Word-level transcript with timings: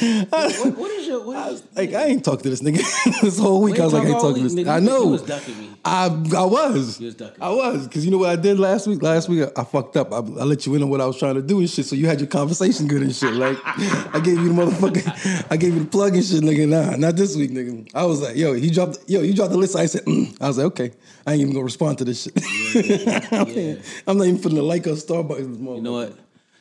what, 0.00 0.76
what 0.76 0.90
is 0.92 1.06
your? 1.06 1.24
What 1.24 1.36
I 1.36 1.48
is, 1.48 1.62
was 1.62 1.76
like, 1.76 1.92
I 1.92 2.04
ain't 2.06 2.24
talked 2.24 2.42
to 2.44 2.50
this 2.50 2.62
nigga 2.62 3.20
this 3.20 3.38
whole 3.38 3.60
week. 3.62 3.78
I 3.78 3.84
was 3.84 3.92
like, 3.92 4.04
I 4.04 4.10
ain't 4.10 4.20
talking 4.20 4.42
to 4.42 4.48
this. 4.48 4.54
nigga. 4.54 4.68
I 4.68 4.78
You 4.78 4.86
know. 4.86 5.06
was 5.06 5.22
ducking 5.22 5.58
me. 5.58 5.70
I 5.84 6.06
I 6.06 6.44
was. 6.44 7.00
You 7.00 7.06
was 7.06 7.14
ducking. 7.14 7.42
I 7.42 7.50
was 7.50 7.86
because 7.86 8.04
you 8.04 8.10
know 8.10 8.18
what 8.18 8.30
I 8.30 8.36
did 8.36 8.58
last 8.58 8.86
week. 8.86 9.02
Last 9.02 9.28
week 9.28 9.48
I, 9.56 9.60
I 9.60 9.64
fucked 9.64 9.96
up. 9.96 10.12
I, 10.12 10.16
I 10.16 10.20
let 10.44 10.66
you 10.66 10.74
in 10.74 10.82
on 10.82 10.90
what 10.90 11.00
I 11.00 11.06
was 11.06 11.18
trying 11.18 11.34
to 11.34 11.42
do 11.42 11.58
and 11.58 11.68
shit. 11.68 11.86
So 11.86 11.96
you 11.96 12.06
had 12.06 12.20
your 12.20 12.28
conversation 12.28 12.86
good 12.88 13.02
and 13.02 13.14
shit. 13.14 13.34
Like 13.34 13.58
I 13.64 14.20
gave 14.22 14.38
you 14.38 14.52
the 14.52 14.62
motherfucker. 14.62 15.46
I 15.50 15.56
gave 15.56 15.74
you 15.74 15.80
the 15.80 15.86
plug 15.90 16.14
and 16.14 16.24
shit, 16.24 16.42
nigga. 16.42 16.68
Nah, 16.68 16.96
not 16.96 17.16
this 17.16 17.36
week, 17.36 17.50
nigga. 17.50 17.90
I 17.94 18.04
was 18.04 18.20
like, 18.22 18.36
yo, 18.36 18.54
he 18.54 18.70
dropped. 18.70 18.98
Yo, 19.08 19.20
you 19.22 19.34
dropped 19.34 19.52
the 19.52 19.58
list. 19.58 19.76
I 19.76 19.86
said, 19.86 20.04
mm. 20.04 20.36
I 20.40 20.48
was 20.48 20.58
like, 20.58 20.66
okay. 20.66 20.92
I 21.26 21.32
ain't 21.32 21.42
even 21.42 21.52
gonna 21.52 21.64
respond 21.64 21.98
to 21.98 22.04
this 22.04 22.22
shit. 22.22 22.32
Yeah. 22.74 23.76
I'm 24.06 24.16
not 24.18 24.26
even 24.26 24.40
putting 24.40 24.58
a 24.58 24.62
like 24.62 24.86
or 24.86 24.90
Starbucks. 24.90 25.40
You 25.76 25.82
know 25.82 25.92
what? 25.92 26.16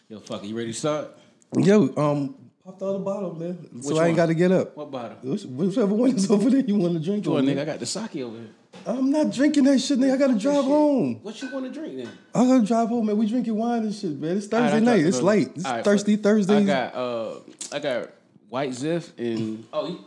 Yo, 0.10 0.20
fuck. 0.20 0.44
You 0.44 0.56
ready 0.56 0.71
to 0.71 0.78
start? 0.78 1.18
Yo, 1.58 1.94
um, 1.98 2.36
popped 2.70 2.84
out 2.84 2.94
the 2.94 3.00
bottle, 3.00 3.34
man. 3.36 3.82
so 3.82 3.90
Which 3.90 3.98
I 3.98 4.08
ain't 4.08 4.10
one? 4.10 4.16
got 4.16 4.26
to 4.28 4.34
get 4.36 4.52
up. 4.52 4.76
What 4.78 4.92
bottle? 4.92 5.18
Which- 5.23 5.44
Whichever 5.46 5.94
one 5.96 6.16
is 6.16 6.30
over 6.30 6.50
there 6.50 6.60
you 6.62 6.76
want 6.76 6.94
to 6.94 7.00
drink 7.00 7.26
Go 7.26 7.34
on, 7.34 7.40
on, 7.40 7.46
man. 7.46 7.55
nigga. 7.58 7.62
I 7.62 7.66
got 7.66 7.80
the 7.80 7.86
sake 7.86 8.16
over 8.18 8.38
here. 8.38 8.50
I'm 8.86 9.10
not 9.12 9.32
drinking 9.32 9.64
that 9.66 9.80
shit, 9.80 10.00
nigga. 10.00 10.14
I 10.14 10.18
gotta 10.18 10.38
drive 10.38 10.64
home. 10.64 11.20
What 11.24 11.41
you 11.41 11.52
want 11.52 11.66
to 11.66 11.72
drink 11.72 11.98
then? 11.98 12.10
I 12.36 12.46
gotta 12.46 12.66
drive 12.66 12.90
home, 12.90 13.08
man. 13.08 13.18
We 13.18 13.27
drinking 13.27 13.55
wine 13.55 13.84
and 13.84 13.94
shit, 13.94 14.18
man. 14.20 14.38
It's 14.38 14.48
Thursday 14.48 14.77
I 14.77 14.80
night. 14.80 14.98
got- 15.02 15.08
It's 15.08 15.22
late. 15.22 15.50
It's 15.55 15.66
All 15.66 15.74
right, 15.74 15.84
thirsty. 15.84 16.16
Thursday. 16.16 16.58
I 16.58 16.63
got 16.63 16.96
uh, 16.96 17.34
I 17.72 17.80
got 17.80 18.10
white 18.50 18.72
ziff 18.72 19.10
and 19.18 19.66
oh, 19.74 19.88
you, 19.88 19.99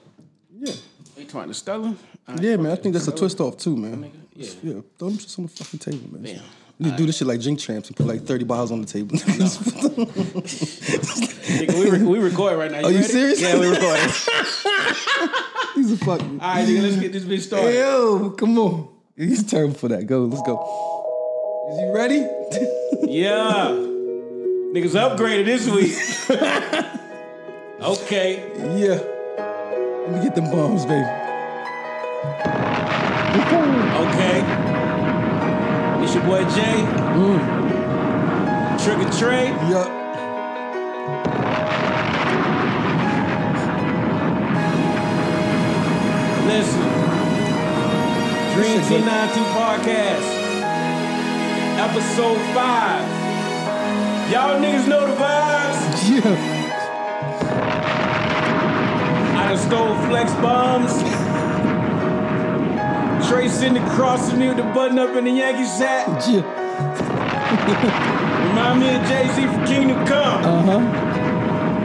yeah, 0.61 0.73
you 1.19 1.25
trying 1.27 1.49
to 1.49 1.55
Stella? 1.55 1.89
All 1.89 1.97
right, 2.35 2.41
yeah, 2.41 2.57
man. 2.57 2.73
I 2.73 2.77
think 2.77 2.93
that's 2.95 3.09
a 3.09 3.13
twist 3.13 3.41
off 3.41 3.57
too, 3.57 3.77
man. 3.77 4.05
Nigga, 4.05 4.13
yeah. 4.37 4.51
yeah. 4.75 4.81
Throw 4.99 5.09
them 5.09 5.19
shits 5.19 5.39
on 5.39 5.47
the 5.47 5.51
fucking 5.51 5.79
table, 5.81 6.13
man. 6.13 6.23
Damn. 6.23 6.43
We 6.79 6.87
need 6.87 6.93
to 6.93 6.97
do 6.97 7.07
this 7.07 7.19
shit 7.19 7.29
like 7.29 7.41
drink 7.41 7.59
champs 7.61 7.89
and 7.89 7.97
put 7.97 8.07
like 8.07 8.23
30 8.23 8.45
bottles 8.45 8.73
on 8.73 8.81
the 8.81 8.87
table. 8.87 9.17
Nigga, 11.53 11.75
we, 11.79 11.91
re- 11.91 12.03
we 12.03 12.19
record 12.19 12.57
right 12.59 12.71
now. 12.71 12.81
You 12.81 12.87
Are 12.87 12.91
you 12.91 12.99
ready? 12.99 13.09
serious? 13.09 13.41
Yeah, 13.41 13.59
we 13.59 13.69
recording. 13.69 14.09
He's 15.75 15.93
a 15.93 15.97
fucking. 15.99 16.41
All 16.41 16.55
right, 16.55 16.67
nigga, 16.67 16.83
let's 16.83 16.97
get 16.97 17.13
this 17.13 17.25
bitch 17.25 17.41
started. 17.43 17.75
Yo, 17.75 18.31
come 18.31 18.59
on. 18.59 18.89
He's 19.17 19.43
terrible 19.45 19.75
for 19.75 19.89
that. 19.89 20.07
Go, 20.07 20.25
let's 20.25 20.43
go. 20.43 20.59
Is 21.73 21.79
you 21.81 21.93
ready? 21.95 22.27
Yeah. 23.09 23.69
Niggas 24.73 24.95
upgraded 24.95 25.45
this 25.45 25.67
week. 25.69 25.93
okay. 27.83 28.37
yeah. 28.79 29.01
Let 30.07 30.13
me 30.13 30.21
get 30.23 30.35
them 30.35 30.51
bombs, 30.51 30.85
baby. 30.87 31.05
Okay. 34.03 34.41
It's 36.03 36.15
your 36.15 36.25
boy 36.25 36.45
Jae. 36.45 36.87
Mm. 37.17 37.41
Trigger 38.85 39.11
Trey. 39.19 39.49
Yup. 39.71 39.89
Listen. 46.53 46.85
Dream 48.53 48.77
shit 48.85 49.01
T92 49.03 49.41
Podcast. 49.57 50.29
Episode 51.81 52.37
5. 52.53 52.61
Y'all 54.31 54.61
niggas 54.61 54.85
know 54.87 55.07
the 55.07 55.15
vibes. 55.15 56.11
Yeah. 56.11 56.37
I 59.39 59.41
done 59.49 59.57
stole 59.57 59.97
flex 60.11 60.31
bombs. 60.43 60.93
Trey 63.27 63.49
sitting 63.49 63.79
across 63.79 64.29
from 64.29 64.41
me 64.41 64.49
with 64.49 64.59
the 64.59 64.65
button 64.75 64.99
up 64.99 65.17
in 65.17 65.25
the 65.25 65.31
Yankees 65.31 65.79
hat. 65.79 66.07
Yeah. 66.29 66.43
Remind 68.49 68.79
me 68.79 68.95
of 68.95 69.03
Jay-Z 69.09 69.47
from 69.47 69.65
Kingdom 69.65 70.05
Come. 70.07 70.45
Uh 70.45 70.63
huh. 70.63 70.83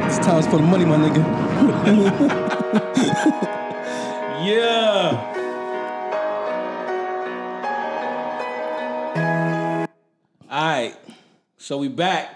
It's 0.07 0.17
times 0.17 0.45
for 0.45 0.57
the 0.57 0.63
money, 0.63 0.83
my 0.83 0.97
nigga. 0.97 1.23
Yeah. 4.47 5.33
All 10.49 10.61
right. 10.61 10.95
So 11.57 11.77
we 11.79 11.89
back. 11.89 12.33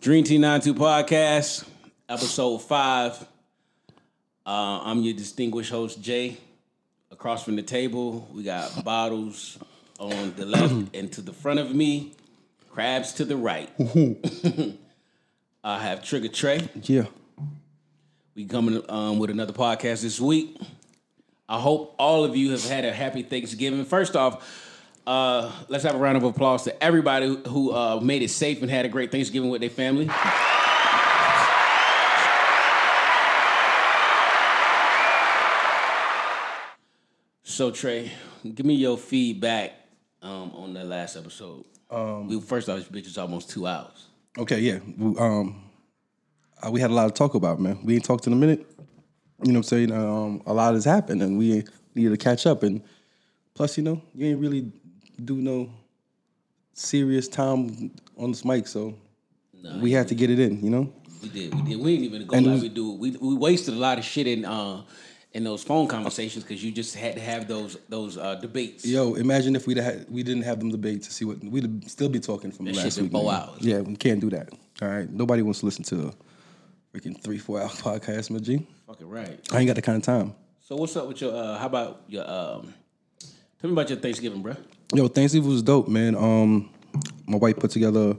Dream 0.00 0.22
Team 0.22 0.42
92 0.42 0.74
Podcast, 0.78 1.66
episode 2.08 2.58
five. 2.58 3.20
Uh, 4.46 4.82
I'm 4.84 5.00
your 5.00 5.14
distinguished 5.14 5.72
host, 5.72 6.00
Jae. 6.00 6.36
Across 7.10 7.42
from 7.42 7.56
the 7.56 7.62
table, 7.62 8.28
we 8.32 8.44
got 8.44 8.84
bottles 8.84 9.58
on 9.98 10.34
the 10.36 10.46
left 10.46 10.74
and 10.94 11.10
to 11.10 11.22
the 11.22 11.32
front 11.32 11.58
of 11.58 11.74
me, 11.74 12.12
crabs 12.70 13.14
to 13.14 13.24
the 13.24 13.36
right. 13.36 13.68
I 15.64 15.80
have 15.80 16.04
Trigger 16.04 16.28
Trey. 16.28 16.68
Yeah. 16.82 17.06
We 18.36 18.44
coming 18.44 18.80
um, 18.88 19.18
with 19.18 19.30
another 19.30 19.52
podcast 19.52 20.02
this 20.02 20.20
week. 20.20 20.56
I 21.48 21.58
hope 21.60 21.94
all 21.98 22.24
of 22.24 22.36
you 22.36 22.50
have 22.52 22.64
had 22.64 22.84
a 22.84 22.92
happy 22.92 23.22
Thanksgiving. 23.22 23.84
First 23.84 24.16
off, 24.16 24.70
uh, 25.06 25.50
let's 25.68 25.84
have 25.84 25.94
a 25.94 25.98
round 25.98 26.16
of 26.16 26.22
applause 26.22 26.64
to 26.64 26.82
everybody 26.82 27.26
who 27.48 27.72
uh, 27.72 28.00
made 28.00 28.22
it 28.22 28.30
safe 28.30 28.62
and 28.62 28.70
had 28.70 28.84
a 28.84 28.88
great 28.88 29.10
Thanksgiving 29.10 29.50
with 29.50 29.60
their 29.60 29.70
family. 29.70 30.08
So 37.44 37.70
Trey, 37.70 38.10
give 38.42 38.64
me 38.64 38.74
your 38.74 38.96
feedback 38.96 39.72
um, 40.22 40.52
on 40.54 40.72
that 40.72 40.86
last 40.86 41.16
episode. 41.16 41.64
we 42.26 42.40
first 42.40 42.68
off, 42.70 42.78
this 42.78 42.88
bitch 42.88 43.06
is 43.06 43.18
almost 43.18 43.50
two 43.50 43.66
hours. 43.66 44.06
Okay, 44.38 44.60
yeah. 44.60 44.78
We, 44.96 45.18
Um, 45.18 45.62
uh, 46.64 46.70
we 46.70 46.80
had 46.80 46.90
a 46.90 46.94
lot 46.94 47.08
to 47.08 47.12
talk 47.12 47.34
about, 47.34 47.60
man. 47.60 47.78
We 47.84 47.94
ain't 47.94 48.04
talked 48.04 48.26
in 48.26 48.32
a 48.32 48.36
minute. 48.36 48.66
You 49.42 49.52
know 49.52 49.58
what 49.58 49.72
I'm 49.72 49.88
saying? 49.88 49.92
Um, 49.92 50.42
a 50.46 50.52
lot 50.52 50.74
has 50.74 50.84
happened, 50.84 51.22
and 51.22 51.38
we 51.38 51.64
needed 51.94 52.10
to 52.10 52.16
catch 52.16 52.46
up. 52.46 52.62
And 52.62 52.82
plus, 53.54 53.76
you 53.76 53.82
know, 53.82 54.00
you 54.14 54.26
ain't 54.26 54.40
really 54.40 54.70
do 55.24 55.36
no 55.36 55.70
serious 56.72 57.28
time 57.28 57.90
on 58.16 58.30
this 58.30 58.44
mic, 58.44 58.66
so 58.66 58.94
we 59.80 59.92
had 59.92 60.08
to 60.08 60.14
get 60.14 60.30
it 60.30 60.38
in. 60.38 60.62
You 60.62 60.70
know? 60.70 60.92
We 61.22 61.28
did. 61.28 61.54
We 61.54 61.62
did. 61.62 61.80
We 61.80 61.96
didn't 61.96 62.14
even 62.14 62.26
go 62.26 62.38
like 62.38 62.62
we 62.62 62.68
do. 62.68 62.92
We 62.92 63.10
we 63.12 63.34
wasted 63.34 63.74
a 63.74 63.78
lot 63.78 63.98
of 63.98 64.04
shit 64.04 64.26
in 64.26 64.44
uh 64.44 64.82
in 65.34 65.44
those 65.44 65.62
phone 65.62 65.88
conversations 65.88 66.44
because 66.44 66.62
you 66.62 66.70
just 66.70 66.94
had 66.94 67.14
to 67.14 67.20
have 67.20 67.48
those 67.48 67.78
those 67.88 68.18
uh, 68.18 68.34
debates. 68.36 68.84
Yo, 68.84 69.14
imagine 69.14 69.56
if 69.56 69.66
we 69.66 69.74
had 69.74 70.06
we 70.10 70.22
didn't 70.22 70.42
have 70.42 70.58
them 70.58 70.70
debate 70.70 71.02
to 71.04 71.12
see 71.12 71.24
what 71.24 71.42
we'd 71.42 71.90
still 71.90 72.08
be 72.08 72.20
talking 72.20 72.52
from 72.52 72.66
That 72.66 72.76
last 72.76 73.00
week. 73.00 73.12
four 73.12 73.30
man. 73.30 73.42
hours. 73.42 73.60
Yeah, 73.60 73.80
we 73.80 73.96
can't 73.96 74.20
do 74.20 74.30
that. 74.30 74.50
All 74.80 74.88
right, 74.88 75.10
nobody 75.10 75.42
wants 75.42 75.60
to 75.60 75.66
listen 75.66 75.84
to 75.84 76.08
a 76.08 76.98
freaking 76.98 77.20
three 77.22 77.38
four 77.38 77.60
hour 77.60 77.68
podcast, 77.68 78.30
my 78.30 78.38
G. 78.38 78.66
Fucking 78.92 79.08
right. 79.08 79.40
I 79.50 79.58
ain't 79.58 79.66
got 79.66 79.76
the 79.76 79.80
kind 79.80 79.96
of 79.96 80.02
time. 80.02 80.34
So 80.60 80.76
what's 80.76 80.94
up 80.96 81.08
with 81.08 81.18
your? 81.22 81.34
uh 81.34 81.56
How 81.56 81.64
about 81.64 82.02
your? 82.08 82.28
um 82.30 82.74
Tell 83.58 83.70
me 83.70 83.72
about 83.72 83.88
your 83.88 83.98
Thanksgiving, 83.98 84.42
bro. 84.42 84.54
Yo, 84.92 85.08
Thanksgiving 85.08 85.48
was 85.48 85.62
dope, 85.62 85.88
man. 85.88 86.14
Um, 86.14 86.68
my 87.26 87.38
wife 87.38 87.56
put 87.56 87.70
together 87.70 88.16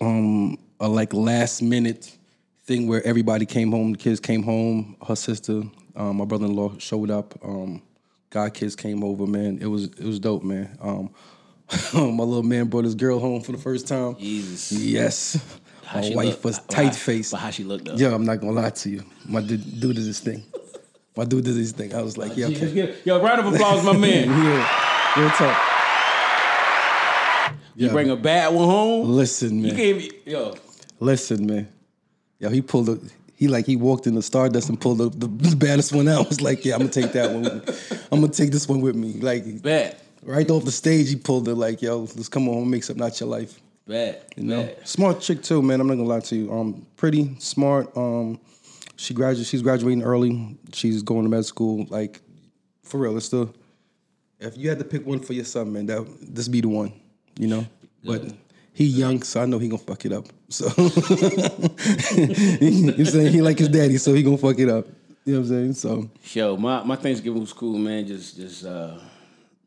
um 0.00 0.56
a 0.80 0.88
like 0.88 1.12
last 1.12 1.60
minute 1.60 2.16
thing 2.64 2.88
where 2.88 3.06
everybody 3.06 3.44
came 3.44 3.72
home. 3.72 3.92
The 3.92 3.98
kids 3.98 4.20
came 4.20 4.42
home. 4.42 4.96
Her 5.06 5.16
sister, 5.16 5.64
um, 5.96 6.16
my 6.16 6.24
brother 6.24 6.46
in 6.46 6.56
law 6.56 6.72
showed 6.78 7.10
up. 7.10 7.38
Um, 7.44 7.82
God 8.30 8.54
kids 8.54 8.74
came 8.74 9.04
over, 9.04 9.26
man. 9.26 9.58
It 9.60 9.66
was 9.66 9.84
it 9.84 10.04
was 10.04 10.18
dope, 10.18 10.44
man. 10.44 10.78
Um, 10.80 11.10
my 11.92 12.24
little 12.24 12.42
man 12.42 12.68
brought 12.68 12.84
his 12.84 12.94
girl 12.94 13.18
home 13.18 13.42
for 13.42 13.52
the 13.52 13.58
first 13.58 13.86
time. 13.86 14.16
Jesus. 14.16 14.72
Yes, 14.72 15.38
How 15.86 16.00
my 16.00 16.08
she 16.08 16.14
wife 16.16 16.26
look- 16.26 16.44
was 16.44 16.58
tight 16.68 16.94
faced. 16.94 17.30
But 17.32 17.38
how 17.38 17.50
she 17.50 17.64
looked 17.64 17.84
though? 17.86 17.94
Yo, 17.94 18.14
I'm 18.14 18.24
not 18.24 18.40
gonna 18.40 18.52
lie 18.52 18.70
to 18.70 18.90
you. 18.90 19.04
My 19.26 19.40
dude, 19.40 19.62
dude 19.80 19.96
did 19.96 20.04
this 20.04 20.20
thing. 20.20 20.42
My 21.16 21.24
dude 21.24 21.44
did 21.44 21.54
this 21.54 21.72
thing. 21.72 21.94
I 21.94 22.02
was 22.02 22.18
like, 22.18 22.36
yeah, 22.36 22.46
okay. 22.46 22.72
get- 22.74 23.06
Yo, 23.06 23.22
round 23.22 23.40
of 23.40 23.54
applause, 23.54 23.84
my 23.84 23.96
man. 23.96 24.28
yeah, 24.28 25.20
real 25.20 25.30
talk. 25.30 25.56
You 27.76 27.86
Yeah. 27.86 27.92
bring 27.92 28.10
a 28.10 28.16
bad 28.16 28.54
one 28.54 28.68
home. 28.68 29.08
Listen, 29.10 29.58
You 29.60 29.68
man. 29.68 29.76
gave 29.76 29.96
me 29.98 30.10
yo. 30.24 30.54
Listen, 30.98 31.46
man. 31.46 31.68
Yo, 32.38 32.48
he 32.50 32.60
pulled 32.62 32.86
the 32.86 33.00
he 33.34 33.48
like 33.48 33.66
he 33.66 33.76
walked 33.76 34.06
in 34.06 34.14
the 34.14 34.22
Stardust 34.22 34.70
and 34.70 34.80
pulled 34.80 34.98
the, 34.98 35.10
the 35.10 35.56
baddest 35.56 35.92
one 35.92 36.08
out. 36.08 36.24
I 36.26 36.28
was 36.28 36.40
like, 36.40 36.64
yeah, 36.64 36.74
I'm 36.74 36.80
gonna 36.80 36.90
take 36.90 37.12
that 37.12 37.30
one 37.32 37.42
with 37.42 37.68
me. 37.90 37.98
I'm 38.10 38.20
gonna 38.20 38.32
take 38.32 38.50
this 38.50 38.66
one 38.68 38.80
with 38.80 38.96
me. 38.96 39.12
Like 39.14 39.62
Bad. 39.62 39.96
right 40.22 40.50
off 40.50 40.64
the 40.64 40.72
stage, 40.72 41.10
he 41.10 41.16
pulled 41.16 41.46
it 41.48 41.54
like, 41.54 41.82
yo, 41.82 42.00
let's 42.00 42.28
come 42.28 42.48
on, 42.48 42.68
make 42.70 42.82
something 42.82 43.04
out 43.04 43.18
your 43.20 43.28
life. 43.28 43.60
Bad. 43.86 44.20
You 44.36 44.42
know, 44.44 44.68
smart 44.84 45.20
chick 45.20 45.42
too, 45.42 45.62
man. 45.62 45.80
I'm 45.80 45.86
not 45.86 45.94
gonna 45.94 46.08
lie 46.08 46.20
to 46.20 46.36
you. 46.36 46.52
Um, 46.52 46.86
pretty 46.96 47.36
smart. 47.38 47.96
Um, 47.96 48.40
she 48.96 49.14
graduated. 49.14 49.46
She's 49.46 49.62
graduating 49.62 50.02
early. 50.02 50.56
She's 50.72 51.02
going 51.02 51.22
to 51.22 51.28
med 51.28 51.44
school. 51.44 51.86
Like, 51.88 52.20
for 52.82 52.98
real, 52.98 53.16
it's 53.16 53.28
the. 53.28 53.48
If 54.40 54.56
you 54.56 54.68
had 54.68 54.80
to 54.80 54.84
pick 54.84 55.06
one 55.06 55.20
for 55.20 55.34
your 55.34 55.44
son, 55.44 55.72
man, 55.72 55.86
that 55.86 56.04
this 56.20 56.48
be 56.48 56.60
the 56.60 56.68
one. 56.68 56.92
You 57.38 57.46
know, 57.46 57.66
but 58.04 58.24
he 58.72 58.86
young, 58.86 59.22
so 59.22 59.40
I 59.40 59.46
know 59.46 59.58
he 59.58 59.68
gonna 59.68 59.78
fuck 59.78 60.04
it 60.04 60.12
up. 60.12 60.26
So 60.48 60.66
you 62.16 63.04
saying 63.04 63.32
he 63.32 63.40
like 63.40 63.58
his 63.58 63.68
daddy, 63.68 63.98
so 63.98 64.12
he 64.14 64.22
gonna 64.22 64.36
fuck 64.36 64.58
it 64.58 64.68
up. 64.68 64.86
You 65.24 65.34
know 65.34 65.40
what 65.40 65.48
I'm 65.48 65.74
saying? 65.74 65.74
So 65.74 66.10
Yo, 66.34 66.56
my, 66.56 66.82
my 66.82 66.96
Thanksgiving 66.96 67.40
was 67.40 67.52
cool, 67.52 67.78
man. 67.78 68.06
Just 68.06 68.36
just 68.36 68.64
uh, 68.64 68.98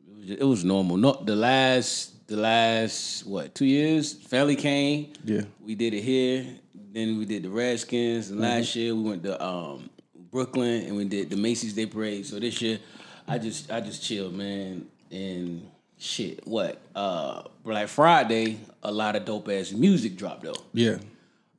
it 0.06 0.16
was, 0.18 0.30
it 0.30 0.44
was 0.44 0.64
normal. 0.64 0.96
Not 0.96 1.26
the 1.26 1.36
last 1.36 2.09
the 2.30 2.36
last 2.36 3.26
what 3.26 3.54
two 3.54 3.66
years. 3.66 4.14
Family 4.14 4.56
came. 4.56 5.12
Yeah. 5.24 5.42
we 5.60 5.74
did 5.74 5.92
it 5.92 6.02
here. 6.02 6.46
then 6.92 7.18
we 7.18 7.26
did 7.26 7.42
the 7.42 7.50
Redskins, 7.50 8.30
and 8.30 8.40
last 8.40 8.74
year 8.76 8.94
we 8.94 9.02
went 9.02 9.24
to 9.24 9.44
um, 9.44 9.90
Brooklyn 10.30 10.84
and 10.86 10.96
we 10.96 11.04
did 11.04 11.28
the 11.28 11.36
Macy's 11.36 11.74
Day 11.74 11.86
Parade. 11.86 12.24
So 12.24 12.38
this 12.38 12.62
year, 12.62 12.78
I 13.26 13.38
just 13.38 13.70
I 13.70 13.80
just 13.80 14.02
chilled, 14.02 14.34
man, 14.34 14.86
and 15.10 15.68
shit. 15.98 16.46
What? 16.46 16.80
Uh, 16.94 17.42
Black 17.64 17.88
Friday, 17.88 18.60
a 18.82 18.92
lot 18.92 19.16
of 19.16 19.24
dope 19.24 19.48
ass 19.48 19.72
music 19.72 20.16
dropped 20.16 20.44
though. 20.44 20.54
Yeah. 20.72 20.98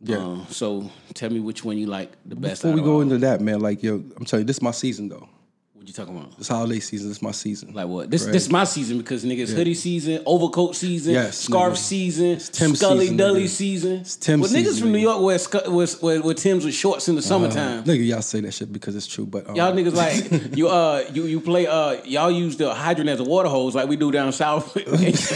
Yeah. 0.03 0.17
Um, 0.17 0.47
so 0.49 0.89
tell 1.13 1.29
me 1.29 1.41
which 1.41 1.63
one 1.63 1.77
you 1.77 1.85
like 1.85 2.13
the 2.25 2.35
best. 2.35 2.63
Before 2.63 2.75
we 2.75 2.81
go 2.81 3.01
into 3.01 3.17
that, 3.19 3.41
man, 3.41 3.59
like 3.59 3.83
yo, 3.83 3.95
I'm 3.95 4.25
telling 4.25 4.43
you, 4.43 4.47
this 4.47 4.55
is 4.55 4.61
my 4.61 4.71
season 4.71 5.09
though. 5.09 5.27
What 5.81 5.87
you 5.87 5.93
talking 5.95 6.15
about? 6.15 6.31
It's 6.37 6.47
holiday 6.47 6.79
season, 6.79 7.07
this 7.07 7.17
is 7.17 7.23
my 7.23 7.31
season. 7.31 7.73
Like 7.73 7.87
what? 7.87 8.11
This 8.11 8.25
Right. 8.25 8.33
this 8.33 8.51
my 8.51 8.65
season 8.65 8.99
because 8.99 9.25
niggas 9.25 9.51
hoodie 9.51 9.73
season, 9.73 10.21
overcoat 10.27 10.75
season, 10.75 11.13
Yes, 11.13 11.39
scarf 11.39 11.73
nigga. 11.73 11.77
season, 11.77 12.37
Tim 12.51 12.75
Scully 12.75 12.99
season, 12.99 13.17
Dully 13.17 13.43
nigga. 13.45 13.49
season. 13.49 13.91
It's 13.93 14.15
Tim 14.15 14.41
well, 14.41 14.49
niggas 14.51 14.65
season, 14.65 14.81
from 14.83 14.91
New. 14.91 14.99
York 14.99 15.21
wear, 15.23 15.37
scu- 15.39 15.67
wear, 15.69 15.87
wear, 16.01 16.21
wear 16.21 16.33
Tim's 16.35 16.65
with 16.65 16.75
shorts 16.75 17.09
in 17.09 17.15
the 17.15 17.21
summertime. 17.23 17.83
Nigga, 17.83 18.05
y'all 18.05 18.21
say 18.21 18.41
that 18.41 18.53
shit 18.53 18.71
because 18.71 18.95
it's 18.95 19.07
true, 19.07 19.25
but 19.25 19.49
um, 19.49 19.55
Y'all 19.55 19.73
niggas 19.73 19.95
like 19.95 20.55
you 20.55 20.67
uh 20.67 21.03
you 21.11 21.25
you 21.25 21.41
play 21.41 21.65
uh 21.65 21.93
y'all 22.05 22.29
use 22.29 22.57
the 22.57 22.71
hydrant 22.75 23.09
as 23.09 23.19
a 23.19 23.23
water 23.23 23.49
hose 23.49 23.73
like 23.73 23.89
we 23.89 23.95
do 23.95 24.11
down 24.11 24.31
south. 24.33 24.75
niggas, 24.85 25.31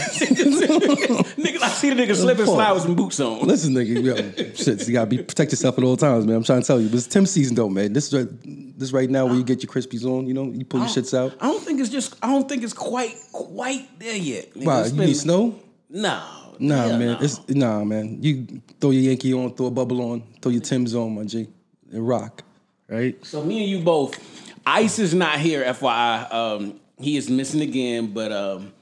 I 1.62 1.68
see 1.70 1.90
the 1.92 2.00
nigga 2.00 2.14
slip 2.14 2.38
and 2.38 2.46
slide 2.46 2.70
with 2.72 2.82
some 2.84 2.94
boots 2.94 3.18
on. 3.18 3.40
Listen, 3.46 3.74
nigga, 3.74 4.00
yo, 4.00 4.14
shit, 4.54 4.86
you 4.86 4.92
gotta 4.92 5.06
be 5.06 5.18
protect 5.18 5.50
yourself 5.50 5.76
at 5.76 5.82
all 5.82 5.96
times, 5.96 6.24
man. 6.24 6.36
I'm 6.36 6.44
trying 6.44 6.60
to 6.60 6.66
tell 6.66 6.80
you, 6.80 6.88
but 6.88 6.98
it's 6.98 7.08
Tim 7.08 7.26
season 7.26 7.56
though, 7.56 7.68
man. 7.68 7.92
This 7.92 8.12
is 8.12 8.14
right, 8.14 8.28
this 8.76 8.92
right 8.92 9.08
now 9.08 9.26
where 9.26 9.34
you 9.36 9.44
get 9.44 9.62
your 9.62 9.72
crispies 9.72 10.04
on, 10.04 10.26
you 10.26 10.34
know, 10.34 10.44
you 10.52 10.64
pull 10.64 10.80
your 10.80 10.88
shits 10.88 11.16
out. 11.16 11.34
I 11.40 11.46
don't 11.46 11.62
think 11.62 11.80
it's 11.80 11.88
just 11.90 12.14
I 12.22 12.28
don't 12.28 12.48
think 12.48 12.62
it's 12.62 12.72
quite 12.72 13.14
quite 13.32 13.98
there 13.98 14.16
yet. 14.16 14.52
Nigga. 14.54 14.64
Wow, 14.66 14.80
It's 14.80 14.90
you 14.90 14.96
been- 14.98 15.06
need 15.06 15.16
snow? 15.16 15.60
Nah. 15.88 16.22
Nah, 16.58 16.74
hell 16.76 16.98
man. 16.98 17.06
no. 17.12 17.18
It's 17.20 17.48
nah, 17.48 17.84
man. 17.84 18.18
You 18.22 18.46
throw 18.80 18.90
your 18.90 19.02
Yankee 19.02 19.34
on, 19.34 19.54
throw 19.54 19.66
a 19.66 19.70
bubble 19.70 20.00
on, 20.12 20.22
throw 20.40 20.50
your 20.50 20.62
Tim's 20.62 20.94
on, 20.94 21.14
my 21.14 21.24
G, 21.24 21.48
and 21.92 22.06
rock, 22.08 22.42
right? 22.88 23.14
So 23.26 23.42
me 23.44 23.60
and 23.62 23.70
you 23.70 23.84
both. 23.84 24.18
Ice 24.66 24.98
is 24.98 25.14
not 25.14 25.38
here, 25.38 25.62
FYI. 25.64 26.32
Um, 26.32 26.80
he 26.98 27.16
is 27.16 27.28
missing 27.30 27.60
again, 27.60 28.12
but 28.14 28.32
um, 28.32 28.72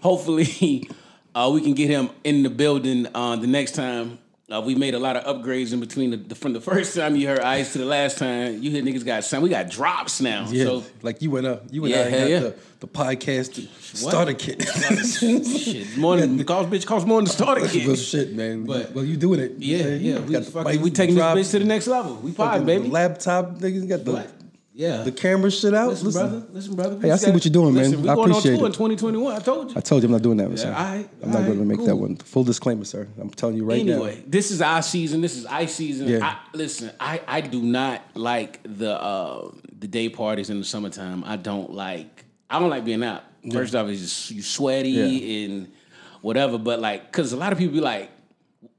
hopefully 0.00 0.88
uh, 1.34 1.50
we 1.52 1.60
can 1.60 1.74
get 1.74 1.90
him 1.90 2.08
in 2.22 2.42
the 2.44 2.50
building 2.50 3.06
uh, 3.14 3.36
the 3.36 3.46
next 3.48 3.72
time. 3.72 4.18
Uh, 4.52 4.60
we 4.60 4.74
made 4.74 4.92
a 4.92 4.98
lot 4.98 5.16
of 5.16 5.24
upgrades 5.24 5.72
in 5.72 5.80
between 5.80 6.10
the, 6.10 6.16
the 6.18 6.34
from 6.34 6.52
the 6.52 6.60
first 6.60 6.94
time 6.94 7.16
you 7.16 7.26
heard 7.26 7.40
Ice 7.40 7.72
to 7.72 7.78
the 7.78 7.86
last 7.86 8.18
time 8.18 8.62
you 8.62 8.70
hear 8.70 8.82
niggas 8.82 9.02
got 9.04 9.24
some. 9.24 9.42
We 9.42 9.48
got 9.48 9.70
drops 9.70 10.20
now. 10.20 10.46
Yeah, 10.50 10.64
So 10.64 10.84
like 11.00 11.22
you 11.22 11.30
went 11.30 11.46
up, 11.46 11.62
you 11.70 11.80
went 11.80 11.94
Yeah, 11.94 12.00
out 12.02 12.06
and 12.08 12.14
got 12.14 12.28
yeah. 12.28 12.38
the, 12.40 12.54
the 12.80 12.86
podcast 12.86 13.68
starter 13.96 14.34
kit. 14.34 14.60
shit, 15.58 15.96
more 15.96 16.18
than 16.18 16.44
cost 16.44 16.68
bitch 16.68 16.84
cost 16.84 17.06
more 17.06 17.18
than 17.18 17.24
the 17.24 17.30
starter 17.30 17.62
Real 17.62 17.70
kit. 17.70 17.98
shit, 17.98 18.34
man. 18.34 18.64
But- 18.66 18.92
well, 18.92 19.04
you 19.04 19.16
doing 19.16 19.40
it? 19.40 19.52
Yeah, 19.56 19.84
man. 19.84 20.00
yeah. 20.04 20.18
We, 20.20 20.38
fucking, 20.42 20.80
we 20.82 20.90
taking 20.90 21.14
drop, 21.16 21.36
this 21.36 21.48
bitch 21.48 21.52
to 21.52 21.58
the 21.60 21.64
next 21.64 21.86
level. 21.86 22.16
We 22.16 22.32
pod, 22.32 22.66
baby. 22.66 22.88
Laptop, 22.88 23.58
niggas 23.60 23.88
got 23.88 24.04
the 24.04 24.12
What? 24.12 24.30
Yeah. 24.76 25.02
the 25.02 25.12
camera 25.12 25.50
shit 25.52 25.72
out. 25.72 25.88
Listen, 25.90 26.10
brother. 26.10 26.46
Listen, 26.52 26.74
brother. 26.74 26.98
Hey, 27.00 27.10
I 27.12 27.16
see 27.16 27.30
what 27.30 27.44
you're 27.44 27.52
doing, 27.52 27.74
man. 27.74 27.84
Listen, 27.84 28.02
we 28.02 28.08
I 28.08 28.14
going 28.16 28.30
appreciate 28.32 28.52
on 28.54 28.58
tour 28.58 28.66
it. 28.66 28.70
in 28.70 28.96
2021. 28.96 29.34
I 29.34 29.38
told 29.38 29.70
you. 29.70 29.76
I 29.76 29.80
told 29.80 30.02
you 30.02 30.08
I'm 30.08 30.12
not 30.12 30.22
doing 30.22 30.36
that, 30.38 30.58
sir. 30.58 30.68
all 30.68 30.74
right, 30.74 31.08
I'm 31.22 31.30
not 31.30 31.46
going 31.46 31.58
to 31.58 31.64
make 31.64 31.84
that 31.86 31.94
one. 31.94 32.16
Full 32.16 32.42
disclaimer, 32.44 32.84
sir. 32.84 33.06
I'm 33.20 33.30
telling 33.30 33.56
you 33.56 33.64
right 33.64 33.78
anyway, 33.80 33.96
now. 33.96 34.04
Anyway, 34.04 34.24
this 34.26 34.50
is 34.50 34.60
our 34.60 34.82
season. 34.82 35.20
This 35.20 35.36
is 35.36 35.46
ice 35.46 35.74
season. 35.76 36.08
Yeah. 36.08 36.24
I, 36.26 36.56
listen, 36.56 36.90
I, 36.98 37.20
I 37.26 37.40
do 37.40 37.62
not 37.62 38.02
like 38.14 38.60
the 38.64 39.00
uh, 39.00 39.52
the 39.78 39.86
day 39.86 40.08
parties 40.08 40.50
in 40.50 40.58
the 40.58 40.64
summertime. 40.64 41.22
I 41.24 41.36
don't 41.36 41.72
like. 41.72 42.24
I 42.50 42.58
don't 42.58 42.70
like 42.70 42.84
being 42.84 43.04
out. 43.04 43.22
First 43.52 43.74
off, 43.76 43.88
it's 43.88 44.00
just 44.00 44.30
you 44.32 44.42
sweaty 44.42 44.90
Yeah. 44.90 45.44
and 45.46 45.72
whatever. 46.20 46.58
But 46.58 46.80
like, 46.80 47.12
cause 47.12 47.32
a 47.32 47.36
lot 47.36 47.52
of 47.52 47.58
people 47.58 47.74
be 47.74 47.80
like, 47.80 48.10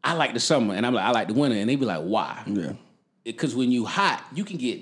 I 0.04 0.14
like 0.14 0.34
the 0.34 0.40
summer, 0.42 0.74
and 0.76 0.86
I'm 0.86 0.94
like, 0.94 1.06
I 1.06 1.12
like 1.12 1.30
the 1.30 1.34
winter, 1.36 1.56
and 1.58 1.70
they 1.70 1.76
be 1.78 1.86
like, 1.86 2.02
why? 2.02 2.44
Yeah. 2.48 2.74
Because 3.24 3.56
when 3.56 3.72
you 3.72 3.86
hot, 3.86 4.24
you 4.34 4.44
can 4.44 4.58
get 4.58 4.82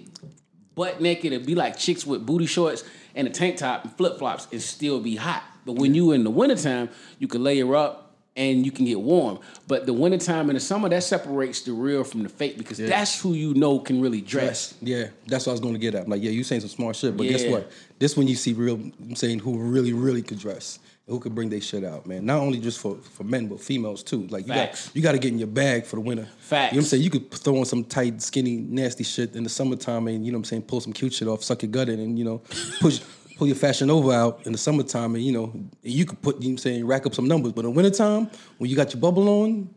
butt 0.75 1.01
naked 1.01 1.33
and 1.33 1.45
be 1.45 1.55
like 1.55 1.77
chicks 1.77 2.05
with 2.05 2.25
booty 2.25 2.45
shorts 2.45 2.83
and 3.15 3.27
a 3.27 3.29
tank 3.29 3.57
top 3.57 3.83
and 3.83 3.95
flip 3.95 4.17
flops 4.17 4.47
and 4.51 4.61
still 4.61 4.99
be 4.99 5.15
hot. 5.15 5.43
But 5.65 5.73
when 5.73 5.93
you 5.95 6.11
in 6.11 6.23
the 6.23 6.29
wintertime, 6.29 6.89
you 7.19 7.27
can 7.27 7.43
layer 7.43 7.75
up 7.75 8.03
and 8.35 8.65
you 8.65 8.71
can 8.71 8.85
get 8.85 8.99
warm. 8.99 9.39
But 9.67 9.85
the 9.85 9.93
wintertime 9.93 10.49
and 10.49 10.55
the 10.55 10.59
summer, 10.59 10.89
that 10.89 11.03
separates 11.03 11.61
the 11.61 11.73
real 11.73 12.03
from 12.03 12.23
the 12.23 12.29
fake 12.29 12.57
because 12.57 12.77
that's 12.77 13.21
who 13.21 13.33
you 13.33 13.53
know 13.53 13.79
can 13.79 14.01
really 14.01 14.21
dress. 14.21 14.73
Yeah, 14.81 15.07
that's 15.27 15.45
what 15.45 15.51
I 15.51 15.53
was 15.53 15.59
going 15.61 15.73
to 15.73 15.79
get 15.79 15.95
at. 15.95 16.05
I'm 16.05 16.09
like, 16.09 16.23
yeah, 16.23 16.31
you 16.31 16.43
saying 16.43 16.61
some 16.61 16.69
smart 16.69 16.95
shit, 16.95 17.15
but 17.15 17.27
guess 17.27 17.45
what? 17.45 17.71
This 17.99 18.17
when 18.17 18.27
you 18.27 18.35
see 18.35 18.53
real, 18.53 18.75
I'm 18.75 19.15
saying 19.15 19.39
who 19.39 19.57
really, 19.57 19.93
really 19.93 20.21
could 20.21 20.39
dress, 20.39 20.79
who 21.07 21.19
could 21.19 21.35
bring 21.35 21.49
their 21.49 21.59
shit 21.59 21.83
out, 21.83 22.05
man. 22.05 22.25
Not 22.25 22.39
only 22.39 22.59
just 22.59 22.79
for, 22.79 22.95
for 22.95 23.23
men, 23.23 23.47
but 23.47 23.59
females 23.59 24.03
too. 24.03 24.25
Like 24.27 24.47
you 24.47 24.53
Facts. 24.53 24.87
got 24.87 24.95
you 24.95 25.01
got 25.01 25.11
to 25.11 25.19
get 25.19 25.33
in 25.33 25.39
your 25.39 25.47
bag 25.47 25.85
for 25.85 25.97
the 25.97 26.01
winter. 26.01 26.27
Facts. 26.37 26.71
You 26.71 26.77
know 26.77 26.81
what 26.81 26.85
I'm 26.85 26.89
saying? 26.89 27.03
You 27.03 27.09
could 27.09 27.31
throw 27.31 27.57
on 27.57 27.65
some 27.65 27.83
tight, 27.83 28.21
skinny, 28.21 28.57
nasty 28.57 29.03
shit 29.03 29.35
in 29.35 29.43
the 29.43 29.49
summertime, 29.49 30.07
and 30.07 30.25
you 30.25 30.31
know 30.31 30.37
what 30.37 30.41
I'm 30.41 30.45
saying, 30.45 30.61
pull 30.63 30.79
some 30.79 30.93
cute 30.93 31.13
shit 31.13 31.27
off, 31.27 31.43
suck 31.43 31.61
your 31.61 31.71
gut 31.71 31.89
in, 31.89 31.99
and 31.99 32.17
you 32.17 32.25
know, 32.25 32.41
push. 32.79 33.01
Pull 33.35 33.47
your 33.47 33.55
fashion 33.55 33.89
over 33.89 34.13
out 34.13 34.45
in 34.45 34.51
the 34.51 34.59
summertime, 34.59 35.15
and 35.15 35.23
you 35.23 35.31
know, 35.31 35.51
you 35.81 36.05
could 36.05 36.21
put, 36.21 36.35
you 36.35 36.41
know 36.41 36.47
what 36.49 36.51
I'm 36.51 36.57
saying, 36.59 36.85
rack 36.85 37.07
up 37.07 37.15
some 37.15 37.27
numbers. 37.27 37.51
But 37.51 37.65
in 37.65 37.73
wintertime, 37.73 38.29
when 38.59 38.69
you 38.69 38.75
got 38.75 38.93
your 38.93 39.01
bubble 39.01 39.27
on, 39.27 39.73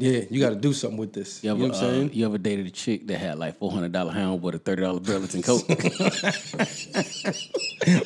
yeah, 0.00 0.22
you 0.30 0.40
got 0.40 0.50
to 0.50 0.56
do 0.56 0.72
something 0.72 0.98
with 0.98 1.12
this. 1.12 1.44
You 1.44 1.50
You, 1.50 1.52
ever, 1.54 1.60
know 1.60 1.68
what 1.68 1.74
I'm 1.76 1.80
saying? 1.94 2.08
uh, 2.08 2.12
you 2.12 2.24
ever 2.26 2.38
dated 2.38 2.66
a 2.66 2.70
chick 2.70 3.06
that 3.08 3.18
had 3.18 3.38
like 3.38 3.58
four 3.58 3.70
hundred 3.70 3.92
dollar 3.92 4.12
hound 4.12 4.42
with 4.42 4.54
a 4.54 4.58
thirty 4.58 4.82
dollar 4.82 4.98
Burlington 5.00 5.42
coat? 5.42 5.62
we 5.68 5.74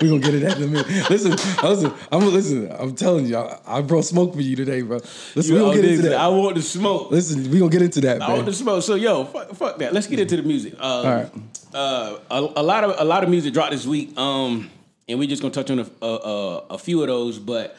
gonna 0.08 0.20
get 0.20 0.34
it 0.34 0.42
at 0.42 0.56
in 0.56 0.62
a 0.64 0.66
minute. 0.66 0.86
Listen, 1.10 1.30
listen, 1.62 1.92
I'm 2.10 2.32
listen. 2.32 2.70
I'm 2.78 2.94
telling 2.94 3.26
you, 3.26 3.36
I, 3.36 3.58
I 3.66 3.80
brought 3.82 4.04
smoke 4.04 4.34
for 4.34 4.40
you 4.40 4.56
today, 4.56 4.82
bro. 4.82 4.98
Listen, 5.34 5.54
we 5.54 5.60
You 5.60 5.66
gonna 5.66 5.74
get 5.82 5.84
into 5.84 6.08
that. 6.08 6.18
I 6.20 6.28
want 6.28 6.56
the 6.56 6.62
smoke. 6.62 7.10
listen, 7.10 7.50
we 7.50 7.58
gonna 7.58 7.70
get 7.70 7.82
into 7.82 8.00
that, 8.02 8.22
I 8.22 8.32
want 8.34 8.46
the 8.46 8.52
smoke. 8.52 8.82
So 8.82 8.94
yo, 8.96 9.24
fuck, 9.24 9.54
fuck 9.54 9.78
that. 9.78 9.92
Let's 9.92 10.06
get 10.06 10.18
into 10.18 10.36
the 10.36 10.42
music. 10.42 10.74
Uh, 10.78 10.82
All 10.82 11.04
right. 11.04 11.30
uh, 11.72 12.18
a, 12.30 12.40
a 12.56 12.62
lot 12.62 12.84
of 12.84 12.94
a 12.98 13.04
lot 13.04 13.22
of 13.24 13.30
music 13.30 13.52
dropped 13.52 13.72
this 13.72 13.86
week. 13.86 14.16
Um, 14.18 14.70
and 15.08 15.18
we're 15.18 15.28
just 15.28 15.42
gonna 15.42 15.54
touch 15.54 15.70
on 15.70 15.78
a, 15.80 15.86
a, 16.02 16.06
a, 16.06 16.56
a 16.70 16.78
few 16.78 17.02
of 17.02 17.08
those. 17.08 17.38
But 17.38 17.76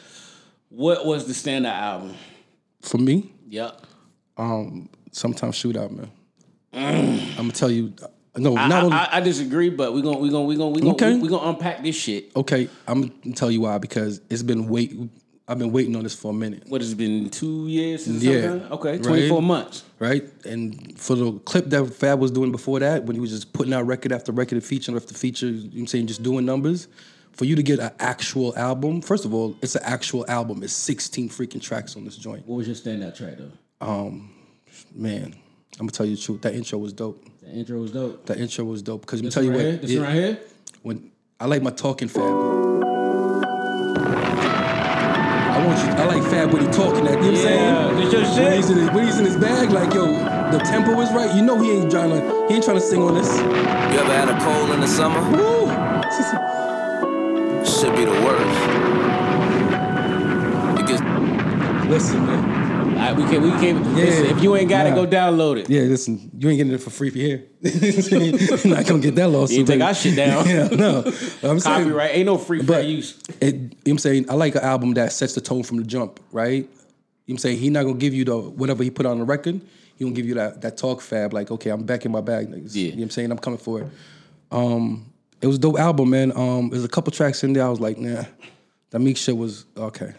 what 0.69 1.05
was 1.05 1.25
the 1.27 1.33
standout 1.33 1.71
album? 1.73 2.13
For 2.81 2.97
me, 2.99 3.31
Yep. 3.49 3.81
Um, 4.37 4.89
Summertime 5.11 5.51
Shootout, 5.51 5.91
man. 5.91 6.11
I'm 6.73 7.35
gonna 7.37 7.51
tell 7.51 7.71
you. 7.71 7.93
No. 8.37 8.57
I, 8.57 8.67
not 8.67 8.81
I, 8.81 8.85
only. 8.85 8.97
I, 8.97 9.17
I 9.17 9.19
disagree, 9.21 9.69
but 9.69 9.93
we're 9.93 10.01
gonna 10.01 10.17
we're 10.17 10.31
gonna 10.31 10.45
we're 10.45 10.57
gonna 10.57 10.71
we're 10.71 10.81
gonna 10.81 10.93
Okay. 10.93 11.15
we, 11.17 11.29
gonna 11.29 11.49
unpack 11.49 11.81
this 11.83 11.95
shit. 11.95 12.31
okay, 12.35 12.67
I'm 12.87 13.07
gonna 13.23 13.33
tell 13.35 13.49
you 13.49 13.61
why 13.61 13.77
because 13.77 14.19
it's 14.29 14.43
been 14.43 14.67
wait. 14.67 14.93
I've 15.47 15.59
been 15.59 15.71
waiting 15.71 15.95
on 15.95 16.01
this 16.01 16.15
for 16.15 16.31
a 16.31 16.33
minute, 16.33 16.63
What 16.69 16.81
has 16.81 16.91
it 16.91 16.95
been 16.95 17.29
two 17.29 17.67
years 17.67 18.05
since 18.05 18.23
Yeah. 18.23 18.67
Okay, 18.71 18.93
Right. 18.93 19.03
twenty 19.03 19.29
four 19.29 19.43
months. 19.43 19.83
right? 19.99 20.23
And 20.43 20.99
for 20.99 21.15
the 21.15 21.33
clip 21.33 21.69
that 21.69 21.85
Fab 21.93 22.19
was 22.19 22.31
doing 22.31 22.51
before 22.51 22.79
that, 22.79 23.03
when 23.05 23.15
he 23.15 23.19
was 23.19 23.29
just 23.29 23.53
putting 23.53 23.71
out 23.71 23.85
record 23.85 24.11
after 24.11 24.31
record 24.31 24.55
and 24.55 24.63
feature 24.63 24.95
after 24.97 25.13
feature, 25.13 25.45
you 25.45 25.53
know 25.53 25.69
what 25.69 25.79
I'm 25.81 25.87
saying, 25.87 26.07
just 26.07 26.23
doing 26.23 26.45
numbers. 26.45 26.87
For 27.33 27.45
you 27.45 27.55
to 27.57 27.61
get 27.63 27.77
an 27.79 27.91
actual 27.99 28.57
album, 28.57 29.01
first 29.01 29.23
of 29.23 29.33
all, 29.35 29.55
it's 29.61 29.75
an 29.75 29.83
actual 29.85 30.25
album. 30.29 30.63
It's 30.63 30.73
16 30.73 31.29
freaking 31.29 31.61
tracks 31.61 31.95
on 31.95 32.05
this 32.05 32.15
joint. 32.17 32.47
What 32.47 32.55
was 32.55 32.65
your 32.67 32.75
standout 32.75 33.15
track 33.15 33.35
though? 33.37 33.51
Man, 34.97 35.35
I'm 35.73 35.79
gonna 35.79 35.91
tell 35.91 36.05
you 36.05 36.15
the 36.15 36.21
truth. 36.21 36.41
That 36.43 36.55
intro 36.55 36.79
was 36.79 36.93
dope. 36.93 37.21
The 37.41 37.49
intro 37.49 37.79
was 37.79 37.91
dope. 37.91 38.25
That 38.27 38.39
intro 38.39 38.63
was 38.63 38.81
dope. 38.81 39.01
Because 39.01 39.19
I'm 39.19 39.25
This 39.25 39.33
tell 39.33 39.43
you 39.43 39.49
right 39.49 39.57
what, 39.57 39.65
here? 39.65 39.75
This 39.75 39.91
yeah, 39.91 40.01
right 40.01 40.13
here. 40.13 40.39
when 40.83 41.11
I 41.37 41.47
like 41.47 41.61
my 41.61 41.71
talking 41.71 42.07
Fab. 42.07 42.23
I 42.23 42.29
want 45.67 45.79
you. 45.79 45.89
I 46.01 46.05
like 46.05 46.23
Fab 46.31 46.53
when 46.53 46.65
he 46.65 46.71
talking. 46.71 47.03
That 47.03 47.21
you 47.21 47.31
know 47.31 47.31
what 47.31 47.35
I'm 47.35 47.35
saying? 47.35 47.95
this 47.97 48.13
your 48.13 48.21
When 48.45 48.53
he's, 48.55 48.69
in 48.69 48.77
his, 48.77 48.89
when 48.91 49.05
he's 49.05 49.19
in 49.19 49.25
his 49.25 49.35
bag, 49.35 49.71
like 49.71 49.93
yo, 49.93 50.05
the 50.51 50.59
tempo 50.59 50.97
is 51.01 51.11
right. 51.11 51.35
You 51.35 51.41
know 51.41 51.61
he 51.61 51.71
ain't 51.71 51.91
trying 51.91 52.11
to. 52.11 52.47
He 52.47 52.55
ain't 52.55 52.63
trying 52.63 52.77
to 52.77 52.81
sing 52.81 53.01
on 53.01 53.15
this. 53.15 53.27
You 53.37 53.99
ever 53.99 54.13
had 54.13 54.29
a 54.29 54.39
cold 54.45 54.71
in 54.71 54.79
the 54.79 54.87
summer? 54.87 55.19
Woo! 55.29 55.65
Should 57.65 57.93
be 57.97 58.05
the 58.05 58.11
worst. 58.23 58.59
It 60.79 61.89
Listen, 61.89 62.25
man. 62.25 62.64
Right, 63.05 63.15
we 63.15 63.23
can 63.25 63.43
we 63.43 63.51
can. 63.51 63.95
Listen, 63.95 64.35
if 64.35 64.41
you 64.41 64.55
ain't 64.55 64.67
got 64.67 64.87
it, 64.87 64.95
go 64.95 65.05
download 65.05 65.59
it. 65.59 65.69
Yeah, 65.69 65.83
listen. 65.83 66.31
You 66.39 66.49
ain't 66.49 66.57
getting 66.57 66.73
it 66.73 66.81
for 66.81 66.89
free 66.89 67.11
for 67.11 67.19
here. 67.19 67.43
You're 67.61 68.75
not 68.75 68.87
gonna 68.87 68.99
get 68.99 69.13
that 69.13 69.29
lawsuit. 69.29 69.59
You 69.59 69.63
take 69.63 69.81
our 69.81 69.93
shit 69.93 70.15
down. 70.15 70.43
yeah, 70.49 70.69
no. 70.69 71.03
I'm 71.43 71.59
saying, 71.59 71.83
Copyright 71.83 72.15
ain't 72.15 72.25
no 72.25 72.39
free 72.39 72.63
fair 72.63 72.67
but 72.67 72.85
use. 72.85 73.21
it, 73.39 73.53
you 73.53 73.59
know 73.59 73.67
what 73.67 73.91
I'm 73.91 73.97
saying 73.99 74.25
I 74.27 74.33
like 74.33 74.55
an 74.55 74.63
album 74.63 74.95
that 74.95 75.11
sets 75.13 75.35
the 75.35 75.41
tone 75.41 75.61
from 75.61 75.77
the 75.77 75.83
jump, 75.83 76.19
right? 76.31 76.53
You 76.53 76.61
know 76.61 76.67
what 76.67 77.33
I'm 77.33 77.37
saying 77.37 77.57
he 77.59 77.69
not 77.69 77.83
gonna 77.83 77.97
give 77.97 78.15
you 78.15 78.25
the 78.25 78.39
whatever 78.39 78.83
he 78.83 78.89
put 78.89 79.05
on 79.05 79.19
the 79.19 79.25
record. 79.25 79.61
He 79.97 80.03
gonna 80.03 80.15
give 80.15 80.25
you 80.25 80.33
that 80.33 80.61
that 80.61 80.75
talk 80.75 80.99
fab 81.01 81.31
like 81.31 81.51
okay 81.51 81.69
I'm 81.69 81.83
back 81.83 82.05
in 82.05 82.11
my 82.11 82.21
bag. 82.21 82.49
Niggas. 82.49 82.73
Yeah. 82.73 82.85
You 82.85 82.91
know 82.91 82.95
what 82.95 83.03
I'm 83.03 83.09
saying 83.11 83.31
I'm 83.31 83.37
coming 83.37 83.59
for 83.59 83.81
it. 83.81 83.87
Um, 84.49 85.13
it 85.41 85.47
was 85.47 85.57
a 85.57 85.59
dope 85.59 85.77
album, 85.77 86.09
man. 86.09 86.31
Um, 86.35 86.71
there's 86.71 86.83
a 86.83 86.89
couple 86.89 87.11
tracks 87.11 87.43
in 87.43 87.53
there 87.53 87.65
I 87.65 87.69
was 87.69 87.79
like 87.79 87.99
nah, 87.99 88.23
that 88.89 88.99
Meek 88.99 89.17
shit 89.17 89.37
was 89.37 89.65
okay. 89.77 90.11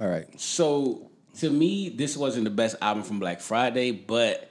All 0.00 0.08
right. 0.08 0.40
So 0.40 1.09
to 1.38 1.50
me, 1.50 1.88
this 1.88 2.16
wasn't 2.16 2.44
the 2.44 2.50
best 2.50 2.76
album 2.80 3.02
from 3.02 3.18
Black 3.18 3.40
Friday, 3.40 3.90
but 3.92 4.50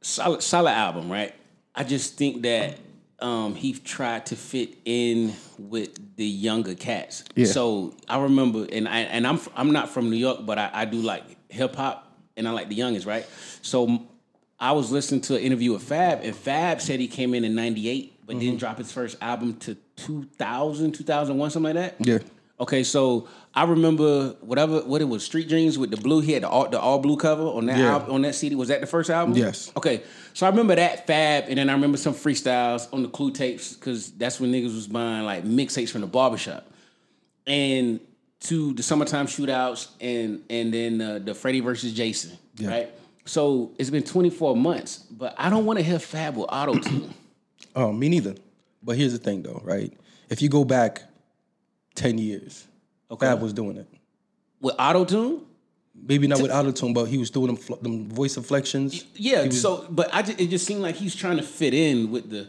solid 0.00 0.42
solid 0.42 0.70
album, 0.70 1.10
right? 1.10 1.34
I 1.74 1.84
just 1.84 2.16
think 2.16 2.42
that 2.42 2.78
um, 3.20 3.54
he 3.54 3.72
tried 3.72 4.26
to 4.26 4.36
fit 4.36 4.76
in 4.84 5.32
with 5.58 6.16
the 6.16 6.26
younger 6.26 6.74
cats. 6.74 7.24
Yeah. 7.34 7.46
So 7.46 7.94
I 8.08 8.18
remember, 8.20 8.66
and 8.70 8.88
I 8.88 9.00
and 9.00 9.26
I'm 9.26 9.40
I'm 9.54 9.72
not 9.72 9.88
from 9.90 10.10
New 10.10 10.16
York, 10.16 10.40
but 10.44 10.58
I, 10.58 10.70
I 10.72 10.84
do 10.84 10.98
like 10.98 11.24
hip 11.48 11.76
hop 11.76 12.10
and 12.36 12.46
I 12.46 12.50
like 12.50 12.68
the 12.68 12.74
youngest, 12.74 13.06
right? 13.06 13.26
So 13.62 14.02
I 14.60 14.72
was 14.72 14.90
listening 14.90 15.20
to 15.22 15.36
an 15.36 15.42
interview 15.42 15.72
with 15.72 15.82
Fab, 15.82 16.20
and 16.22 16.34
Fab 16.34 16.80
said 16.80 17.00
he 17.00 17.08
came 17.08 17.34
in 17.34 17.44
in 17.44 17.54
'98, 17.54 18.12
but 18.26 18.32
Mm-hmm. 18.36 18.40
didn't 18.40 18.58
drop 18.58 18.78
his 18.78 18.90
first 18.92 19.16
album 19.20 19.54
to 19.58 19.76
2000, 19.96 20.92
2001, 20.92 21.50
something 21.50 21.74
like 21.74 21.96
that. 21.98 22.06
Yeah. 22.06 22.18
Okay, 22.58 22.82
so 22.82 23.28
I 23.56 23.64
remember 23.64 24.36
whatever 24.42 24.80
what 24.82 25.00
it 25.00 25.06
was, 25.06 25.24
Street 25.24 25.48
Dreams 25.48 25.78
with 25.78 25.90
the 25.90 25.96
blue. 25.96 26.20
He 26.20 26.32
had 26.32 26.42
the 26.42 26.48
all, 26.48 26.68
the 26.68 26.78
all 26.78 26.98
blue 26.98 27.16
cover 27.16 27.42
on 27.42 27.64
that 27.66 27.78
Yeah. 27.78 27.92
album, 27.94 28.10
on 28.12 28.22
that 28.22 28.34
CD. 28.34 28.54
Was 28.54 28.68
that 28.68 28.82
the 28.82 28.86
first 28.86 29.08
album? 29.08 29.34
Yes. 29.34 29.72
Okay, 29.76 30.02
so 30.34 30.44
I 30.46 30.50
remember 30.50 30.74
that 30.74 31.06
Fab, 31.06 31.44
and 31.48 31.56
then 31.56 31.70
I 31.70 31.72
remember 31.72 31.96
some 31.96 32.12
freestyles 32.14 32.86
on 32.92 33.02
the 33.02 33.08
Clue 33.08 33.30
tapes 33.30 33.72
because 33.72 34.10
that's 34.12 34.38
when 34.38 34.52
niggas 34.52 34.74
was 34.74 34.86
buying 34.86 35.24
like 35.24 35.44
mixtapes 35.44 35.88
from 35.88 36.02
the 36.02 36.06
barbershop, 36.06 36.70
and 37.46 37.98
to 38.40 38.74
the 38.74 38.82
summertime 38.82 39.26
shootouts, 39.26 39.88
and 40.02 40.42
and 40.50 40.72
then 40.74 41.00
uh, 41.00 41.18
the 41.18 41.34
Freddie 41.34 41.60
versus 41.60 41.94
Jason, 41.94 42.36
Yeah. 42.58 42.68
right? 42.70 42.90
So 43.24 43.72
it's 43.78 43.90
been 43.90 44.04
24 44.04 44.54
months, 44.54 44.98
but 45.10 45.34
I 45.38 45.48
don't 45.50 45.64
want 45.64 45.78
to 45.78 45.84
hear 45.84 45.98
Fab 45.98 46.36
with 46.36 46.46
auto 46.50 46.78
tune. 46.78 47.12
Oh, 47.74 47.90
me 47.92 48.08
neither. 48.08 48.34
But 48.82 48.96
here's 48.98 49.12
the 49.12 49.18
thing, 49.18 49.42
though, 49.42 49.60
right? 49.64 49.92
If 50.28 50.42
you 50.42 50.48
go 50.48 50.64
back 50.64 51.02
ten 51.94 52.18
years, 52.18 52.66
Fab 53.20 53.40
was 53.40 53.52
doing 53.52 53.76
it. 53.76 53.86
with 54.60 54.74
auto 54.78 55.04
tune. 55.04 55.42
Maybe 56.08 56.26
not 56.26 56.42
with 56.42 56.50
autotune, 56.50 56.92
but 56.92 57.06
he 57.06 57.16
was 57.16 57.30
doing 57.30 57.46
them, 57.46 57.56
fl- 57.56 57.76
them 57.76 58.08
voice 58.10 58.36
inflections. 58.36 59.04
Yeah, 59.14 59.48
so 59.48 59.86
but 59.88 60.12
I 60.12 60.20
just, 60.22 60.38
it 60.40 60.50
just 60.50 60.66
seemed 60.66 60.82
like 60.82 60.94
he's 60.96 61.14
trying 61.14 61.38
to 61.38 61.42
fit 61.42 61.72
in 61.72 62.10
with 62.10 62.28
the 62.28 62.48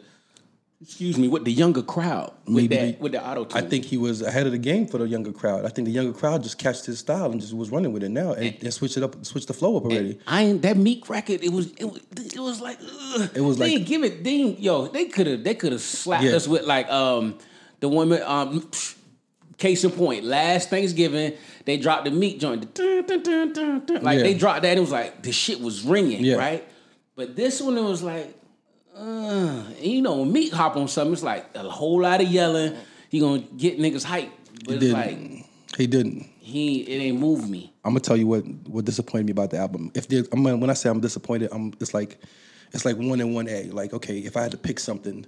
excuse 0.82 1.18
me 1.18 1.28
with 1.28 1.44
the 1.44 1.52
younger 1.52 1.82
crowd 1.82 2.34
with 2.46 2.56
Maybe 2.56 2.76
that 2.76 3.00
with 3.00 3.14
the 3.14 3.26
auto 3.26 3.48
I 3.58 3.62
think 3.62 3.86
he 3.86 3.98
was 3.98 4.22
ahead 4.22 4.46
of 4.46 4.52
the 4.52 4.58
game 4.60 4.86
for 4.86 4.98
the 5.00 5.08
younger 5.08 5.32
crowd. 5.32 5.66
I 5.66 5.70
think 5.70 5.86
the 5.88 5.92
younger 5.94 6.12
crowd 6.14 6.44
just 6.44 6.58
catched 6.60 6.86
his 6.86 7.00
style 7.00 7.32
and 7.32 7.40
just 7.42 7.54
was 7.56 7.72
running 7.72 7.94
with 7.94 8.04
it 8.04 8.10
now 8.10 8.34
and, 8.34 8.56
and 8.62 8.74
switched 8.74 8.98
it 8.98 9.02
up, 9.04 9.26
switched 9.26 9.48
the 9.48 9.54
flow 9.54 9.78
up 9.78 9.84
already. 9.86 10.20
I 10.28 10.44
ain't 10.44 10.62
that 10.64 10.76
Meek 10.78 11.10
record. 11.10 11.42
It 11.42 11.52
was 11.54 11.72
it 11.78 11.86
was, 11.86 12.02
it 12.36 12.40
was 12.40 12.60
like 12.62 12.80
ugh. 12.82 13.30
It 13.34 13.42
was 13.42 13.58
they 13.58 13.64
like- 13.66 13.74
didn't 13.76 13.88
give 13.88 14.04
it. 14.04 14.24
They 14.26 14.36
yo 14.60 14.88
they 14.88 15.06
could 15.06 15.26
have 15.28 15.44
they 15.44 15.56
could 15.56 15.72
have 15.72 15.82
slapped 15.82 16.26
Yeah. 16.26 16.36
us 16.36 16.48
with 16.50 16.64
like 16.66 16.90
um 16.92 17.38
the 17.80 17.88
woman 17.90 18.22
um 18.24 18.62
psh, 18.62 18.97
case 19.58 19.84
in 19.84 19.92
point 19.92 20.24
last 20.24 20.70
Thanksgiving 20.70 21.34
they 21.66 21.78
dropped 21.78 22.06
the 22.06 22.12
meat 22.12 22.40
joint 22.40 22.74
dun, 22.74 23.06
dun, 23.06 23.54
dun, 23.86 24.04
like 24.04 24.18
Yeah. 24.18 24.24
they 24.24 24.34
dropped 24.34 24.62
that 24.62 24.70
and 24.70 24.78
it 24.78 24.82
was 24.82 24.92
like 24.92 25.24
the 25.24 25.32
shit 25.32 25.60
was 25.60 25.84
ringing 25.84 26.24
Yeah. 26.24 26.36
right, 26.36 26.64
but 27.16 27.36
this 27.36 27.62
one 27.62 27.78
it 27.78 27.84
was 27.84 28.04
like. 28.04 28.34
Uh, 28.96 29.64
you 29.80 30.02
know, 30.02 30.16
when 30.18 30.32
Meek 30.34 30.52
hop 30.52 30.76
on 30.76 30.88
something, 30.88 31.14
it's 31.14 31.22
like 31.22 31.46
a 31.54 31.60
whole 31.70 32.02
lot 32.02 32.20
of 32.20 32.28
yelling. 32.30 32.76
He 33.10 33.20
gonna 33.20 33.44
get 33.56 33.78
niggas 33.78 34.04
hyped, 34.04 34.32
but 34.66 34.74
it's 34.76 34.86
didn't. 34.86 34.94
like 34.94 35.46
He 35.78 35.86
didn't. 35.86 36.28
he 36.40 36.80
it 36.82 37.00
ain't 37.04 37.20
moved 37.20 37.48
me. 37.48 37.72
I'm 37.86 37.92
gonna 37.92 38.00
tell 38.00 38.18
you 38.18 38.26
what 38.26 38.44
what 38.68 38.86
disappointed 38.86 39.28
me 39.28 39.34
about 39.34 39.52
the 39.52 39.58
album. 39.60 39.92
If 39.94 40.08
there, 40.08 40.24
I'm 40.32 40.44
when 40.44 40.72
I 40.72 40.74
say 40.74 40.90
I'm 40.90 41.00
disappointed, 41.00 41.50
I'm 41.52 41.74
it's 41.80 41.94
like 41.94 42.18
it's 42.74 42.86
like 42.86 42.98
one 42.98 43.22
and 43.22 43.36
one 43.36 43.48
A. 43.48 43.66
Like 43.66 43.94
okay, 43.94 44.18
if 44.18 44.36
I 44.36 44.42
had 44.42 44.52
to 44.54 44.58
pick 44.58 44.80
something, 44.80 45.28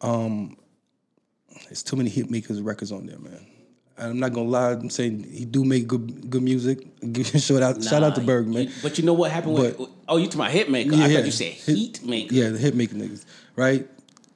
um, 0.00 0.56
it's 1.70 1.82
too 1.82 1.96
many 1.96 2.08
hit 2.08 2.30
makers 2.30 2.62
records 2.62 2.90
on 2.90 3.04
there, 3.04 3.18
man. 3.18 3.44
I'm 4.00 4.18
not 4.18 4.32
gonna 4.32 4.48
lie. 4.48 4.72
I'm 4.72 4.90
saying 4.90 5.24
he 5.30 5.44
do 5.44 5.64
make 5.64 5.86
good 5.86 6.30
good 6.30 6.42
music. 6.42 6.86
shout 7.38 7.62
out 7.62 7.82
shout 7.82 8.02
out 8.02 8.14
to 8.16 8.20
Nah, 8.20 8.26
Berg, 8.26 8.48
man. 8.48 8.64
you- 8.64 8.70
but 8.82 8.98
you 8.98 9.04
know 9.04 9.12
what 9.14 9.30
happened 9.30 9.54
with? 9.54 9.80
Oh, 10.08 10.16
you 10.16 10.26
to 10.28 10.38
my 10.38 10.50
Hitmaker. 10.50 10.94
I 10.94 11.12
thought 11.14 11.24
you 11.24 11.30
said 11.30 11.52
Hit- 11.52 11.76
Heat 11.76 12.02
Maker. 12.04 12.34
Yeah, 12.34 12.48
the 12.50 12.58
hit 12.58 12.74
maker 12.74 12.94
niggas, 12.96 13.24
right? 13.56 13.86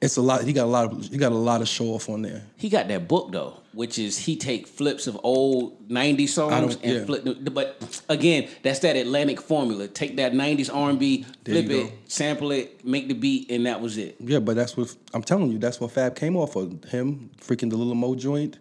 It's 0.01 0.17
a 0.17 0.21
lot. 0.21 0.43
He 0.43 0.53
got 0.53 0.65
a 0.65 0.69
lot 0.69 0.91
of 0.91 1.05
he 1.09 1.17
got 1.17 1.31
a 1.31 1.35
lot 1.35 1.61
of 1.61 1.67
show 1.67 1.87
off 1.95 2.09
on 2.09 2.21
there. 2.21 2.43
He 2.57 2.69
got 2.69 2.87
that 2.89 3.07
book 3.07 3.31
though, 3.31 3.61
which 3.73 3.97
is 3.97 4.17
he 4.17 4.35
take 4.35 4.67
flips 4.67 5.07
of 5.07 5.17
old 5.23 5.87
'90s 5.89 6.29
songs 6.29 6.77
and 6.83 6.93
yeah. 6.99 7.05
flip. 7.05 7.25
But 7.53 8.01
again, 8.09 8.47
that's 8.61 8.79
that 8.79 8.97
Atlantic 8.97 9.41
formula. 9.41 9.87
Take 9.87 10.17
that 10.17 10.33
'90s 10.33 10.69
R&B, 10.71 11.25
There 11.43 11.63
flip 11.63 11.71
it, 11.71 11.93
sample 12.11 12.51
it, 12.51 12.85
make 12.85 13.07
the 13.07 13.13
beat, 13.15 13.49
and 13.49 13.65
that 13.65 13.81
was 13.81 13.97
it. 13.97 14.17
Yeah, 14.19 14.39
but 14.39 14.55
that's 14.55 14.77
what 14.77 14.93
I'm 15.13 15.23
telling 15.23 15.51
you. 15.51 15.57
That's 15.57 15.79
what 15.79 15.91
Fab 15.91 16.15
came 16.15 16.35
off 16.35 16.55
of. 16.55 16.83
Him 16.83 17.31
freaking 17.41 17.69
the 17.71 17.77
Lil' 17.77 17.95
Mo 17.95 18.13
joint, 18.15 18.59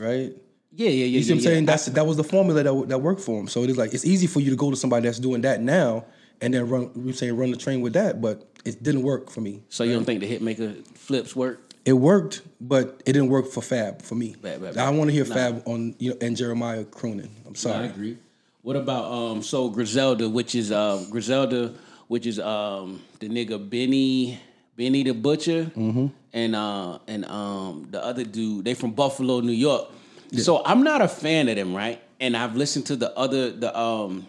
right? 0.00 0.32
Yeah, 0.72 0.88
yeah, 0.88 1.04
yeah. 1.04 1.04
You 1.04 1.22
see 1.22 1.28
yeah, 1.28 1.34
what 1.34 1.38
I'm 1.38 1.44
saying? 1.44 1.66
That's 1.66 1.86
that 1.86 2.06
was 2.06 2.16
the 2.16 2.24
formula 2.24 2.62
that 2.62 2.88
that 2.88 2.98
worked 2.98 3.20
for 3.20 3.38
him. 3.40 3.48
So 3.48 3.62
it 3.62 3.70
is 3.70 3.76
like 3.78 3.92
it's 3.92 4.04
easy 4.04 4.26
for 4.26 4.40
you 4.40 4.50
to 4.50 4.56
go 4.56 4.70
to 4.70 4.76
somebody 4.76 5.06
that's 5.06 5.18
doing 5.18 5.42
that 5.42 5.60
now 5.60 6.04
and 6.40 6.54
then 6.54 6.68
run. 6.68 6.90
We 6.94 7.12
saying 7.12 7.36
run 7.36 7.50
the 7.50 7.56
train 7.56 7.80
with 7.80 7.92
that, 7.94 8.20
but 8.20 8.46
it 8.64 8.82
didn't 8.82 9.02
work 9.02 9.30
for 9.30 9.40
me. 9.40 9.62
so 9.68 9.84
you 9.84 9.92
don't 9.94 10.04
think 10.04 10.20
the 10.20 10.28
Hitmaker 10.38 10.86
flips 10.96 11.34
work? 11.34 11.60
It 11.84 11.94
worked, 11.94 12.42
but 12.60 13.02
it 13.06 13.14
didn't 13.14 13.30
work 13.30 13.46
for 13.50 13.62
Fab 13.62 14.02
for 14.02 14.14
me. 14.14 14.36
Bad, 14.40 14.60
bad, 14.60 14.76
I 14.76 14.90
want 14.90 15.08
to 15.08 15.14
hear 15.14 15.24
Nah. 15.24 15.34
Fab 15.34 15.62
on 15.66 15.94
you 15.98 16.10
know 16.10 16.16
and 16.20 16.36
Jeremiah 16.36 16.84
Cronin. 16.84 17.30
I'm 17.46 17.54
sorry. 17.54 17.84
I 17.84 17.88
agree. 17.88 18.18
What 18.62 18.76
about 18.76 19.10
um? 19.10 19.42
So 19.42 19.70
Griselda, 19.70 20.28
which 20.28 20.54
is 20.54 20.70
uh 20.70 21.04
Griselda, 21.10 21.74
which 22.08 22.26
is 22.26 22.38
um 22.38 23.02
the 23.18 23.28
nigga 23.28 23.58
Benny 23.58 24.38
Benny 24.76 25.02
the 25.02 25.12
Butcher, 25.14 25.64
Mm-hmm. 25.76 26.06
And 26.32 26.54
uh 26.54 26.98
and 27.06 27.24
um 27.26 27.88
the 27.90 28.04
other 28.04 28.24
dude. 28.24 28.64
They 28.64 28.74
from 28.74 28.92
Buffalo, 28.92 29.40
New 29.40 29.52
York. 29.52 29.88
So 30.36 30.62
I'm 30.64 30.82
not 30.82 31.02
a 31.02 31.08
fan 31.08 31.48
of 31.48 31.56
them, 31.56 31.74
right? 31.74 32.00
And 32.20 32.36
I've 32.36 32.54
listened 32.54 32.86
to 32.86 32.96
the 32.96 33.16
other 33.16 33.50
the 33.50 33.76
um 33.78 34.26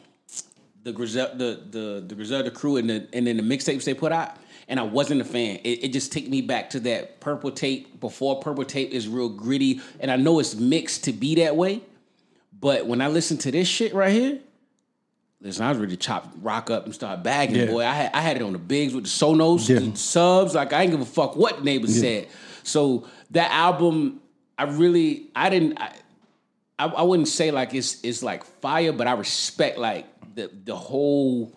the 0.84 0.92
Griselda 0.92 1.36
the 1.36 1.62
the, 1.70 2.04
the 2.08 2.16
Griselda 2.16 2.52
crew 2.52 2.78
and 2.78 2.90
the 2.90 3.08
and 3.14 3.28
then 3.28 3.38
the 3.38 3.44
mixtapes 3.44 3.84
they 3.84 3.94
put 3.94 4.12
out. 4.12 4.38
And 4.68 4.80
I 4.80 4.84
wasn't 4.84 5.20
a 5.20 5.26
fan. 5.26 5.60
It, 5.66 5.84
it 5.84 5.94
just 5.94 6.14
took 6.14 6.26
me 6.28 6.40
back 6.42 6.70
to 6.70 6.80
that 6.82 7.20
purple 7.20 7.52
tape 7.52 8.00
before 8.00 8.40
purple 8.40 8.64
tape 8.64 8.92
is 8.92 9.06
real 9.06 9.28
gritty. 9.28 9.82
And 10.00 10.10
I 10.10 10.16
know 10.16 10.40
it's 10.40 10.56
mixed 10.56 11.04
to 11.06 11.12
be 11.12 11.36
that 11.36 11.58
way. 11.58 11.82
But 12.58 12.86
when 12.86 13.02
I 13.02 13.08
listen 13.10 13.38
to 13.40 13.52
this 13.52 13.68
shit 13.68 13.94
right 13.94 14.14
here, 14.14 14.40
listen, 15.42 15.66
I 15.66 15.70
was 15.70 15.78
ready 15.80 15.92
to 15.96 15.98
chop 15.98 16.32
rock 16.42 16.70
up 16.70 16.86
and 16.86 16.94
start 16.94 17.24
bagging, 17.24 17.56
Yeah. 17.56 17.66
boy. 17.68 17.84
I 17.86 17.94
had 17.94 18.12
I 18.14 18.22
had 18.22 18.38
it 18.38 18.44
on 18.44 18.54
the 18.54 18.60
bigs 18.60 18.94
with 18.94 19.04
the 19.06 19.10
Sonos, 19.10 19.68
Yeah. 19.68 19.80
the 19.80 19.96
subs. 19.98 20.56
Like 20.56 20.74
I 20.74 20.84
ain't 20.84 20.92
give 20.92 21.02
a 21.02 21.06
fuck 21.06 21.36
what 21.36 21.58
the 21.60 21.64
neighbors 21.64 22.00
said. 22.00 22.28
So 22.64 23.08
that 23.32 23.52
album, 23.52 24.22
I 24.58 24.64
really 24.64 25.28
I 25.36 25.50
didn't 25.50 25.80
I, 25.82 25.94
I 26.80 26.86
I 26.88 27.02
wouldn't 27.04 27.28
say 27.28 27.52
like 27.52 27.74
it's 27.74 28.00
it's 28.04 28.24
like 28.24 28.44
fire, 28.44 28.92
but 28.94 29.08
I 29.08 29.14
respect 29.14 29.78
like 29.78 30.06
the 30.36 30.50
the 30.66 30.76
whole 30.76 31.52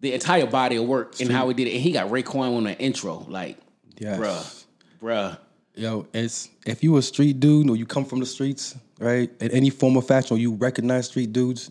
the 0.00 0.12
entire 0.14 0.46
body 0.46 0.76
of 0.76 0.84
work 0.86 1.20
and 1.20 1.30
how 1.30 1.48
he 1.48 1.54
did 1.54 1.66
it. 1.68 1.72
And 1.74 1.82
he 1.82 1.92
got 1.92 2.08
Raekwon 2.10 2.56
on 2.56 2.64
the 2.64 2.78
intro, 2.78 3.26
like 3.28 3.56
Yes. 3.98 4.18
bruh, 4.20 4.64
bruh. 5.02 5.38
Yo, 5.74 6.06
it's 6.12 6.48
if 6.66 6.82
you 6.82 6.96
a 6.96 7.02
street 7.02 7.38
dude 7.40 7.68
or 7.70 7.76
you 7.76 7.84
come 7.86 8.04
from 8.04 8.20
the 8.20 8.26
streets, 8.26 8.76
right? 8.98 9.30
In 9.40 9.50
any 9.52 9.70
form 9.70 9.96
of 9.96 10.06
fashion, 10.06 10.36
or 10.36 10.38
you 10.40 10.54
recognize 10.54 11.06
street 11.06 11.32
dudes, 11.32 11.70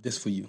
this 0.00 0.18
for 0.18 0.28
you. 0.30 0.48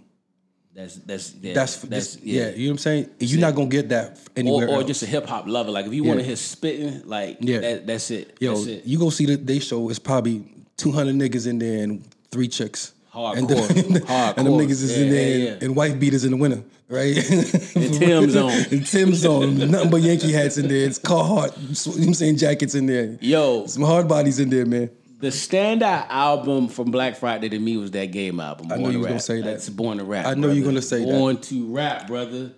That's 0.75 0.96
that's 0.98 1.34
yeah, 1.36 1.53
That's, 1.53 1.77
that's 1.77 2.15
this, 2.15 2.24
yeah. 2.24 2.50
You 2.50 2.65
know 2.67 2.72
what 2.72 2.72
I'm 2.74 2.77
saying? 2.79 3.10
You're 3.20 3.39
not 3.39 3.55
gonna 3.55 3.70
get 3.70 3.88
that 3.89 4.20
anywhere. 4.36 4.67
or 4.67 4.75
else. 4.75 4.86
just 4.88 5.03
a 5.03 5.05
hip 5.05 5.25
hop 5.25 5.48
lover. 5.48 5.72
Like 5.72 5.86
if 5.86 5.94
you 5.94 6.03
want 6.03 6.20
to 6.20 6.25
hear 6.25 6.36
spitting, 6.36 7.08
like 7.08 7.38
Yeah. 7.39 7.60
that, 7.60 7.88
that's 7.88 8.12
it. 8.12 8.36
Yo, 8.41 8.53
that's 8.55 8.67
it. 8.67 8.86
you 8.86 9.00
go 9.00 9.10
see 9.10 9.25
the 9.25 9.38
they 9.38 9.60
show. 9.60 9.89
It's 9.89 10.00
probably 10.00 10.44
200 10.77 11.15
niggas 11.15 11.48
in 11.48 11.60
there 11.60 11.84
and 11.84 12.03
three 12.29 12.50
chicks. 12.50 12.91
Hardcore. 13.13 13.38
And, 13.38 13.50
them- 13.96 14.03
and 14.38 14.48
them 14.48 14.53
niggas 14.55 14.72
is 14.84 14.98
Yeah, 14.98 15.03
in 15.05 15.10
there 15.12 15.29
yeah, 15.29 15.36
and, 15.51 15.62
yeah. 15.62 15.65
and 15.67 15.75
wife 15.77 15.98
beaters 15.98 16.25
in 16.25 16.32
the 16.32 16.38
winter, 16.38 16.62
right? 16.89 17.15
And 17.32 17.94
Tim's 17.94 18.36
on. 18.36 18.51
and 18.51 18.86
Tim's 18.86 19.25
on. 19.25 19.58
Nothing 19.72 19.89
but 19.89 20.01
Yankee 20.01 20.34
hats 20.34 20.58
in 20.58 20.67
there. 20.67 20.86
It's 20.86 21.00
Carhartt. 21.00 21.55
You 21.58 21.91
know 21.94 21.98
what 22.00 22.08
I'm 22.10 22.13
saying? 22.13 22.36
Jackets 22.36 22.75
in 22.75 22.86
there. 22.86 23.17
Yo, 23.22 23.65
Some 23.67 23.84
hard 23.84 24.10
bodies 24.10 24.39
in 24.39 24.50
there, 24.50 24.65
man. 24.65 24.89
The 25.19 25.27
standout 25.27 26.07
album 26.10 26.67
from 26.67 26.91
Black 26.91 27.15
Friday 27.15 27.50
to 27.50 27.60
me 27.60 27.77
was 27.77 27.91
that 27.91 28.07
game 28.07 28.39
album. 28.39 28.72
I 28.72 28.77
know 28.77 28.88
you 28.88 28.93
to 28.93 28.98
was 29.00 29.07
gonna 29.07 29.19
say 29.19 29.41
that. 29.41 29.45
That's 29.45 29.69
Born 29.69 29.98
to 29.98 30.03
Rap. 30.03 30.25
I 30.25 30.34
know 30.34 30.51
you're 30.51 30.65
gonna 30.65 30.81
say 30.81 31.00
that. 31.05 31.12
Born 31.12 31.38
to 31.38 31.74
Rap, 31.74 32.07
brother. 32.07 32.51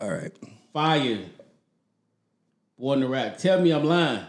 All 0.00 0.10
right. 0.10 0.32
Fire. 0.72 1.18
Born 2.78 3.00
to 3.00 3.08
Rap. 3.08 3.38
Tell 3.38 3.60
me 3.60 3.72
I'm 3.72 3.84
lying. 3.84 4.24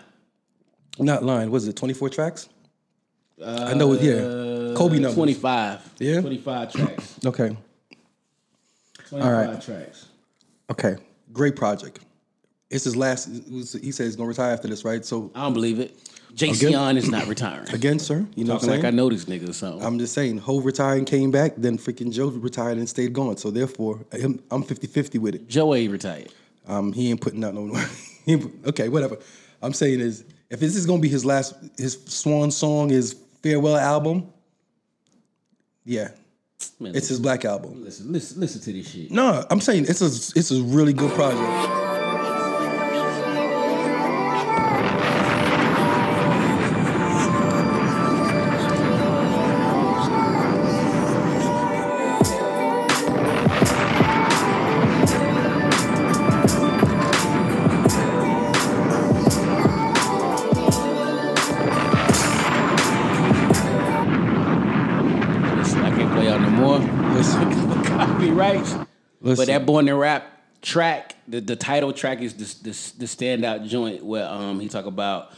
Not 0.99 1.23
lying. 1.23 1.51
Was 1.51 1.67
it 1.67 1.75
24 1.75 2.09
tracks? 2.09 2.49
I 3.45 3.73
know 3.75 3.93
it, 3.93 4.01
yeah. 4.01 4.13
Uh, 4.13 4.75
Kobe 4.75 4.95
numbers. 4.95 5.15
25. 5.15 5.93
Yeah? 5.99 6.21
25 6.21 6.73
tracks. 6.73 7.19
Okay. 7.25 7.55
25 9.09 9.49
right. 9.49 9.61
tracks. 9.61 10.07
Okay. 10.71 10.97
Great 11.31 11.55
project. 11.55 11.99
It's 12.69 12.83
his 12.83 12.95
last. 12.95 13.29
He 13.47 13.63
said 13.63 13.81
he's 14.05 14.15
gonna 14.15 14.27
retire 14.27 14.51
after 14.51 14.67
this, 14.67 14.83
right? 14.83 15.05
So 15.05 15.31
I 15.33 15.43
don't 15.43 15.53
believe 15.53 15.79
it. 15.79 15.97
Jason 16.37 16.97
is 16.97 17.09
not 17.09 17.27
retiring. 17.27 17.67
again, 17.73 17.97
sir, 17.97 18.25
you 18.35 18.45
know 18.45 18.53
what 18.53 18.63
I'm 18.63 18.69
like? 18.69 18.83
I 18.83 18.91
know 18.91 19.09
this 19.09 19.25
nigga 19.25 19.49
or 19.49 19.53
something. 19.53 19.83
I'm 19.83 19.97
just 19.97 20.13
saying, 20.13 20.37
Ho 20.37 20.61
retired 20.61 20.99
and 20.99 21.07
came 21.07 21.31
back, 21.31 21.53
then 21.57 21.77
freaking 21.79 22.11
Joe 22.11 22.27
retired 22.27 22.77
and 22.77 22.87
stayed 22.87 23.13
gone. 23.13 23.37
So 23.37 23.49
therefore, 23.49 24.05
I'm, 24.13 24.39
I'm 24.51 24.63
50-50 24.63 25.19
with 25.19 25.33
it. 25.35 25.49
Joey 25.49 25.87
retired. 25.87 26.31
Um, 26.67 26.93
he 26.93 27.09
ain't 27.09 27.21
putting 27.21 27.43
out 27.43 27.53
no. 27.55 27.75
okay, 28.67 28.87
whatever. 28.87 29.17
I'm 29.63 29.73
saying 29.73 29.99
is, 29.99 30.25
if 30.49 30.59
this 30.59 30.75
is 30.75 30.85
gonna 30.85 31.01
be 31.01 31.09
his 31.09 31.25
last, 31.25 31.55
his 31.77 32.01
swan 32.05 32.51
song, 32.51 32.89
his 32.89 33.15
farewell 33.41 33.77
album, 33.77 34.31
yeah, 35.85 36.09
Man, 36.79 36.95
it's 36.95 37.07
his 37.07 37.19
black 37.19 37.45
album. 37.45 37.83
listen, 37.83 38.11
listen, 38.11 38.39
listen 38.39 38.61
to 38.61 38.73
this 38.73 38.91
shit. 38.91 39.11
No, 39.11 39.45
I'm 39.49 39.61
saying 39.61 39.85
it's 39.87 40.01
a, 40.01 40.37
it's 40.37 40.51
a 40.51 40.61
really 40.61 40.93
good 40.93 41.11
project. 41.13 41.86
Listen. 69.85 69.95
But 69.95 70.01
that 70.01 70.23
Born 70.27 70.29
to 70.29 70.29
Rap 70.29 70.33
track, 70.61 71.15
the, 71.27 71.39
the 71.39 71.55
title 71.55 71.93
track 71.93 72.21
is 72.21 72.33
this 72.33 72.55
this 72.55 72.91
the 72.91 73.05
standout 73.05 73.67
joint 73.67 74.03
where 74.03 74.27
um 74.27 74.59
he 74.59 74.67
talk 74.69 74.85
about 74.85 75.31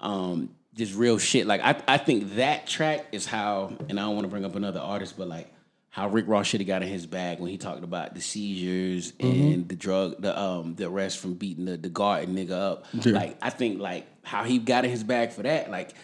um 0.00 0.50
just 0.74 0.94
real 0.94 1.18
shit. 1.18 1.46
Like 1.46 1.60
I 1.62 1.80
I 1.86 1.98
think 1.98 2.36
that 2.36 2.66
track 2.66 3.06
is 3.12 3.26
how, 3.26 3.72
and 3.88 4.00
I 4.00 4.04
don't 4.04 4.14
want 4.14 4.24
to 4.24 4.28
bring 4.28 4.44
up 4.44 4.56
another 4.56 4.80
artist, 4.80 5.16
but 5.18 5.28
like 5.28 5.52
how 5.90 6.08
Rick 6.08 6.24
Ross 6.26 6.46
should 6.46 6.60
have 6.60 6.66
got 6.66 6.82
in 6.82 6.88
his 6.88 7.04
bag 7.06 7.38
when 7.38 7.50
he 7.50 7.58
talked 7.58 7.84
about 7.84 8.14
the 8.14 8.20
seizures 8.22 9.12
Mm-hmm. 9.12 9.52
and 9.52 9.68
the 9.68 9.76
drug, 9.76 10.22
the 10.22 10.38
um 10.40 10.74
the 10.74 10.88
arrest 10.88 11.18
from 11.18 11.34
beating 11.34 11.66
the, 11.66 11.76
the 11.76 11.90
guard 11.90 12.28
nigga 12.28 12.52
up. 12.52 12.86
Yeah. 12.94 13.12
Like 13.12 13.36
I 13.42 13.50
think 13.50 13.80
like 13.80 14.06
how 14.22 14.44
he 14.44 14.58
got 14.58 14.84
in 14.84 14.90
his 14.90 15.04
bag 15.04 15.32
for 15.32 15.42
that, 15.42 15.70
like 15.70 15.94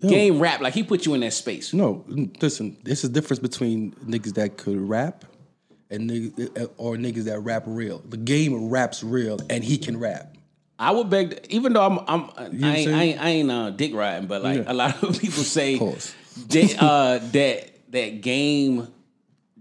game 0.00 0.40
rap, 0.40 0.60
like 0.60 0.74
he 0.74 0.82
put 0.82 1.06
you 1.06 1.14
in 1.14 1.20
that 1.20 1.32
space. 1.32 1.72
No, 1.72 2.04
listen. 2.40 2.76
There's 2.82 3.04
a 3.04 3.08
difference 3.08 3.38
between 3.38 3.92
niggas 4.04 4.34
that 4.34 4.56
could 4.56 4.80
rap 4.80 5.24
and 5.92 6.10
niggas, 6.10 6.70
or 6.78 6.96
niggas 6.96 7.24
that 7.24 7.40
rap 7.40 7.64
real. 7.66 7.98
The 8.08 8.16
game 8.16 8.68
raps 8.70 9.04
real, 9.04 9.38
and 9.50 9.62
he 9.62 9.78
can 9.78 9.98
rap. 9.98 10.34
I 10.78 10.90
would 10.90 11.10
beg, 11.10 11.30
to, 11.42 11.54
even 11.54 11.74
though 11.74 11.82
I'm, 11.82 11.98
I'm 12.08 12.30
I, 12.36 12.44
ain't, 12.46 12.64
I 12.64 13.02
ain't, 13.02 13.20
I 13.20 13.28
ain't 13.28 13.50
uh, 13.50 13.70
dick 13.70 13.94
riding, 13.94 14.26
but 14.26 14.42
like 14.42 14.58
Yeah. 14.58 14.72
a 14.72 14.74
lot 14.74 15.00
of 15.02 15.18
people 15.20 15.44
say 15.44 15.78
that, 15.78 16.76
uh, 16.82 17.18
that 17.32 17.68
that 17.92 18.20
game 18.22 18.88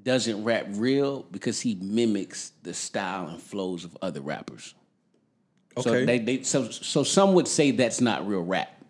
doesn't 0.01 0.43
rap 0.43 0.65
real 0.69 1.27
because 1.29 1.59
he 1.61 1.75
mimics 1.75 2.53
the 2.63 2.73
style 2.73 3.27
and 3.27 3.39
flows 3.41 3.83
of 3.83 3.95
other 4.01 4.21
rappers. 4.21 4.73
So 5.79 5.91
Okay. 5.91 6.05
they, 6.05 6.19
they 6.19 6.43
so 6.43 6.69
so 6.71 7.03
some 7.03 7.33
would 7.33 7.47
say 7.47 7.71
that's 7.71 8.01
not 8.01 8.27
real 8.27 8.41
rap. 8.41 8.80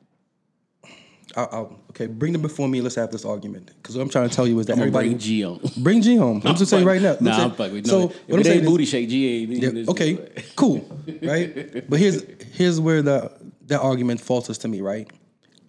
I'll, 1.36 1.50
I'll, 1.52 1.80
okay, 1.92 2.08
bring 2.08 2.34
them 2.34 2.42
before 2.42 2.68
me. 2.68 2.82
Let's 2.82 2.96
have 2.96 3.12
this 3.12 3.26
argument. 3.26 3.72
Because 3.78 3.96
what 3.96 4.04
I'm 4.04 4.10
trying 4.10 4.30
to 4.30 4.36
tell 4.36 4.48
you 4.48 4.60
is 4.60 4.66
that 4.68 4.74
I'm 4.78 4.80
everybody 4.80 5.10
bring 5.10 5.18
G 5.20 5.42
home. 5.42 5.60
bring 5.78 6.02
G 6.02 6.16
home. 6.16 6.42
I'm 6.46 6.56
just 6.56 6.70
saying 6.72 6.86
right 6.86 7.02
now. 7.02 7.18
Nah, 7.20 7.44
I'm 7.46 7.52
fucking. 7.52 7.86
So 7.86 8.00
No, 8.00 8.06
what 8.08 8.14
if 8.14 8.36
I'm 8.36 8.44
saying 8.44 8.56
ain't 8.58 8.64
is- 8.66 8.70
booty 8.70 8.86
shake, 8.86 9.10
G 9.10 9.44
ain't. 9.44 9.50
Yeah, 9.76 9.84
okay, 9.92 10.30
cool, 10.56 10.86
right? 11.22 11.88
But 11.90 12.00
here's 12.00 12.24
here's 12.54 12.80
where 12.80 13.02
the 13.02 13.32
that 13.68 13.82
argument 13.82 14.22
falters 14.22 14.58
to 14.60 14.68
me, 14.68 14.82
right? 14.82 15.10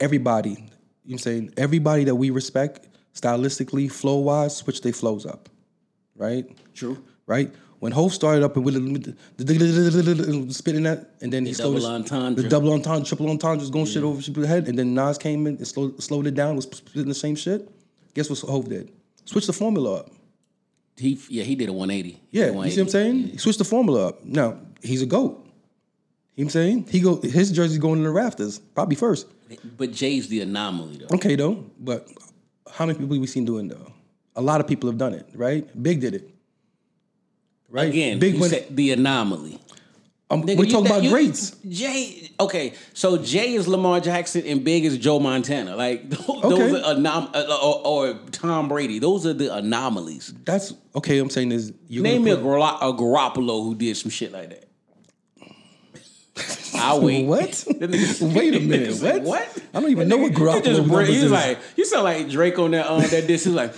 Everybody, 0.00 0.50
you 0.50 0.56
know 0.56 0.62
what 1.04 1.12
I'm 1.12 1.18
saying 1.18 1.54
everybody 1.56 2.04
that 2.04 2.14
we 2.16 2.30
respect 2.30 2.88
stylistically, 3.14 3.90
flow 3.90 4.18
wise, 4.18 4.56
switch 4.56 4.80
their 4.80 4.92
flows 4.92 5.26
up, 5.26 5.48
right? 6.16 6.44
True. 6.74 7.02
Right? 7.26 7.52
When 7.82 7.90
Hov 7.90 8.14
started 8.14 8.44
up 8.44 8.54
and 8.54 8.64
with 8.64 8.74
the, 8.74 9.16
the, 9.42 9.54
the, 9.54 10.14
the 10.46 10.54
spitting 10.54 10.84
that, 10.84 11.16
and 11.20 11.32
then 11.32 11.44
he 11.44 11.52
double 11.52 11.80
slowed 11.80 12.02
entendre. 12.02 12.40
the 12.40 12.48
double 12.48 12.72
entendre, 12.72 13.04
triple 13.04 13.28
entendre, 13.28 13.58
was 13.58 13.70
going 13.70 13.86
shit 13.86 14.04
over 14.04 14.22
people's 14.22 14.46
head, 14.46 14.68
and 14.68 14.78
then 14.78 14.94
Nas 14.94 15.18
came 15.18 15.48
in 15.48 15.56
and 15.56 15.66
slowed, 15.66 16.00
slowed 16.00 16.28
it 16.28 16.36
down, 16.36 16.54
was 16.54 16.66
spitting 16.66 17.08
the 17.08 17.14
same 17.26 17.34
shit. 17.34 17.68
Guess 18.14 18.30
what 18.30 18.38
Hov 18.38 18.68
did? 18.68 18.92
Switch 19.24 19.48
the 19.48 19.52
formula 19.52 19.96
up. 19.96 20.10
He 20.96 21.18
yeah 21.28 21.42
he 21.42 21.56
did 21.56 21.68
a 21.70 21.72
180. 21.72 22.10
He 22.30 22.38
Yeah, 22.38 22.44
did 22.46 22.54
a 22.54 22.64
you 22.66 22.70
see 22.70 22.82
what 22.82 22.94
I'm 22.94 23.00
180. 23.00 23.22
saying? 23.22 23.32
He 23.32 23.38
switched 23.38 23.58
the 23.58 23.64
formula 23.64 24.08
up. 24.10 24.24
Now 24.24 24.58
he's 24.80 25.02
a 25.02 25.06
goat. 25.06 25.32
You 25.32 25.40
know 25.40 25.42
what 26.34 26.42
I'm 26.44 26.50
saying? 26.50 26.86
He 26.88 27.00
go 27.00 27.20
his 27.20 27.50
jersey's 27.50 27.78
going 27.78 27.98
in 27.98 28.04
the 28.04 28.10
rafters, 28.10 28.60
probably 28.76 28.94
first. 28.94 29.26
But 29.76 29.90
Jay's 29.90 30.28
the 30.28 30.40
anomaly 30.42 30.98
though. 30.98 31.16
Okay 31.16 31.34
though, 31.34 31.64
but 31.80 32.06
how 32.70 32.86
many 32.86 32.96
people 32.96 33.18
we 33.18 33.26
seen 33.26 33.44
doing 33.44 33.66
though? 33.66 33.92
A 34.36 34.40
lot 34.40 34.60
of 34.60 34.68
people 34.68 34.88
have 34.88 34.98
done 34.98 35.14
it, 35.14 35.26
right? 35.34 35.66
Big 35.82 35.98
did 36.00 36.14
it. 36.14 36.31
Right? 37.72 37.88
Again, 37.88 38.18
Big 38.18 38.34
you 38.36 38.44
said 38.44 38.76
the 38.76 38.92
anomaly. 38.92 39.58
um, 40.30 40.42
Nigga, 40.42 40.58
we're 40.58 40.66
talking 40.66 40.84
th- 40.84 40.86
about 40.86 41.02
you- 41.02 41.10
greats. 41.10 41.56
Jay, 41.68 42.30
okay, 42.38 42.74
so 42.92 43.16
Jay 43.16 43.54
is 43.54 43.66
Lamar 43.66 43.98
Jackson 44.00 44.44
and 44.46 44.62
Big 44.62 44.84
is 44.84 44.98
Joe 44.98 45.18
Montana. 45.18 45.74
Like 45.74 46.08
those, 46.10 46.26
those 46.26 46.52
Okay. 46.74 46.82
are 46.82 46.94
anom- 46.94 47.30
uh, 47.34 47.58
or, 47.62 47.80
or 48.12 48.14
Tom 48.30 48.68
Brady. 48.68 48.98
Those 48.98 49.24
are 49.26 49.32
the 49.32 49.54
anomalies. 49.54 50.34
That's 50.44 50.74
okay. 50.94 51.18
I'm 51.18 51.30
saying 51.30 51.50
is 51.52 51.72
you 51.88 52.02
Name 52.02 52.24
me 52.24 52.30
a, 52.32 52.36
Gar- 52.36 52.78
a 52.80 52.92
Garoppolo 52.92 53.64
who 53.64 53.74
did 53.74 53.96
some 53.96 54.10
shit 54.10 54.32
like 54.32 54.50
that. 54.50 54.68
I 56.74 56.96
wait. 57.00 57.26
What? 57.26 57.64
Wait 57.70 58.54
a 58.54 58.60
minute. 58.60 59.00
What? 59.02 59.22
What? 59.22 59.62
I 59.74 59.80
don't 59.80 59.90
even 59.90 60.08
know 60.08 60.16
what 60.18 60.32
Garoppolo 60.32 60.64
just 60.64 60.78
bra- 60.88 60.96
numbers 60.98 61.08
He's 61.08 61.22
is. 61.24 61.30
like, 61.30 61.58
you 61.76 61.84
sound 61.84 62.04
like 62.04 62.28
Drake 62.30 62.58
on 62.58 62.70
that 62.72 62.86
um, 62.90 63.00
that 63.02 63.26
diss. 63.26 63.44
He's 63.44 63.52
like, 63.54 63.72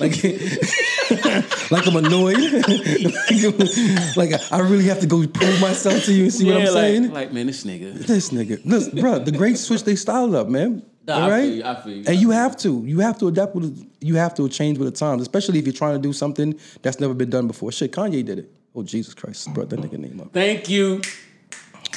like, 0.00 0.22
like 1.70 1.86
I'm 1.86 1.96
annoyed. 1.96 2.36
like 4.16 4.32
I 4.52 4.58
really 4.60 4.84
have 4.84 5.00
to 5.00 5.06
go 5.06 5.26
prove 5.26 5.60
myself 5.60 6.04
to 6.04 6.12
you 6.12 6.24
and 6.24 6.32
see 6.32 6.46
what 6.46 6.60
I'm 6.62 6.66
saying. 6.68 7.02
like, 7.04 7.12
like 7.12 7.32
man, 7.32 7.46
this 7.46 7.64
nigga. 7.64 7.94
This 7.94 8.30
nigga, 8.30 8.60
listen, 8.64 9.00
bro, 9.00 9.18
the 9.18 9.32
great 9.32 9.58
switch 9.58 9.84
they 9.84 9.96
styled 9.96 10.34
up, 10.34 10.48
man. 10.48 10.82
Nah, 11.06 11.18
I 11.18 11.22
All 11.22 11.30
right, 11.30 11.42
feel 11.42 11.54
you, 11.54 11.64
I 11.64 11.74
feel 11.76 11.92
you, 11.92 11.98
and 12.00 12.08
I 12.08 12.12
you 12.12 12.30
have 12.30 12.56
to, 12.58 12.82
you 12.84 12.98
have 13.00 13.18
to 13.18 13.28
adapt 13.28 13.54
with, 13.54 13.90
you 14.00 14.16
have 14.16 14.34
to 14.34 14.48
change 14.48 14.78
with 14.78 14.92
the 14.92 14.98
times, 14.98 15.22
especially 15.22 15.58
if 15.58 15.64
you're 15.64 15.72
trying 15.72 15.94
to 15.94 16.02
do 16.02 16.12
something 16.12 16.58
that's 16.82 16.98
never 16.98 17.14
been 17.14 17.30
done 17.30 17.46
before. 17.46 17.70
Shit, 17.70 17.92
Kanye 17.92 18.24
did 18.24 18.40
it. 18.40 18.50
Oh 18.74 18.82
Jesus 18.82 19.14
Christ, 19.14 19.52
brought 19.54 19.70
that 19.70 19.80
nigga 19.80 19.98
name 19.98 20.20
up. 20.20 20.32
Thank 20.32 20.68
you. 20.68 21.00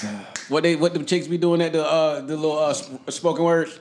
What 0.50 0.64
they 0.64 0.76
what 0.76 0.96
the 0.96 1.04
chicks 1.04 1.28
be 1.28 1.38
doing 1.38 1.62
at 1.62 1.74
the 1.74 1.86
uh 1.86 2.22
the 2.22 2.36
little 2.36 2.58
uh, 2.58 2.74
sp- 2.74 3.06
spoken 3.10 3.44
words? 3.44 3.78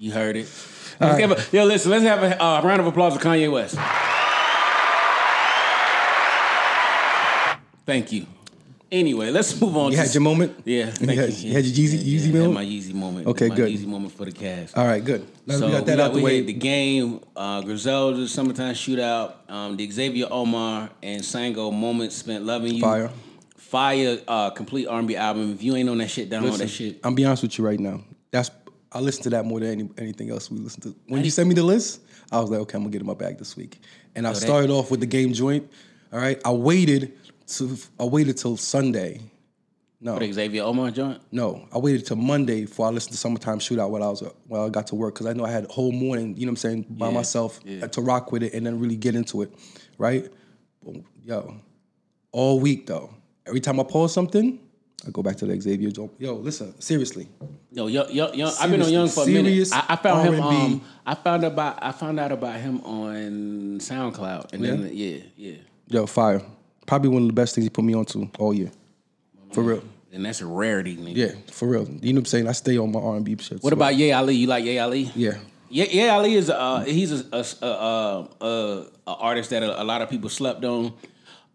You 0.00 0.12
heard 0.12 0.34
it. 0.34 0.48
Let's 0.98 1.18
give 1.18 1.30
a, 1.30 1.44
yo, 1.54 1.66
listen. 1.66 1.90
Let's 1.90 2.04
have 2.04 2.22
a 2.22 2.42
uh, 2.42 2.62
round 2.62 2.80
of 2.80 2.86
applause 2.86 3.14
for 3.14 3.20
Kanye 3.22 3.52
West. 3.52 3.74
Thank 7.84 8.10
you. 8.10 8.24
Anyway, 8.90 9.30
let's 9.30 9.60
move 9.60 9.76
on. 9.76 9.90
You 9.92 9.98
to 9.98 10.02
had 10.02 10.14
your 10.14 10.22
moment. 10.22 10.54
Yeah, 10.64 10.90
You 10.98 11.06
had- 11.08 11.30
you. 11.34 11.48
you 11.50 11.52
had 11.54 11.64
your 11.66 11.86
Yeezy- 11.86 12.00
yeah, 12.02 12.18
Yeezy 12.18 12.18
yeah, 12.18 12.18
I 12.18 12.24
had 12.24 12.34
moment? 12.34 12.54
My 12.54 12.64
Yeezy 12.64 12.94
moment. 12.94 13.26
Okay, 13.26 13.48
my 13.48 13.54
good. 13.54 13.70
Yeezy 13.70 13.86
moment 13.86 14.12
for 14.14 14.24
the 14.24 14.32
cast. 14.32 14.74
All 14.76 14.86
right, 14.86 15.04
good. 15.04 15.26
Now 15.46 15.58
So 15.58 15.66
we 15.66 15.72
got 15.72 15.84
that 15.84 16.00
out 16.00 16.12
the 16.12 16.16
we 16.18 16.24
way. 16.24 16.40
the 16.40 16.54
game, 16.54 17.20
uh, 17.36 17.60
Griselda 17.60 18.26
summertime 18.26 18.74
shootout, 18.74 19.34
um, 19.50 19.76
the 19.76 19.88
Xavier 19.90 20.28
Omar 20.30 20.88
and 21.02 21.20
Sango 21.22 21.70
moment 21.72 22.12
spent 22.12 22.46
loving 22.46 22.72
you. 22.74 22.80
Fire. 22.80 23.10
Fire, 23.58 24.18
uh, 24.26 24.48
complete 24.50 24.86
R&B 24.86 25.14
album. 25.14 25.52
If 25.52 25.62
you 25.62 25.76
ain't 25.76 25.90
on 25.90 25.98
that 25.98 26.08
shit, 26.08 26.30
download 26.30 26.42
Listen, 26.44 26.60
that 26.60 26.68
shit. 26.68 27.00
I'm 27.04 27.14
be 27.14 27.24
honest 27.26 27.42
with 27.42 27.58
you 27.58 27.66
right 27.66 27.78
now. 27.78 28.00
That's 28.30 28.50
I 28.92 29.00
listen 29.00 29.22
to 29.24 29.30
that 29.30 29.44
more 29.44 29.60
than 29.60 29.70
any, 29.70 29.88
anything 29.98 30.30
else 30.30 30.50
we 30.50 30.58
listen 30.58 30.80
to. 30.82 30.94
When 31.06 31.24
you 31.24 31.30
sent 31.30 31.48
me 31.48 31.54
the 31.54 31.62
list, 31.62 32.00
I 32.32 32.40
was 32.40 32.50
like, 32.50 32.60
okay, 32.60 32.76
I'm 32.76 32.82
gonna 32.82 32.92
get 32.92 33.00
in 33.00 33.06
my 33.06 33.14
bag 33.14 33.38
this 33.38 33.56
week. 33.56 33.80
And 34.14 34.26
I 34.26 34.32
started 34.32 34.70
off 34.70 34.90
with 34.90 35.00
the 35.00 35.06
game 35.06 35.32
joint. 35.32 35.70
All 36.12 36.18
right, 36.18 36.40
I 36.44 36.50
waited 36.50 37.12
to 37.48 37.76
I 37.98 38.04
waited 38.04 38.36
till 38.36 38.56
Sunday. 38.56 39.20
No, 40.02 40.18
Xavier 40.18 40.62
Omar 40.62 40.90
joint. 40.92 41.20
no, 41.30 41.68
I 41.74 41.78
waited 41.78 42.06
till 42.06 42.16
Monday 42.16 42.62
before 42.62 42.86
I 42.86 42.90
listened 42.90 43.12
to 43.12 43.18
Summertime 43.18 43.58
Shootout 43.58 43.90
when 43.90 44.02
I 44.02 44.08
was 44.08 44.22
when 44.48 44.60
I 44.60 44.68
got 44.70 44.86
to 44.88 44.94
work 44.94 45.14
because 45.14 45.26
I 45.26 45.34
know 45.34 45.44
I 45.44 45.50
had 45.50 45.66
a 45.66 45.68
whole 45.72 45.92
morning, 45.92 46.34
you 46.36 46.46
know 46.46 46.52
what 46.52 46.52
I'm 46.52 46.56
saying, 46.56 46.86
by 46.88 47.08
Yeah, 47.08 47.12
myself 47.14 47.60
yeah. 47.64 47.86
to 47.86 48.00
rock 48.00 48.32
with 48.32 48.42
it 48.42 48.54
and 48.54 48.64
then 48.66 48.80
really 48.80 48.96
get 48.96 49.14
into 49.14 49.42
it, 49.42 49.52
right? 49.98 50.26
Yo, 51.24 51.54
all 52.32 52.60
week 52.60 52.86
though, 52.86 53.10
every 53.46 53.60
time 53.60 53.78
I 53.78 53.82
pause 53.82 54.12
something, 54.14 54.58
I 55.06 55.10
go 55.10 55.22
back 55.22 55.36
to 55.36 55.46
the 55.46 55.58
Xavier 55.60 55.90
joint. 55.90 56.12
Yo, 56.18 56.34
listen, 56.34 56.78
seriously, 56.80 57.26
Yo, 57.72 57.86
yo, 57.86 58.06
young, 58.08 58.34
young, 58.34 58.52
I've 58.60 58.70
been 58.70 58.82
on 58.82 58.92
Young 58.92 59.08
for 59.08 59.24
a 59.24 59.26
minute. 59.26 59.68
I, 59.72 59.84
I 59.90 59.96
found 59.96 60.28
him. 60.28 60.40
R&B. 60.42 60.56
Um, 60.56 60.82
I 61.06 61.14
found 61.14 61.44
about. 61.44 61.78
I 61.82 61.92
found 61.92 62.20
out 62.20 62.32
about 62.32 62.60
him 62.60 62.80
on 62.82 63.78
SoundCloud, 63.78 64.52
and 64.52 64.64
then 64.64 64.90
yeah, 64.92 65.18
yeah, 65.36 65.54
yo, 65.88 66.06
fire. 66.06 66.42
Probably 66.86 67.08
one 67.10 67.22
of 67.22 67.28
the 67.28 67.34
best 67.34 67.54
things 67.54 67.64
he 67.64 67.70
put 67.70 67.84
me 67.84 67.94
onto 67.94 68.28
all 68.38 68.52
year, 68.52 68.70
for 69.52 69.62
real. 69.62 69.82
and 70.12 70.24
that's 70.26 70.40
a 70.40 70.46
rarity, 70.46 70.96
nigga. 70.96 71.16
Yeah, 71.16 71.32
for 71.52 71.68
real. 71.68 71.82
You 71.88 72.12
know 72.12 72.18
what 72.18 72.22
I'm 72.22 72.24
saying? 72.26 72.48
I 72.48 72.52
stay 72.52 72.76
on 72.78 72.90
my 72.92 73.00
R&B 73.00 73.36
shit. 73.38 73.62
What 73.62 73.72
about 73.72 73.94
Ye 73.94 74.10
Ali? 74.12 74.34
You 74.34 74.48
like 74.48 74.64
Ye 74.64 74.78
Ali? 74.78 75.10
Yeah, 75.14 75.38
Yeah, 75.68 75.86
yeah, 75.90 76.14
Ali 76.16 76.34
is 76.34 76.50
uh 76.50 76.80
he's 76.80 77.12
a 77.12 77.24
a, 77.32 77.44
a, 77.62 77.66
a, 77.66 78.28
a, 78.44 78.86
a 79.06 79.14
artist 79.14 79.50
that 79.50 79.62
a, 79.62 79.80
a 79.82 79.84
lot 79.84 80.02
of 80.02 80.10
people 80.10 80.28
slept 80.28 80.64
on. 80.64 80.92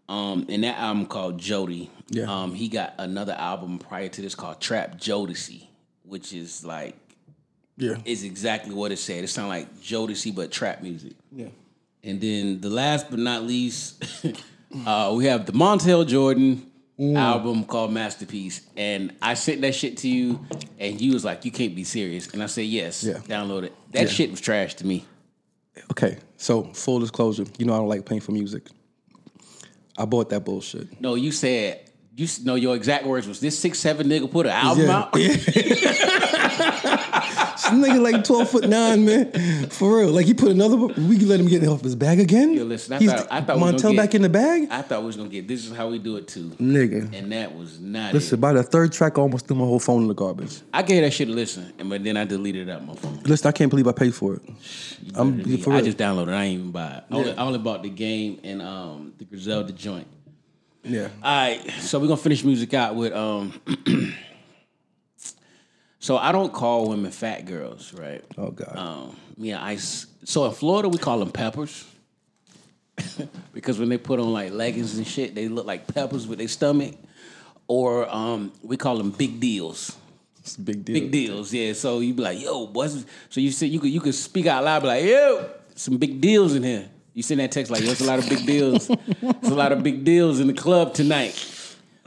Um, 0.08 0.46
and 0.48 0.62
that 0.64 0.78
album 0.78 1.06
called 1.06 1.38
Jody. 1.38 1.90
Yeah. 2.10 2.24
Um, 2.30 2.54
he 2.54 2.68
got 2.68 2.94
another 2.98 3.32
album 3.32 3.78
prior 3.78 4.08
to 4.08 4.22
this 4.22 4.34
called 4.34 4.60
Trap 4.60 4.98
Jodeci, 4.98 5.66
which 6.04 6.32
is 6.32 6.64
like 6.64 6.94
yeah, 7.76 7.96
is 8.04 8.22
exactly 8.24 8.74
what 8.74 8.92
it 8.92 8.98
said. 8.98 9.24
It 9.24 9.28
sounds 9.28 9.48
like 9.48 9.76
Jodeci 9.80 10.34
but 10.34 10.50
trap 10.52 10.82
music. 10.82 11.12
yeah. 11.32 11.48
And 12.04 12.20
then 12.20 12.60
the 12.60 12.70
last 12.70 13.10
but 13.10 13.18
not 13.18 13.42
least, 13.42 14.04
uh, 14.86 15.12
we 15.16 15.24
have 15.26 15.46
the 15.46 15.52
Montel 15.52 16.06
Jordan 16.06 16.70
Mm. 16.98 17.14
album 17.14 17.64
called 17.64 17.92
Masterpiece. 17.92 18.62
And 18.74 19.12
I 19.20 19.34
sent 19.34 19.60
that 19.60 19.74
shit 19.74 19.98
to 19.98 20.08
you, 20.08 20.40
and 20.78 20.98
you 20.98 21.12
was 21.12 21.26
like, 21.26 21.44
"You 21.44 21.50
can't 21.50 21.76
be 21.76 21.84
serious." 21.84 22.32
And 22.32 22.42
I 22.42 22.46
said, 22.46 22.64
"Yes, 22.64 23.04
Yeah. 23.04 23.18
download 23.18 23.64
it." 23.64 23.74
That 23.92 24.04
Yeah. 24.04 24.08
shit 24.08 24.30
was 24.30 24.40
trash 24.40 24.72
to 24.76 24.86
me. 24.86 25.04
Okay, 25.90 26.16
so 26.38 26.62
full 26.72 26.98
disclosure, 27.00 27.44
you 27.58 27.66
know 27.66 27.74
I 27.74 27.76
don't 27.76 27.88
like 27.88 28.06
paying 28.06 28.22
for 28.22 28.32
music. 28.32 28.62
I 29.98 30.04
bought 30.04 30.28
that 30.30 30.44
bullshit. 30.44 31.00
No, 31.00 31.14
you 31.14 31.32
said 31.32 31.80
you 32.16 32.26
know 32.44 32.54
your 32.54 32.74
exact 32.76 33.04
words 33.06 33.26
was 33.28 33.40
this 33.40 33.58
six 33.58 33.78
seven 33.78 34.08
nigga 34.08 34.30
put 34.30 34.46
an 34.46 34.52
album 34.52 34.86
Yeah, 34.86 34.96
out. 34.98 35.10
yeah. 35.16 35.36
nigga 37.72 38.00
like 38.00 38.24
twelve 38.24 38.48
foot 38.50 38.68
nine, 38.68 39.04
man. 39.04 39.32
For 39.70 39.98
real. 40.00 40.10
Like 40.10 40.26
he 40.26 40.34
put 40.34 40.50
another. 40.50 40.76
We 40.76 41.18
can 41.18 41.28
let 41.28 41.40
him 41.40 41.46
get 41.48 41.64
off 41.66 41.82
his 41.82 41.94
bag 41.96 42.20
again. 42.20 42.52
Yo, 42.54 42.64
listen, 42.64 42.94
I 42.94 42.98
He's 42.98 43.12
thought- 43.12 43.26
I 43.30 43.40
thought 43.40 43.58
Montel 43.58 43.82
gonna 43.82 43.96
back 43.96 44.14
in 44.14 44.22
the 44.22 44.28
bag. 44.28 44.68
I 44.70 44.82
thought 44.82 45.00
we 45.00 45.06
was 45.06 45.16
gonna 45.16 45.28
get 45.28 45.46
this 45.48 45.66
is 45.66 45.74
how 45.76 45.88
we 45.88 45.98
do 45.98 46.16
it 46.16 46.28
too. 46.28 46.50
Nigga. 46.60 47.12
And 47.14 47.32
that 47.32 47.54
was 47.56 47.80
not 47.80 48.10
it. 48.10 48.14
Listen, 48.14 48.38
it. 48.38 48.40
by 48.40 48.52
the 48.52 48.62
third 48.62 48.92
track, 48.92 49.18
I 49.18 49.20
almost 49.20 49.46
threw 49.46 49.56
my 49.56 49.64
whole 49.64 49.78
phone 49.80 50.02
in 50.02 50.08
the 50.08 50.14
garbage. 50.14 50.60
I 50.72 50.82
gave 50.82 51.02
that 51.02 51.12
shit 51.12 51.28
a 51.28 51.32
listen, 51.32 51.72
and 51.78 51.88
but 51.90 52.02
then 52.04 52.16
I 52.16 52.24
deleted 52.24 52.68
it 52.68 52.72
out 52.72 52.84
my 52.86 52.94
phone. 52.94 53.20
Listen, 53.24 53.48
I 53.48 53.52
can't 53.52 53.70
believe 53.70 53.86
I 53.88 53.92
paid 53.92 54.14
for 54.14 54.34
it. 54.34 54.42
I'm 55.14 55.42
for 55.58 55.72
I 55.72 55.80
just 55.82 55.98
downloaded. 55.98 56.28
it. 56.28 56.34
I 56.34 56.44
ain't 56.44 56.58
even 56.60 56.70
buy 56.72 56.86
it. 56.98 57.04
I, 57.10 57.14
only, 57.14 57.32
I 57.32 57.42
only 57.42 57.58
bought 57.58 57.82
the 57.82 57.90
game 57.90 58.40
and 58.44 58.62
um 58.62 59.12
the 59.18 59.24
Griselda 59.24 59.72
joint. 59.72 60.06
yeah. 60.82 61.08
All 61.22 61.36
right, 61.36 61.70
so 61.80 61.98
we're 61.98 62.06
gonna 62.08 62.16
finish 62.16 62.44
music 62.44 62.74
out 62.74 62.94
with 62.94 63.12
um. 63.12 63.52
so 66.06 66.16
I 66.16 66.30
don't 66.30 66.52
call 66.52 66.90
women 66.90 67.10
fat 67.10 67.46
girls, 67.46 67.92
right? 67.92 68.24
Oh 68.38 68.52
God. 68.52 68.78
Um, 68.78 69.16
yeah, 69.38 69.60
I. 69.60 69.74
So 69.74 70.44
in 70.44 70.52
Florida, 70.52 70.88
we 70.88 70.98
call 70.98 71.18
them 71.18 71.32
peppers 71.32 71.84
because 73.52 73.80
when 73.80 73.88
they 73.88 73.98
put 73.98 74.20
on 74.20 74.32
like 74.32 74.52
leggings 74.52 74.96
and 74.98 75.04
shit, 75.04 75.34
they 75.34 75.48
look 75.48 75.66
like 75.66 75.92
peppers 75.92 76.28
with 76.28 76.38
their 76.38 76.46
stomach. 76.46 76.94
Or 77.66 78.08
um, 78.08 78.52
we 78.62 78.76
call 78.76 78.98
them 78.98 79.10
big 79.10 79.40
deals. 79.40 79.96
It's 80.38 80.56
big 80.56 80.84
deal. 80.84 80.94
Big 80.94 81.10
deals, 81.10 81.52
yeah. 81.52 81.72
So 81.72 81.98
you 81.98 82.14
be 82.14 82.22
like, 82.22 82.40
yo, 82.40 82.66
what's 82.66 83.04
so 83.28 83.40
you 83.40 83.50
said 83.50 83.70
you 83.70 83.80
could 83.80 83.90
you 83.90 84.00
could 84.00 84.14
speak 84.14 84.46
out 84.46 84.62
loud, 84.62 84.82
be 84.82 84.86
like, 84.86 85.04
yo, 85.04 85.50
some 85.74 85.96
big 85.96 86.20
deals 86.20 86.54
in 86.54 86.62
here. 86.62 86.88
You 87.14 87.24
send 87.24 87.40
that 87.40 87.50
text 87.50 87.72
like, 87.72 87.82
yo, 87.82 87.90
it's 87.90 88.00
a 88.00 88.04
lot 88.04 88.20
of 88.20 88.28
big 88.28 88.46
deals. 88.46 88.88
It's 89.22 89.48
a 89.48 89.54
lot 89.56 89.72
of 89.72 89.82
big 89.82 90.04
deals 90.04 90.38
in 90.38 90.46
the 90.46 90.54
club 90.54 90.94
tonight. 90.94 91.34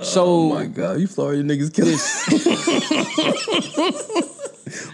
So 0.01 0.25
Oh 0.25 0.49
my 0.53 0.65
God, 0.65 0.99
you 0.99 1.07
Florida 1.07 1.43
niggas 1.43 1.73
killing. 1.73 1.97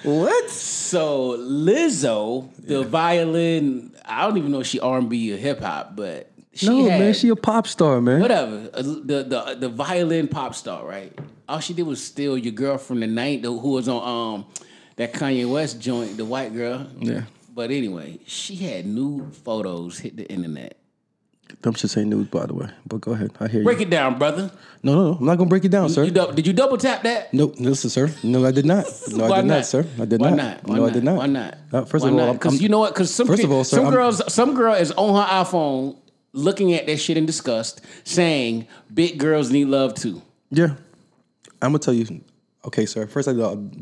what? 0.03 0.49
So 0.49 1.37
Lizzo, 1.37 2.49
the 2.57 2.83
violin, 2.83 3.91
I 4.05 4.25
don't 4.27 4.37
even 4.37 4.51
know 4.51 4.61
if 4.61 4.67
she 4.67 4.79
R 4.79 4.97
and 4.97 5.09
B 5.09 5.33
or 5.33 5.37
hip 5.37 5.59
hop, 5.61 5.95
but 5.95 6.29
she 6.53 6.67
No, 6.67 6.89
had, 6.89 6.99
man, 6.99 7.13
she 7.13 7.29
a 7.29 7.35
pop 7.35 7.67
star, 7.67 8.01
man. 8.01 8.21
whatever 8.21 8.57
the 8.81 9.23
the 9.23 9.57
the 9.59 9.69
violin 9.69 10.27
pop 10.27 10.55
star, 10.55 10.85
right? 10.85 11.17
All 11.47 11.59
she 11.59 11.73
did 11.73 11.83
was 11.83 12.03
steal 12.03 12.37
your 12.37 12.53
girl 12.53 12.77
from 12.77 12.99
the 12.99 13.07
night 13.07 13.43
who 13.43 13.57
was 13.69 13.87
on 13.87 14.35
um 14.35 14.45
that 14.95 15.13
Kanye 15.13 15.49
West 15.49 15.79
joint, 15.81 16.17
the 16.17 16.25
white 16.25 16.53
girl. 16.53 16.87
Yeah. 16.99 17.23
But 17.53 17.71
anyway, 17.71 18.19
she 18.25 18.55
had 18.55 18.85
new 18.85 19.29
photos 19.31 19.99
hit 19.99 20.17
the 20.17 20.29
internet. 20.29 20.77
Them 21.61 21.73
shits 21.73 21.97
ain't 21.97 22.09
news, 22.09 22.27
by 22.27 22.45
the 22.45 22.53
way. 22.53 22.67
But 22.87 23.01
go 23.01 23.11
ahead, 23.13 23.31
I 23.39 23.47
hear 23.47 23.63
Break 23.63 23.79
you. 23.79 23.85
Break 23.85 23.87
it 23.87 23.89
down, 23.91 24.17
brother. 24.19 24.51
No, 24.83 24.93
no, 24.93 25.11
no, 25.11 25.17
I'm 25.19 25.25
not 25.25 25.37
gonna 25.37 25.49
break 25.49 25.63
it 25.65 25.69
down, 25.69 25.89
sir. 25.89 26.03
You 26.03 26.11
dou- 26.11 26.31
did 26.33 26.45
you 26.45 26.53
double 26.53 26.77
tap 26.77 27.03
that? 27.03 27.33
Nope, 27.33 27.55
listen, 27.59 27.89
sir. 27.89 28.11
No, 28.23 28.45
I 28.45 28.51
did 28.51 28.65
not. 28.65 28.85
No, 29.09 29.25
I 29.25 29.37
did 29.41 29.45
not, 29.47 29.55
not? 29.57 29.65
sir. 29.65 29.85
I 29.99 30.05
did 30.05 30.21
Why 30.21 30.29
not. 30.31 30.63
Why 30.67 30.75
no, 30.75 30.81
not? 30.81 30.89
I 30.89 30.93
did 30.93 31.03
not. 31.03 31.15
Why 31.17 31.25
not? 31.27 31.57
Uh, 31.73 31.85
first 31.85 32.03
Why 32.05 32.11
of 32.11 32.17
all, 32.19 32.33
because 32.33 32.61
you 32.61 32.69
know 32.69 32.79
what? 32.79 32.93
Because 32.93 33.13
some 33.13 33.27
First 33.27 33.43
of 33.43 33.51
all, 33.51 33.63
sir, 33.63 33.77
some 33.77 33.85
I'm- 33.85 33.93
girls, 33.93 34.33
some 34.33 34.53
girl 34.53 34.73
is 34.75 34.91
on 34.91 35.15
her 35.15 35.43
iPhone 35.43 35.97
looking 36.33 36.73
at 36.73 36.85
that 36.87 36.97
shit 36.97 37.17
in 37.17 37.25
disgust, 37.25 37.81
saying 38.03 38.67
big 38.93 39.17
girls 39.19 39.49
need 39.51 39.65
love 39.65 39.93
too. 39.95 40.21
Yeah, 40.51 40.75
I'm 41.61 41.69
gonna 41.71 41.79
tell 41.79 41.93
you. 41.93 42.21
Okay, 42.65 42.85
sir. 42.87 43.05
First, 43.07 43.27
I 43.27 43.33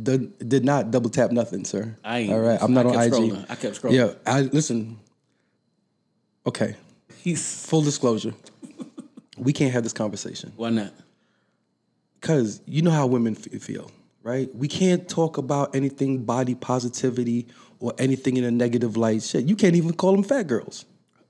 did, 0.03 0.49
did 0.49 0.65
not 0.65 0.91
double 0.91 1.09
tap 1.09 1.31
nothing, 1.31 1.63
sir. 1.65 1.97
I 2.03 2.19
ain't- 2.19 2.33
All 2.33 2.39
right, 2.39 2.61
I'm 2.61 2.73
not 2.73 2.85
I 2.85 2.89
on 2.89 2.95
IG. 3.03 3.13
scrolling. 3.13 3.45
I 3.49 3.55
kept 3.55 3.81
scrolling. 3.81 3.93
Yeah, 3.93 4.11
I 4.25 4.41
listen. 4.41 4.99
Okay, 6.45 6.75
He's 7.23 7.65
full 7.65 7.81
disclosure. 7.81 8.33
we 9.37 9.53
can't 9.53 9.71
have 9.71 9.83
this 9.83 9.93
conversation 9.93 10.51
why 10.57 10.69
not? 10.69 10.93
because 12.19 12.61
you 12.65 12.81
know 12.81 12.91
how 12.91 13.07
women 13.07 13.35
f- 13.37 13.61
feel, 13.61 13.89
right? 14.21 14.53
We 14.55 14.67
can't 14.67 15.07
talk 15.09 15.37
about 15.37 15.75
anything 15.75 16.23
body 16.23 16.53
positivity 16.55 17.47
or 17.79 17.93
anything 17.97 18.37
in 18.37 18.43
a 18.43 18.51
negative 18.51 18.95
light. 18.97 19.23
Shit, 19.23 19.45
you 19.45 19.55
can't 19.55 19.75
even 19.75 19.93
call 19.93 20.11
them 20.13 20.23
fat 20.23 20.47
girls. 20.47 20.85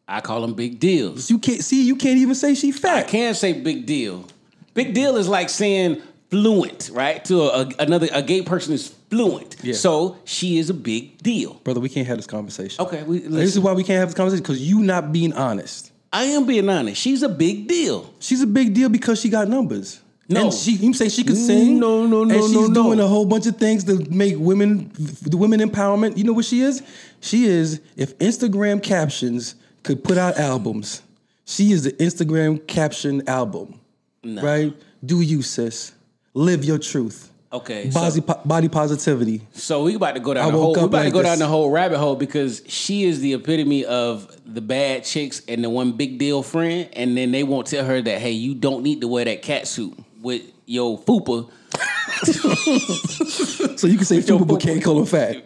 I 0.08 0.20
call 0.22 0.42
them 0.42 0.54
big 0.54 0.80
deals. 0.80 1.30
You 1.30 1.40
can't 1.40 1.64
see. 1.64 1.84
You 1.84 1.96
can't 1.96 2.18
even 2.20 2.36
say 2.36 2.56
she 2.56 2.72
fat. 2.72 2.98
I 2.98 3.04
can't 3.04 3.38
say 3.38 3.54
big 3.54 3.86
deal. 3.86 4.26
Big 4.74 4.94
deal 4.94 5.16
is 5.18 5.28
like 5.30 5.50
saying 5.50 6.02
fluent, 6.30 6.90
right? 6.94 7.24
To 7.26 7.42
a, 7.44 7.62
a- 7.62 7.72
another 7.80 8.08
a 8.12 8.22
gay 8.22 8.42
person 8.42 8.74
is 8.74 8.90
fluent. 9.14 9.56
Yeah. 9.62 9.74
So 9.76 10.18
she 10.26 10.58
is 10.58 10.70
a 10.70 10.74
big 10.74 11.20
deal. 11.20 11.54
Brother, 11.64 11.80
we 11.80 11.90
can't 11.90 12.08
have 12.08 12.18
this 12.18 12.28
conversation. 12.28 12.84
Okay, 12.84 13.04
we, 13.04 13.20
This 13.20 13.54
is 13.54 13.60
why 13.60 13.74
we 13.74 13.84
can't 13.84 14.00
have 14.00 14.10
this 14.10 14.16
conversation 14.16 14.44
because 14.44 14.62
you 14.68 14.80
not 14.80 15.12
being 15.12 15.34
honest. 15.34 15.92
I 16.12 16.26
am 16.26 16.46
being 16.46 16.68
honest. 16.70 17.00
She's 17.00 17.24
a 17.24 17.30
big 17.30 17.68
deal. 17.68 18.12
She's 18.20 18.42
a 18.42 18.48
big 18.48 18.74
deal 18.74 18.90
because 18.90 19.20
she 19.20 19.30
got 19.30 19.48
numbers. 19.48 20.02
No. 20.30 20.46
and 20.46 20.54
she 20.54 20.72
you 20.72 20.94
say 20.94 21.10
she 21.10 21.24
could 21.24 21.36
mm, 21.36 21.46
sing. 21.46 21.80
No, 21.80 22.08
no, 22.08 22.24
no, 22.24 22.34
and 22.34 22.44
she's 22.44 22.54
no, 22.54 22.68
no. 22.68 22.74
doing 22.74 23.00
a 23.00 23.08
whole 23.08 23.26
bunch 23.26 23.46
of 23.46 23.58
things 23.58 23.84
to 23.84 24.10
make 24.10 24.36
women, 24.38 24.92
the 24.94 25.38
women 25.38 25.60
empowerment. 25.60 26.18
You 26.18 26.24
know 26.24 26.34
what 26.34 26.46
she 26.46 26.62
is? 26.62 26.82
She 27.20 27.46
is 27.46 27.82
if 27.98 28.18
Instagram 28.20 28.82
captions 28.82 29.56
could 29.84 30.04
put 30.04 30.18
out 30.18 30.38
albums, 30.38 31.02
she 31.46 31.72
is 31.72 31.84
the 31.84 31.92
Instagram 31.94 32.66
caption 32.68 33.28
album, 33.28 33.80
right? 34.24 34.74
Do 35.06 35.20
you, 35.20 35.42
sis? 35.42 35.92
Live 36.34 36.64
your 36.64 36.80
truth. 36.80 37.33
Okay, 37.54 37.92
Body, 37.92 38.16
so, 38.16 38.22
po- 38.22 38.42
body 38.44 38.68
positivity. 38.68 39.42
so 39.54 39.84
we 39.84 39.94
about 39.94 40.16
to 40.16 40.20
go 40.20 40.34
down 40.34 40.48
I 40.48 40.52
the 40.52 40.58
whole. 40.58 40.74
We 40.74 40.82
about 40.82 41.04
to 41.04 41.12
go 41.12 41.20
this. 41.20 41.28
down 41.28 41.38
the 41.38 41.48
whole 41.48 41.70
rabbit 41.70 42.00
hole 42.00 42.16
because 42.16 42.64
she 42.68 43.04
is 43.04 43.20
the 43.20 43.34
epitome 43.34 43.86
of 43.86 44.36
the 44.44 44.60
bad 44.60 45.04
chicks 45.04 45.44
and 45.48 45.64
the 45.64 45.70
one 45.70 45.92
big 45.92 46.18
deal 46.18 46.42
friend, 46.42 46.90
and 46.94 47.16
then 47.16 47.32
they 47.32 47.44
won't 47.44 47.68
tell 47.68 47.86
her 47.86 48.02
that 48.02 48.20
hey, 48.20 48.32
you 48.32 48.56
don't 48.56 48.82
need 48.82 49.02
to 49.02 49.08
wear 49.08 49.26
that 49.26 49.44
cat 49.44 49.68
suit 49.68 49.96
with 50.22 50.42
your 50.66 50.98
fupa. 51.00 51.50
So 53.78 53.88
you 53.88 53.98
can 53.98 54.06
say 54.06 54.20
Fupa, 54.20 54.48
but 54.48 54.62
can't 54.62 54.82
call 54.82 55.00
her 55.00 55.06
fat. 55.06 55.44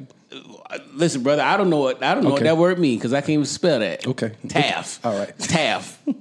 Listen, 0.93 1.23
brother, 1.23 1.41
I 1.41 1.57
don't 1.57 1.71
know 1.71 1.79
what 1.79 2.03
I 2.03 2.13
don't 2.13 2.23
know 2.23 2.31
what 2.31 2.43
that 2.43 2.57
word 2.57 2.77
means 2.77 2.99
because 2.99 3.13
I 3.13 3.21
can't 3.21 3.31
even 3.31 3.45
spell 3.45 3.79
that. 3.79 4.05
Okay. 4.05 4.33
Taff. 4.47 5.03
All 5.03 5.17
right. 5.17 5.37
Taff. 5.39 5.99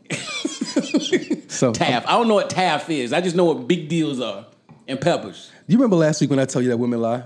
So 1.49 1.73
Taff. 1.73 2.05
Um, 2.05 2.09
I 2.09 2.13
don't 2.19 2.29
know 2.29 2.35
what 2.35 2.51
taff 2.51 2.91
is. 2.91 3.15
I 3.15 3.23
just 3.23 3.35
know 3.35 3.45
what 3.45 3.67
big 3.67 3.89
deals 3.89 4.21
are 4.21 4.45
and 4.89 5.01
peppers. 5.01 5.51
Do 5.67 5.73
you 5.73 5.79
remember 5.79 5.97
last 5.97 6.21
week 6.21 6.31
when 6.31 6.39
I 6.39 6.45
told 6.45 6.65
you 6.65 6.71
that 6.71 6.77
women 6.77 7.01
lie? 7.01 7.25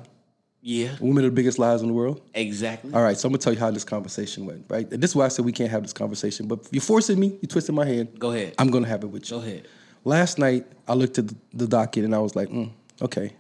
Yeah, 0.62 0.90
Women 1.01 1.25
are 1.25 1.29
the 1.29 1.35
biggest 1.35 1.59
lies 1.59 1.81
in 1.81 1.88
the 1.88 1.94
world. 1.94 2.20
exactly. 2.35 2.92
All 2.92 3.03
right, 3.03 3.16
so 3.16 3.27
I'm 3.27 3.33
gonna 3.33 3.38
tell 3.38 3.55
you 3.55 3.59
how 3.59 3.70
this 3.70 3.85
conversation 3.85 4.44
went, 4.44 4.66
right? 4.68 4.90
And 4.92 5.03
this 5.03 5.12
is 5.12 5.16
why 5.16 5.25
I 5.25 5.29
said 5.29 5.46
we 5.46 5.53
can't 5.53 5.70
have 5.70 5.81
this 5.83 5.94
conversation, 5.94 6.46
but 6.49 6.68
you're 6.70 6.83
forcing 6.83 7.18
me, 7.18 7.29
you're 7.40 7.49
twisting 7.49 7.75
my 7.75 7.87
hand. 7.87 8.18
Go 8.18 8.33
ahead. 8.33 8.57
I'm 8.59 8.70
gonna 8.70 8.87
have 8.87 9.03
it 9.03 9.07
with 9.07 9.31
you. 9.31 9.38
Go 9.38 9.42
ahead. 9.42 9.66
Last 10.05 10.38
night, 10.38 10.66
I 10.87 10.92
looked 10.92 11.18
at 11.18 11.29
the, 11.55 11.66
docket 11.66 12.05
and 12.05 12.14
I 12.14 12.18
was 12.18 12.37
like, 12.37 12.49
mm, 12.51 12.70
okay, 13.01 13.33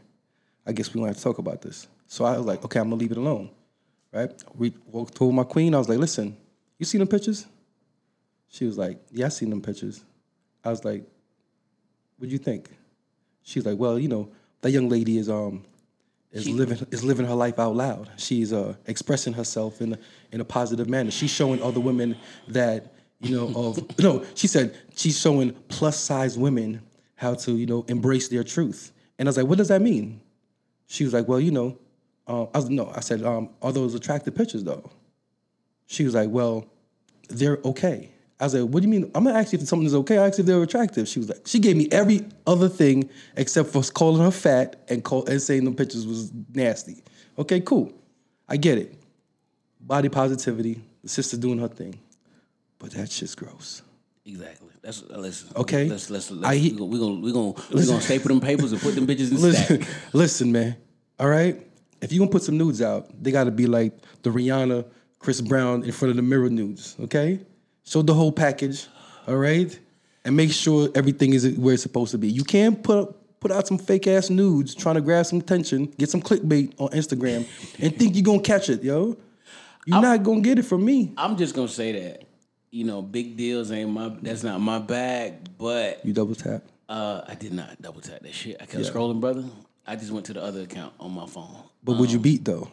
I 0.66 0.72
guess 0.72 0.94
we 0.94 0.98
gonna 1.00 1.08
have 1.08 1.16
to 1.18 1.22
talk 1.22 1.36
about 1.38 1.60
this. 1.60 1.88
So 2.06 2.24
I 2.24 2.38
was 2.38 2.46
like, 2.46 2.64
okay, 2.64 2.80
I'm 2.80 2.86
gonna 2.88 2.96
leave 3.00 3.12
it 3.12 3.18
alone, 3.18 3.50
right? 4.12 4.30
We 4.56 4.72
walked 4.90 5.14
told 5.14 5.34
my 5.34 5.44
queen, 5.44 5.74
I 5.74 5.78
was 5.78 5.90
like, 5.90 5.98
listen, 5.98 6.36
you 6.78 6.86
see 6.86 6.96
them 6.96 7.08
pictures? 7.08 7.46
She 8.48 8.64
was 8.64 8.78
like, 8.78 8.98
yeah, 9.12 9.26
I 9.26 9.28
seen 9.28 9.50
them 9.50 9.60
pictures. 9.60 10.02
I 10.64 10.70
was 10.70 10.84
like, 10.86 11.04
what'd 12.16 12.32
you 12.32 12.38
think? 12.38 12.70
She 13.42 13.58
was 13.58 13.66
like, 13.66 13.78
well, 13.78 13.98
you 13.98 14.08
know, 14.08 14.28
that 14.60 14.70
young 14.70 14.88
lady 14.88 15.18
is 15.18 15.28
um 15.28 15.64
is 16.32 16.48
living 16.48 16.86
is 16.90 17.02
living 17.02 17.26
her 17.26 17.34
life 17.34 17.58
out 17.58 17.74
loud. 17.74 18.10
She's 18.16 18.52
uh, 18.52 18.74
expressing 18.86 19.32
herself 19.32 19.80
in 19.80 19.94
a, 19.94 19.98
in 20.32 20.40
a 20.40 20.44
positive 20.44 20.88
manner. 20.88 21.10
She's 21.10 21.30
showing 21.30 21.62
other 21.62 21.80
women 21.80 22.16
that 22.48 22.94
you 23.20 23.36
know 23.36 23.52
of 23.54 23.98
no. 23.98 24.24
She 24.34 24.46
said 24.46 24.76
she's 24.94 25.18
showing 25.18 25.52
plus 25.68 25.98
size 25.98 26.38
women 26.38 26.82
how 27.16 27.34
to 27.34 27.52
you 27.52 27.66
know 27.66 27.84
embrace 27.88 28.28
their 28.28 28.44
truth. 28.44 28.92
And 29.18 29.28
I 29.28 29.30
was 29.30 29.36
like, 29.36 29.46
what 29.46 29.58
does 29.58 29.68
that 29.68 29.82
mean? 29.82 30.20
She 30.86 31.04
was 31.04 31.12
like, 31.12 31.28
well, 31.28 31.40
you 31.40 31.50
know, 31.50 31.78
uh, 32.26 32.44
I 32.54 32.58
was 32.58 32.70
no. 32.70 32.90
I 32.94 33.00
said, 33.00 33.22
um, 33.22 33.50
are 33.60 33.72
those 33.72 33.94
attractive 33.94 34.34
pictures 34.34 34.64
though? 34.64 34.90
She 35.86 36.04
was 36.04 36.14
like, 36.14 36.30
well, 36.30 36.66
they're 37.28 37.58
okay. 37.64 38.10
I 38.40 38.44
was 38.44 38.54
like, 38.54 38.72
what 38.72 38.82
do 38.82 38.88
you 38.88 38.90
mean? 38.90 39.10
I'm 39.14 39.24
gonna 39.24 39.38
ask 39.38 39.52
you 39.52 39.58
if 39.58 39.68
something 39.68 39.86
is 39.86 39.94
okay. 39.94 40.16
I 40.16 40.28
asked 40.28 40.38
if 40.38 40.46
they 40.46 40.54
were 40.54 40.62
attractive. 40.62 41.06
She 41.06 41.18
was 41.18 41.28
like, 41.28 41.46
she 41.46 41.58
gave 41.58 41.76
me 41.76 41.88
every 41.92 42.26
other 42.46 42.70
thing 42.70 43.10
except 43.36 43.68
for 43.68 43.82
calling 43.82 44.22
her 44.22 44.30
fat 44.30 44.82
and 44.88 45.04
call 45.04 45.26
and 45.26 45.40
saying 45.42 45.64
the 45.64 45.72
pictures 45.72 46.06
was 46.06 46.32
nasty. 46.54 47.02
Okay, 47.38 47.60
cool. 47.60 47.92
I 48.48 48.56
get 48.56 48.78
it. 48.78 48.94
Body 49.80 50.08
positivity, 50.08 50.82
the 51.02 51.08
sister 51.08 51.36
doing 51.36 51.58
her 51.58 51.68
thing. 51.68 51.98
But 52.78 52.92
that 52.92 53.10
shit's 53.10 53.34
gross. 53.34 53.82
Exactly. 54.24 54.70
That's 54.82 55.02
uh, 55.02 55.18
listen. 55.18 55.50
Okay. 55.56 55.86
Let's 55.88 56.08
let's, 56.08 56.30
let's 56.30 56.46
I 56.46 56.54
we 56.54 56.70
gonna 56.70 56.84
we're 56.86 56.98
gonna 56.98 57.20
we 57.20 57.32
gonna 57.32 57.54
we 57.74 57.86
gonna 57.86 58.00
staple 58.00 58.28
them 58.28 58.40
papers 58.40 58.72
and 58.72 58.80
put 58.80 58.94
them 58.94 59.06
bitches 59.06 59.30
in 59.32 59.36
Listen, 59.42 59.82
stack. 59.82 59.94
listen, 60.14 60.50
man. 60.50 60.76
All 61.18 61.28
right? 61.28 61.66
If 62.00 62.10
you 62.12 62.18
gonna 62.18 62.30
put 62.30 62.42
some 62.42 62.56
nudes 62.56 62.80
out, 62.80 63.22
they 63.22 63.30
gotta 63.30 63.50
be 63.50 63.66
like 63.66 63.92
the 64.22 64.30
Rihanna, 64.30 64.86
Chris 65.18 65.42
Brown 65.42 65.84
in 65.84 65.92
front 65.92 66.10
of 66.10 66.16
the 66.16 66.22
mirror 66.22 66.48
nudes, 66.48 66.96
okay? 67.00 67.40
Show 67.90 68.02
the 68.02 68.14
whole 68.14 68.30
package, 68.30 68.86
all 69.26 69.34
right? 69.34 69.76
And 70.24 70.36
make 70.36 70.52
sure 70.52 70.88
everything 70.94 71.34
is 71.34 71.58
where 71.58 71.74
it's 71.74 71.82
supposed 71.82 72.12
to 72.12 72.18
be. 72.18 72.28
You 72.28 72.44
can't 72.44 72.80
put 72.80 73.16
put 73.40 73.50
out 73.50 73.66
some 73.66 73.78
fake 73.78 74.06
ass 74.06 74.30
nudes 74.30 74.76
trying 74.76 74.94
to 74.94 75.00
grab 75.00 75.26
some 75.26 75.40
attention, 75.40 75.86
get 75.98 76.08
some 76.08 76.22
clickbait 76.22 76.72
on 76.78 76.90
Instagram, 76.90 77.48
and 77.80 77.98
think 77.98 78.14
you're 78.14 78.22
gonna 78.22 78.40
catch 78.42 78.68
it, 78.68 78.84
yo. 78.84 79.16
You're 79.86 80.00
not 80.00 80.22
gonna 80.22 80.40
get 80.40 80.60
it 80.60 80.66
from 80.66 80.84
me. 80.84 81.12
I'm 81.16 81.36
just 81.36 81.52
gonna 81.56 81.66
say 81.66 81.90
that 82.00 82.22
you 82.70 82.84
know 82.84 83.02
big 83.02 83.36
deals 83.36 83.72
ain't 83.72 83.90
my 83.90 84.14
that's 84.22 84.44
not 84.44 84.60
my 84.60 84.78
bag, 84.78 85.48
but 85.58 86.06
You 86.06 86.12
double 86.12 86.36
tap. 86.36 86.62
uh, 86.88 87.22
I 87.26 87.34
did 87.34 87.52
not 87.52 87.82
double 87.82 88.02
tap 88.02 88.20
that 88.22 88.34
shit. 88.34 88.54
I 88.60 88.66
kept 88.66 88.84
Yeah. 88.84 88.88
scrolling, 88.92 89.20
brother. 89.20 89.42
I 89.84 89.96
just 89.96 90.12
went 90.12 90.26
to 90.26 90.32
the 90.32 90.42
other 90.44 90.60
account 90.60 90.92
on 91.00 91.10
my 91.10 91.26
phone. 91.26 91.56
But 91.82 91.98
would 91.98 92.12
you 92.12 92.20
beat 92.20 92.44
though? 92.44 92.70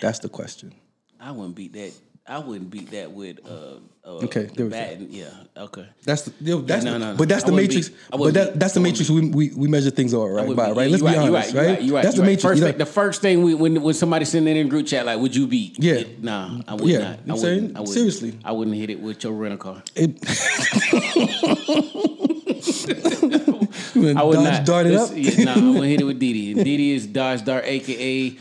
That's 0.00 0.18
the 0.18 0.28
question. 0.28 0.72
I 1.20 1.30
wouldn't 1.30 1.54
beat 1.54 1.74
that. 1.74 1.92
I 2.24 2.38
wouldn't 2.38 2.70
beat 2.70 2.92
that 2.92 3.10
with 3.10 3.40
uh, 3.44 3.78
uh 4.04 4.08
Okay, 4.24 4.44
there 4.54 4.66
batting. 4.66 5.08
Yeah, 5.10 5.28
okay. 5.56 5.88
That's 6.04 6.22
the 6.22 6.32
yo, 6.40 6.60
that's 6.60 6.84
no, 6.84 6.92
the, 6.92 6.98
no, 7.00 7.10
no. 7.12 7.16
but 7.18 7.28
that's 7.28 7.42
I 7.42 7.46
the 7.48 7.52
matrix. 7.52 7.88
be- 7.88 7.96
I 8.12 8.16
but 8.16 8.34
that 8.34 8.60
that's 8.60 8.74
the 8.74 8.80
I 8.80 8.82
matrix 8.84 9.10
we, 9.10 9.28
we 9.28 9.50
we 9.56 9.66
measure 9.68 9.90
things 9.90 10.14
on, 10.14 10.30
right? 10.30 10.46
Would 10.46 10.56
By, 10.56 10.70
right? 10.70 10.84
yeah, 10.86 10.90
Let's 10.92 11.02
be 11.02 11.08
right, 11.08 11.18
honest, 11.18 11.54
right, 11.54 11.66
right? 11.80 11.90
Right. 11.90 12.02
That's 12.04 12.16
the 12.16 12.22
matrix. 12.22 12.42
First, 12.44 12.58
you 12.58 12.64
know? 12.64 12.70
thing- 12.70 12.78
the 12.78 12.86
first 12.86 13.22
thing 13.22 13.42
we, 13.42 13.54
when 13.54 13.82
when 13.82 13.94
somebody 13.94 14.24
sitting 14.24 14.46
in 14.46 14.66
a 14.66 14.70
group 14.70 14.86
chat 14.86 15.04
like, 15.04 15.18
"Would 15.18 15.34
you 15.34 15.48
beat?" 15.48 15.82
Yeah. 15.82 15.94
It- 15.94 16.22
nah, 16.22 16.60
I 16.68 16.74
would 16.74 16.86
Yeah, 16.86 16.98
not. 16.98 17.02
you 17.02 17.08
I 17.08 17.08
know 17.08 17.16
what 17.34 17.36
I'm 17.36 17.42
wouldn't. 17.42 17.76
saying? 17.76 17.76
I. 17.76 17.84
Seriously. 17.92 18.38
I 18.44 18.52
wouldn't 18.52 18.76
hit 18.76 18.90
it 18.90 19.00
with 19.00 19.24
your 19.24 19.32
rental 19.32 19.58
car. 19.58 19.82
It, 19.96 20.18
I 24.16 24.22
would 24.22 24.34
Dodge 24.34 24.44
not. 24.44 24.64
dart 24.64 24.86
it 24.86 24.94
up. 24.94 25.10
Yeah, 25.14 25.44
nah, 25.44 25.54
I 25.54 25.58
wouldn't 25.58 25.84
hit 25.86 26.00
it 26.00 26.04
with 26.04 26.18
Didi. 26.20 26.54
Didi 26.54 26.92
is 26.92 27.06
Dodge 27.06 27.44
Dart, 27.44 27.64
aka 27.66 28.36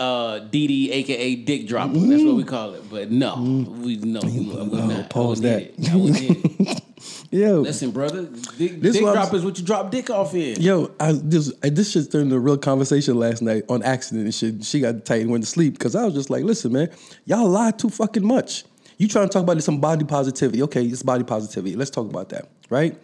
uh, 0.00 0.38
Didi, 0.38 0.90
aka 0.92 1.34
Dick 1.36 1.66
Dropper. 1.66 1.98
That's 1.98 2.24
what 2.24 2.34
we 2.34 2.44
call 2.44 2.72
it. 2.74 2.88
But 2.90 3.10
no, 3.10 3.36
we 3.80 3.96
no, 3.96 4.20
I 4.20 4.62
would 4.62 4.72
not. 4.72 5.10
Pause 5.10 5.42
wouldn't 5.42 5.60
hit 5.60 5.74
it. 5.78 5.92
I 5.92 5.96
wouldn't 5.96 6.16
hit 6.16 6.38
it. 6.60 6.82
yo, 7.30 7.60
Listen, 7.60 7.90
brother, 7.90 8.22
dick, 8.56 8.80
This 8.80 8.94
dick 8.94 9.02
drop 9.02 9.34
is 9.34 9.44
what 9.44 9.58
you 9.58 9.64
drop 9.64 9.90
dick 9.90 10.08
off 10.08 10.34
in. 10.34 10.60
yo, 10.60 10.90
I 10.98 11.12
this 11.12 11.52
I, 11.62 11.68
this 11.68 11.92
shit 11.92 12.10
turned 12.10 12.24
into 12.24 12.36
a 12.36 12.40
real 12.40 12.56
conversation 12.56 13.16
last 13.16 13.42
night 13.42 13.64
on 13.68 13.82
accident 13.82 14.24
and 14.24 14.34
shit. 14.34 14.64
She 14.64 14.80
got 14.80 15.04
tight 15.04 15.20
and 15.20 15.30
went 15.30 15.44
to 15.44 15.50
sleep 15.50 15.74
because 15.74 15.94
I 15.94 16.04
was 16.06 16.14
just 16.14 16.30
like, 16.30 16.44
listen, 16.44 16.72
man, 16.72 16.88
y'all 17.26 17.48
lie 17.48 17.70
too 17.70 17.90
fucking 17.90 18.24
much. 18.24 18.64
You 18.96 19.06
trying 19.06 19.28
to 19.28 19.32
talk 19.32 19.42
about 19.42 19.62
some 19.62 19.80
body 19.80 20.06
positivity? 20.06 20.62
Okay, 20.62 20.84
it's 20.84 21.02
body 21.02 21.24
positivity. 21.24 21.76
Let's 21.76 21.90
talk 21.90 22.08
about 22.08 22.30
that, 22.30 22.48
right? 22.70 22.96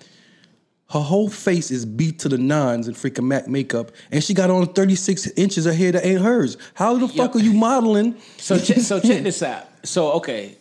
Her 0.89 1.01
whole 1.01 1.29
face 1.29 1.73
is 1.73 1.85
beat 1.85 2.21
to 2.21 2.29
the 2.29 2.39
nines 2.39 2.87
in 2.87 2.95
freaking 2.95 3.25
Mac 3.25 3.49
makeup, 3.49 3.91
and 4.13 4.23
she 4.23 4.35
got 4.35 4.51
on 4.51 4.73
36 4.73 5.27
inches 5.37 5.67
of 5.67 5.75
hair 5.75 5.91
that 5.93 6.07
ain't 6.07 6.21
hers. 6.21 6.57
How 6.75 6.97
the 6.97 7.09
fuck 7.09 7.35
are 7.35 7.41
you 7.41 7.53
modeling? 7.53 8.17
So 8.37 8.59
check, 8.59 8.79
so 8.79 9.01
check 9.01 9.25
this 9.25 9.43
out. 9.43 9.67
So 9.83 10.13
okay, 10.13 10.59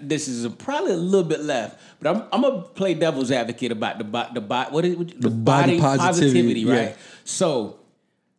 this 0.00 0.26
is 0.26 0.44
a, 0.44 0.50
probably 0.50 0.92
a 0.92 0.96
little 0.96 1.28
bit 1.28 1.40
left, 1.40 1.78
but 2.00 2.14
I'm 2.14 2.22
I'm 2.32 2.40
gonna 2.42 2.62
play 2.62 2.94
devil's 2.94 3.30
advocate 3.30 3.72
about 3.72 3.98
the 3.98 4.04
bo- 4.04 4.28
the 4.32 4.40
bo- 4.40 4.70
what 4.70 4.86
is 4.86 4.96
the, 4.96 5.28
body 5.28 5.78
body, 5.78 5.80
positivity, 5.80 6.00
positivity, 6.06 6.60
yeah. 6.60 6.74
right? 6.74 6.96
So 7.24 7.78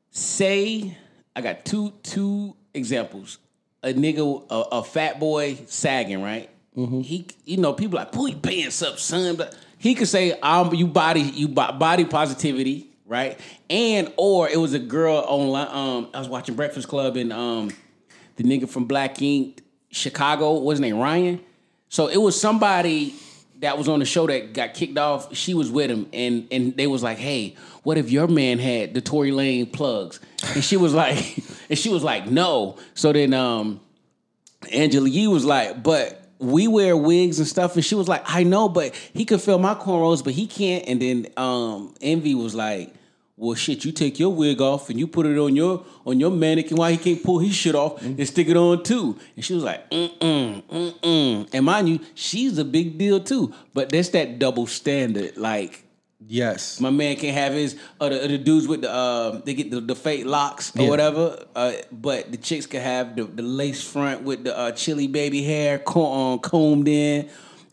say 0.10 0.98
I 1.36 1.42
got 1.42 1.64
two 1.64 1.94
two 2.02 2.56
examples. 2.74 3.38
A 3.84 3.94
nigga, 3.94 4.44
a, 4.50 4.56
a 4.78 4.84
fat 4.84 5.20
boy 5.20 5.60
sagging, 5.68 6.24
right? 6.24 6.50
Mm-hmm. 6.76 7.02
He, 7.02 7.28
you 7.46 7.58
know, 7.58 7.74
people 7.74 7.98
like 7.98 8.12
pull 8.12 8.28
your 8.28 8.40
pants 8.40 8.82
up, 8.82 8.98
son. 8.98 9.36
But 9.36 9.56
he 9.78 9.96
could 9.96 10.08
say, 10.08 10.38
"I'm 10.42 10.74
you 10.74 10.88
body, 10.88 11.22
you 11.22 11.48
body 11.48 12.06
positivity, 12.06 12.90
right?" 13.06 13.40
And 13.70 14.12
or 14.18 14.50
it 14.50 14.58
was 14.58 14.74
a 14.74 14.80
girl 14.80 15.18
online. 15.28 15.68
Um, 15.70 16.10
I 16.14 16.20
was 16.20 16.30
watching 16.30 16.56
Breakfast 16.56 16.88
Club 16.88 17.18
and 17.18 17.32
um, 17.32 17.72
the 18.36 18.44
nigga 18.44 18.68
from 18.70 18.86
Black 18.86 19.22
Ink, 19.22 19.62
Chicago, 19.90 20.68
his 20.70 20.80
name, 20.80 20.98
Ryan. 20.98 21.42
So 21.90 22.08
it 22.08 22.18
was 22.18 22.40
somebody 22.40 23.14
that 23.60 23.78
was 23.78 23.88
on 23.88 24.00
the 24.00 24.06
show 24.06 24.28
that 24.28 24.54
got 24.54 24.74
kicked 24.74 24.98
off. 24.98 25.36
She 25.36 25.54
was 25.54 25.72
with 25.72 25.90
him, 25.90 26.08
and 26.14 26.48
and 26.52 26.76
they 26.76 26.88
was 26.88 27.04
like, 27.04 27.18
"Hey, 27.18 27.56
what 27.84 27.98
if 27.98 28.10
your 28.10 28.28
man 28.28 28.60
had 28.60 28.94
the 28.94 29.02
Tory 29.02 29.32
Lanez 29.32 29.72
plugs?" 29.72 30.20
And 30.54 30.64
she 30.64 30.78
was 30.78 30.94
like, 31.04 31.38
and 31.70 31.78
she 31.78 31.90
was 31.90 32.04
like, 32.04 32.28
"No." 32.28 32.78
So 32.94 33.14
then, 33.14 33.34
um, 33.34 33.80
Angela 34.72 35.10
Yee 35.10 35.28
was 35.28 35.46
like, 35.46 35.82
"But." 35.84 36.24
We 36.40 36.68
wear 36.68 36.96
wigs 36.96 37.40
and 37.40 37.48
stuff, 37.48 37.76
and 37.76 37.84
she 37.84 37.96
was 37.96 38.08
like, 38.08 38.24
"I 38.26 38.44
know, 38.44 38.70
but 38.70 38.94
he 39.14 39.26
could 39.26 39.42
fill 39.42 39.60
my 39.60 39.74
cornrows, 39.74 40.24
but 40.24 40.34
he 40.34 40.48
can't." 40.48 40.88
And 40.88 41.02
then 41.02 41.28
um, 41.38 41.96
Envy 42.02 42.36
was 42.36 42.54
like, 42.54 42.94
"Well, 43.38 43.56
shit, 43.56 43.86
you 43.86 43.92
take 43.92 44.20
your 44.20 44.30
wig 44.30 44.62
off 44.62 44.90
and 44.90 45.00
you 45.00 45.08
put 45.08 45.26
it 45.26 45.38
on 45.38 45.56
your 45.56 45.84
on 46.06 46.20
your 46.20 46.32
mannequin. 46.32 46.78
Why 46.78 46.92
he 46.92 46.98
can't 46.98 47.24
pull 47.24 47.40
his 47.40 47.56
shit 47.56 47.74
off 47.76 48.02
and 48.04 48.28
stick 48.28 48.50
it 48.50 48.58
on 48.58 48.84
too?" 48.84 49.18
And 49.36 49.44
she 49.44 49.56
was 49.56 49.64
like, 49.64 49.90
"Mm 49.90 50.12
mm 50.20 50.64
mm 50.64 51.00
mm." 51.00 51.50
And 51.54 51.66
mind 51.66 51.90
you, 51.90 52.00
she's 52.14 52.58
a 52.58 52.66
big 52.66 52.98
deal 52.98 53.20
too, 53.20 53.54
but 53.74 53.90
that's 53.90 54.10
that 54.10 54.38
double 54.38 54.68
standard. 54.68 55.38
Like 55.38 55.87
Yes. 56.26 56.82
my 56.82 56.90
man 56.90 57.16
can 57.16 57.34
have 57.34 57.54
his 57.54 57.78
or 58.02 58.10
the, 58.10 58.26
or 58.26 58.28
the 58.28 58.38
dudes 58.40 58.68
with 58.68 58.82
the 58.82 58.92
uh, 58.92 59.40
they 59.46 59.54
get 59.54 59.70
the, 59.70 59.80
the 59.80 59.96
fake 59.96 60.26
locks 60.26 60.76
or 60.76 60.82
Yeah. 60.84 60.90
whatever. 60.90 61.46
Uh, 61.56 61.74
but 61.92 62.32
the 62.32 62.38
chicks 62.38 62.66
can 62.66 62.82
have 62.82 63.16
the, 63.16 63.24
the 63.26 63.44
lace 63.44 63.84
front 63.84 64.24
with 64.24 64.44
the 64.44 64.58
uh, 64.58 64.72
chili 64.72 65.08
baby 65.08 65.44
hair 65.44 65.78
co- 65.80 66.12
um, 66.34 66.40
combed 66.40 66.88
in 66.88 67.30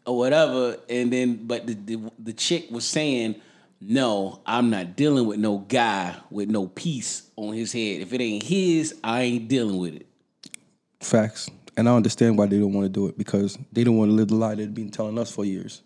or 0.06 0.18
whatever. 0.18 0.76
And 0.90 1.10
then, 1.12 1.46
but 1.46 1.66
the, 1.66 1.74
the 1.74 2.10
the 2.18 2.32
chick 2.34 2.66
was 2.70 2.84
saying, 2.84 3.36
"No, 3.80 4.40
I'm 4.44 4.68
not 4.68 4.94
dealing 4.94 5.26
with 5.26 5.38
no 5.38 5.58
guy 5.58 6.14
with 6.30 6.50
no 6.50 6.66
piece 6.66 7.30
on 7.36 7.54
his 7.54 7.72
head. 7.72 8.02
If 8.02 8.12
it 8.12 8.20
ain't 8.20 8.42
his, 8.42 8.94
I 9.02 9.22
ain't 9.22 9.48
dealing 9.48 9.78
with 9.78 9.94
it." 9.94 10.06
Facts. 11.00 11.48
And 11.76 11.88
I 11.88 11.96
understand 11.96 12.38
why 12.38 12.46
they 12.46 12.58
don't 12.58 12.72
want 12.72 12.84
to 12.84 12.88
do 12.90 13.06
it 13.08 13.18
because 13.18 13.58
they 13.72 13.82
don't 13.84 13.96
want 13.96 14.10
to 14.10 14.14
live 14.14 14.28
the 14.28 14.36
lie 14.36 14.54
they've 14.54 14.72
been 14.72 14.90
telling 14.90 15.18
us 15.18 15.30
for 15.32 15.44
years. 15.44 15.82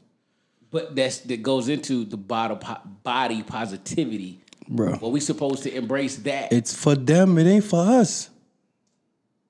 But 0.70 0.94
that's 0.94 1.18
that 1.20 1.42
goes 1.42 1.68
into 1.68 2.04
the 2.04 2.16
body 2.16 2.56
po- 2.60 2.80
body 3.02 3.42
positivity. 3.42 4.40
Bro. 4.68 4.98
Well, 5.00 5.10
we 5.10 5.20
supposed 5.20 5.62
to 5.62 5.74
embrace 5.74 6.16
that. 6.18 6.52
It's 6.52 6.74
for 6.76 6.94
them. 6.94 7.38
It 7.38 7.46
ain't 7.46 7.64
for 7.64 7.80
us. 7.80 8.28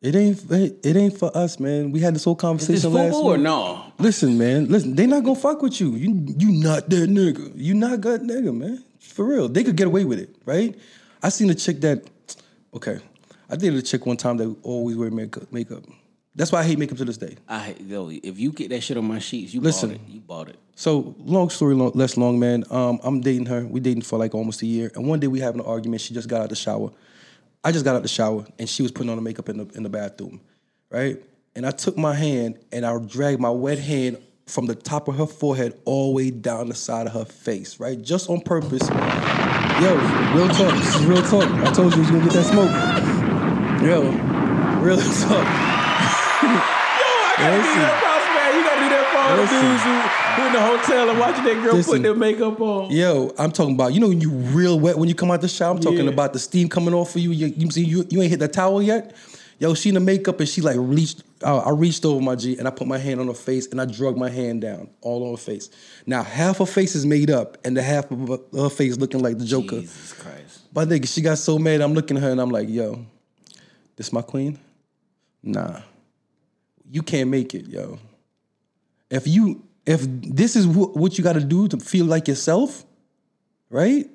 It 0.01 0.15
ain't. 0.15 0.49
It, 0.51 0.79
it 0.85 0.97
ain't 0.97 1.19
for 1.19 1.37
us, 1.37 1.59
man. 1.59 1.91
We 1.91 1.99
had 1.99 2.15
this 2.15 2.23
whole 2.23 2.37
Is 2.37 2.41
conversation 2.41 2.75
this 2.75 2.85
last 2.85 3.13
football 3.15 3.31
or 3.31 3.33
week. 3.33 3.43
no? 3.43 3.93
Listen, 3.99 4.39
man. 4.39 4.69
Listen, 4.69 4.95
they 4.95 5.07
not 5.07 5.25
gonna 5.25 5.35
fuck 5.39 5.61
with 5.61 5.81
you. 5.81 5.91
You 5.97 6.25
you 6.39 6.53
not 6.53 6.89
that 6.91 7.11
nigga. 7.11 7.51
You 7.57 7.75
not 7.75 8.01
that 8.03 8.23
nigga, 8.23 8.57
man. 8.57 8.85
For 9.01 9.25
real. 9.25 9.49
They 9.49 9.65
could 9.65 9.75
get 9.77 9.89
away 9.89 10.05
with 10.05 10.21
it, 10.21 10.37
right? 10.45 10.79
I 11.21 11.31
seen 11.31 11.51
a 11.51 11.55
chick 11.55 11.81
that. 11.81 12.05
Okay, 12.73 13.01
I 13.51 13.57
dated 13.57 13.77
a 13.79 13.83
chick 13.83 14.07
one 14.07 14.17
time 14.17 14.37
that 14.37 14.55
always 14.63 14.97
wear 14.97 15.11
makeup. 15.11 15.53
Makeup. 15.53 15.83
That's 16.39 16.53
why 16.53 16.61
I 16.61 16.63
hate 16.63 16.79
makeup 16.79 16.97
to 16.99 17.05
this 17.05 17.17
day. 17.17 17.37
I 17.49 17.75
yo, 17.85 18.11
if 18.11 18.39
you 18.39 18.53
get 18.53 18.71
that 18.71 18.81
shit 18.81 18.97
on 18.97 19.05
my 19.05 19.19
sheets, 19.19 19.53
you 19.53 19.61
Listen. 19.61 19.91
bought 19.91 19.97
it. 19.97 20.01
You 20.09 20.21
bought 20.21 20.49
it. 20.49 20.57
So 20.77 21.17
long 21.19 21.51
story 21.51 21.75
long, 21.75 21.91
less 21.97 22.17
long, 22.17 22.39
man. 22.39 22.63
Um, 22.71 23.01
I'm 23.03 23.21
dating 23.21 23.47
her. 23.47 23.67
We 23.67 23.81
dating 23.81 24.03
for 24.03 24.21
like 24.21 24.37
almost 24.37 24.63
a 24.63 24.67
year, 24.67 24.93
and 24.95 25.09
one 25.09 25.19
day 25.19 25.27
we 25.27 25.41
having 25.41 25.61
an 25.61 25.67
argument. 25.67 26.01
She 26.01 26.15
just 26.15 26.29
got 26.29 26.37
out 26.37 26.43
of 26.45 26.51
the 26.51 26.57
shower. 26.57 26.93
I 27.65 27.73
just 27.73 27.85
got 27.85 27.91
out 27.91 27.97
of 27.97 28.03
the 28.03 28.09
shower, 28.09 28.47
and 28.57 28.69
she 28.69 28.85
was 28.85 28.93
putting 28.93 29.11
on 29.11 29.17
the 29.17 29.23
makeup 29.23 29.49
in 29.49 29.57
the 29.57 29.67
in 29.75 29.83
the 29.83 29.89
bathroom, 29.89 30.41
right? 30.91 31.21
And 31.57 31.67
I 31.67 31.73
took 31.73 31.97
my 31.97 32.15
hand 32.15 32.61
and 32.71 32.87
I 32.87 32.97
dragged 33.01 33.41
my 33.41 33.51
wet 33.51 33.81
hand 33.81 34.19
from 34.47 34.67
the 34.67 34.77
top 34.77 35.09
of 35.09 35.17
her 35.17 35.27
forehead 35.27 35.77
all 35.87 36.11
the 36.11 36.15
way 36.15 36.31
down 36.31 36.69
the 36.69 36.75
side 36.77 37.09
of 37.09 37.15
her 37.15 37.25
face, 37.25 37.81
right? 37.81 38.01
Just 38.01 38.31
on 38.31 38.43
purpose. 38.43 38.89
Yo, 38.89 39.97
real 40.37 40.49
talk. 40.51 40.73
This 40.79 40.95
is 40.95 41.05
real 41.05 41.23
talk. 41.23 41.51
I 41.67 41.73
told 41.73 41.97
you 41.97 41.97
you 41.97 42.03
was 42.03 42.11
gonna 42.13 42.25
get 42.25 42.33
that 42.35 42.45
smoke. 42.45 43.83
Yo, 43.83 44.13
real 44.85 44.99
talk. 45.29 45.68
Yo, 47.39 47.45
I 47.45 47.51
gotta 47.51 47.57
Listen. 47.59 47.75
do 47.75 47.81
that 47.81 48.03
props, 48.03 48.27
man. 48.35 48.57
You 48.57 48.63
gotta 48.65 48.81
do 48.83 48.89
that 48.89 49.05
for 49.13 49.19
all 49.19 49.37
the 49.37 49.47
dudes 49.47 49.83
who, 49.85 50.43
who 50.43 50.47
in 50.49 50.53
the 50.53 50.61
hotel 50.61 51.11
and 51.11 51.19
watching 51.19 51.45
that 51.45 51.63
girl 51.65 51.75
Listen. 51.75 51.93
put 51.95 52.03
their 52.03 52.15
makeup 52.15 52.61
on. 52.61 52.91
Yo, 52.91 53.33
I'm 53.39 53.53
talking 53.53 53.75
about 53.75 53.93
you 53.93 54.01
know 54.01 54.09
when 54.09 54.21
you 54.21 54.31
real 54.31 54.79
wet 54.81 54.99
when 54.99 55.09
you 55.09 55.15
come 55.15 55.31
out 55.31 55.41
the 55.41 55.49
shower. 55.49 55.71
I'm 55.75 55.81
talking 55.81 56.05
Yeah. 56.07 56.11
about 56.13 56.33
the 56.33 56.39
steam 56.39 56.69
coming 56.69 56.95
off 56.95 57.15
of 57.15 57.23
you. 57.23 57.31
You, 57.33 57.47
you 57.57 57.71
see 57.71 57.85
you, 57.85 58.05
you 58.11 58.21
ain't 58.23 58.31
hit 58.31 58.41
the 58.41 58.49
towel 58.49 58.83
yet. 58.83 59.15
Yo, 59.61 59.75
she 59.75 59.89
in 59.89 59.95
the 59.97 60.01
makeup 60.01 60.39
and 60.41 60.49
she 60.49 60.61
like 60.61 60.77
reached. 60.79 61.23
Uh, 61.43 61.59
I 61.59 61.71
reached 61.71 62.05
over 62.05 62.21
my 62.21 62.35
G 62.35 62.57
and 62.59 62.67
I 62.67 62.71
put 62.73 62.87
my 62.89 62.99
hand 62.99 63.21
on 63.21 63.27
her 63.29 63.35
face 63.35 63.67
and 63.69 63.81
I 63.81 63.85
drug 63.85 64.17
my 64.17 64.29
hand 64.31 64.61
down 64.63 64.89
all 65.01 65.25
on 65.25 65.31
her 65.33 65.37
face. 65.37 65.71
Now 66.07 66.23
half 66.25 66.59
her 66.59 66.67
face 66.67 66.95
is 66.97 67.07
made 67.07 67.31
up 67.31 67.59
and 67.65 67.77
the 67.77 67.83
half 67.83 68.11
of 68.11 68.27
her- 68.29 68.59
her 68.63 68.69
face 68.71 68.97
looking 68.97 69.21
like 69.21 69.39
the 69.39 69.45
Joker. 69.45 69.81
Jesus 69.81 70.13
Christ. 70.15 70.61
But 70.73 70.89
nigga, 70.89 71.13
she 71.13 71.21
got 71.21 71.39
so 71.39 71.59
mad. 71.59 71.81
I'm 71.81 71.95
looking 71.95 72.17
at 72.17 72.23
her 72.25 72.31
and 72.31 72.41
I'm 72.41 72.51
like, 72.51 72.69
yo, 72.69 73.05
this 73.97 74.13
my 74.13 74.23
queen? 74.23 74.59
Nah, 75.43 75.81
you 76.91 77.03
can't 77.03 77.31
make 77.31 77.55
it, 77.55 77.67
yo. 77.69 77.99
If 79.11 79.27
you 79.27 79.65
if 79.87 80.03
this 80.07 80.55
is 80.55 80.67
wh- 80.67 80.95
what 80.95 81.17
you 81.17 81.25
got 81.25 81.33
to 81.35 81.45
do 81.45 81.67
to 81.69 81.79
feel 81.79 82.05
like 82.05 82.29
yourself, 82.29 82.85
right? 83.71 84.07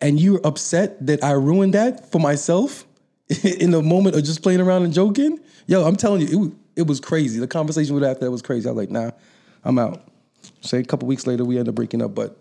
And 0.00 0.20
you're 0.20 0.40
upset 0.44 1.06
that 1.06 1.24
I 1.24 1.32
ruined 1.32 1.74
that 1.74 2.10
for 2.10 2.18
myself 2.18 2.86
in 3.44 3.70
the 3.70 3.82
moment 3.82 4.16
of 4.16 4.24
just 4.24 4.42
playing 4.42 4.60
around 4.60 4.82
and 4.84 4.92
joking, 4.92 5.38
yo, 5.66 5.86
I'm 5.86 5.96
telling 5.96 6.22
you, 6.22 6.28
it 6.28 6.36
was, 6.36 6.50
it 6.76 6.86
was 6.86 7.00
crazy. 7.00 7.40
The 7.40 7.46
conversation 7.46 7.94
with 7.94 8.04
after 8.04 8.24
that 8.24 8.30
was 8.30 8.42
crazy. 8.42 8.68
I 8.68 8.72
was 8.72 8.76
like, 8.76 8.90
nah, 8.90 9.10
I'm 9.64 9.78
out. 9.78 10.02
Say 10.60 10.78
a 10.78 10.84
couple 10.84 11.08
weeks 11.08 11.26
later, 11.26 11.44
we 11.44 11.56
ended 11.56 11.70
up 11.70 11.74
breaking 11.74 12.02
up, 12.02 12.14
but 12.14 12.38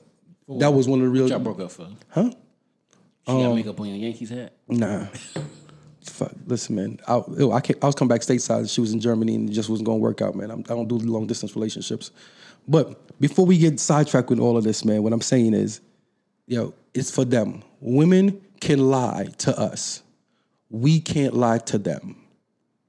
that 0.47 0.73
was 0.73 0.87
one 0.87 0.99
of 0.99 1.05
the 1.05 1.11
real. 1.11 1.29
Y'all 1.29 1.39
broke 1.39 1.59
up 1.59 1.71
for. 1.71 1.87
Huh? 2.09 2.31
She 3.25 3.33
got 3.33 3.45
um, 3.45 3.55
makeup 3.55 3.79
on 3.79 3.87
your 3.87 3.97
Yankees 3.97 4.29
hat. 4.29 4.53
Nah. 4.67 5.07
Fuck. 6.09 6.33
Listen, 6.47 6.75
man. 6.75 6.99
I, 7.07 7.21
ew, 7.37 7.51
I, 7.51 7.61
can't, 7.61 7.81
I 7.83 7.85
was 7.85 7.95
coming 7.95 8.09
back 8.09 8.21
stateside. 8.21 8.59
and 8.59 8.69
She 8.69 8.81
was 8.81 8.91
in 8.91 8.99
Germany 8.99 9.35
and 9.35 9.49
it 9.49 9.53
just 9.53 9.69
wasn't 9.69 9.85
going 9.85 9.99
to 9.99 10.01
work 10.01 10.21
out, 10.21 10.35
man. 10.35 10.51
I'm, 10.51 10.59
I 10.61 10.73
don't 10.73 10.87
do 10.87 10.97
long 10.97 11.27
distance 11.27 11.55
relationships. 11.55 12.11
But 12.67 13.19
before 13.19 13.45
we 13.45 13.57
get 13.57 13.79
sidetracked 13.79 14.29
with 14.29 14.39
all 14.39 14.57
of 14.57 14.63
this, 14.63 14.83
man, 14.83 15.03
what 15.03 15.13
I'm 15.13 15.21
saying 15.21 15.53
is, 15.53 15.81
yo, 16.47 16.73
it's 16.93 17.11
for 17.11 17.25
them. 17.25 17.63
Women 17.79 18.41
can 18.59 18.89
lie 18.89 19.27
to 19.39 19.57
us. 19.57 20.03
We 20.69 20.99
can't 20.99 21.33
lie 21.33 21.59
to 21.59 21.77
them, 21.77 22.17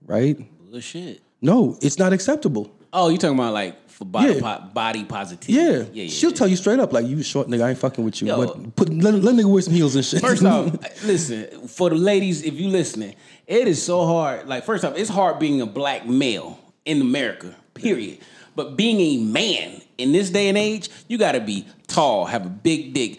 right? 0.04 0.36
Bullshit. 0.70 1.22
No, 1.40 1.78
it's 1.80 1.98
not 1.98 2.12
acceptable. 2.12 2.70
Oh, 2.92 3.08
you 3.08 3.18
talking 3.18 3.38
about 3.38 3.52
like 3.54 3.88
for 3.88 4.04
body 4.04 4.34
Yeah. 4.34 4.40
po- 4.58 4.64
body 4.72 5.04
positivity? 5.04 5.52
Yeah. 5.52 5.70
yeah, 5.70 5.84
yeah. 6.04 6.08
She'll 6.08 6.30
yeah. 6.30 6.36
tell 6.36 6.48
you 6.48 6.56
straight 6.56 6.78
up, 6.80 6.92
like, 6.92 7.06
you 7.06 7.22
short 7.22 7.48
nigga, 7.48 7.62
I 7.64 7.70
ain't 7.70 7.78
fucking 7.78 8.02
with 8.04 8.20
you. 8.22 8.28
Yo. 8.28 8.36
But 8.46 8.76
put 8.76 8.88
let, 8.88 9.14
let 9.14 9.34
nigga 9.34 9.44
wear 9.50 9.62
some 9.62 9.74
heels 9.74 9.94
and 9.94 10.04
shit. 10.04 10.20
First 10.20 10.44
off, 10.44 10.72
listen, 11.04 11.68
for 11.68 11.90
the 11.90 11.96
ladies, 11.96 12.42
if 12.42 12.54
you 12.54 12.68
listening, 12.68 13.14
it 13.46 13.68
is 13.68 13.82
so 13.82 14.06
hard. 14.06 14.48
Like, 14.48 14.64
first 14.64 14.84
off, 14.84 14.96
it's 14.96 15.10
hard 15.10 15.38
being 15.38 15.60
a 15.60 15.66
black 15.66 16.06
male 16.06 16.58
in 16.84 17.00
America, 17.00 17.54
period. 17.74 18.18
But 18.56 18.76
being 18.76 19.00
a 19.00 19.22
man 19.24 19.80
in 19.98 20.12
this 20.12 20.30
day 20.30 20.48
and 20.48 20.58
age, 20.58 20.88
you 21.06 21.18
gotta 21.18 21.40
be 21.40 21.66
tall, 21.86 22.24
have 22.24 22.46
a 22.46 22.48
big 22.48 22.94
dick, 22.94 23.18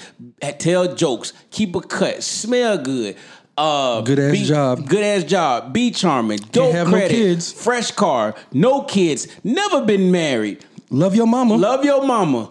tell 0.59 0.93
jokes, 0.95 1.33
keep 1.51 1.75
a 1.75 1.81
cut, 1.81 2.23
smell 2.23 2.77
good. 2.77 3.15
Uh, 3.57 4.01
Good 4.01 4.19
ass 4.19 4.31
be- 4.31 4.43
job. 4.45 4.87
Good 4.87 5.03
ass 5.03 5.23
job. 5.23 5.73
Be 5.73 5.91
charming. 5.91 6.39
Dope 6.51 6.73
have 6.73 6.89
no 6.89 7.07
kids. 7.07 7.51
Fresh 7.51 7.91
car. 7.91 8.35
No 8.53 8.81
kids. 8.83 9.27
Never 9.43 9.85
been 9.85 10.11
married. 10.11 10.65
Love 10.89 11.15
your 11.15 11.27
mama. 11.27 11.55
Love 11.55 11.85
your 11.85 12.05
mama. 12.05 12.49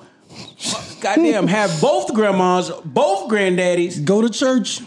Goddamn, 1.01 1.47
have 1.49 1.81
both 1.81 2.13
grandmas, 2.15 2.71
both 2.85 3.31
granddaddies 3.31 4.05
Go 4.05 4.21
to 4.21 4.29
church. 4.31 4.81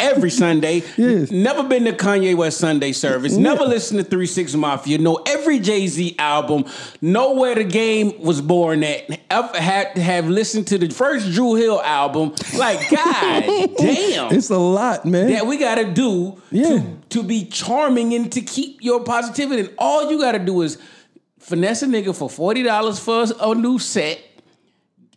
Every 0.00 0.30
Sunday. 0.30 0.82
Yes. 0.98 1.30
Never 1.30 1.62
been 1.62 1.84
to 1.84 1.92
Kanye 1.92 2.36
West 2.36 2.58
Sunday 2.58 2.92
service. 2.92 3.34
Never 3.34 3.64
listened 3.64 4.00
to 4.00 4.04
Three 4.04 4.26
Six 4.26 4.54
Mafia. 4.54 4.98
Know 4.98 5.22
every 5.26 5.58
Jay 5.60 5.86
Z 5.86 6.16
album. 6.18 6.64
Know 7.00 7.34
where 7.34 7.54
the 7.54 7.64
game 7.64 8.20
was 8.20 8.40
born 8.40 8.82
at. 8.82 9.08
Ever 9.30 9.56
had 9.60 9.94
to 9.94 10.02
have 10.02 10.28
listened 10.28 10.66
to 10.68 10.78
the 10.78 10.88
first 10.88 11.30
Dru 11.32 11.54
Hill 11.54 11.80
album. 11.82 12.34
Like, 12.56 12.90
God 12.90 13.42
damn. 13.76 14.32
It's 14.32 14.50
a 14.50 14.58
lot, 14.58 15.04
man. 15.04 15.30
that 15.30 15.46
we 15.46 15.56
gotta 15.56 15.84
do 15.92 16.40
Yeah. 16.50 16.64
to, 16.68 16.96
to 17.10 17.22
be 17.22 17.44
charming 17.44 18.12
and 18.14 18.30
to 18.32 18.40
keep 18.40 18.82
your 18.82 19.04
positivity. 19.04 19.60
And 19.60 19.74
all 19.78 20.10
you 20.10 20.18
gotta 20.18 20.38
do 20.40 20.62
is 20.62 20.78
finesse 21.38 21.82
a 21.82 21.86
nigga 21.86 22.14
for 22.16 22.28
forty 22.28 22.62
dollars 22.62 22.98
for 22.98 23.24
a 23.40 23.54
new 23.54 23.78
set. 23.78 24.20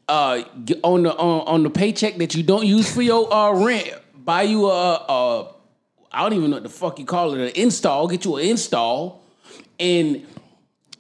Uh, 0.08 0.44
on 0.84 1.04
the 1.04 1.16
on, 1.16 1.48
on 1.48 1.64
the 1.64 1.70
paycheck 1.70 2.18
that 2.18 2.36
you 2.36 2.44
don't 2.44 2.66
use 2.66 2.94
for 2.94 3.02
your 3.02 3.32
uh, 3.34 3.54
rent, 3.54 3.94
buy 4.26 4.44
you 4.44 4.68
a, 4.68 4.94
a 4.96 5.54
I 6.12 6.24
don't 6.24 6.34
even 6.34 6.50
know 6.50 6.58
what 6.58 6.64
the 6.64 6.70
fuck 6.70 7.00
you 7.00 7.06
call 7.06 7.34
it 7.34 7.40
an 7.40 7.52
install. 7.56 8.08
Get 8.08 8.26
you 8.26 8.38
an 8.38 8.46
install, 8.46 9.24
and 9.80 10.26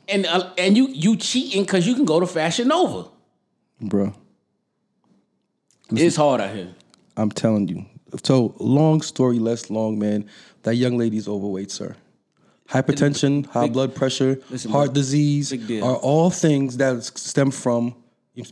and 0.08 0.26
uh, 0.26 0.52
and 0.58 0.78
you 0.78 0.88
you 0.88 1.16
cheating 1.18 1.64
because 1.64 1.86
you 1.86 1.96
can 1.96 2.06
go 2.06 2.20
to 2.20 2.28
Fashion 2.28 2.68
Nova. 2.70 3.10
Bro, 3.82 4.14
It's 5.92 6.16
hard 6.16 6.42
out 6.42 6.56
here. 6.56 6.70
I'm 7.18 7.32
telling 7.32 7.68
you. 7.68 7.86
So, 8.24 8.54
long 8.60 9.02
story 9.02 9.40
less 9.40 9.70
long, 9.70 9.98
man. 9.98 10.30
That 10.64 10.76
young 10.76 10.98
lady's 10.98 11.28
overweight, 11.28 11.72
sir. 11.72 11.96
Hypertension, 12.70 13.46
high 13.48 13.68
blood 13.68 13.96
pressure, 13.96 14.40
Listen, 14.50 14.72
heart 14.72 14.88
bro. 14.88 14.94
disease 14.94 15.52
are 15.82 15.96
all 15.96 16.30
things 16.30 16.78
that 16.78 17.04
stem 17.04 17.52
from 17.52 17.96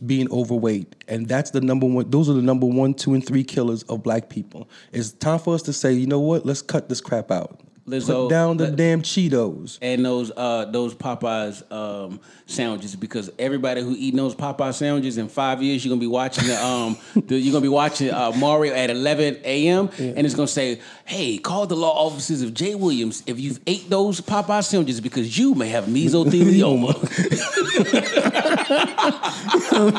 being 0.04 0.30
overweight. 0.30 0.94
And 1.08 1.26
that's 1.28 1.50
the 1.50 1.60
number 1.60 1.86
one, 1.86 2.10
those 2.10 2.28
are 2.28 2.34
the 2.34 2.42
number 2.42 2.66
one, 2.66 2.94
two, 2.94 3.14
and 3.14 3.26
three 3.26 3.44
killers 3.44 3.82
of 3.84 4.02
black 4.02 4.28
people. 4.28 4.68
It's 4.92 5.10
time 5.12 5.38
for 5.38 5.54
us 5.54 5.62
to 5.62 5.72
say, 5.72 5.92
you 5.92 6.06
know 6.06 6.20
what? 6.20 6.44
Let's 6.44 6.62
cut 6.62 6.88
this 6.88 7.00
crap 7.00 7.30
out. 7.30 7.60
Lizzo, 7.88 8.24
Put 8.24 8.30
down 8.30 8.56
the 8.58 8.64
let- 8.66 8.76
damn 8.76 9.02
Cheetos. 9.02 9.78
and 9.82 10.04
those 10.04 10.30
uh 10.36 10.66
those 10.66 10.94
Popeyes 10.94 11.62
um 11.72 12.20
sandwiches 12.46 12.94
because 12.94 13.30
everybody 13.36 13.80
who 13.80 13.96
eating 13.98 14.18
those 14.18 14.34
Popeye 14.34 14.72
sandwiches 14.74 15.18
in 15.18 15.28
five 15.28 15.60
years 15.60 15.84
you're 15.84 15.90
gonna 15.90 15.98
be 16.00 16.06
watching 16.06 16.46
the 16.46 16.62
um 16.64 16.96
the, 17.26 17.36
you're 17.36 17.50
gonna 17.52 17.62
be 17.62 17.68
watching 17.68 18.10
uh, 18.12 18.30
Maury 18.36 18.70
at 18.70 18.90
11 18.90 19.38
a.m. 19.42 19.88
and 19.98 20.18
it's 20.24 20.36
gonna 20.36 20.46
say 20.46 20.80
hey 21.06 21.38
call 21.38 21.66
the 21.66 21.74
law 21.74 22.06
offices 22.06 22.42
of 22.42 22.54
Jay 22.54 22.76
Williams 22.76 23.24
if 23.26 23.40
you've 23.40 23.58
ate 23.66 23.90
those 23.90 24.20
Popeye 24.20 24.62
sandwiches 24.62 25.00
because 25.00 25.36
you 25.36 25.54
may 25.56 25.70
have 25.70 25.84
mesothelioma 25.86 26.92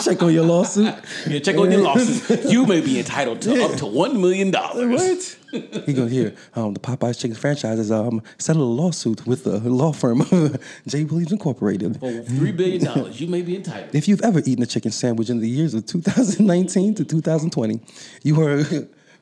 Check 0.03 0.21
on 0.23 0.33
your 0.33 0.45
lawsuit. 0.45 0.93
yeah 1.27 1.39
check 1.39 1.57
on 1.57 1.71
your 1.71 1.81
losses 1.81 2.51
you 2.51 2.65
may 2.65 2.81
be 2.81 2.99
entitled 2.99 3.41
to 3.41 3.63
up 3.63 3.75
to 3.77 3.85
one 3.85 4.19
million 4.21 4.51
dollars 4.51 5.01
What? 5.01 5.37
He 5.85 5.91
goes 5.93 6.11
here. 6.11 6.33
Um, 6.55 6.73
the 6.73 6.79
Popeyes 6.79 7.19
chicken 7.19 7.35
franchise 7.35 7.77
has 7.77 7.91
um 7.91 8.21
settled 8.37 8.63
a 8.63 8.81
lawsuit 8.81 9.25
with 9.27 9.43
the 9.43 9.59
law 9.59 9.91
firm 9.91 10.21
J. 10.87 11.03
Williams 11.05 11.31
Incorporated. 11.31 11.99
for 11.99 12.21
three 12.23 12.51
billion 12.51 12.83
dollars 12.83 13.19
you 13.19 13.27
may 13.27 13.41
be 13.41 13.55
entitled 13.57 13.93
If 13.93 14.07
you've 14.07 14.21
ever 14.21 14.39
eaten 14.39 14.63
a 14.63 14.65
chicken 14.65 14.91
sandwich 14.91 15.29
in 15.29 15.39
the 15.39 15.49
years 15.49 15.73
of 15.73 15.85
2019 15.85 16.95
to 16.95 17.03
2020, 17.05 17.79
you 18.23 18.35
were 18.35 18.63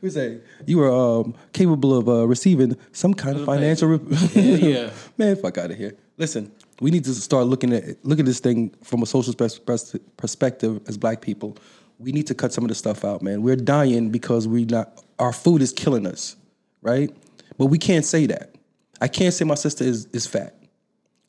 we 0.02 0.10
say 0.20 0.38
you 0.68 0.78
were 0.78 0.92
um, 0.92 1.34
capable 1.54 1.98
of 1.98 2.08
uh, 2.08 2.28
receiving 2.28 2.78
some 2.92 3.14
kind 3.14 3.38
of 3.40 3.46
financial. 3.46 3.88
Re- 3.90 4.00
yeah. 4.36 4.92
Man, 5.18 5.36
fuck 5.36 5.58
out 5.58 5.72
of 5.72 5.78
here. 5.78 5.96
Listen, 6.18 6.52
we 6.82 6.92
need 6.92 7.04
to 7.06 7.14
start 7.14 7.46
looking 7.48 7.74
at 7.74 8.04
look 8.06 8.20
at 8.20 8.26
this 8.26 8.40
thing 8.40 8.74
from 8.84 9.02
a 9.04 9.06
social 9.06 9.34
pers- 9.34 9.60
pers- 9.60 9.96
perspective 10.18 10.82
as 10.88 10.98
black 10.98 11.22
people. 11.22 11.58
We 11.98 12.12
need 12.14 12.28
to 12.28 12.36
cut 12.36 12.54
some 12.54 12.64
of 12.64 12.70
the 12.70 12.76
stuff 12.76 13.04
out, 13.04 13.22
man. 13.22 13.42
We're 13.42 13.58
dying 13.58 14.10
because 14.10 14.48
we 14.48 14.66
not 14.66 15.04
our 15.18 15.34
food 15.34 15.62
is 15.62 15.74
killing 15.74 16.08
us, 16.08 16.36
right? 16.82 17.10
But 17.58 17.66
we 17.66 17.78
can't 17.78 18.06
say 18.06 18.26
that. 18.28 18.56
I 19.02 19.08
can't 19.08 19.34
say 19.34 19.46
my 19.46 19.56
sister 19.56 19.84
is 19.84 20.06
is 20.14 20.26
fat. 20.26 20.56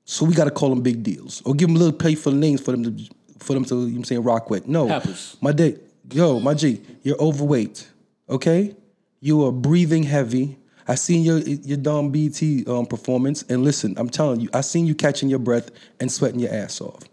So 0.05 0.25
we 0.25 0.35
got 0.35 0.45
to 0.45 0.51
call 0.51 0.71
them 0.71 0.83
big 0.83 1.03
deals 1.03 1.43
or 1.45 1.55
give 1.55 1.69
them 1.69 1.77
little 1.77 1.93
playful 1.93 2.33
names 2.33 2.61
for 2.61 2.73
them 2.73 2.85
to 2.85 3.05
for 3.39 3.55
them 3.55 3.65
to 3.67 3.75
you 3.75 3.81
know 3.81 3.87
what 3.91 3.97
I'm 3.97 4.05
saying 4.05 4.23
rock 4.23 4.51
with. 4.51 4.67
No, 4.69 4.87
Peppers. 4.87 5.37
my 5.41 5.53
day, 5.53 5.77
yo, 6.13 6.39
my 6.41 6.55
G, 6.55 6.81
you're 7.03 7.21
overweight. 7.21 7.89
Okay, 8.29 8.75
you 9.21 9.45
are 9.45 9.53
breathing 9.53 10.05
heavy. 10.05 10.57
I 10.91 10.97
seen 10.97 11.23
your 11.23 11.39
your 11.39 11.77
Dom 11.77 12.11
BT 12.11 12.65
um, 12.67 12.85
performance, 12.85 13.45
and 13.49 13.63
listen, 13.63 13.95
I'm 13.97 14.11
telling 14.11 14.41
you, 14.41 14.49
I 14.53 14.61
seen 14.61 14.87
you 14.87 14.97
catching 14.97 15.29
your 15.29 15.39
breath 15.39 15.71
and 16.01 16.11
sweating 16.11 16.41
your 16.41 16.53
ass 16.53 16.81
off. 16.81 17.05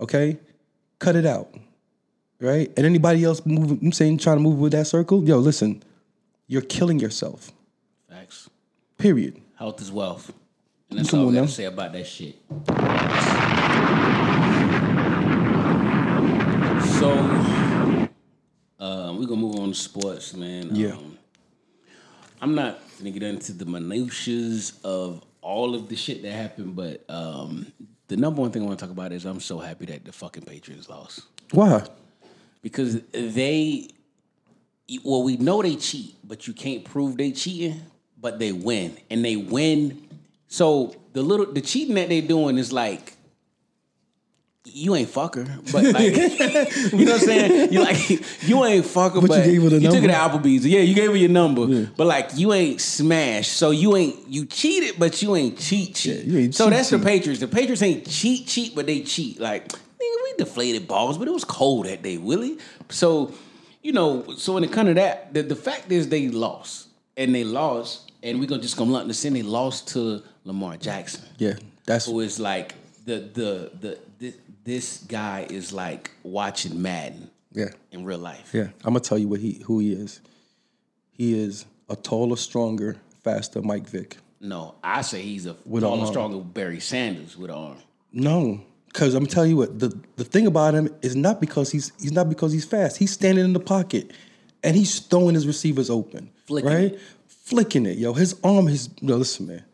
Okay, 0.00 0.38
cut 1.00 1.16
it 1.16 1.26
out, 1.26 1.52
right? 2.40 2.72
And 2.76 2.86
anybody 2.86 3.24
else 3.24 3.44
moving, 3.44 3.80
I'm 3.82 3.90
saying 3.90 4.18
trying 4.18 4.36
to 4.36 4.42
move 4.42 4.60
with 4.60 4.70
that 4.72 4.86
circle, 4.86 5.24
yo, 5.24 5.38
listen, 5.38 5.82
you're 6.46 6.62
killing 6.62 7.00
yourself. 7.00 7.50
facts 8.08 8.48
Period. 8.96 9.42
health 9.56 9.82
is 9.82 9.90
wealth 9.90 10.32
and 10.90 11.00
that's 11.00 11.10
Come 11.10 11.20
all 11.20 11.30
I 11.30 11.34
gotta 11.34 11.48
say 11.48 11.64
about 11.64 11.92
that 11.94 12.06
shit. 12.06 12.36
So, 17.00 17.10
um, 18.78 19.18
we're 19.18 19.26
gonna 19.26 19.40
move 19.40 19.56
on 19.56 19.70
to 19.70 19.74
sports, 19.74 20.32
man. 20.34 20.74
Yeah. 20.74 20.92
Um, 20.92 21.15
I'm 22.46 22.54
not 22.54 22.78
gonna 22.98 23.10
get 23.10 23.24
into 23.24 23.52
the 23.52 23.64
minutiae 23.64 24.60
of 24.84 25.20
all 25.42 25.74
of 25.74 25.88
the 25.88 25.96
shit 25.96 26.22
that 26.22 26.30
happened, 26.30 26.76
but 26.76 27.04
um, 27.08 27.72
the 28.06 28.16
number 28.16 28.40
one 28.40 28.52
thing 28.52 28.62
I 28.62 28.66
want 28.66 28.78
to 28.78 28.84
talk 28.84 28.92
about 28.92 29.10
is 29.10 29.24
I'm 29.24 29.40
so 29.40 29.58
happy 29.58 29.86
that 29.86 30.04
the 30.04 30.12
fucking 30.12 30.44
Patriots 30.44 30.88
lost 30.88 31.22
Why? 31.50 31.82
because 32.62 33.00
they, 33.10 33.88
well, 35.02 35.24
we 35.24 35.38
know 35.38 35.60
they 35.60 35.74
cheat, 35.74 36.14
but 36.22 36.46
you 36.46 36.52
can't 36.52 36.84
prove 36.84 37.16
they 37.16 37.32
cheating, 37.32 37.80
but 38.16 38.38
they 38.38 38.52
win, 38.52 38.96
and 39.10 39.24
they 39.24 39.34
win. 39.34 40.06
So 40.46 40.94
the 41.14 41.22
little 41.22 41.52
the 41.52 41.60
cheating 41.60 41.96
that 41.96 42.08
they 42.08 42.20
doing 42.20 42.58
is 42.58 42.72
like. 42.72 43.15
You 44.68 44.94
ain't 44.94 45.08
fucker, 45.08 45.46
but 45.72 45.84
like 45.84 46.16
you 46.92 47.04
know 47.04 47.12
what 47.12 47.20
I'm 47.20 47.26
saying. 47.26 47.72
You 47.72 47.80
like 47.80 48.10
you 48.42 48.64
ain't 48.64 48.84
fucker, 48.84 49.20
But 49.20 49.28
but, 49.28 49.46
you 49.46 49.52
gave 49.52 49.62
her 49.62 49.68
the 49.70 49.80
you 49.80 49.90
took 49.90 50.02
it 50.02 50.08
to 50.08 50.12
Applebee's. 50.12 50.66
Yeah, 50.66 50.80
you 50.80 50.94
gave 50.94 51.10
her 51.10 51.16
your 51.16 51.30
number, 51.30 51.86
but 51.96 52.06
like 52.06 52.30
you 52.34 52.52
ain't 52.52 52.80
smashed. 52.80 53.52
So 53.52 53.70
you 53.70 53.96
ain't 53.96 54.28
you 54.28 54.44
cheated, 54.44 54.98
but 54.98 55.22
you 55.22 55.36
ain't 55.36 55.58
cheat 55.58 55.94
cheat. 55.94 56.24
you 56.24 56.38
ain't 56.38 56.54
so 56.54 56.66
cheat, 56.66 56.74
that's 56.74 56.90
the. 56.90 56.98
Patriots. 56.98 57.40
The 57.40 57.48
Patriots 57.48 57.82
ain't 57.82 58.08
cheat 58.08 58.48
cheat, 58.48 58.74
but 58.74 58.86
they 58.86 59.00
cheat. 59.00 59.38
Like 59.38 59.68
nigga, 59.68 59.78
we 59.98 60.34
deflated 60.38 60.88
balls, 60.88 61.16
but 61.16 61.28
it 61.28 61.32
was 61.32 61.44
cold 61.44 61.86
that 61.86 62.02
day, 62.02 62.18
Willie. 62.18 62.58
So 62.90 63.32
you 63.82 63.92
know, 63.92 64.34
so 64.36 64.54
when 64.54 64.64
it 64.64 64.72
comes 64.72 64.90
to 64.90 64.94
that, 64.94 65.32
the, 65.32 65.42
the 65.42 65.56
fact 65.56 65.92
is 65.92 66.08
they 66.08 66.28
lost, 66.28 66.88
and 67.16 67.32
they 67.32 67.44
lost, 67.44 68.10
and 68.22 68.40
we're 68.40 68.46
gonna 68.46 68.60
just 68.60 68.76
come 68.76 68.90
lump 68.90 69.06
this 69.06 69.24
in. 69.24 69.32
They 69.32 69.42
lost 69.42 69.88
to 69.88 70.22
Lamar 70.44 70.76
Jackson 70.76 71.24
Yeah, 71.38 71.54
that's 71.84 72.06
who 72.06 72.20
is 72.20 72.40
like 72.40 72.74
the 73.04 73.20
the 73.32 73.70
the 73.80 73.98
this, 74.66 74.98
guy 75.08 75.46
is 75.48 75.72
like 75.72 76.10
watching 76.22 76.82
Madden 76.82 77.30
yeah. 77.52 77.70
in 77.92 78.04
real 78.04 78.18
life. 78.18 78.50
Yeah, 78.52 78.68
I'm 78.84 78.92
gonna 78.92 79.00
tell 79.00 79.18
you 79.18 79.28
what 79.28 79.40
he 79.40 79.62
who 79.64 79.78
he 79.78 79.92
is. 79.92 80.20
He 81.12 81.38
is 81.38 81.64
a 81.88 81.96
taller, 81.96 82.36
stronger, 82.36 82.96
faster 83.24 83.62
Mike 83.62 83.88
Vick. 83.88 84.18
No, 84.40 84.74
I 84.84 85.00
say 85.00 85.22
he's 85.22 85.46
a 85.46 85.56
With 85.64 85.82
taller, 85.82 86.06
stronger 86.06 86.38
Barry 86.38 86.80
Sanders 86.80 87.36
with 87.36 87.50
an 87.50 87.56
arm. 87.56 87.78
No, 88.12 88.60
because 88.88 89.14
I'm 89.14 89.26
telling 89.26 89.50
you 89.50 89.56
what 89.56 89.78
the 89.78 89.98
the 90.16 90.24
thing 90.24 90.46
about 90.46 90.74
him 90.74 90.94
is 91.00 91.16
not 91.16 91.40
because 91.40 91.70
he's 91.70 91.92
he's 91.98 92.12
not 92.12 92.28
because 92.28 92.52
he's 92.52 92.64
fast. 92.64 92.98
He's 92.98 93.12
standing 93.12 93.44
in 93.44 93.52
the 93.52 93.60
pocket 93.60 94.12
and 94.62 94.76
he's 94.76 94.98
throwing 94.98 95.34
his 95.34 95.46
receivers 95.46 95.88
open, 95.88 96.30
Flicking 96.46 96.70
right? 96.70 96.92
it. 96.92 97.00
Flicking 97.28 97.86
it, 97.86 97.98
yo. 97.98 98.12
His 98.12 98.38
arm, 98.42 98.66
his 98.66 98.90
no. 99.00 99.16
Listen, 99.16 99.46
man. 99.46 99.64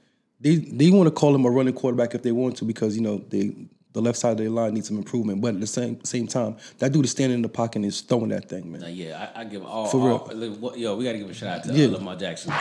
They 0.40 0.56
they 0.56 0.90
want 0.90 1.06
to 1.06 1.10
call 1.10 1.34
him 1.34 1.44
a 1.44 1.50
running 1.50 1.74
quarterback 1.74 2.14
if 2.14 2.22
they 2.22 2.32
want 2.32 2.56
to 2.58 2.64
because 2.64 2.94
you 2.96 3.02
know 3.02 3.18
they 3.28 3.54
the 3.92 4.00
left 4.02 4.18
side 4.18 4.32
of 4.32 4.38
their 4.38 4.50
line 4.50 4.74
needs 4.74 4.88
some 4.88 4.96
improvement. 4.98 5.40
But 5.40 5.54
at 5.54 5.60
the 5.60 5.66
same 5.66 6.02
same 6.04 6.26
time, 6.26 6.56
that 6.78 6.92
dude 6.92 7.04
is 7.04 7.10
standing 7.10 7.36
in 7.36 7.42
the 7.42 7.48
pocket 7.48 7.76
and 7.76 7.84
is 7.84 8.00
throwing 8.00 8.28
that 8.30 8.48
thing, 8.48 8.70
man. 8.72 8.80
Now, 8.82 8.86
yeah, 8.88 9.30
I, 9.34 9.40
I 9.40 9.44
give 9.44 9.64
all. 9.64 9.86
For 9.86 9.98
real. 9.98 10.16
all- 10.16 10.34
look, 10.34 10.58
what- 10.60 10.78
yo, 10.78 10.96
we 10.96 11.04
got 11.04 11.12
to 11.12 11.18
give 11.18 11.30
a 11.30 11.34
shout 11.34 11.58
out 11.58 11.64
to 11.64 11.72
Yeah. 11.74 11.88
Lamar 11.88 12.16
Jackson. 12.16 12.52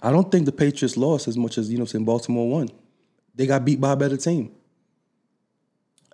I 0.00 0.10
don't 0.12 0.30
think 0.30 0.46
the 0.46 0.52
Patriots 0.52 0.96
lost 0.96 1.26
as 1.28 1.36
much 1.36 1.58
as 1.58 1.68
you 1.70 1.76
know. 1.76 1.82
what 1.82 1.88
I'm 1.90 1.92
saying 1.92 2.04
Baltimore 2.04 2.48
won. 2.48 2.68
They 3.34 3.46
got 3.46 3.64
beat 3.64 3.80
by 3.80 3.92
a 3.92 3.96
better 3.96 4.16
team. 4.16 4.52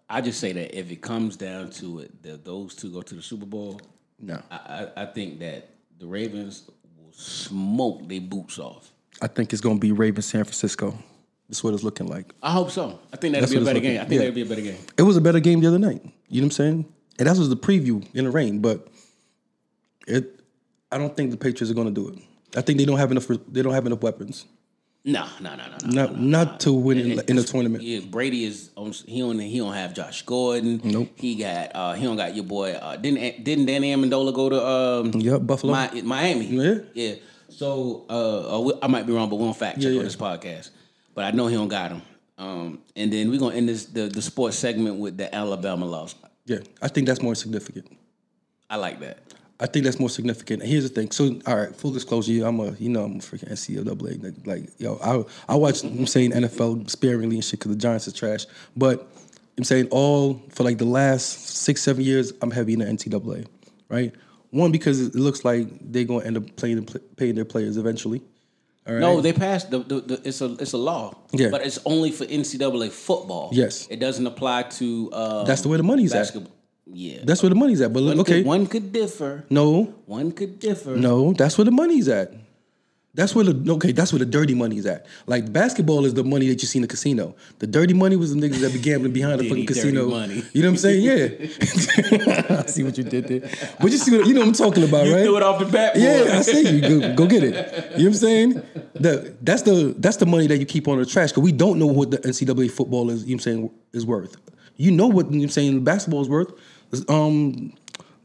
I 0.08 0.20
just 0.20 0.40
say 0.40 0.52
that 0.52 0.78
if 0.78 0.90
it 0.90 1.00
comes 1.02 1.36
down 1.36 1.70
to 1.72 2.00
it, 2.00 2.22
that 2.22 2.44
those 2.44 2.74
two 2.74 2.90
go 2.90 3.02
to 3.02 3.14
the 3.14 3.22
Super 3.22 3.46
Bowl. 3.46 3.80
No, 4.20 4.40
I, 4.50 4.56
I, 4.96 5.02
I 5.02 5.06
think 5.06 5.38
that 5.40 5.68
the 5.98 6.06
Ravens 6.06 6.70
will 6.96 7.12
smoke 7.12 8.06
their 8.08 8.20
boots 8.20 8.58
off. 8.58 8.90
I 9.22 9.26
think 9.26 9.52
it's 9.52 9.62
going 9.62 9.76
to 9.76 9.80
be 9.80 9.92
Ravens 9.92 10.26
San 10.26 10.44
Francisco. 10.44 10.96
That's 11.48 11.62
what 11.62 11.74
it's 11.74 11.82
looking 11.82 12.06
like. 12.06 12.34
I 12.42 12.50
hope 12.50 12.70
so. 12.70 13.00
I 13.12 13.16
think 13.16 13.34
that'll 13.34 13.40
That's 13.40 13.52
be 13.52 13.58
a 13.58 13.64
better 13.64 13.80
game. 13.80 14.00
I 14.00 14.04
think 14.04 14.12
yeah. 14.12 14.18
that'll 14.18 14.34
be 14.34 14.42
a 14.42 14.46
better 14.46 14.62
game. 14.62 14.78
It 14.96 15.02
was 15.02 15.16
a 15.16 15.20
better 15.20 15.40
game 15.40 15.60
the 15.60 15.68
other 15.68 15.78
night. 15.78 16.02
You 16.28 16.40
know 16.40 16.46
what 16.46 16.48
I'm 16.48 16.50
saying? 16.52 16.92
And 17.18 17.28
that 17.28 17.36
was 17.36 17.48
the 17.48 17.56
preview 17.56 18.04
in 18.14 18.24
the 18.24 18.30
rain, 18.30 18.60
but 18.60 18.88
it. 20.06 20.40
I 20.90 20.98
don't 20.98 21.16
think 21.16 21.30
the 21.30 21.36
Patriots 21.36 21.70
are 21.70 21.74
going 21.74 21.92
to 21.92 21.92
do 21.92 22.08
it. 22.08 22.18
I 22.56 22.60
think 22.60 22.78
they 22.78 22.84
don't 22.84 22.98
have 22.98 23.10
enough. 23.10 23.26
They 23.26 23.62
don't 23.62 23.74
have 23.74 23.86
enough 23.86 24.02
weapons. 24.02 24.46
No, 25.06 25.26
no, 25.38 25.54
no, 25.54 25.66
no, 25.66 25.76
no. 25.84 26.06
Not 26.06 26.18
not 26.18 26.60
to 26.60 26.72
win 26.72 26.98
in, 26.98 27.20
in 27.28 27.36
the 27.36 27.42
tournament. 27.42 27.84
Yeah, 27.84 28.00
Brady 28.00 28.44
is 28.44 28.70
on. 28.74 28.92
He 28.92 29.20
don't. 29.20 29.38
He 29.38 29.58
don't 29.58 29.74
have 29.74 29.92
Josh 29.92 30.22
Gordon. 30.22 30.80
Nope. 30.82 31.10
He 31.16 31.34
got. 31.34 31.72
Uh, 31.74 31.92
he 31.92 32.04
don't 32.04 32.16
got 32.16 32.34
your 32.34 32.44
boy. 32.44 32.72
Uh, 32.72 32.96
didn't 32.96 33.44
didn't 33.44 33.66
Danny 33.66 33.94
Amendola 33.94 34.32
go 34.32 34.48
to 34.48 34.66
um, 34.66 35.20
Yep, 35.20 35.46
Buffalo. 35.46 35.74
Mi- 35.92 36.02
Miami? 36.02 36.46
Yeah. 36.46 36.74
Yeah. 36.94 37.14
So 37.56 38.04
uh, 38.10 38.56
uh, 38.56 38.60
we- 38.60 38.78
I 38.82 38.86
might 38.88 39.06
be 39.06 39.12
wrong, 39.12 39.28
but 39.30 39.36
we 39.36 39.44
won't 39.44 39.56
fact 39.56 39.80
check 39.80 39.92
Yeah, 39.92 39.98
on 39.98 40.04
this 40.04 40.16
podcast. 40.16 40.70
But 41.14 41.24
I 41.24 41.30
know 41.30 41.46
he 41.46 41.54
don't 41.54 41.68
got 41.68 41.92
him. 41.92 42.02
Um, 42.36 42.80
and 42.96 43.12
then 43.12 43.30
we're 43.30 43.38
gonna 43.38 43.54
end 43.54 43.68
this 43.68 43.86
the, 43.86 44.08
the 44.08 44.20
sports 44.20 44.56
segment 44.58 44.98
with 44.98 45.16
the 45.16 45.32
Alabama 45.34 45.86
loss. 45.86 46.16
yeah, 46.46 46.58
I 46.82 46.88
think 46.88 47.06
that's 47.06 47.22
more 47.22 47.34
significant. 47.36 47.86
I 48.68 48.76
like 48.76 48.98
that. 49.00 49.18
I 49.60 49.66
think 49.66 49.84
that's 49.84 50.00
more 50.00 50.10
significant. 50.10 50.62
And 50.62 50.70
here's 50.70 50.82
the 50.82 50.88
thing. 50.88 51.12
So, 51.12 51.38
all 51.46 51.56
right, 51.56 51.74
full 51.74 51.92
disclosure, 51.92 52.44
I'm 52.44 52.58
a, 52.58 52.72
you 52.72 52.88
know, 52.88 53.04
I'm 53.04 53.16
a 53.16 53.18
freaking 53.20 53.52
NCAA. 53.52 54.20
Like, 54.22 54.34
like 54.46 54.68
yo, 54.78 54.98
I, 55.48 55.52
I 55.52 55.56
watch, 55.56 55.84
I'm 55.84 56.08
saying 56.08 56.32
NFL 56.32 56.90
sparingly 56.90 57.36
and 57.36 57.44
shit 57.44 57.60
because 57.60 57.70
the 57.70 57.78
Giants 57.80 58.08
are 58.08 58.12
trash. 58.12 58.46
But 58.76 59.06
I'm 59.56 59.62
saying 59.62 59.88
all 59.92 60.42
for 60.50 60.64
like 60.64 60.78
the 60.78 60.84
last 60.86 61.46
six, 61.48 61.82
seven 61.82 62.02
years, 62.02 62.32
I'm 62.42 62.50
heavy 62.50 62.72
in 62.72 62.80
the 62.80 62.86
NCAA, 62.86 63.46
right? 63.88 64.12
One 64.54 64.70
because 64.70 65.00
it 65.00 65.16
looks 65.16 65.44
like 65.44 65.66
they're 65.80 66.04
gonna 66.04 66.24
end 66.24 66.36
up 66.36 66.54
playing 66.54 66.86
paying 67.16 67.34
their 67.34 67.44
players 67.44 67.76
eventually. 67.76 68.22
All 68.86 68.94
right. 68.94 69.00
No, 69.00 69.20
they 69.20 69.32
passed 69.32 69.70
the, 69.70 69.80
the, 69.80 70.00
the 70.00 70.20
it's 70.24 70.40
a 70.40 70.52
it's 70.60 70.74
a 70.74 70.78
law. 70.78 71.16
Yeah. 71.32 71.48
But 71.50 71.66
it's 71.66 71.80
only 71.84 72.12
for 72.12 72.24
NCAA 72.24 72.92
football. 72.92 73.50
Yes. 73.52 73.88
It 73.90 73.98
doesn't 73.98 74.26
apply 74.26 74.64
to 74.78 75.10
um, 75.12 75.46
That's 75.46 75.62
the 75.62 75.68
way 75.68 75.76
the 75.76 75.82
money's 75.82 76.14
at. 76.14 76.30
Yeah. 76.86 77.20
That's 77.24 77.42
where 77.42 77.50
the 77.50 77.56
money's 77.56 77.80
at. 77.80 77.92
But 77.92 78.04
one 78.04 78.20
okay, 78.20 78.38
Could, 78.38 78.46
one 78.46 78.66
could 78.66 78.92
differ. 78.92 79.44
no, 79.50 79.94
One 80.06 80.30
could 80.30 80.60
differ. 80.60 80.94
No, 80.96 81.32
that's 81.32 81.58
where 81.58 81.64
the 81.64 81.72
money's 81.72 82.08
at. 82.08 82.32
That's 83.16 83.32
where 83.32 83.44
the 83.44 83.72
okay. 83.74 83.92
That's 83.92 84.12
where 84.12 84.18
the 84.18 84.26
dirty 84.26 84.54
money's 84.54 84.86
at. 84.86 85.06
Like 85.26 85.52
basketball 85.52 86.04
is 86.04 86.14
the 86.14 86.24
money 86.24 86.48
that 86.48 86.60
you 86.62 86.66
see 86.66 86.78
in 86.78 86.82
the 86.82 86.88
casino. 86.88 87.36
The 87.60 87.66
dirty 87.68 87.94
money 87.94 88.16
was 88.16 88.34
the 88.34 88.40
niggas 88.40 88.58
that 88.60 88.72
be 88.72 88.80
gambling 88.80 89.12
behind 89.12 89.38
the 89.38 89.48
fucking 89.48 89.66
casino. 89.66 90.08
money. 90.08 90.42
You 90.52 90.62
know 90.62 90.68
what 90.68 90.72
I'm 90.72 90.76
saying? 90.78 91.02
Yeah. 91.02 92.56
I 92.62 92.66
see 92.66 92.82
what 92.82 92.98
you 92.98 93.04
did 93.04 93.28
there. 93.28 93.40
But 93.80 93.92
you 93.92 93.98
see 93.98 94.16
what 94.16 94.26
you 94.26 94.34
know 94.34 94.40
what 94.40 94.48
I'm 94.48 94.52
talking 94.54 94.82
about, 94.82 95.06
You 95.06 95.14
right? 95.14 95.24
threw 95.24 95.36
it 95.36 95.42
off 95.44 95.60
the 95.60 95.66
bat. 95.66 95.92
Yeah, 95.96 96.38
I 96.38 96.42
see 96.42 96.68
you. 96.68 96.80
Go, 97.00 97.14
go 97.14 97.26
get 97.26 97.44
it. 97.44 97.54
You 97.54 97.60
know 97.60 97.70
what 97.96 98.06
I'm 98.06 98.14
saying? 98.14 98.62
The, 98.94 99.36
that's 99.40 99.62
the 99.62 99.94
that's 99.98 100.16
the 100.16 100.26
money 100.26 100.48
that 100.48 100.58
you 100.58 100.66
keep 100.66 100.88
on 100.88 100.98
the 100.98 101.06
trash 101.06 101.30
because 101.30 101.44
we 101.44 101.52
don't 101.52 101.78
know 101.78 101.86
what 101.86 102.10
the 102.10 102.18
NCAA 102.18 102.70
football 102.70 103.10
is. 103.10 103.24
You 103.24 103.36
know 103.36 103.40
what 103.40 103.46
I'm 103.46 103.52
saying 103.52 103.70
is 103.92 104.04
worth. 104.04 104.36
You 104.76 104.90
know 104.90 105.06
what 105.06 105.26
you 105.26 105.32
know 105.32 105.38
what 105.38 105.44
I'm 105.44 105.50
saying 105.50 105.84
basketball 105.84 106.22
is 106.22 106.28
worth. 106.28 106.52
Um, 107.08 107.72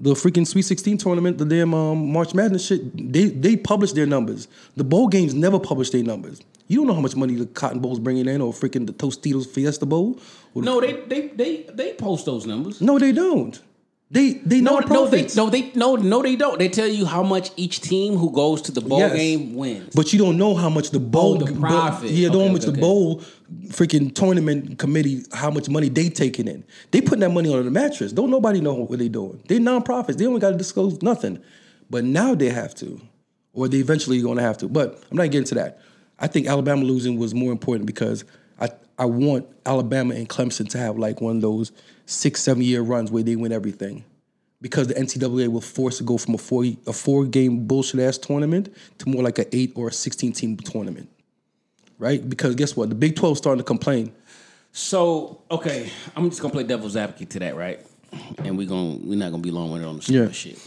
the 0.01 0.11
freaking 0.13 0.47
Sweet 0.47 0.61
16 0.63 0.97
tournament, 0.97 1.37
the 1.37 1.45
damn 1.45 1.73
um, 1.73 2.11
March 2.13 2.33
Madness 2.33 2.65
shit, 2.67 3.11
they 3.13 3.25
they 3.25 3.55
publish 3.57 3.91
their 3.93 4.05
numbers. 4.05 4.47
The 4.77 4.83
bowl 4.83 5.07
games 5.07 5.33
never 5.33 5.59
publish 5.59 5.89
their 5.89 6.03
numbers. 6.03 6.41
You 6.67 6.77
don't 6.77 6.87
know 6.87 6.93
how 6.93 7.01
much 7.01 7.15
money 7.15 7.33
the 7.35 7.47
Cotton 7.47 7.79
Bowl's 7.79 7.99
bringing 7.99 8.27
in, 8.27 8.41
or 8.41 8.53
freaking 8.53 8.85
the 8.85 8.93
Tostitos 8.93 9.47
Fiesta 9.47 9.85
Bowl. 9.85 10.19
Or 10.53 10.61
the- 10.61 10.65
No, 10.65 10.79
they 10.81 10.93
they 11.07 11.27
they 11.29 11.63
they 11.73 11.93
post 11.93 12.25
those 12.25 12.45
numbers. 12.45 12.79
no, 12.81 12.97
they 12.99 13.11
don't. 13.11 13.59
They 14.11 14.33
they 14.33 14.59
No, 14.59 14.71
know 14.71 14.79
no, 14.79 14.81
they 14.81 14.87
profits. 14.87 15.35
no, 15.35 15.49
they 15.51 15.71
no, 15.75 15.95
no, 15.95 16.23
they 16.23 16.35
don't. 16.35 16.57
They 16.57 16.67
tell 16.67 16.87
you 16.87 17.05
how 17.05 17.21
much 17.21 17.51
each 17.57 17.79
team 17.81 18.15
who 18.17 18.31
goes 18.31 18.59
to 18.63 18.71
the 18.71 18.81
bowl 18.81 18.97
Yes. 18.97 19.13
game 19.15 19.53
wins. 19.53 19.93
But 19.93 20.11
you 20.11 20.17
don't 20.17 20.35
know 20.37 20.55
how 20.55 20.69
much 20.69 20.89
the 20.89 20.99
bowl, 20.99 21.35
oh, 21.35 21.45
the 21.45 21.51
bowl- 21.51 21.61
profit. 21.61 22.09
yeah, 22.09 22.29
don't 22.29 22.37
Okay, 22.37 22.47
how 22.47 22.53
much 22.53 22.63
okay, 22.63 22.71
the 22.71 22.79
bowl 22.79 23.21
freaking 23.67 24.11
tournament 24.13 24.79
committee, 24.79 25.23
how 25.31 25.51
much 25.51 25.69
money 25.69 25.89
they 25.89 26.09
taking 26.09 26.47
in. 26.47 26.63
They 26.89 27.01
putting 27.01 27.19
that 27.19 27.29
money 27.31 27.53
on 27.53 27.63
the 27.63 27.69
mattress. 27.69 28.11
Don't 28.11 28.31
nobody 28.31 28.61
know 28.61 28.73
what 28.73 28.97
they 28.97 29.09
doing. 29.09 29.43
They 29.47 29.59
non-profits. 29.59 30.17
They 30.17 30.23
don't 30.25 30.39
got 30.39 30.51
to 30.51 30.57
disclose 30.57 31.03
nothing. 31.03 31.37
But 31.91 32.03
now 32.03 32.33
they 32.33 32.49
have 32.49 32.73
to, 32.75 32.99
or 33.53 33.67
they 33.67 33.77
eventually 33.77 34.21
going 34.23 34.37
to 34.37 34.43
have 34.43 34.57
to. 34.59 34.67
But 34.67 35.03
I'm 35.11 35.17
not 35.17 35.29
getting 35.29 35.45
to 35.49 35.55
that. 35.55 35.79
I 36.17 36.25
think 36.25 36.47
Alabama 36.47 36.83
losing 36.83 37.17
was 37.19 37.35
more 37.35 37.51
important 37.51 37.85
because 37.85 38.25
I 38.59 38.69
I 38.97 39.05
want 39.05 39.45
Alabama 39.67 40.15
and 40.15 40.27
Clemson 40.27 40.67
to 40.69 40.77
have 40.79 40.97
like 40.97 41.21
one 41.21 41.35
of 41.37 41.41
those 41.43 41.71
six 42.09 42.41
seven 42.41 42.63
year 42.63 42.81
runs 42.81 43.11
where 43.11 43.23
they 43.23 43.35
win 43.35 43.51
everything 43.51 44.03
because 44.61 44.87
the 44.87 44.93
NCAA 44.95 45.47
will 45.47 45.61
force 45.61 45.97
to 45.99 46.03
go 46.03 46.17
from 46.17 46.33
a 46.33 46.37
four 46.37 46.65
a 46.87 46.93
four 46.93 47.25
game 47.25 47.65
bullshit 47.67 47.99
ass 47.99 48.17
tournament 48.17 48.73
to 48.97 49.09
more 49.09 49.23
like 49.23 49.37
an 49.39 49.45
eight 49.51 49.71
or 49.75 49.89
a 49.89 49.91
sixteen 49.91 50.31
team 50.33 50.57
tournament, 50.57 51.09
right? 51.97 52.27
Because 52.27 52.55
guess 52.55 52.75
what, 52.75 52.89
the 52.89 52.95
Big 52.95 53.15
Twelve 53.15 53.37
starting 53.37 53.59
to 53.59 53.63
complain. 53.63 54.11
So 54.71 55.41
okay, 55.51 55.89
I'm 56.15 56.29
just 56.29 56.41
gonna 56.41 56.53
play 56.53 56.63
devil's 56.63 56.95
advocate 56.95 57.29
to 57.31 57.39
that, 57.39 57.55
right? 57.55 57.79
And 58.39 58.57
we're 58.57 58.67
gonna 58.67 58.95
we're 59.03 59.17
not 59.17 59.31
gonna 59.31 59.43
be 59.43 59.51
long 59.51 59.71
winded 59.71 59.87
on 59.87 59.99
the 59.99 60.11
Yeah. 60.13 60.31
shit. 60.31 60.57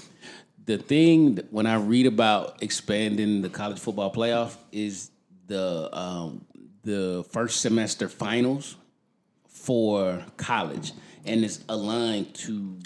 The 0.65 0.79
thing 0.79 1.35
that 1.35 1.53
when 1.53 1.67
I 1.67 1.75
read 1.75 2.07
about 2.07 2.63
expanding 2.63 3.43
the 3.43 3.49
college 3.49 3.81
football 3.81 4.13
playoff 4.13 4.55
is 4.71 5.11
the 5.49 5.89
um, 5.93 6.45
the 6.85 7.25
first 7.31 7.61
semester 7.61 8.09
finals 8.09 8.77
for 9.49 10.25
college, 10.37 10.93
and 11.25 11.45
it's 11.45 11.61
aligned 11.69 12.35
to 12.35 12.79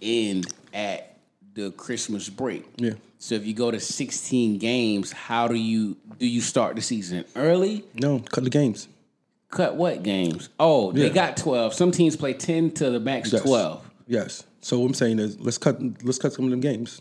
end 0.00 0.46
at 0.72 1.18
the 1.54 1.70
Christmas 1.72 2.28
break. 2.28 2.64
Yeah. 2.76 2.94
So 3.18 3.34
if 3.34 3.46
you 3.46 3.54
go 3.54 3.70
to 3.70 3.80
16 3.80 4.58
games, 4.58 5.12
how 5.12 5.48
do 5.48 5.54
you 5.54 5.96
do 6.18 6.26
you 6.26 6.40
start 6.40 6.76
the 6.76 6.82
season 6.82 7.24
early? 7.36 7.84
No, 7.94 8.18
cut 8.18 8.44
the 8.44 8.50
games. 8.50 8.88
Cut 9.50 9.76
what 9.76 10.02
games? 10.02 10.48
Oh, 10.58 10.90
they 10.90 11.10
got 11.10 11.36
twelve. 11.36 11.74
Some 11.74 11.92
teams 11.92 12.16
play 12.16 12.32
ten 12.32 12.72
to 12.72 12.90
the 12.90 12.98
max 12.98 13.32
Yes. 13.32 13.42
twelve. 13.42 13.88
Yes. 14.08 14.42
So 14.60 14.80
what 14.80 14.86
I'm 14.86 14.94
saying 14.94 15.20
is 15.20 15.38
let's 15.40 15.58
cut 15.58 15.80
let's 16.04 16.18
cut 16.18 16.32
some 16.32 16.46
of 16.46 16.50
them 16.50 16.60
games. 16.60 17.00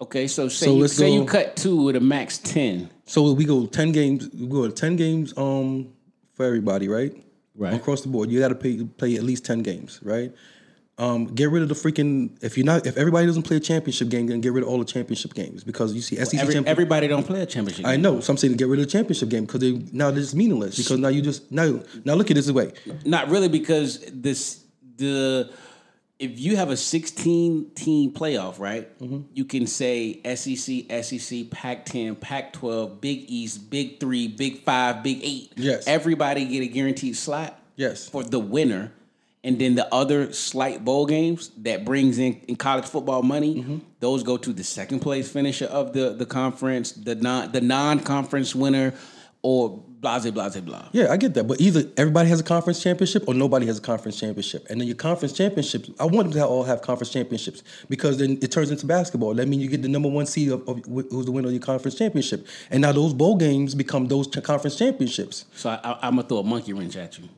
Okay, 0.00 0.26
so 0.26 0.48
say 0.48 0.66
So 0.66 0.76
you 0.76 0.88
say 0.88 1.10
you 1.12 1.24
cut 1.24 1.56
two 1.56 1.82
with 1.82 1.96
a 1.96 2.00
max 2.00 2.38
ten. 2.38 2.90
So 3.04 3.32
we 3.32 3.44
go 3.44 3.66
ten 3.66 3.92
games. 3.92 4.28
We 4.34 4.48
go 4.48 4.66
to 4.66 4.72
ten 4.72 4.96
games 4.96 5.32
um 5.36 5.92
for 6.34 6.44
everybody, 6.44 6.88
right? 6.88 7.14
Right. 7.58 7.74
Across 7.74 8.02
the 8.02 8.08
board, 8.08 8.30
you 8.30 8.38
got 8.38 8.48
to 8.48 8.54
pay 8.54 8.84
play 8.84 9.16
at 9.16 9.22
least 9.24 9.44
ten 9.44 9.62
games, 9.62 9.98
right? 10.02 10.32
Um, 10.96 11.26
get 11.26 11.50
rid 11.50 11.62
of 11.62 11.68
the 11.68 11.74
freaking 11.76 12.36
if 12.42 12.56
you're 12.56 12.64
not 12.66 12.86
if 12.86 12.96
everybody 12.96 13.26
doesn't 13.26 13.42
play 13.44 13.56
a 13.56 13.60
championship 13.60 14.08
game, 14.08 14.26
then 14.28 14.40
get 14.40 14.52
rid 14.52 14.62
of 14.64 14.68
all 14.68 14.78
the 14.78 14.84
championship 14.84 15.32
games 15.34 15.62
because 15.64 15.92
you 15.94 16.00
see 16.00 16.16
SEC 16.16 16.34
Every, 16.40 16.54
champion- 16.54 16.66
everybody 16.68 17.06
don't 17.08 17.24
play 17.26 17.40
a 17.42 17.46
championship. 17.46 17.84
I 17.86 17.92
game. 17.92 18.02
know. 18.02 18.20
So 18.20 18.32
I'm 18.32 18.36
saying 18.36 18.52
to 18.54 18.56
get 18.58 18.68
rid 18.68 18.80
of 18.80 18.86
the 18.86 18.90
championship 18.92 19.28
game 19.28 19.44
because 19.44 19.60
they 19.60 19.72
now 19.92 20.10
they're 20.10 20.20
just 20.20 20.34
meaningless 20.34 20.76
because 20.76 20.98
now 20.98 21.08
you 21.08 21.20
just 21.22 21.50
now 21.52 21.80
now 22.04 22.14
look 22.14 22.30
at 22.30 22.34
this 22.34 22.50
way. 22.50 22.72
Not 23.04 23.28
really 23.28 23.48
because 23.48 24.00
this 24.12 24.64
the 24.96 25.52
if 26.18 26.38
you 26.38 26.56
have 26.56 26.70
a 26.70 26.76
16 26.76 27.70
team 27.74 28.12
playoff, 28.12 28.58
right? 28.58 28.98
Mm-hmm. 28.98 29.20
You 29.34 29.44
can 29.44 29.66
say 29.66 30.20
SEC, 30.34 30.84
SEC, 31.04 31.50
Pac 31.50 31.84
10, 31.86 32.16
Pac 32.16 32.52
12, 32.54 33.00
Big 33.00 33.24
East, 33.28 33.70
Big 33.70 34.00
3, 34.00 34.28
Big 34.28 34.64
5, 34.64 35.02
Big 35.02 35.20
8. 35.22 35.52
Yes. 35.56 35.86
Everybody 35.86 36.44
get 36.46 36.62
a 36.62 36.66
guaranteed 36.66 37.16
slot. 37.16 37.60
Yes. 37.76 38.08
For 38.08 38.24
the 38.24 38.40
winner. 38.40 38.92
And 39.44 39.60
then 39.60 39.76
the 39.76 39.92
other 39.94 40.32
slight 40.32 40.84
bowl 40.84 41.06
games 41.06 41.50
that 41.58 41.84
brings 41.84 42.18
in, 42.18 42.40
in 42.48 42.56
college 42.56 42.86
football 42.86 43.22
money, 43.22 43.62
Mm-hmm. 43.62 43.78
those 44.00 44.24
go 44.24 44.36
to 44.36 44.52
the 44.52 44.64
second 44.64 44.98
place 44.98 45.30
finisher 45.30 45.66
of 45.66 45.92
the, 45.92 46.10
the 46.10 46.26
conference, 46.26 46.90
the 46.92 47.14
non 47.14 47.52
the 47.52 47.60
non 47.60 48.00
conference 48.00 48.54
winner, 48.56 48.94
or 49.42 49.84
blah 50.00 50.18
blah 50.18 50.30
blah 50.30 50.60
blah. 50.60 50.88
Yeah, 50.92 51.12
I 51.12 51.16
get 51.16 51.34
that, 51.34 51.46
but 51.46 51.60
either 51.60 51.84
everybody 51.96 52.28
has 52.28 52.40
a 52.40 52.44
conference 52.44 52.82
championship 52.82 53.24
or 53.26 53.34
nobody 53.34 53.66
has 53.66 53.78
a 53.78 53.80
conference 53.80 54.18
championship, 54.18 54.66
and 54.70 54.80
then 54.80 54.86
your 54.86 54.96
conference 54.96 55.32
championships. 55.32 55.90
I 55.98 56.04
want 56.04 56.30
them 56.30 56.40
to 56.40 56.46
all 56.46 56.64
have 56.64 56.82
conference 56.82 57.12
championships 57.12 57.62
because 57.88 58.18
then 58.18 58.38
it 58.40 58.52
turns 58.52 58.70
into 58.70 58.86
basketball. 58.86 59.34
That 59.34 59.48
means 59.48 59.62
you 59.62 59.68
get 59.68 59.82
the 59.82 59.88
number 59.88 60.08
one 60.08 60.26
seed 60.26 60.50
of, 60.50 60.68
of 60.68 60.84
who's 60.84 61.26
the 61.26 61.32
winner 61.32 61.48
of 61.48 61.52
your 61.54 61.62
conference 61.62 61.96
championship, 61.96 62.46
and 62.70 62.82
now 62.82 62.92
those 62.92 63.12
bowl 63.12 63.36
games 63.36 63.74
become 63.74 64.06
those 64.06 64.26
conference 64.26 64.76
championships. 64.76 65.44
So 65.54 65.70
I, 65.70 65.80
I, 65.82 65.98
I'm 66.02 66.16
gonna 66.16 66.28
throw 66.28 66.38
a 66.38 66.44
monkey 66.44 66.72
wrench 66.72 66.96
at 66.96 67.18
you. 67.18 67.28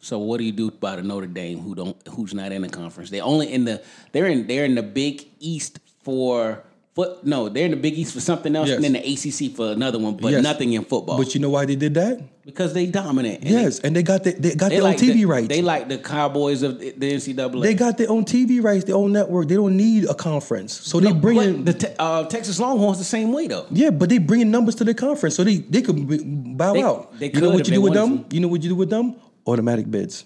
So 0.00 0.18
what 0.18 0.38
do 0.38 0.44
you 0.44 0.52
do 0.52 0.68
about 0.68 0.98
a 0.98 1.02
Notre 1.02 1.26
Dame 1.26 1.58
who 1.58 1.74
don't 1.74 2.08
who's 2.08 2.32
not 2.32 2.52
in 2.52 2.62
the 2.62 2.68
conference? 2.68 3.10
They 3.10 3.20
only 3.20 3.52
in 3.52 3.64
the 3.64 3.82
they're 4.12 4.26
in 4.26 4.46
they're 4.46 4.64
in 4.64 4.74
the 4.74 4.82
Big 4.82 5.26
East 5.40 5.80
for 6.02 6.62
foot. 6.98 7.24
No, 7.24 7.48
they're 7.48 7.64
in 7.66 7.70
the 7.70 7.76
Big 7.76 7.96
East 7.96 8.12
for 8.12 8.20
something 8.20 8.54
else, 8.56 8.68
Yes. 8.68 8.76
and 8.76 8.84
then 8.84 8.92
the 8.94 9.12
ACC 9.12 9.54
for 9.54 9.70
another 9.70 9.98
one, 9.98 10.16
but 10.16 10.32
Yes. 10.32 10.42
nothing 10.42 10.72
in 10.72 10.84
football. 10.84 11.16
But 11.16 11.32
you 11.34 11.40
know 11.40 11.50
why 11.50 11.64
they 11.64 11.76
did 11.76 11.94
that? 11.94 12.20
because 12.44 12.72
they 12.72 12.86
dominant. 12.86 13.40
And 13.42 13.50
Yes, 13.50 13.78
and 13.80 13.94
they 13.94 14.02
got 14.02 14.24
the, 14.24 14.32
they 14.32 14.54
got 14.54 14.70
they, 14.70 14.76
their 14.76 14.84
they 14.84 14.88
own 14.88 14.94
TV 14.94 15.12
the, 15.12 15.24
rights. 15.26 15.48
They 15.48 15.60
like 15.60 15.86
the 15.90 15.98
Cowboys 15.98 16.62
of 16.62 16.78
the 16.80 16.92
NCAA. 16.92 17.62
They 17.62 17.74
got 17.74 17.98
their 17.98 18.10
own 18.10 18.24
TV 18.24 18.60
rights, 18.62 18.84
their 18.84 18.96
own 18.96 19.12
network. 19.12 19.48
They 19.48 19.56
don't 19.56 19.76
need 19.76 20.06
a 20.06 20.14
conference, 20.14 20.72
so 20.72 20.98
they 20.98 21.12
No, 21.12 21.20
bring 21.20 21.36
in 21.42 21.64
the 21.66 21.74
te- 21.74 21.94
uh, 21.98 22.24
Texas 22.24 22.58
Longhorns 22.58 22.96
the 22.96 23.04
same 23.04 23.32
way 23.34 23.48
though. 23.48 23.66
Yeah, 23.70 23.90
but 23.90 24.08
they 24.08 24.16
bringing 24.16 24.50
numbers 24.50 24.76
to 24.76 24.84
the 24.84 24.94
conference, 24.94 25.34
so 25.36 25.44
they 25.44 25.56
they 25.58 25.82
could 25.82 26.56
bow 26.56 26.72
They- 26.72 26.82
out. 26.82 27.18
they 27.20 27.30
you 27.30 27.40
know 27.42 27.50
what 27.50 27.68
you 27.68 27.74
do 27.74 27.82
with 27.82 27.92
them? 27.92 28.24
You 28.32 28.40
know 28.40 28.48
what 28.48 28.62
you 28.62 28.70
do 28.70 28.76
with 28.76 28.88
them? 28.90 29.16
Automatic 29.46 29.90
bids. 29.90 30.24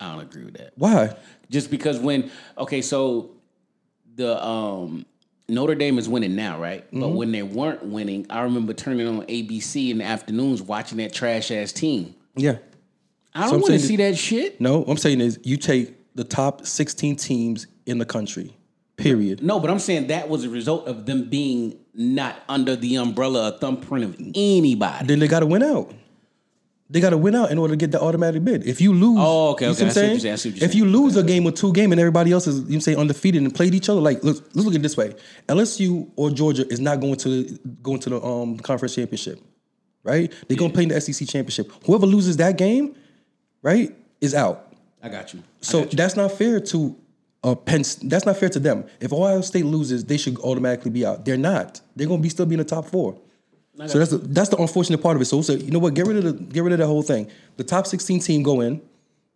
I 0.00 0.10
don't 0.12 0.22
agree 0.22 0.44
with 0.44 0.54
that. 0.54 0.72
Why? 0.76 1.14
Just 1.48 1.70
because 1.70 2.00
when 2.00 2.28
okay, 2.58 2.82
so 2.82 3.30
the 4.16 4.44
um 4.44 5.06
Notre 5.48 5.74
Dame 5.74 5.98
is 5.98 6.08
winning 6.08 6.34
now, 6.36 6.58
right? 6.60 6.84
But 6.92 6.98
Mm-hmm. 7.00 7.16
when 7.16 7.32
they 7.32 7.42
weren't 7.42 7.84
winning, 7.84 8.26
I 8.30 8.42
remember 8.42 8.72
turning 8.72 9.06
on 9.06 9.22
ABC 9.26 9.90
in 9.90 9.98
the 9.98 10.04
afternoons 10.04 10.62
watching 10.62 10.98
that 10.98 11.12
trash 11.12 11.50
ass 11.50 11.72
team. 11.72 12.14
Yeah. 12.36 12.56
I 13.34 13.42
don't 13.46 13.54
I'm 13.54 13.60
want 13.62 13.72
to 13.72 13.78
see 13.80 13.96
that 13.96 14.16
shit. 14.16 14.60
No, 14.60 14.80
what 14.80 14.88
I'm 14.90 14.96
saying 14.98 15.20
is 15.20 15.38
you 15.42 15.56
take 15.56 15.94
the 16.14 16.24
top 16.24 16.66
16 16.66 17.16
teams 17.16 17.66
in 17.86 17.98
the 17.98 18.04
country. 18.04 18.54
Period. 18.96 19.42
No, 19.42 19.58
but 19.58 19.70
I'm 19.70 19.78
saying 19.78 20.08
that 20.08 20.28
was 20.28 20.44
a 20.44 20.50
result 20.50 20.86
of 20.86 21.06
them 21.06 21.28
being 21.28 21.78
not 21.94 22.36
under 22.48 22.76
the 22.76 22.96
umbrella 22.96 23.48
or 23.52 23.58
thumbprint 23.58 24.04
of 24.04 24.16
anybody. 24.34 25.06
Then 25.06 25.18
they 25.18 25.28
got 25.28 25.40
to 25.40 25.46
win 25.46 25.62
out. 25.62 25.92
They 26.92 27.00
got 27.00 27.10
to 27.10 27.16
win 27.16 27.34
out 27.34 27.50
in 27.50 27.56
order 27.58 27.72
to 27.72 27.76
get 27.76 27.90
the 27.90 28.00
automatic 28.00 28.44
bid. 28.44 28.66
If 28.66 28.80
you 28.82 28.92
lose, 28.92 29.16
Oh, 29.18 29.52
okay, 29.52 29.64
you 29.64 29.70
okay, 29.72 29.78
see 29.78 29.84
I 29.84 29.86
what 29.88 29.94
see 29.94 30.00
I'm 30.00 30.06
saying? 30.08 30.20
saying, 30.20 30.32
I 30.32 30.36
see 30.36 30.50
what 30.50 30.60
you're 30.60 30.68
If 30.68 30.74
you 30.74 30.84
lose 30.84 31.16
a 31.16 31.22
game 31.22 31.46
or 31.46 31.50
two 31.50 31.72
game 31.72 31.90
and 31.90 31.98
everybody 31.98 32.32
else 32.32 32.46
is 32.46 32.68
you 32.70 32.80
say 32.80 32.94
undefeated 32.94 33.40
and 33.42 33.54
played 33.54 33.74
each 33.74 33.88
other, 33.88 34.00
like 34.00 34.22
let's, 34.22 34.40
let's 34.40 34.56
look 34.66 34.74
at 34.74 34.80
it 34.80 34.82
this 34.82 34.96
way: 34.96 35.14
LSU 35.48 36.10
or 36.16 36.30
Georgia 36.30 36.66
is 36.70 36.80
not 36.80 37.00
going 37.00 37.16
to 37.16 37.58
going 37.82 37.98
to 38.00 38.10
the 38.10 38.22
um, 38.22 38.58
conference 38.58 38.94
championship, 38.94 39.40
right? 40.04 40.30
They're 40.48 40.56
gonna 40.58 40.72
play 40.72 40.82
in 40.82 40.90
the 40.90 41.00
SEC 41.00 41.26
championship. 41.26 41.72
Whoever 41.86 42.04
loses 42.06 42.36
that 42.36 42.58
game, 42.58 42.94
right, 43.62 43.96
is 44.20 44.34
out. 44.34 44.74
I 45.02 45.08
got 45.08 45.32
you. 45.32 45.42
So 45.62 45.84
got 45.84 45.92
you. 45.92 45.96
that's 45.96 46.14
not 46.14 46.30
fair 46.32 46.60
to 46.60 46.96
uh, 47.42 47.54
Penn. 47.54 47.84
That's 48.02 48.26
not 48.26 48.36
fair 48.36 48.50
to 48.50 48.60
them. 48.60 48.84
If 49.00 49.12
Ohio 49.14 49.40
State 49.40 49.64
loses, 49.64 50.04
they 50.04 50.18
should 50.18 50.38
automatically 50.40 50.90
be 50.90 51.06
out. 51.06 51.24
They're 51.24 51.38
not. 51.38 51.80
They're 51.96 52.06
gonna 52.06 52.22
be 52.22 52.28
still 52.28 52.44
be 52.46 52.54
in 52.54 52.58
the 52.58 52.64
top 52.64 52.84
four. 52.86 53.18
So 53.86 53.98
that's 53.98 54.10
the, 54.10 54.18
that's 54.18 54.48
the 54.50 54.58
unfortunate 54.58 54.98
part 55.02 55.16
of 55.16 55.22
it. 55.22 55.24
So, 55.26 55.40
so 55.42 55.54
you 55.54 55.70
know 55.70 55.78
what? 55.78 55.94
Get 55.94 56.06
rid 56.06 56.18
of 56.18 56.24
the 56.24 56.32
get 56.32 56.62
rid 56.62 56.72
of 56.72 56.78
the 56.78 56.86
whole 56.86 57.02
thing. 57.02 57.30
The 57.56 57.64
top 57.64 57.86
sixteen 57.86 58.20
team 58.20 58.42
go 58.42 58.60
in, 58.60 58.82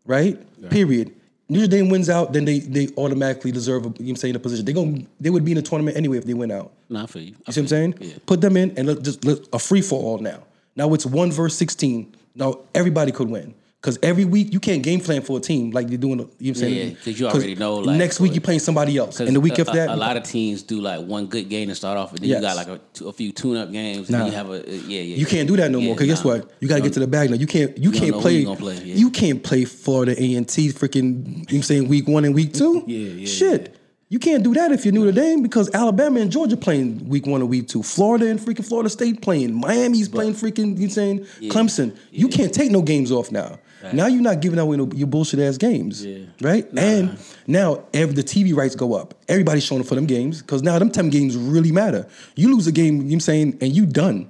right? 0.04 0.38
Period. 0.70 1.14
Notre 1.48 1.68
Dame 1.68 1.88
wins 1.88 2.10
out, 2.10 2.32
then 2.32 2.44
they 2.44 2.58
they 2.58 2.88
automatically 2.96 3.52
deserve 3.52 3.86
a, 3.86 3.88
you 3.88 3.90
know 3.90 3.94
what 3.98 4.10
I'm 4.10 4.16
saying 4.16 4.36
a 4.36 4.38
position. 4.38 4.64
They 4.64 4.72
going 4.72 5.06
they 5.20 5.30
would 5.30 5.44
be 5.44 5.52
in 5.52 5.56
the 5.56 5.62
tournament 5.62 5.96
anyway 5.96 6.18
if 6.18 6.24
they 6.24 6.34
win 6.34 6.50
out. 6.50 6.72
Not 6.88 7.08
for 7.08 7.20
you. 7.20 7.34
You 7.46 7.52
see 7.52 7.60
what 7.60 7.64
I'm 7.64 7.68
saying? 7.68 7.94
Yeah. 8.00 8.14
Put 8.26 8.40
them 8.40 8.56
in 8.56 8.76
and 8.76 8.88
let 8.88 9.02
just 9.02 9.24
let 9.24 9.38
a 9.52 9.58
free 9.58 9.80
for 9.80 10.02
all 10.02 10.18
now. 10.18 10.42
Now 10.74 10.92
it's 10.92 11.06
one 11.06 11.30
verse 11.30 11.54
sixteen. 11.54 12.14
Now 12.34 12.60
everybody 12.74 13.12
could 13.12 13.30
win. 13.30 13.54
Because 13.86 14.00
every 14.02 14.24
week 14.24 14.52
you 14.52 14.58
can't 14.58 14.82
game 14.82 14.98
plan 14.98 15.22
for 15.22 15.38
a 15.38 15.40
team 15.40 15.70
like 15.70 15.88
you're 15.90 15.96
doing. 15.96 16.18
You 16.18 16.24
know 16.24 16.30
what 16.40 16.48
I'm 16.48 16.54
saying? 16.56 16.88
Yeah, 16.90 16.96
'cause 17.04 17.20
you 17.20 17.28
already 17.28 17.54
know, 17.54 17.76
like, 17.76 17.96
next 17.96 18.18
week 18.18 18.34
you're 18.34 18.40
playing 18.40 18.58
somebody 18.58 18.96
else, 18.96 19.20
and 19.20 19.36
the 19.36 19.38
week 19.38 19.58
a, 19.58 19.60
after 19.60 19.74
that, 19.74 19.90
a, 19.90 19.94
a 19.94 19.96
lot 19.96 20.16
of 20.16 20.24
teams 20.24 20.64
do 20.64 20.80
like 20.80 21.06
one 21.06 21.26
good 21.26 21.48
game 21.48 21.68
to 21.68 21.74
start 21.76 21.96
off, 21.96 22.10
and 22.10 22.18
then 22.18 22.28
Yes. 22.30 22.36
you 22.38 22.42
got 22.42 22.56
like 22.56 22.66
a, 22.66 23.04
a 23.04 23.12
few 23.12 23.30
tune-up 23.30 23.70
games, 23.70 24.08
and 24.08 24.18
Nah. 24.18 24.26
you 24.26 24.32
have 24.32 24.50
a 24.50 24.56
yeah, 24.68 25.00
yeah. 25.02 25.16
You 25.16 25.24
can't 25.24 25.46
do 25.46 25.56
that 25.58 25.70
no 25.70 25.78
more. 25.80 25.90
Yeah, 25.90 25.98
Cause 25.98 26.06
guess 26.08 26.24
what? 26.24 26.50
You 26.58 26.66
gotta 26.66 26.80
get 26.82 26.94
to 26.94 27.00
the 27.00 27.06
bag 27.06 27.30
now. 27.30 27.36
You 27.36 27.46
can't. 27.46 27.78
You 27.78 27.92
don't 27.92 28.00
can't 28.00 28.20
play. 28.20 28.38
you 28.38 28.56
play, 28.56 28.74
yeah. 28.82 28.94
You 28.96 29.08
can't 29.08 29.40
play 29.44 29.64
Florida 29.64 30.20
A 30.20 30.34
and 30.34 30.48
T. 30.48 30.70
Freaking. 30.70 31.24
You 31.24 31.32
know 31.36 31.38
what 31.42 31.52
I'm 31.52 31.62
saying 31.62 31.86
week 31.86 32.08
one 32.08 32.24
and 32.24 32.34
week 32.34 32.54
two. 32.54 32.82
Yeah, 32.88 32.98
yeah, 32.98 33.26
Shit. 33.26 33.76
You 34.08 34.18
can't 34.20 34.42
do 34.44 34.54
that 34.54 34.70
if 34.70 34.84
you're 34.84 34.94
Notre 34.94 35.10
Dame 35.12 35.42
because 35.42 35.68
Alabama 35.74 36.20
and 36.20 36.30
Georgia 36.30 36.56
playing 36.56 37.08
week 37.08 37.26
one 37.26 37.40
and 37.40 37.50
week 37.50 37.66
two. 37.68 37.82
Florida 37.82 38.26
and 38.28 38.38
freaking 38.38 38.64
Florida 38.64 38.88
State 38.88 39.20
playing. 39.20 39.52
Miami's 39.52 40.08
playing 40.08 40.34
freaking. 40.34 40.76
You 40.78 40.86
know 40.86 40.92
saying 40.92 41.20
Clemson. 41.42 41.96
You 42.10 42.28
can't 42.28 42.52
take 42.52 42.70
no 42.72 42.82
games 42.82 43.12
off 43.12 43.30
now. 43.32 43.58
Now 43.92 44.06
you're 44.06 44.22
not 44.22 44.40
giving 44.40 44.58
away 44.58 44.76
no, 44.76 44.88
your 44.94 45.06
bullshit 45.06 45.38
ass 45.40 45.58
games, 45.58 46.04
Yeah. 46.04 46.24
right? 46.40 46.66
And 46.76 47.18
now 47.46 47.84
every, 47.94 48.14
the 48.14 48.22
TV 48.24 48.54
rights 48.54 48.74
go 48.74 48.94
up. 48.94 49.14
Everybody's 49.28 49.64
showing 49.64 49.80
up 49.80 49.86
for 49.86 49.94
them 49.94 50.06
games 50.06 50.42
because 50.42 50.62
now 50.62 50.78
them 50.78 50.90
ten 50.90 51.08
games 51.10 51.36
really 51.36 51.70
matter. 51.72 52.06
You 52.34 52.54
lose 52.54 52.66
a 52.66 52.72
game, 52.72 52.96
you 52.96 53.02
know 53.02 53.04
what 53.06 53.12
I'm 53.14 53.20
saying, 53.20 53.58
and 53.60 53.72
you 53.76 53.86
done. 53.86 54.28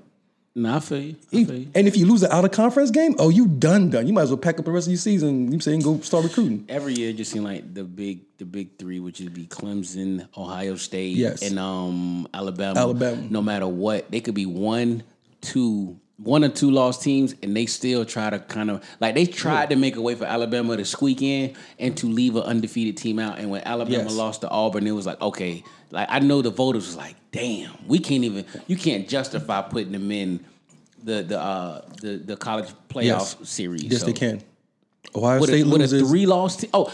Nah, 0.59 0.77
I 0.77 0.81
feel 0.81 0.99
you. 0.99 1.17
I 1.33 1.45
feel 1.45 1.55
you. 1.55 1.69
And 1.75 1.87
if 1.87 1.99
you 1.99 2.07
lose 2.07 2.23
an 2.23 2.33
out 2.33 2.45
of 2.47 2.51
conference 2.51 2.91
game, 2.91 3.15
oh, 3.19 3.29
you 3.29 3.47
done 3.47 3.91
done. 3.91 4.07
You 4.07 4.15
might 4.15 4.23
as 4.23 4.31
well 4.31 4.39
pack 4.39 4.59
up 4.59 4.65
the 4.65 4.71
rest 4.71 4.87
of 4.87 4.91
your 4.93 4.99
season. 4.99 5.53
You 5.53 5.61
saying 5.61 5.81
go 5.81 6.01
start 6.01 6.25
recruiting. 6.25 6.65
Every 6.71 6.95
year, 6.95 7.11
it 7.11 7.17
just 7.19 7.31
seemed 7.31 7.45
like 7.45 7.75
the 7.75 7.85
big, 7.85 8.21
the 8.39 8.47
big 8.47 8.79
three, 8.79 8.99
which 8.99 9.21
would 9.21 9.35
be 9.35 9.47
Clemson, 9.47 10.27
Ohio 10.37 10.77
State, 10.77 11.15
Yes. 11.17 11.43
and 11.43 11.59
um 11.59 12.27
Alabama. 12.33 12.79
Alabama. 12.81 13.23
No 13.29 13.43
matter 13.43 13.67
what, 13.67 14.11
they 14.11 14.21
could 14.21 14.35
be 14.35 14.47
one, 14.47 15.03
two, 15.43 15.99
one 16.19 16.43
or 16.45 16.49
two 16.49 16.71
lost 16.71 17.03
teams, 17.03 17.35
and 17.43 17.55
they 17.55 17.67
still 17.67 18.05
try 18.05 18.31
to 18.31 18.39
kind 18.39 18.71
of 18.71 18.83
like 19.01 19.15
they 19.15 19.27
tried 19.27 19.71
to 19.71 19.77
make 19.77 19.97
a 19.97 20.01
way 20.01 20.15
for 20.15 20.25
Alabama 20.25 20.77
to 20.77 20.85
squeak 20.85 21.21
in 21.23 21.55
and 21.79 21.97
to 21.99 22.07
leave 22.07 22.37
an 22.37 22.43
undefeated 22.43 22.97
team 22.97 23.19
out. 23.19 23.39
And 23.39 23.51
when 23.51 23.63
Alabama 23.65 24.05
Yes. 24.05 24.15
lost 24.15 24.41
to 24.41 24.49
Auburn, 24.49 24.87
it 24.87 24.93
was 24.93 25.05
like 25.07 25.21
okay, 25.21 25.63
like 25.91 26.09
I 26.11 26.19
know 26.21 26.41
the 26.43 26.51
voters 26.51 26.87
was 26.87 26.97
like, 26.97 27.17
damn, 27.33 27.71
we 27.87 27.99
can't 27.99 28.25
even, 28.25 28.47
you 28.67 28.77
can't 28.77 29.07
justify 29.09 29.61
putting 29.63 29.93
them 29.93 30.11
in 30.11 30.41
the 31.05 31.23
the 31.23 31.39
uh 31.41 31.83
the 32.01 32.17
the 32.17 32.37
college 32.37 32.69
playoff 32.89 33.45
series. 33.47 33.85
Yes, 33.85 34.01
So- 34.01 34.07
they 34.07 34.13
can. 34.15 34.43
Ohio 35.15 35.41
with 35.41 35.51
a, 35.51 35.53
State 35.61 35.67
with 35.67 35.93
a 35.93 35.99
three 36.01 36.27
loss 36.27 36.57
team. 36.57 36.71
Oh, 36.75 36.93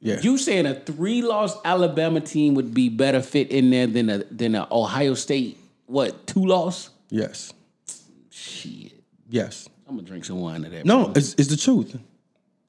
Yeah. 0.00 0.20
you 0.20 0.36
saying 0.38 0.66
a 0.66 0.74
three 0.74 1.22
loss 1.22 1.56
Alabama 1.64 2.20
team 2.20 2.54
would 2.54 2.74
be 2.74 2.88
better 2.90 3.22
fit 3.22 3.50
in 3.50 3.70
there 3.70 3.86
than 3.86 4.10
a 4.10 4.18
than 4.24 4.54
a 4.56 4.66
Ohio 4.70 5.14
State 5.14 5.56
what 5.86 6.26
two 6.26 6.44
loss? 6.44 6.90
yes, 7.10 7.52
Shit, 8.46 8.92
yes. 9.28 9.68
I'm 9.88 9.96
gonna 9.96 10.06
drink 10.06 10.24
some 10.24 10.40
wine 10.40 10.62
to 10.62 10.68
that. 10.70 10.84
No, 10.86 11.12
it's, 11.14 11.34
it's 11.34 11.48
the 11.48 11.56
truth, 11.56 11.96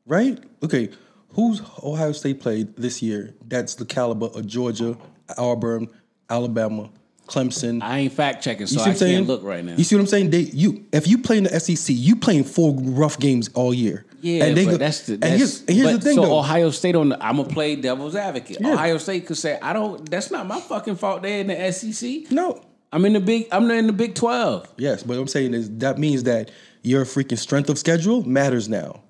right? 0.05 0.37
Okay, 0.63 0.89
who's 1.33 1.61
Ohio 1.83 2.11
State 2.11 2.39
played 2.39 2.75
this 2.75 3.01
year? 3.01 3.33
That's 3.47 3.75
the 3.75 3.85
caliber 3.85 4.27
of 4.27 4.45
Georgia, 4.47 4.97
Auburn, 5.37 5.87
Alabama, 6.29 6.89
Clemson. 7.27 7.81
I 7.83 7.99
ain't 7.99 8.13
fact 8.13 8.43
checking, 8.43 8.67
so 8.67 8.73
You 8.73 8.79
see 8.79 8.81
I 8.81 8.83
what 8.83 8.89
I'm 8.89 8.97
saying? 8.97 9.23
look 9.25 9.43
right 9.43 9.63
now. 9.63 9.75
You 9.75 9.83
see 9.83 9.95
what 9.95 10.01
I'm 10.01 10.07
saying? 10.07 10.29
They 10.29 10.39
you 10.41 10.85
if 10.91 11.07
you 11.07 11.17
play 11.19 11.37
in 11.37 11.43
the 11.45 11.59
SEC, 11.59 11.95
you 11.95 12.15
playing 12.15 12.43
four 12.43 12.73
rough 12.75 13.19
games 13.19 13.49
all 13.53 13.73
year. 13.73 14.05
yeah, 14.21 14.45
and 14.45 14.57
they 14.57 14.65
but 14.65 14.71
go- 14.71 14.77
that's 14.77 15.05
the 15.07 15.13
and 15.13 15.21
that's, 15.23 15.37
here's, 15.37 15.59
and 15.61 15.69
here's 15.71 15.87
but 15.87 15.93
the 15.95 16.01
thing 16.01 16.15
so 16.15 16.21
though. 16.23 16.39
Ohio 16.39 16.69
State 16.71 16.95
on 16.95 17.09
the, 17.09 17.23
I'm 17.23 17.37
gonna 17.37 17.49
play 17.49 17.75
devil's 17.75 18.15
advocate. 18.15 18.57
Yeah. 18.61 18.73
Ohio 18.73 18.97
State 18.97 19.25
could 19.27 19.37
say 19.37 19.59
I 19.61 19.73
don't. 19.73 20.09
That's 20.09 20.31
not 20.31 20.47
my 20.47 20.59
fucking 20.59 20.95
fault. 20.95 21.21
They're 21.23 21.41
in 21.41 21.47
the 21.47 21.71
SEC. 21.71 22.31
no, 22.31 22.61
I'm 22.91 23.03
in 23.05 23.13
the 23.13 23.19
big. 23.19 23.47
I'm 23.51 23.69
in 23.71 23.87
the 23.87 23.93
Big 23.93 24.15
Twelve. 24.15 24.67
yes, 24.77 25.03
but 25.03 25.15
what 25.17 25.21
I'm 25.21 25.27
saying 25.27 25.53
is 25.53 25.69
that 25.79 25.97
means 25.97 26.23
that 26.23 26.51
your 26.83 27.03
freaking 27.05 27.37
strength 27.37 27.69
of 27.69 27.77
schedule 27.77 28.23
matters 28.27 28.69
now. 28.69 29.01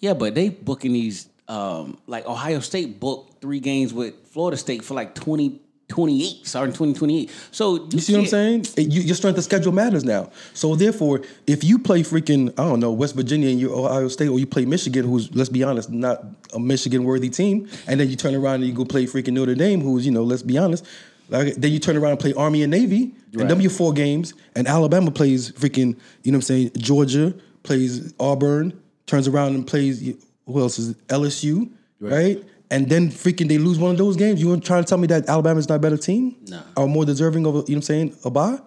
Yeah, 0.00 0.14
but 0.14 0.34
they 0.34 0.48
booking 0.48 0.92
these 0.92 1.28
um 1.48 1.98
like 2.06 2.26
Ohio 2.26 2.60
State 2.60 2.98
booked 3.00 3.40
three 3.42 3.60
games 3.60 3.92
with 3.92 4.14
Florida 4.28 4.56
State 4.56 4.84
for 4.84 4.94
like 4.94 5.14
20, 5.14 5.60
28, 5.88 6.46
starting 6.46 6.72
2028. 6.72 7.30
So 7.50 7.74
you, 7.74 7.88
You 7.92 7.98
see 8.00 8.12
what 8.14 8.20
I'm 8.20 8.26
saying? 8.26 8.66
It- 8.76 8.92
you- 8.92 9.02
your 9.02 9.16
strength 9.16 9.36
of 9.36 9.44
schedule 9.44 9.72
matters 9.72 10.04
now. 10.04 10.30
So 10.54 10.74
therefore, 10.76 11.22
if 11.46 11.64
you 11.64 11.78
play 11.78 12.02
freaking, 12.02 12.50
I 12.56 12.62
don't 12.68 12.78
know, 12.80 12.92
West 12.92 13.16
Virginia 13.16 13.48
and 13.50 13.58
you 13.60 13.74
Ohio 13.74 14.06
State, 14.08 14.28
or 14.28 14.38
you 14.38 14.46
play 14.46 14.64
Michigan, 14.64 15.04
who's 15.04 15.34
let's 15.34 15.48
be 15.50 15.62
honest, 15.64 15.90
not 15.90 16.24
a 16.54 16.60
Michigan 16.60 17.04
worthy 17.04 17.28
team, 17.28 17.68
and 17.86 17.98
then 18.00 18.08
you 18.08 18.16
turn 18.16 18.34
around 18.34 18.56
and 18.56 18.66
you 18.66 18.72
go 18.72 18.84
play 18.84 19.04
freaking 19.06 19.32
Notre 19.34 19.54
Dame, 19.56 19.80
who's 19.82 20.06
you 20.06 20.12
know, 20.12 20.22
let's 20.22 20.42
be 20.42 20.56
honest, 20.56 20.86
like, 21.30 21.54
then 21.54 21.72
you 21.72 21.78
turn 21.78 21.96
around 21.96 22.12
and 22.12 22.20
play 22.20 22.34
Army 22.34 22.62
and 22.62 22.70
Navy, 22.70 23.14
Right. 23.32 23.42
and 23.42 23.50
them 23.50 23.60
your 23.60 23.70
four 23.70 23.92
games, 23.92 24.34
and 24.56 24.66
Alabama 24.66 25.10
plays 25.10 25.52
freaking, 25.52 25.96
you 26.24 26.32
know 26.32 26.36
what 26.36 26.38
I'm 26.38 26.42
saying, 26.42 26.70
Georgia 26.76 27.34
plays 27.62 28.12
Auburn, 28.18 28.72
turns 29.06 29.28
around 29.28 29.54
and 29.54 29.66
plays 29.66 30.00
who 30.46 30.60
else 30.60 30.78
is 30.78 30.90
it? 30.90 31.06
LSU, 31.08 31.70
right? 32.00 32.42
And 32.72 32.88
then 32.88 33.08
freaking 33.10 33.48
they 33.48 33.58
lose 33.58 33.78
one 33.78 33.90
of 33.92 33.98
those 33.98 34.16
games. 34.16 34.40
You 34.40 34.48
want 34.48 34.62
to 34.62 34.66
try 34.66 34.78
to 34.80 34.84
tell 34.86 34.98
me 34.98 35.06
that 35.08 35.28
Alabama's 35.28 35.68
not 35.68 35.76
a 35.76 35.78
better 35.78 35.96
team? 35.96 36.36
No. 36.48 36.60
Are 36.76 36.86
more 36.86 37.04
deserving 37.04 37.46
of 37.46 37.54
a, 37.54 37.58
you 37.58 37.60
know 37.60 37.64
what 37.64 37.76
I'm 37.76 37.82
saying, 37.82 38.16
a 38.24 38.30
bye? 38.30 38.58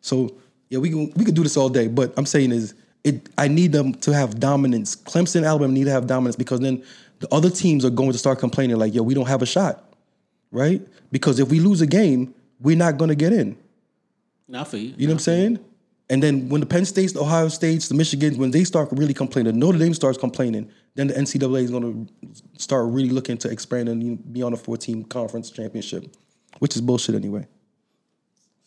So 0.00 0.34
yeah, 0.68 0.78
we 0.78 0.90
can 0.90 1.12
we 1.16 1.24
could 1.24 1.34
do 1.34 1.42
this 1.42 1.56
all 1.56 1.68
day, 1.68 1.86
but 1.88 2.12
I'm 2.16 2.26
saying 2.26 2.52
is 2.52 2.74
it 3.04 3.28
I 3.38 3.48
need 3.48 3.72
them 3.72 3.94
to 3.94 4.12
have 4.12 4.38
dominance. 4.40 4.94
Clemson, 4.96 5.46
Alabama 5.46 5.72
need 5.72 5.84
to 5.84 5.90
have 5.90 6.06
dominance 6.06 6.36
because 6.36 6.60
then 6.60 6.82
the 7.18 7.32
other 7.34 7.50
teams 7.50 7.84
are 7.84 7.90
going 7.90 8.12
to 8.12 8.18
start 8.18 8.38
complaining 8.38 8.76
like, 8.76 8.94
yo, 8.94 9.02
we 9.02 9.14
don't 9.14 9.28
have 9.28 9.42
a 9.42 9.46
shot. 9.46 9.91
Right? 10.52 10.86
Because 11.10 11.40
if 11.40 11.48
we 11.48 11.58
lose 11.58 11.80
a 11.80 11.86
game, 11.86 12.34
we're 12.60 12.76
not 12.76 12.98
gonna 12.98 13.16
get 13.16 13.32
in. 13.32 13.56
Not 14.46 14.68
for 14.68 14.76
you. 14.76 14.94
You 14.96 15.08
know 15.08 15.14
what 15.14 15.16
I'm 15.16 15.18
saying? 15.20 15.58
And 16.10 16.22
then 16.22 16.50
when 16.50 16.60
the 16.60 16.66
Penn 16.66 16.84
States, 16.84 17.14
the 17.14 17.20
Ohio 17.20 17.48
States, 17.48 17.88
the 17.88 17.94
Michigans, 17.94 18.36
when 18.36 18.50
they 18.50 18.64
start 18.64 18.90
really 18.92 19.14
complaining, 19.14 19.58
Notre 19.58 19.78
Dame 19.78 19.94
starts 19.94 20.18
complaining, 20.18 20.70
then 20.94 21.06
the 21.06 21.14
NCAA 21.14 21.62
is 21.62 21.70
going 21.70 22.06
to 22.06 22.60
start 22.60 22.86
really 22.90 23.08
looking 23.08 23.38
to 23.38 23.48
expand 23.48 23.88
and 23.88 24.32
be 24.32 24.42
on 24.42 24.52
a 24.52 24.56
four-team 24.58 25.04
conference 25.04 25.48
championship, 25.50 26.14
which 26.58 26.76
is 26.76 26.82
bullshit 26.82 27.14
anyway. 27.14 27.46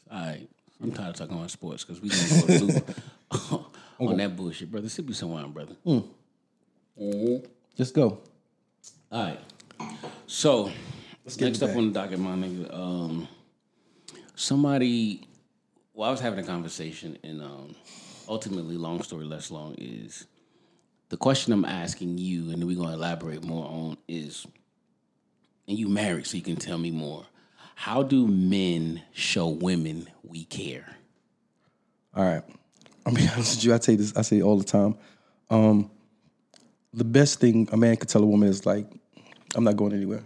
All 0.09 0.17
right. 0.17 0.49
I'm 0.81 0.91
tired 0.91 1.09
of 1.09 1.15
talking 1.17 1.37
about 1.37 1.51
sports 1.51 1.83
because 1.83 2.01
we 2.01 2.09
gonna 2.09 2.41
go 2.41 2.73
to 2.73 2.73
loop 2.73 3.65
on 3.99 4.17
that 4.17 4.35
bullshit, 4.35 4.71
brother. 4.71 4.89
Sip 4.89 5.05
me 5.05 5.13
some 5.13 5.29
wine, 5.29 5.51
brother. 5.51 5.75
Hmm. 5.83 5.99
Mm-hmm. 6.99 7.45
Just 7.77 7.93
go. 7.93 8.19
All 9.11 9.23
right. 9.23 9.39
So 10.27 10.71
get 11.33 11.45
next 11.45 11.61
up 11.61 11.69
back. 11.69 11.77
on 11.77 11.87
the 11.87 11.99
docket, 11.99 12.19
my 12.19 12.35
nigga. 12.35 12.73
Um, 12.73 13.27
somebody. 14.35 15.27
Well, 15.93 16.07
I 16.07 16.11
was 16.11 16.19
having 16.19 16.39
a 16.39 16.43
conversation, 16.43 17.17
and 17.23 17.41
um, 17.41 17.75
ultimately, 18.27 18.75
long 18.75 19.01
story 19.01 19.25
less 19.25 19.49
long 19.49 19.75
is 19.77 20.27
the 21.09 21.17
question 21.17 21.53
I'm 21.53 21.65
asking 21.65 22.17
you, 22.17 22.51
and 22.51 22.63
we're 22.65 22.77
gonna 22.77 22.93
elaborate 22.93 23.43
more 23.43 23.65
on 23.65 23.97
is, 24.07 24.45
and 25.67 25.77
you 25.77 25.87
married, 25.87 26.27
so 26.27 26.37
you 26.37 26.43
can 26.43 26.57
tell 26.57 26.77
me 26.77 26.91
more. 26.91 27.25
How 27.75 28.03
do 28.03 28.27
men 28.27 29.01
show 29.13 29.47
women 29.47 30.07
we 30.23 30.45
care? 30.45 30.95
All 32.15 32.23
right. 32.23 32.43
I'm 33.05 33.13
be 33.13 33.27
honest 33.33 33.57
with 33.57 33.65
you. 33.65 33.73
I 33.73 33.79
say 33.79 33.95
this. 33.95 34.15
I 34.15 34.21
say 34.21 34.39
it 34.39 34.43
all 34.43 34.57
the 34.57 34.63
time. 34.63 34.95
Um, 35.49 35.91
the 36.93 37.03
best 37.03 37.39
thing 37.39 37.67
a 37.71 37.77
man 37.77 37.97
could 37.97 38.09
tell 38.09 38.23
a 38.23 38.25
woman 38.25 38.49
is 38.49 38.65
like, 38.65 38.87
"I'm 39.55 39.63
not 39.63 39.75
going 39.75 39.93
anywhere." 39.93 40.23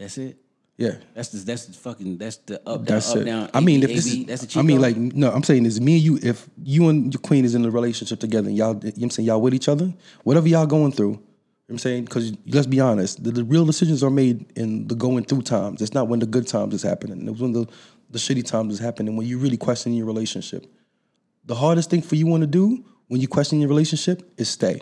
That's 0.00 0.16
it. 0.16 0.38
Yeah, 0.78 0.94
That's 1.12 1.28
the 1.28 1.38
that's 1.40 1.66
the 1.66 1.74
fucking 1.74 2.16
that's 2.16 2.38
the 2.38 2.56
up 2.66 2.78
down 2.78 2.84
that's 2.86 3.10
up 3.10 3.18
it. 3.18 3.24
down. 3.24 3.50
I 3.52 3.60
mean, 3.60 3.82
if 3.82 3.90
this 3.90 4.10
AB, 4.10 4.20
is, 4.20 4.26
that's 4.26 4.54
the 4.54 4.60
I 4.60 4.62
mean, 4.62 4.80
like, 4.80 4.96
no, 4.96 5.30
I'm 5.30 5.42
saying 5.42 5.66
is 5.66 5.78
me 5.78 5.96
and 5.96 6.02
you. 6.02 6.18
If 6.22 6.48
you 6.62 6.88
and 6.88 7.12
your 7.12 7.20
queen 7.20 7.44
is 7.44 7.54
in 7.54 7.62
a 7.66 7.70
relationship 7.70 8.18
together, 8.18 8.48
and 8.48 8.56
y'all, 8.56 8.68
you 8.68 8.80
know 8.80 8.92
what 8.94 9.02
I'm 9.02 9.10
saying, 9.10 9.26
y'all 9.26 9.42
with 9.42 9.52
each 9.52 9.68
other, 9.68 9.92
whatever 10.24 10.48
y'all 10.48 10.64
going 10.64 10.92
through, 10.92 11.10
you 11.10 11.16
know 11.16 11.22
what 11.66 11.74
I'm 11.74 11.78
saying, 11.80 12.04
because 12.06 12.32
let's 12.46 12.66
be 12.66 12.80
honest, 12.80 13.22
the, 13.22 13.30
the 13.30 13.44
real 13.44 13.66
decisions 13.66 14.02
are 14.02 14.08
made 14.08 14.50
in 14.56 14.88
the 14.88 14.94
going 14.94 15.24
through 15.24 15.42
times. 15.42 15.82
It's 15.82 15.92
not 15.92 16.08
when 16.08 16.18
the 16.18 16.24
good 16.24 16.46
times 16.48 16.72
is 16.72 16.82
happening. 16.82 17.28
It's 17.28 17.40
when 17.40 17.52
the 17.52 17.68
the 18.08 18.18
shitty 18.18 18.46
times 18.46 18.72
is 18.72 18.80
happening. 18.80 19.16
When 19.16 19.26
you 19.26 19.38
really 19.38 19.58
question 19.58 19.92
your 19.92 20.06
relationship. 20.06 20.64
The 21.44 21.56
hardest 21.56 21.90
thing 21.90 22.00
for 22.00 22.16
you 22.16 22.26
want 22.26 22.40
to 22.40 22.46
do 22.46 22.82
when 23.08 23.20
you 23.20 23.28
question 23.28 23.60
your 23.60 23.68
relationship 23.68 24.32
is 24.38 24.48
stay. 24.48 24.80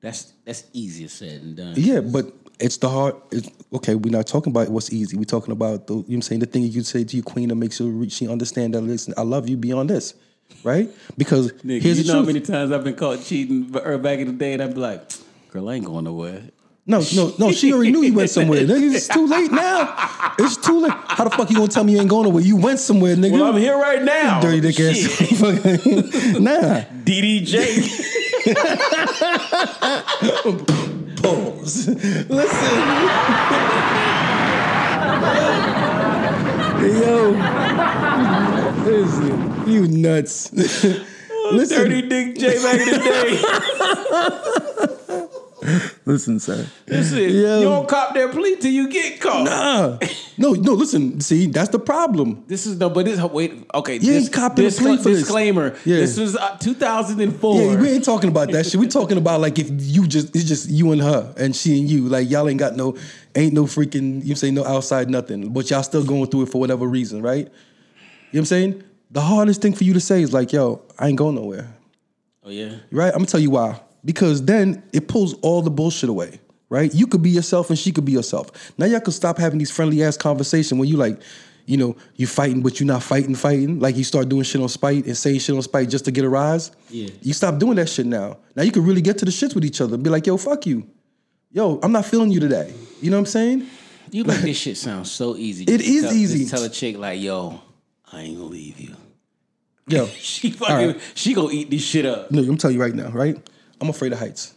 that's 0.00 0.32
that's 0.44 0.64
easier 0.72 1.06
said 1.06 1.40
than 1.42 1.54
done. 1.54 1.74
Yeah, 1.76 2.00
but 2.00 2.32
it's 2.60 2.76
the 2.76 2.88
hard. 2.88 3.14
It's, 3.30 3.48
okay, 3.72 3.94
we're 3.94 4.10
not 4.12 4.26
talking 4.26 4.50
about 4.50 4.68
what's 4.68 4.92
easy. 4.92 5.16
We're 5.16 5.24
talking 5.24 5.52
about 5.52 5.86
the. 5.86 5.94
You 5.94 5.98
know 5.98 6.04
what 6.06 6.14
I'm 6.14 6.22
saying 6.22 6.40
the 6.40 6.46
thing 6.46 6.62
you 6.64 6.82
say 6.82 7.04
to 7.04 7.16
your 7.16 7.24
queen 7.24 7.48
that 7.48 7.54
makes 7.54 7.78
her 7.78 8.08
she 8.08 8.28
understand 8.28 8.74
that. 8.74 8.82
Listen, 8.82 9.14
I 9.16 9.22
love 9.22 9.48
you 9.48 9.56
beyond 9.56 9.90
this, 9.90 10.14
right? 10.62 10.88
Because 11.16 11.52
Nigga, 11.64 11.80
here's 11.80 11.98
you 11.98 12.04
the 12.04 12.12
know 12.12 12.20
how 12.20 12.26
many 12.26 12.40
times 12.40 12.72
I've 12.72 12.84
been 12.84 12.96
caught 12.96 13.22
cheating 13.22 13.74
or 13.74 13.92
er, 13.92 13.98
back 13.98 14.18
in 14.18 14.26
the 14.26 14.32
day, 14.32 14.52
and 14.52 14.62
I'd 14.62 14.74
be 14.74 14.80
like, 14.80 15.02
"Girl, 15.50 15.68
I 15.68 15.74
ain't 15.74 15.86
going 15.86 16.04
nowhere." 16.04 16.42
no, 16.90 17.02
no, 17.14 17.32
no. 17.38 17.52
She 17.52 17.72
already 17.72 17.92
knew 17.92 18.02
you 18.02 18.14
went 18.14 18.30
somewhere. 18.30 18.62
Nigga, 18.62 18.94
it's 18.94 19.08
too 19.08 19.26
late 19.26 19.52
now. 19.52 20.34
It's 20.38 20.56
too 20.56 20.80
late. 20.80 20.92
How 20.92 21.24
the 21.24 21.30
fuck 21.30 21.48
you 21.50 21.56
gonna 21.56 21.68
tell 21.68 21.84
me 21.84 21.92
you 21.92 22.00
ain't 22.00 22.10
going 22.10 22.24
nowhere? 22.24 22.42
You 22.42 22.56
went 22.56 22.80
somewhere, 22.80 23.14
nigga. 23.16 23.32
Well, 23.32 23.44
I'm 23.44 23.56
here 23.56 23.76
right 23.76 24.02
now. 24.02 24.40
Dirty 24.40 24.60
dick 24.60 24.80
ass. 24.80 25.30
Nah. 26.40 26.80
DDJ. 27.04 28.16
Pause. 31.60 31.88
Listen. 32.30 32.78
Yo. 37.02 37.30
Listen. 38.84 39.68
You 39.70 39.88
nuts. 39.88 40.52
Listen. 40.52 41.04
Dirty 41.68 42.02
Dick 42.02 42.38
J 42.38 42.62
back 42.62 42.80
in 42.80 42.86
the 42.86 42.98
day. 42.98 44.76
Listen, 46.04 46.40
sir. 46.40 46.66
Listen, 46.86 47.18
Yo. 47.18 47.58
you 47.58 47.64
don't 47.64 47.88
cop 47.88 48.14
that 48.14 48.30
plea 48.32 48.56
till 48.56 48.70
you 48.72 48.88
get 48.88 49.20
caught. 49.20 49.44
Nah. 49.44 49.98
No, 50.38 50.52
no, 50.52 50.72
listen. 50.72 51.20
See, 51.20 51.46
that's 51.46 51.68
the 51.68 51.78
problem. 51.78 52.44
This 52.46 52.66
is 52.66 52.78
no, 52.78 52.88
but 52.88 53.04
this 53.04 53.20
wait. 53.20 53.52
Okay, 53.74 53.94
You 53.94 54.00
this, 54.00 54.24
ain't 54.24 54.32
copping 54.32 54.66
a 54.66 54.70
plea 54.70 54.96
for 54.96 55.10
this. 55.10 55.20
disclaimer. 55.20 55.76
Yeah. 55.84 55.96
This 55.98 56.18
was 56.18 56.34
uh, 56.36 56.56
2004. 56.58 57.60
Yeah, 57.60 57.80
we 57.80 57.88
ain't 57.90 58.04
talking 58.04 58.30
about 58.30 58.50
that 58.52 58.64
shit. 58.66 58.80
We 58.80 58.86
talking 58.88 59.18
about 59.18 59.40
like 59.40 59.58
if 59.58 59.68
you 59.70 60.06
just 60.06 60.34
it's 60.34 60.44
just 60.44 60.70
you 60.70 60.92
and 60.92 61.00
her 61.02 61.34
and 61.36 61.54
she 61.54 61.78
and 61.78 61.90
you. 61.90 62.08
Like 62.08 62.30
y'all 62.30 62.48
ain't 62.48 62.58
got 62.58 62.74
no 62.76 62.96
ain't 63.34 63.52
no 63.52 63.64
freaking 63.64 64.24
you 64.24 64.34
say 64.34 64.50
no 64.50 64.64
outside 64.64 65.10
nothing. 65.10 65.52
But 65.52 65.68
y'all 65.70 65.82
still 65.82 66.04
going 66.04 66.26
through 66.30 66.42
it 66.44 66.48
for 66.48 66.58
whatever 66.58 66.86
reason, 66.86 67.20
right? 67.22 67.44
You 67.44 67.44
know 67.44 67.50
what 68.30 68.38
I'm 68.38 68.44
saying? 68.46 68.84
The 69.10 69.20
hardest 69.20 69.60
thing 69.60 69.74
for 69.74 69.84
you 69.84 69.92
to 69.94 70.00
say 70.00 70.22
is 70.22 70.32
like, 70.32 70.52
yo, 70.52 70.82
I 70.98 71.08
ain't 71.08 71.18
going 71.18 71.34
nowhere. 71.34 71.68
oh 72.44 72.50
yeah. 72.50 72.76
Right? 72.90 73.08
I'm 73.08 73.18
gonna 73.18 73.26
tell 73.26 73.40
you 73.40 73.50
why. 73.50 73.78
Because 74.04 74.44
then 74.44 74.82
it 74.92 75.08
pulls 75.08 75.34
all 75.42 75.62
the 75.62 75.70
bullshit 75.70 76.08
away. 76.08 76.40
Right? 76.68 76.94
You 76.94 77.08
could 77.08 77.20
be 77.22 77.30
yourself 77.30 77.68
and 77.68 77.78
she 77.78 77.90
could 77.90 78.04
be 78.04 78.14
herself. 78.14 78.72
Now 78.78 78.86
y'all 78.86 79.00
could 79.00 79.12
stop 79.14 79.38
having 79.38 79.58
these 79.58 79.72
friendly 79.72 80.04
ass 80.04 80.16
conversations 80.16 80.78
when 80.78 80.88
you 80.88 80.96
like, 80.96 81.20
you 81.66 81.76
know, 81.76 81.96
you 82.14 82.28
fighting, 82.28 82.62
but 82.62 82.78
you're 82.78 82.86
not 82.86 83.02
fighting, 83.02 83.34
fighting. 83.34 83.80
Like 83.80 83.96
you 83.96 84.04
start 84.04 84.28
doing 84.28 84.44
shit 84.44 84.60
on 84.60 84.68
spite 84.68 85.04
and 85.06 85.16
saying 85.16 85.40
shit 85.40 85.56
on 85.56 85.62
spite 85.62 85.88
just 85.88 86.04
to 86.04 86.12
get 86.12 86.24
a 86.24 86.28
rise. 86.28 86.70
Yeah. 86.88 87.08
You 87.22 87.32
stop 87.32 87.58
doing 87.58 87.74
that 87.76 87.88
shit 87.88 88.06
now. 88.06 88.38
Now 88.54 88.62
you 88.62 88.70
can 88.70 88.84
really 88.84 89.02
get 89.02 89.18
to 89.18 89.24
the 89.24 89.32
shits 89.32 89.52
with 89.56 89.64
each 89.64 89.80
other. 89.80 89.96
Be 89.96 90.10
like, 90.10 90.28
yo, 90.28 90.36
fuck 90.36 90.64
you. 90.64 90.86
Yo, 91.50 91.80
I'm 91.82 91.90
not 91.90 92.04
feeling 92.06 92.30
you 92.30 92.38
today. 92.38 92.72
You 93.02 93.10
know 93.10 93.16
what 93.16 93.22
I'm 93.22 93.26
saying? 93.26 93.66
You 94.12 94.22
make 94.22 94.40
this 94.42 94.56
shit 94.64 94.76
sound 94.76 95.08
so 95.08 95.36
easy. 95.36 95.64
It 95.64 95.78
Just 95.78 95.84
is 95.90 96.02
tell, 96.04 96.12
easy. 96.12 96.46
Tell 96.46 96.62
a 96.62 96.68
chick 96.68 96.96
like, 96.98 97.20
"Yo, 97.20 97.60
I 98.12 98.20
ain't 98.22 98.36
gonna 98.38 98.48
leave 98.48 98.78
you." 98.78 98.94
Yo, 99.88 100.06
She 100.18 100.50
fucking, 100.52 100.86
right. 100.92 101.00
she 101.14 101.34
gonna 101.34 101.50
eat 101.52 101.68
this 101.70 101.82
shit 101.82 102.06
up. 102.06 102.30
no, 102.30 102.42
I'm 102.42 102.56
telling 102.56 102.76
you 102.76 102.82
right 102.82 102.94
now, 102.94 103.08
right? 103.08 103.36
I'm 103.80 103.88
afraid 103.88 104.12
of 104.12 104.18
heights. 104.18 104.54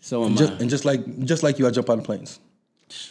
So 0.00 0.24
am 0.24 0.36
Just, 0.36 0.52
I. 0.52 0.56
and 0.56 0.70
just 0.70 0.84
like 0.84 1.24
just 1.24 1.42
like 1.42 1.58
you, 1.58 1.66
I 1.66 1.70
jump 1.70 1.90
out 1.90 1.98
of 1.98 2.04
planes. 2.04 2.38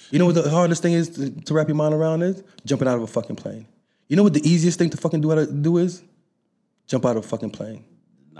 You 0.10 0.18
know 0.20 0.26
what 0.26 0.36
the 0.36 0.50
hardest 0.50 0.82
thing 0.82 0.94
is 0.94 1.10
to, 1.10 1.30
to 1.30 1.54
wrap 1.54 1.68
your 1.68 1.76
mind 1.76 1.94
around 1.94 2.24
is 2.24 2.42
jumping 2.66 2.88
out 2.88 2.96
of 2.98 3.04
a 3.04 3.08
fucking 3.08 3.36
plane. 3.36 3.68
You 4.08 4.16
know 4.16 4.24
what 4.24 4.34
the 4.34 4.48
easiest 4.50 4.80
thing 4.80 4.90
to 4.90 4.98
fucking 4.98 5.22
do, 5.22 5.46
do 5.46 5.78
is 5.78 6.02
jump 6.88 7.06
out 7.06 7.18
of 7.18 7.26
a 7.26 7.28
fucking 7.28 7.52
plane. 7.52 7.84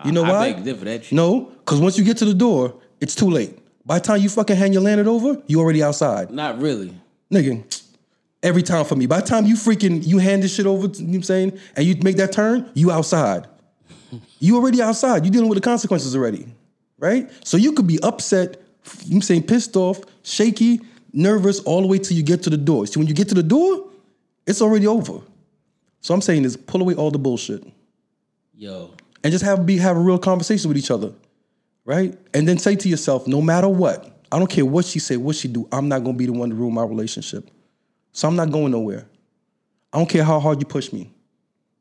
you 0.06 0.12
know 0.12 0.24
I 0.24 0.32
why? 0.32 0.54
beg 0.54 0.64
that 0.64 1.04
shit. 1.06 1.12
No, 1.12 1.42
because 1.42 1.80
once 1.80 1.98
you 1.98 2.04
get 2.04 2.18
to 2.18 2.26
the 2.26 2.34
door, 2.34 2.74
it's 3.02 3.14
too 3.14 3.30
late. 3.30 3.60
By 3.86 4.00
the 4.00 4.06
time 4.06 4.22
you 4.22 4.30
fucking 4.30 4.56
hand 4.56 4.74
your 4.74 4.82
landed 4.84 5.08
over, 5.08 5.42
you 5.48 5.60
already 5.60 5.84
outside, 5.84 6.32
Not 6.32 6.60
really. 6.60 6.94
nigga. 7.32 7.64
Every 8.44 8.62
time 8.64 8.86
for 8.86 8.96
me. 8.96 9.06
By 9.08 9.20
the 9.22 9.28
time 9.28 9.46
you 9.46 9.56
freaking 9.56 10.06
you 10.06 10.20
hand 10.20 10.44
this 10.44 10.54
shit 10.56 10.66
over, 10.66 10.88
to, 10.88 11.00
you 11.00 11.06
know 11.06 11.10
what 11.12 11.16
I'm 11.18 11.24
saying, 11.24 11.60
and 11.76 11.86
you 11.86 11.96
make 12.04 12.16
that 12.18 12.32
turn, 12.32 12.70
you 12.74 12.92
outside. 12.92 13.48
You 14.40 14.56
already 14.56 14.82
outside. 14.82 15.26
You 15.26 15.32
dealing 15.32 15.50
with 15.50 15.58
the 15.58 15.62
consequences 15.64 16.16
already, 16.16 16.48
right? 16.98 17.30
So 17.44 17.58
you 17.58 17.74
could 17.74 17.88
be 17.88 18.00
upset, 18.04 18.58
I'm 19.12 19.22
saying 19.22 19.44
pissed 19.44 19.76
off, 19.76 20.02
shaky, 20.24 20.82
nervous, 21.14 21.60
all 21.60 21.82
the 21.82 21.88
way 21.88 21.98
till 22.00 22.18
you 22.18 22.24
get 22.24 22.44
to 22.44 22.50
the 22.50 22.58
door. 22.58 22.86
See, 22.88 23.00
when 23.00 23.08
you 23.08 23.14
get 23.14 23.30
to 23.30 23.36
the 23.36 23.44
door, 23.44 23.90
it's 24.46 24.62
already 24.62 24.88
over. 24.88 25.20
So 26.02 26.14
I'm 26.14 26.22
saying 26.22 26.46
is 26.46 26.56
pull 26.56 26.82
away 26.82 26.96
all 26.96 27.12
the 27.12 27.20
bullshit 27.20 27.64
Yo, 28.56 28.92
and 29.24 29.32
just 29.32 29.44
have 29.44 29.66
be 29.66 29.78
have 29.78 29.98
a 29.98 30.00
real 30.00 30.18
conversation 30.18 30.68
with 30.70 30.78
each 30.78 30.90
other, 30.90 31.14
right? 31.86 32.18
And 32.34 32.48
then 32.48 32.58
say 32.58 32.76
to 32.76 32.90
yourself, 32.90 33.28
no 33.28 33.42
matter 33.42 33.68
what, 33.68 34.18
I 34.32 34.40
don't 34.40 34.50
care 34.50 34.66
what 34.66 34.86
she 34.86 35.00
say, 35.00 35.18
what 35.18 35.36
she 35.36 35.48
do, 35.48 35.68
I'm 35.72 35.88
not 35.90 36.04
gonna 36.04 36.18
be 36.18 36.26
the 36.26 36.32
one 36.34 36.50
to 36.50 36.56
ruin 36.56 36.74
my 36.74 36.84
relationship. 36.84 37.50
So 38.14 38.28
I'm 38.28 38.36
not 38.36 38.52
going 38.52 38.72
nowhere. 38.72 39.06
I 39.94 40.00
don't 40.00 40.10
care 40.10 40.24
how 40.24 40.40
hard 40.40 40.60
you 40.60 40.66
push 40.66 40.92
me. 40.92 41.12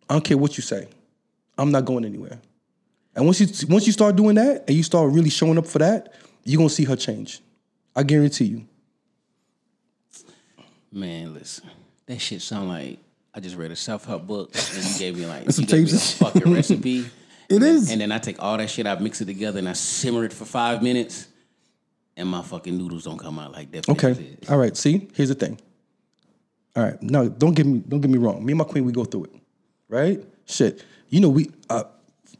I 0.08 0.14
don't 0.14 0.24
care 0.24 0.36
what 0.36 0.56
you 0.56 0.62
say. 0.62 0.88
I'm 1.56 1.70
not 1.70 1.84
going 1.84 2.04
anywhere. 2.04 2.40
And 3.16 3.24
once 3.24 3.40
you 3.40 3.48
once 3.68 3.86
you 3.86 3.92
start 3.92 4.14
doing 4.14 4.36
that 4.36 4.64
and 4.68 4.76
you 4.76 4.82
start 4.82 5.10
really 5.10 5.30
showing 5.30 5.56
up 5.56 5.66
for 5.66 5.78
that, 5.78 6.14
you're 6.44 6.58
gonna 6.58 6.68
see 6.68 6.84
her 6.84 6.96
change. 6.96 7.40
I 7.96 8.02
guarantee 8.02 8.44
you. 8.44 8.66
man, 10.92 11.32
listen. 11.32 11.68
That 12.04 12.20
shit 12.20 12.42
sound 12.42 12.68
like 12.68 12.98
I 13.34 13.40
just 13.40 13.56
read 13.56 13.70
a 13.70 13.76
self 13.76 14.04
help 14.04 14.26
book 14.26 14.54
and 14.54 14.84
you 14.84 14.98
gave 14.98 15.16
me 15.16 15.24
like 15.24 15.50
Some 15.50 15.64
you 15.64 15.68
gave 15.68 15.86
me 15.86 15.92
a 15.92 15.98
fucking 15.98 16.52
recipe. 16.52 17.06
It 17.48 17.62
and 17.62 17.64
is. 17.64 17.86
Then, 17.86 17.92
and 17.92 18.00
then 18.00 18.10
I 18.10 18.18
take 18.18 18.42
all 18.42 18.56
that 18.56 18.68
shit, 18.68 18.88
I 18.88 18.96
mix 18.98 19.20
it 19.20 19.26
together, 19.26 19.60
and 19.60 19.68
I 19.68 19.74
simmer 19.74 20.24
it 20.24 20.32
for 20.32 20.44
five 20.44 20.82
minutes, 20.82 21.28
and 22.16 22.28
my 22.28 22.42
fucking 22.42 22.76
noodles 22.76 23.04
don't 23.04 23.18
come 23.18 23.38
out 23.38 23.52
like 23.52 23.70
that. 23.70 23.88
Okay. 23.88 24.36
All 24.48 24.58
right. 24.58 24.76
See, 24.76 25.08
here's 25.14 25.28
the 25.28 25.36
thing. 25.36 25.60
All 26.74 26.82
right. 26.82 27.00
No, 27.00 27.28
don't 27.28 27.54
get 27.54 27.64
me 27.64 27.84
don't 27.86 28.00
get 28.00 28.10
me 28.10 28.18
wrong. 28.18 28.44
Me 28.44 28.50
and 28.50 28.58
my 28.58 28.64
queen, 28.64 28.84
we 28.84 28.90
go 28.90 29.04
through 29.04 29.26
it. 29.26 29.30
Right? 29.88 30.24
Shit. 30.46 30.84
You 31.08 31.20
know 31.20 31.28
we 31.28 31.52
uh, 31.70 31.84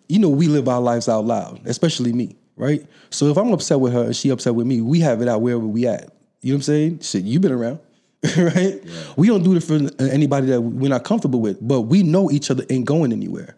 you 0.09 0.19
know 0.19 0.29
we 0.29 0.49
live 0.49 0.69
our 0.69 0.81
lives 0.81 1.09
out 1.09 1.25
loud, 1.25 1.61
especially 1.67 2.13
me. 2.13 2.37
Right? 2.57 2.87
So 3.11 3.27
if 3.27 3.37
I'm 3.37 3.53
upset 3.53 3.81
with 3.81 3.93
her 3.93 4.05
and 4.05 4.17
she 4.17 4.31
upset 4.31 4.55
with 4.55 4.67
me, 4.67 4.81
we 4.81 5.01
have 5.01 5.21
it 5.21 5.29
out 5.29 5.43
wherever 5.43 5.67
we 5.67 5.87
at. 5.87 6.11
You 6.41 6.53
know 6.53 6.57
what 6.57 6.59
I'm 6.59 6.63
saying? 6.63 7.01
Shit, 7.01 7.25
you've 7.25 7.43
been 7.43 7.53
around. 7.53 7.81
right? 8.37 8.83
We 9.17 9.27
don't 9.27 9.43
do 9.43 9.55
it 9.57 9.63
for 9.63 9.79
anybody 10.03 10.47
that 10.49 10.61
we're 10.61 10.89
not 10.89 11.05
comfortable 11.05 11.41
with, 11.41 11.59
but 11.61 11.83
we 11.83 12.03
know 12.03 12.31
each 12.31 12.51
other 12.51 12.65
ain't 12.71 12.87
going 12.87 13.13
anywhere. 13.13 13.57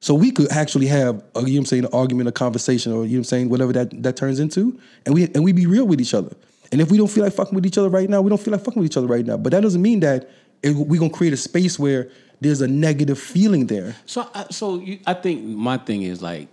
So 0.00 0.14
we 0.14 0.32
could 0.32 0.50
actually 0.50 0.86
have, 0.86 1.22
a, 1.34 1.40
you 1.40 1.46
know 1.46 1.52
what 1.52 1.58
I'm 1.58 1.64
saying, 1.66 1.84
an 1.84 1.90
argument, 1.92 2.28
a 2.28 2.32
conversation, 2.32 2.92
or 2.92 3.04
you 3.04 3.10
know 3.12 3.12
what 3.12 3.18
I'm 3.18 3.24
saying, 3.24 3.48
whatever 3.50 3.72
that, 3.74 4.02
that 4.02 4.16
turns 4.16 4.40
into, 4.40 4.78
and 5.04 5.14
we 5.14 5.24
and 5.34 5.44
we 5.44 5.52
be 5.52 5.66
real 5.66 5.86
with 5.86 6.00
each 6.00 6.14
other. 6.14 6.34
And 6.72 6.80
if 6.80 6.90
we 6.90 6.96
don't 6.96 7.08
feel 7.08 7.24
like 7.24 7.32
fucking 7.32 7.54
with 7.54 7.66
each 7.66 7.76
other 7.76 7.88
right 7.88 8.08
now, 8.08 8.22
we 8.22 8.30
don't 8.30 8.40
feel 8.40 8.52
like 8.52 8.64
fucking 8.64 8.80
with 8.80 8.90
each 8.90 8.96
other 8.96 9.06
right 9.06 9.26
now. 9.26 9.36
But 9.36 9.52
that 9.52 9.60
doesn't 9.60 9.82
mean 9.82 10.00
that 10.00 10.30
it, 10.62 10.74
we 10.74 10.98
gonna 10.98 11.10
create 11.10 11.32
a 11.32 11.36
space 11.38 11.78
where 11.78 12.10
there's 12.40 12.60
a 12.60 12.68
negative 12.68 13.18
feeling 13.18 13.66
there. 13.66 13.96
So, 14.06 14.28
I, 14.34 14.46
so 14.50 14.78
you, 14.78 14.98
I 15.06 15.14
think 15.14 15.44
my 15.44 15.76
thing 15.78 16.02
is 16.02 16.22
like 16.22 16.48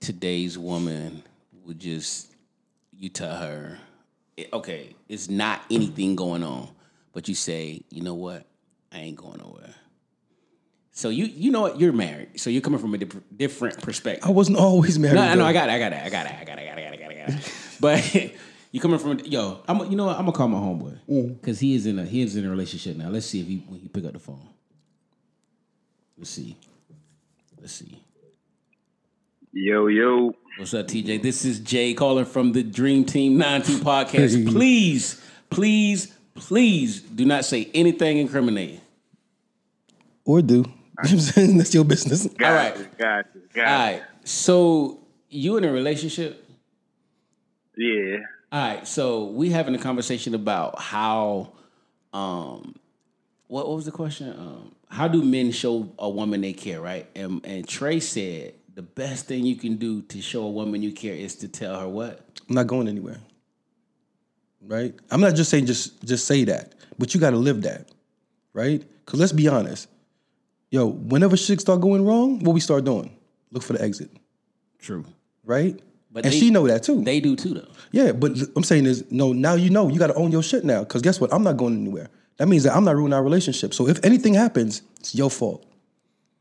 today's 0.00 0.56
woman 0.56 1.22
would 1.64 1.78
just 1.78 2.32
you 2.92 3.08
tell 3.08 3.36
her, 3.36 3.78
okay, 4.52 4.94
it's 5.08 5.28
not 5.28 5.62
anything 5.70 6.16
going 6.16 6.42
on, 6.42 6.68
but 7.12 7.28
you 7.28 7.34
say, 7.34 7.82
you 7.90 8.02
know 8.02 8.14
what, 8.14 8.46
I 8.92 8.98
ain't 8.98 9.16
going 9.16 9.38
nowhere. 9.38 9.74
So 10.92 11.10
you 11.10 11.26
you 11.26 11.50
know 11.50 11.60
what, 11.60 11.78
you're 11.78 11.92
married, 11.92 12.40
so 12.40 12.48
you're 12.48 12.62
coming 12.62 12.80
from 12.80 12.94
a 12.94 12.98
diff- 12.98 13.22
different 13.36 13.82
perspective. 13.82 14.26
I 14.26 14.30
wasn't 14.30 14.56
always 14.56 14.98
married. 14.98 15.16
No, 15.16 15.22
I 15.22 15.34
know. 15.34 15.44
I 15.44 15.52
got 15.52 15.68
I 15.68 15.78
got 15.78 15.92
it, 15.92 16.02
I 16.02 16.08
got 16.08 16.24
it, 16.24 16.32
I 16.32 16.44
got 16.44 16.58
it, 16.58 16.62
I 16.62 16.74
got 16.74 16.78
it, 16.78 16.86
I 16.86 16.90
got 16.90 16.94
it, 16.94 17.00
I 17.00 17.06
got 17.06 17.12
it. 17.12 17.18
I 17.18 17.26
got 17.26 17.38
it. 17.38 17.52
But 17.80 18.32
you 18.76 18.80
coming 18.80 18.98
from 18.98 19.18
yo, 19.24 19.62
I'm 19.66 19.90
you 19.90 19.96
know 19.96 20.04
what, 20.04 20.18
I'm 20.18 20.26
gonna 20.26 20.36
call 20.36 20.48
my 20.48 20.58
homeboy 20.58 20.98
mm. 21.08 21.40
because 21.40 21.58
he 21.58 21.74
is 21.74 21.86
in 21.86 21.98
a 21.98 22.04
he 22.04 22.20
is 22.20 22.36
in 22.36 22.44
a 22.44 22.50
relationship 22.50 22.94
now. 22.98 23.08
Let's 23.08 23.24
see 23.24 23.40
if 23.40 23.46
he 23.46 23.64
when 23.66 23.80
he 23.80 23.88
pick 23.88 24.04
up 24.04 24.12
the 24.12 24.18
phone. 24.18 24.46
Let's 26.18 26.28
see. 26.28 26.54
Let's 27.58 27.72
see. 27.72 27.98
Yo, 29.50 29.86
yo. 29.86 30.34
What's 30.58 30.74
up, 30.74 30.88
TJ? 30.88 31.22
This 31.22 31.46
is 31.46 31.60
Jay 31.60 31.94
calling 31.94 32.26
from 32.26 32.52
the 32.52 32.62
Dreahm 32.62 33.06
Team 33.06 33.38
92 33.38 33.78
podcast. 33.82 34.46
Please, 34.52 35.22
please, 35.48 36.14
please 36.34 37.00
do 37.00 37.24
not 37.24 37.46
say 37.46 37.70
anything 37.72 38.18
incriminating. 38.18 38.82
Or 40.26 40.42
do. 40.42 40.54
You 40.54 40.62
know 40.62 40.72
what 40.96 41.12
I'm 41.12 41.18
saying? 41.20 41.56
That's 41.56 41.74
your 41.74 41.84
business. 41.86 42.26
Got 42.26 42.50
All 42.50 42.56
right. 42.56 42.78
you, 42.78 42.88
got 42.98 43.26
you, 43.34 43.42
got 43.54 43.68
All 43.68 43.78
right. 43.78 44.02
So 44.24 45.00
you 45.30 45.56
in 45.56 45.64
a 45.64 45.72
relationship? 45.72 46.46
Yeah. 47.74 48.18
All 48.56 48.62
right, 48.62 48.88
so 48.88 49.24
we 49.24 49.50
having 49.50 49.74
a 49.74 49.78
conversation 49.78 50.34
about 50.34 50.80
how, 50.80 51.52
um, 52.14 52.74
what, 53.48 53.68
what 53.68 53.76
was 53.76 53.84
the 53.84 53.92
question? 53.92 54.30
Um, 54.30 54.74
how 54.88 55.08
do 55.08 55.22
men 55.22 55.50
show 55.52 55.92
a 55.98 56.08
woman 56.08 56.40
they 56.40 56.54
care, 56.54 56.80
right? 56.80 57.06
And 57.14 57.44
and 57.44 57.68
Trey 57.68 58.00
said 58.00 58.54
the 58.74 58.80
best 58.80 59.26
thing 59.26 59.44
you 59.44 59.56
can 59.56 59.76
do 59.76 60.00
to 60.00 60.22
show 60.22 60.42
a 60.44 60.50
woman 60.50 60.82
you 60.82 60.92
care 60.92 61.12
is 61.12 61.34
to 61.34 61.48
tell 61.48 61.78
her 61.78 61.86
what. 61.86 62.26
I'm 62.48 62.54
not 62.54 62.66
going 62.66 62.88
anywhere. 62.88 63.18
Right? 64.62 64.94
I'm 65.10 65.20
not 65.20 65.34
just 65.34 65.50
saying 65.50 65.66
just 65.66 66.02
just 66.02 66.26
say 66.26 66.44
that, 66.44 66.76
but 66.98 67.12
you 67.12 67.20
got 67.20 67.32
to 67.32 67.36
live 67.36 67.60
that, 67.60 67.90
right? 68.54 68.82
Because 69.04 69.20
let's 69.20 69.32
be 69.32 69.48
honest, 69.48 69.86
yo, 70.70 70.86
whenever 70.86 71.36
shit 71.36 71.60
start 71.60 71.82
going 71.82 72.06
wrong, 72.06 72.38
what 72.38 72.54
we 72.54 72.60
start 72.60 72.86
doing? 72.86 73.18
Look 73.50 73.62
for 73.62 73.74
the 73.74 73.82
exit, 73.82 74.08
True, 74.78 75.04
right? 75.44 75.78
But 76.16 76.24
and 76.24 76.32
they- 76.32 76.38
she 76.38 76.50
know 76.50 76.66
that 76.66 76.82
too. 76.82 77.02
they 77.04 77.20
do 77.20 77.36
too 77.36 77.52
though. 77.52 77.68
yeah, 77.92 78.12
but 78.12 78.32
I'm 78.56 78.64
saying 78.64 78.86
is 78.86 79.04
no. 79.12 79.34
Now 79.34 79.52
you 79.52 79.68
know 79.68 79.90
you 79.90 79.98
got 79.98 80.06
to 80.06 80.14
own 80.14 80.32
your 80.32 80.42
shit 80.42 80.64
now. 80.64 80.80
Because 80.82 81.02
guess 81.02 81.20
what? 81.20 81.30
I'm 81.30 81.42
not 81.42 81.58
going 81.58 81.74
anywhere. 81.74 82.08
That 82.38 82.48
means 82.48 82.62
that 82.62 82.74
I'm 82.74 82.84
not 82.84 82.96
ruining 82.96 83.12
our 83.12 83.22
relationship. 83.22 83.74
So 83.74 83.86
if 83.86 84.02
anything 84.02 84.32
happens, 84.32 84.80
it's 84.98 85.14
your 85.14 85.28
fault. 85.28 85.66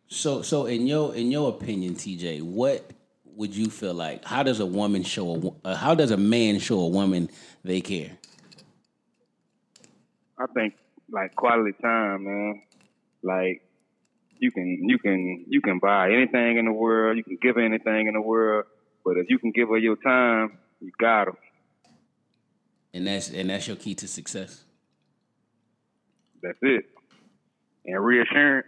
So 0.07 0.41
so 0.43 0.65
in 0.65 0.87
your 0.87 1.13
in 1.13 1.29
your 1.29 1.49
opinion, 1.49 1.95
TJ, 1.95 2.41
what 2.41 2.89
would 3.35 3.53
you 3.53 3.69
feel 3.69 3.93
like? 3.93 4.23
How 4.23 4.43
does 4.43 4.61
a 4.61 4.65
woman 4.65 5.03
show 5.03 5.35
a 5.65 5.67
uh, 5.67 5.75
how 5.75 5.93
does 5.93 6.11
a 6.11 6.17
man 6.17 6.59
show 6.59 6.79
a 6.79 6.87
woman 6.87 7.29
they 7.65 7.81
care? 7.81 8.11
I 10.39 10.45
think 10.53 10.75
like 11.11 11.35
quality 11.35 11.73
time, 11.81 12.23
man. 12.23 12.61
Like 13.23 13.61
you 14.39 14.51
can 14.51 14.87
you 14.87 14.99
can 14.99 15.43
you 15.49 15.59
can 15.59 15.79
buy 15.79 16.13
anything 16.13 16.59
in 16.59 16.63
the 16.63 16.71
world, 16.71 17.17
you 17.17 17.25
can 17.25 17.37
give 17.41 17.57
anything 17.57 18.07
in 18.07 18.13
the 18.13 18.21
world, 18.21 18.67
but 19.05 19.17
if 19.17 19.29
you 19.29 19.39
can 19.39 19.51
give 19.51 19.69
her 19.69 19.77
your 19.77 19.95
time, 19.95 20.57
you 20.81 20.91
got 20.99 21.27
her. 21.27 21.33
And 22.93 23.07
that's 23.07 23.29
and 23.29 23.49
that's 23.49 23.67
your 23.67 23.75
key 23.77 23.93
to 23.95 24.07
success. 24.07 24.63
That's 26.41 26.57
it. 26.61 26.85
And 27.85 28.03
reassurance. 28.03 28.67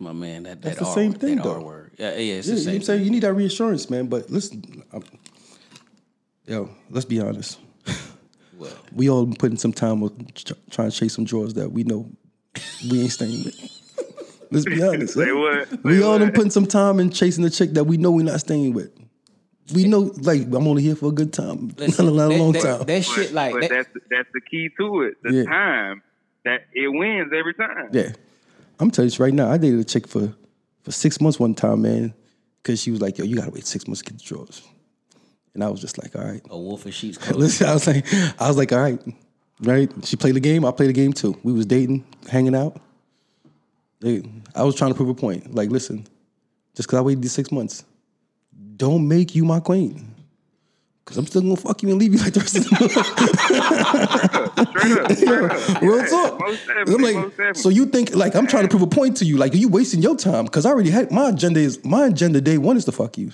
My 0.00 0.12
man, 0.12 0.44
that, 0.44 0.62
That's 0.62 0.78
the 0.78 0.84
R, 0.84 0.94
same 0.94 1.12
thing, 1.14 1.36
that 1.36 1.46
R 1.46 1.54
though. 1.54 1.60
word. 1.64 1.92
Yeah, 1.98 2.10
yeah, 2.16 2.34
it's 2.34 2.46
Yeah, 2.46 2.54
the 2.54 2.60
you 2.60 2.66
know 2.66 2.70
same. 2.72 2.74
I'm 2.76 2.82
saying 2.82 3.04
you 3.04 3.10
need 3.10 3.22
that 3.22 3.32
reassurance, 3.32 3.90
man. 3.90 4.06
But 4.06 4.30
listen, 4.30 4.84
I'm, 4.92 5.02
yo, 6.46 6.70
let's 6.90 7.06
be 7.06 7.20
honest. 7.20 7.58
What? 8.56 8.76
We 8.92 9.08
all 9.08 9.24
been 9.24 9.36
putting 9.36 9.56
some 9.56 9.72
time 9.72 10.00
with 10.00 10.34
ch- 10.34 10.52
trying 10.70 10.90
to 10.90 10.96
chase 10.96 11.14
some 11.14 11.24
drawers 11.24 11.54
that 11.54 11.70
we 11.70 11.84
know 11.84 12.10
we 12.90 13.02
ain't 13.02 13.12
staying 13.12 13.44
with. 13.44 13.77
Let's 14.50 14.64
be 14.64 14.82
honest. 14.88 15.14
Say 15.14 15.28
eh? 15.28 15.32
what? 15.32 15.84
We 15.84 15.98
Say 15.98 16.02
all 16.02 16.12
what? 16.12 16.18
done 16.18 16.32
putting 16.32 16.50
some 16.50 16.66
time 16.66 17.00
in 17.00 17.10
chasing 17.10 17.44
the 17.44 17.50
chick 17.50 17.70
that 17.72 17.84
we 17.84 17.96
know 17.96 18.10
we're 18.10 18.24
not 18.24 18.40
staying 18.40 18.72
with. 18.74 18.90
We 19.74 19.84
know, 19.84 20.12
like, 20.22 20.42
I'm 20.46 20.66
only 20.66 20.82
here 20.82 20.96
for 20.96 21.10
a 21.10 21.12
good 21.12 21.32
time, 21.32 21.68
Listen, 21.76 22.06
not 22.06 22.12
a 22.12 22.28
that, 22.28 22.38
long 22.38 22.52
that- 22.52 22.62
time. 22.62 22.86
That 22.86 23.04
shit, 23.04 23.32
like 23.32 23.52
but 23.52 23.60
that, 23.62 23.70
that's 23.70 23.88
that's 24.10 24.28
the 24.32 24.40
key 24.40 24.70
to 24.78 25.02
it. 25.02 25.14
The 25.22 25.32
Yeah. 25.32 25.44
time 25.44 26.02
that 26.44 26.62
it 26.72 26.88
wins 26.88 27.32
every 27.36 27.52
time. 27.54 27.90
yeah, 27.92 28.12
I'm 28.80 28.90
telling 28.90 29.10
you 29.10 29.16
right 29.22 29.34
now. 29.34 29.50
I 29.50 29.58
dated 29.58 29.80
a 29.80 29.84
chick 29.84 30.06
for 30.08 30.32
for 30.82 30.92
six 30.92 31.20
months 31.20 31.38
one 31.38 31.54
time, 31.54 31.82
man, 31.82 32.14
because 32.62 32.80
she 32.80 32.90
was 32.90 33.02
like, 33.02 33.18
"Yo, 33.18 33.24
you 33.24 33.36
gotta 33.36 33.50
wait 33.50 33.66
six 33.66 33.86
months 33.86 34.00
to 34.02 34.10
get 34.10 34.18
the 34.18 34.24
drawers," 34.24 34.62
and 35.52 35.62
I 35.62 35.68
was 35.68 35.82
just 35.82 35.98
like, 36.02 36.16
"All 36.16 36.24
right." 36.24 36.40
a 36.48 36.58
wolf 36.58 36.86
in 36.86 36.92
sheep's 36.92 37.18
clothing. 37.18 37.40
Listen, 37.40 37.66
I 37.68 37.74
was 37.74 37.86
like, 37.86 38.06
I 38.40 38.48
was 38.48 38.56
like, 38.56 38.72
all 38.72 38.80
right, 38.80 38.98
right. 39.64 39.92
She 40.06 40.16
played 40.16 40.34
the 40.36 40.40
game. 40.40 40.64
I 40.64 40.70
played 40.70 40.88
the 40.88 40.94
game 40.94 41.12
too. 41.12 41.36
We 41.42 41.52
was 41.52 41.66
dating, 41.66 42.06
hanging 42.30 42.54
out. 42.54 42.80
Hey, 44.00 44.22
I 44.54 44.62
was 44.62 44.74
trying 44.74 44.90
to 44.90 44.94
prove 44.94 45.08
a 45.08 45.14
point. 45.14 45.54
Like, 45.54 45.70
listen, 45.70 46.06
just 46.76 46.88
because 46.88 46.98
I 46.98 47.02
waited 47.02 47.22
these 47.22 47.32
six 47.32 47.50
months, 47.50 47.84
don't 48.76 49.08
make 49.08 49.34
you 49.34 49.44
my 49.44 49.60
queen. 49.60 50.14
Cause 51.04 51.16
I'm 51.16 51.26
still 51.26 51.40
gonna 51.40 51.56
fuck 51.56 51.82
you 51.82 51.88
and 51.88 51.98
leave 51.98 52.12
you 52.12 52.18
like 52.18 52.34
the 52.34 52.40
rest 52.40 52.56
of 52.58 52.64
the 52.68 52.68
Straight 54.70 54.98
up. 54.98 55.12
Straight 55.12 55.50
up. 55.50 55.82
real 55.82 56.04
talk. 56.04 56.38
I'm 56.86 57.00
like, 57.00 57.56
so 57.56 57.70
you 57.70 57.86
think 57.86 58.14
like 58.14 58.34
I'm 58.36 58.46
trying 58.46 58.64
to 58.64 58.68
prove 58.68 58.82
a 58.82 58.86
point 58.86 59.16
to 59.16 59.24
you? 59.24 59.38
Like, 59.38 59.54
are 59.54 59.56
you 59.56 59.68
wasting 59.70 60.02
your 60.02 60.16
time? 60.16 60.46
Cause 60.48 60.66
I 60.66 60.70
already 60.70 60.90
had 60.90 61.10
my 61.10 61.30
agenda 61.30 61.60
is 61.60 61.82
my 61.82 62.08
agenda. 62.08 62.42
Day 62.42 62.58
one 62.58 62.76
is 62.76 62.84
to 62.84 62.92
fuck 62.92 63.16
you. 63.16 63.32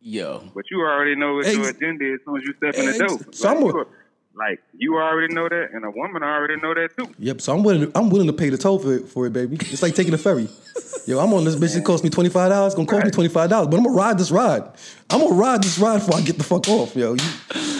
Yo, 0.00 0.42
But 0.52 0.64
you 0.68 0.80
already 0.80 1.14
know 1.14 1.34
what 1.36 1.46
your 1.46 1.68
agenda 1.68 2.04
is 2.12 2.18
as 2.18 2.24
soon 2.24 2.36
as 2.38 2.42
you 2.42 2.54
step 2.56 2.74
in 2.74 2.86
the 2.86 2.90
Ex- 2.90 2.98
door. 2.98 3.32
so 3.32 3.48
like, 3.48 3.56
I'm 3.56 3.62
a- 3.62 3.66
you, 3.66 3.86
like 4.34 4.60
you 4.76 4.96
already 4.96 5.32
know 5.34 5.48
that, 5.48 5.70
and 5.72 5.84
a 5.84 5.90
woman 5.90 6.22
already 6.22 6.56
know 6.56 6.74
that 6.74 6.96
too. 6.96 7.12
Yep. 7.18 7.40
So 7.40 7.54
I'm 7.54 7.62
willing. 7.62 7.90
To, 7.92 7.98
I'm 7.98 8.10
willing 8.10 8.26
to 8.28 8.32
pay 8.32 8.48
the 8.48 8.58
toll 8.58 8.78
for 8.78 8.94
it, 8.94 9.08
for 9.08 9.26
it, 9.26 9.32
baby. 9.32 9.56
It's 9.60 9.82
like 9.82 9.94
taking 9.94 10.14
a 10.14 10.18
ferry. 10.18 10.48
Yo, 11.06 11.18
I'm 11.18 11.32
on 11.34 11.44
this 11.44 11.56
bitch. 11.56 11.76
It 11.76 11.84
cost 11.84 12.02
me 12.04 12.10
twenty 12.10 12.30
five 12.30 12.50
dollars. 12.50 12.74
Gonna 12.74 12.86
cost 12.86 13.04
me 13.04 13.10
twenty 13.10 13.28
five 13.28 13.50
dollars, 13.50 13.68
but 13.68 13.76
I'm 13.76 13.84
gonna 13.84 13.96
ride 13.96 14.18
this 14.18 14.30
ride. 14.30 14.62
I'm 15.10 15.20
gonna 15.20 15.34
ride 15.34 15.62
this 15.62 15.78
ride 15.78 15.98
before 15.98 16.16
I 16.18 16.22
get 16.22 16.38
the 16.38 16.44
fuck 16.44 16.68
off, 16.68 16.94
yo. 16.96 17.14
You, 17.14 17.24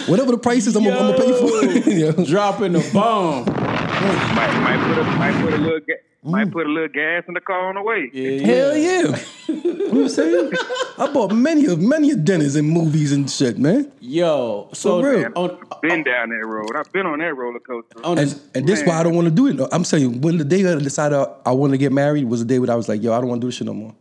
whatever 0.07 0.31
the 0.31 0.37
price 0.37 0.67
is, 0.67 0.75
I'm, 0.75 0.83
gonna, 0.83 0.97
I'm 0.97 1.15
gonna 1.15 1.23
pay 1.23 1.31
for 1.39 1.89
it. 1.89 2.17
yo. 2.17 2.25
dropping 2.25 2.73
the 2.73 2.89
bomb. 2.93 3.45
Might 3.45 4.59
might 4.61 4.87
put 4.87 4.97
a 4.97 5.03
might 5.17 5.41
put 5.43 5.53
a 5.53 5.57
little 5.57 5.79
ga- 5.79 6.01
might 6.23 6.47
mm. 6.47 6.53
put 6.53 6.65
a 6.65 6.69
little 6.69 6.87
gas 6.87 7.23
in 7.27 7.33
the 7.33 7.41
car 7.41 7.69
on 7.69 7.75
the 7.75 7.81
way. 7.81 8.09
Yeah, 8.13 8.45
Hell 8.45 8.77
yeah. 8.77 9.19
you 9.47 9.73
know 9.73 9.83
what 9.85 9.97
I'm 10.03 10.09
saying? 10.09 10.51
I 10.97 11.11
bought 11.11 11.33
many 11.33 11.65
of 11.65 11.79
many 11.79 12.11
of 12.11 12.23
dinners 12.23 12.55
and 12.55 12.69
movies 12.69 13.11
and 13.11 13.29
shit, 13.29 13.57
man. 13.57 13.91
Yo, 13.99 14.69
so 14.73 15.01
For 15.01 15.09
real. 15.09 15.31
on 15.35 15.57
Been 15.81 16.03
down 16.03 16.29
that 16.29 16.45
road. 16.45 16.75
I've 16.75 16.91
been 16.93 17.05
on 17.05 17.19
that 17.19 17.33
roller 17.35 17.59
coaster. 17.59 18.05
on 18.05 18.17
And 18.17 18.29
this, 18.29 18.41
and 18.55 18.67
this 18.67 18.83
why 18.83 18.99
I 18.99 19.03
don't 19.03 19.15
want 19.15 19.25
to 19.25 19.33
do 19.33 19.47
it. 19.47 19.55
No, 19.55 19.67
I'm 19.71 19.83
saying 19.83 20.21
when 20.21 20.37
the 20.37 20.45
day 20.45 20.65
I 20.65 20.75
decided 20.75 21.17
I, 21.17 21.27
I 21.45 21.51
want 21.51 21.71
to 21.73 21.77
get 21.77 21.91
married 21.91 22.25
was 22.25 22.39
the 22.39 22.45
day 22.45 22.59
when 22.59 22.69
I 22.69 22.75
was 22.75 22.87
like, 22.87 23.03
yo, 23.03 23.13
I 23.13 23.19
don't 23.19 23.27
want 23.27 23.41
to 23.41 23.45
do 23.45 23.49
this 23.49 23.55
shit 23.55 23.67
no 23.67 23.73
more. 23.73 23.93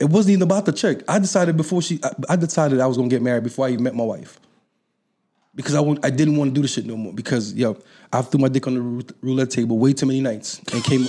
It 0.00 0.06
wasn't 0.06 0.32
even 0.32 0.42
about 0.42 0.66
the 0.66 0.72
check. 0.72 0.98
I 1.08 1.20
decided 1.20 1.56
before 1.56 1.80
she, 1.80 2.00
I, 2.02 2.10
I 2.30 2.36
decided 2.36 2.80
I 2.80 2.86
was 2.86 2.96
gonna 2.96 3.08
get 3.08 3.22
married 3.22 3.44
before 3.44 3.66
I 3.66 3.70
even 3.70 3.84
met 3.84 3.94
my 3.94 4.04
wife. 4.04 4.40
Because 5.54 5.74
I, 5.74 5.80
want, 5.80 6.02
I 6.02 6.08
didn't 6.08 6.36
want 6.36 6.50
to 6.50 6.54
do 6.54 6.62
this 6.62 6.72
shit 6.72 6.86
no 6.86 6.96
more. 6.96 7.12
Because 7.12 7.52
yo, 7.52 7.76
I 8.10 8.22
threw 8.22 8.40
my 8.40 8.48
dick 8.48 8.66
on 8.66 8.74
the 8.74 9.14
roulette 9.20 9.50
table 9.50 9.78
way 9.78 9.92
too 9.92 10.06
many 10.06 10.20
nights 10.22 10.60
and 10.72 10.82
came, 10.82 11.06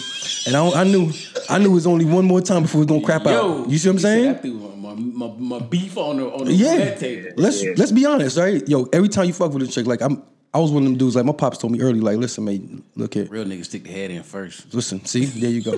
and 0.47 0.55
I, 0.57 0.81
I 0.81 0.83
knew, 0.83 1.11
I 1.49 1.59
knew 1.59 1.71
it 1.71 1.73
was 1.73 1.87
only 1.87 2.03
one 2.03 2.25
more 2.25 2.41
time 2.41 2.63
before 2.63 2.79
we 2.79 2.85
was 2.85 2.89
gonna 2.93 3.05
crap 3.05 3.23
yo, 3.23 3.63
out. 3.63 3.69
You 3.69 3.77
see 3.77 3.87
what 3.87 3.93
I'm 3.95 3.99
saying? 3.99 4.29
I 4.29 4.33
threw 4.33 4.53
my, 4.53 4.93
my, 4.95 5.27
my, 5.27 5.57
my 5.57 5.59
beef 5.65 5.97
on 5.97 6.17
the 6.17 6.25
on 6.29 6.43
the 6.45 6.53
Yeah. 6.53 6.73
roulette 6.73 6.99
table. 6.99 7.29
Let's 7.37 7.63
let's 7.77 7.91
be 7.93 8.05
honest, 8.05 8.37
right? 8.37 8.67
Yo, 8.67 8.83
every 8.91 9.07
time 9.07 9.27
you 9.27 9.33
fuck 9.33 9.53
with 9.53 9.63
a 9.63 9.67
chick, 9.67 9.85
like 9.87 10.01
I'm, 10.01 10.21
I 10.53 10.59
was 10.59 10.71
one 10.71 10.83
of 10.83 10.89
them 10.89 10.97
dudes. 10.97 11.15
Like 11.15 11.23
my 11.25 11.31
pops 11.31 11.57
told 11.57 11.71
me 11.71 11.79
early, 11.79 12.01
like, 12.01 12.17
listen, 12.17 12.43
man, 12.43 12.83
look 12.95 13.13
here, 13.13 13.25
Real 13.25 13.45
niggas 13.45 13.65
stick 13.65 13.85
the 13.85 13.91
head 13.91 14.11
in 14.11 14.23
first. 14.23 14.73
listen, 14.73 15.05
see, 15.05 15.23
there 15.25 15.49
you 15.51 15.61
go. 15.63 15.71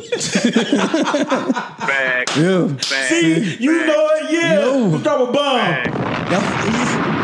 Back. 1.86 2.36
yeah. 2.36 2.68
back. 2.90 3.12
you 3.60 3.86
know 3.86 4.10
it, 4.14 4.32
yeah. 4.32 4.60
Yo. 4.60 4.98
Drop 4.98 5.30
a 5.30 5.32
bomb. 5.32 7.15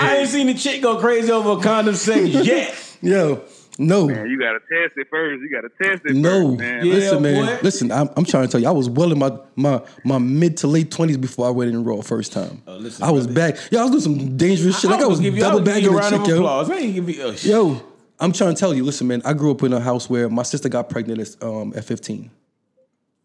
I 0.00 0.18
ain't 0.18 0.28
seen 0.28 0.46
the 0.46 0.54
chick 0.54 0.82
go 0.82 0.98
crazy 0.98 1.30
over 1.30 1.58
a 1.58 1.62
condom 1.62 1.94
sex 1.94 2.28
yet. 2.28 2.74
Yo, 3.02 3.42
no, 3.78 4.06
Man, 4.06 4.28
you 4.30 4.38
gotta 4.38 4.60
test 4.60 4.96
it 4.96 5.08
first. 5.10 5.42
You 5.42 5.50
gotta 5.50 5.68
test 5.68 6.02
it 6.06 6.16
no. 6.16 6.50
first, 6.50 6.60
man. 6.60 6.86
Yeah. 6.86 6.92
listen, 6.94 7.22
man. 7.22 7.46
boy. 7.46 7.58
Listen, 7.62 7.92
I'm, 7.92 8.08
I'm 8.16 8.24
trying 8.24 8.46
to 8.46 8.50
tell 8.50 8.60
you, 8.60 8.68
I 8.68 8.70
was 8.70 8.88
well 8.88 9.12
in 9.12 9.18
my 9.18 9.38
my 9.54 9.82
my 10.04 10.18
mid 10.18 10.56
to 10.58 10.66
late 10.66 10.90
twenties 10.90 11.18
before 11.18 11.46
I 11.46 11.50
went 11.50 11.70
in 11.70 11.76
the 11.76 11.82
raw 11.82 12.00
first 12.00 12.32
time. 12.32 12.62
Oh, 12.66 12.76
listen, 12.76 13.04
I 13.04 13.10
was 13.10 13.26
brother. 13.26 13.52
back. 13.52 13.70
Yo, 13.70 13.80
I 13.80 13.84
was 13.84 14.04
doing 14.04 14.18
some 14.18 14.36
dangerous 14.36 14.80
shit. 14.80 14.90
Like 14.90 15.02
I 15.02 15.06
was 15.06 15.20
give 15.20 15.34
you, 15.34 15.40
double 15.40 15.58
I'ma 15.58 15.66
bagging 15.66 15.90
a 15.90 15.92
the 15.92 16.10
chick, 16.10 16.26
yo. 16.26 16.36
applause. 16.36 16.70
I 16.70 16.76
ain't 16.76 16.94
give 16.94 17.10
you, 17.10 17.22
oh. 17.22 17.34
Yo, 17.42 17.82
I'm 18.18 18.32
trying 18.32 18.54
to 18.54 18.58
tell 18.58 18.72
you, 18.72 18.82
listen, 18.82 19.08
man. 19.08 19.20
I 19.26 19.34
grew 19.34 19.50
up 19.50 19.62
in 19.62 19.74
a 19.74 19.80
house 19.80 20.08
where 20.08 20.30
my 20.30 20.42
sister 20.42 20.70
got 20.70 20.88
pregnant 20.88 21.20
at, 21.20 21.42
um, 21.42 21.74
at 21.76 21.84
15. 21.84 22.30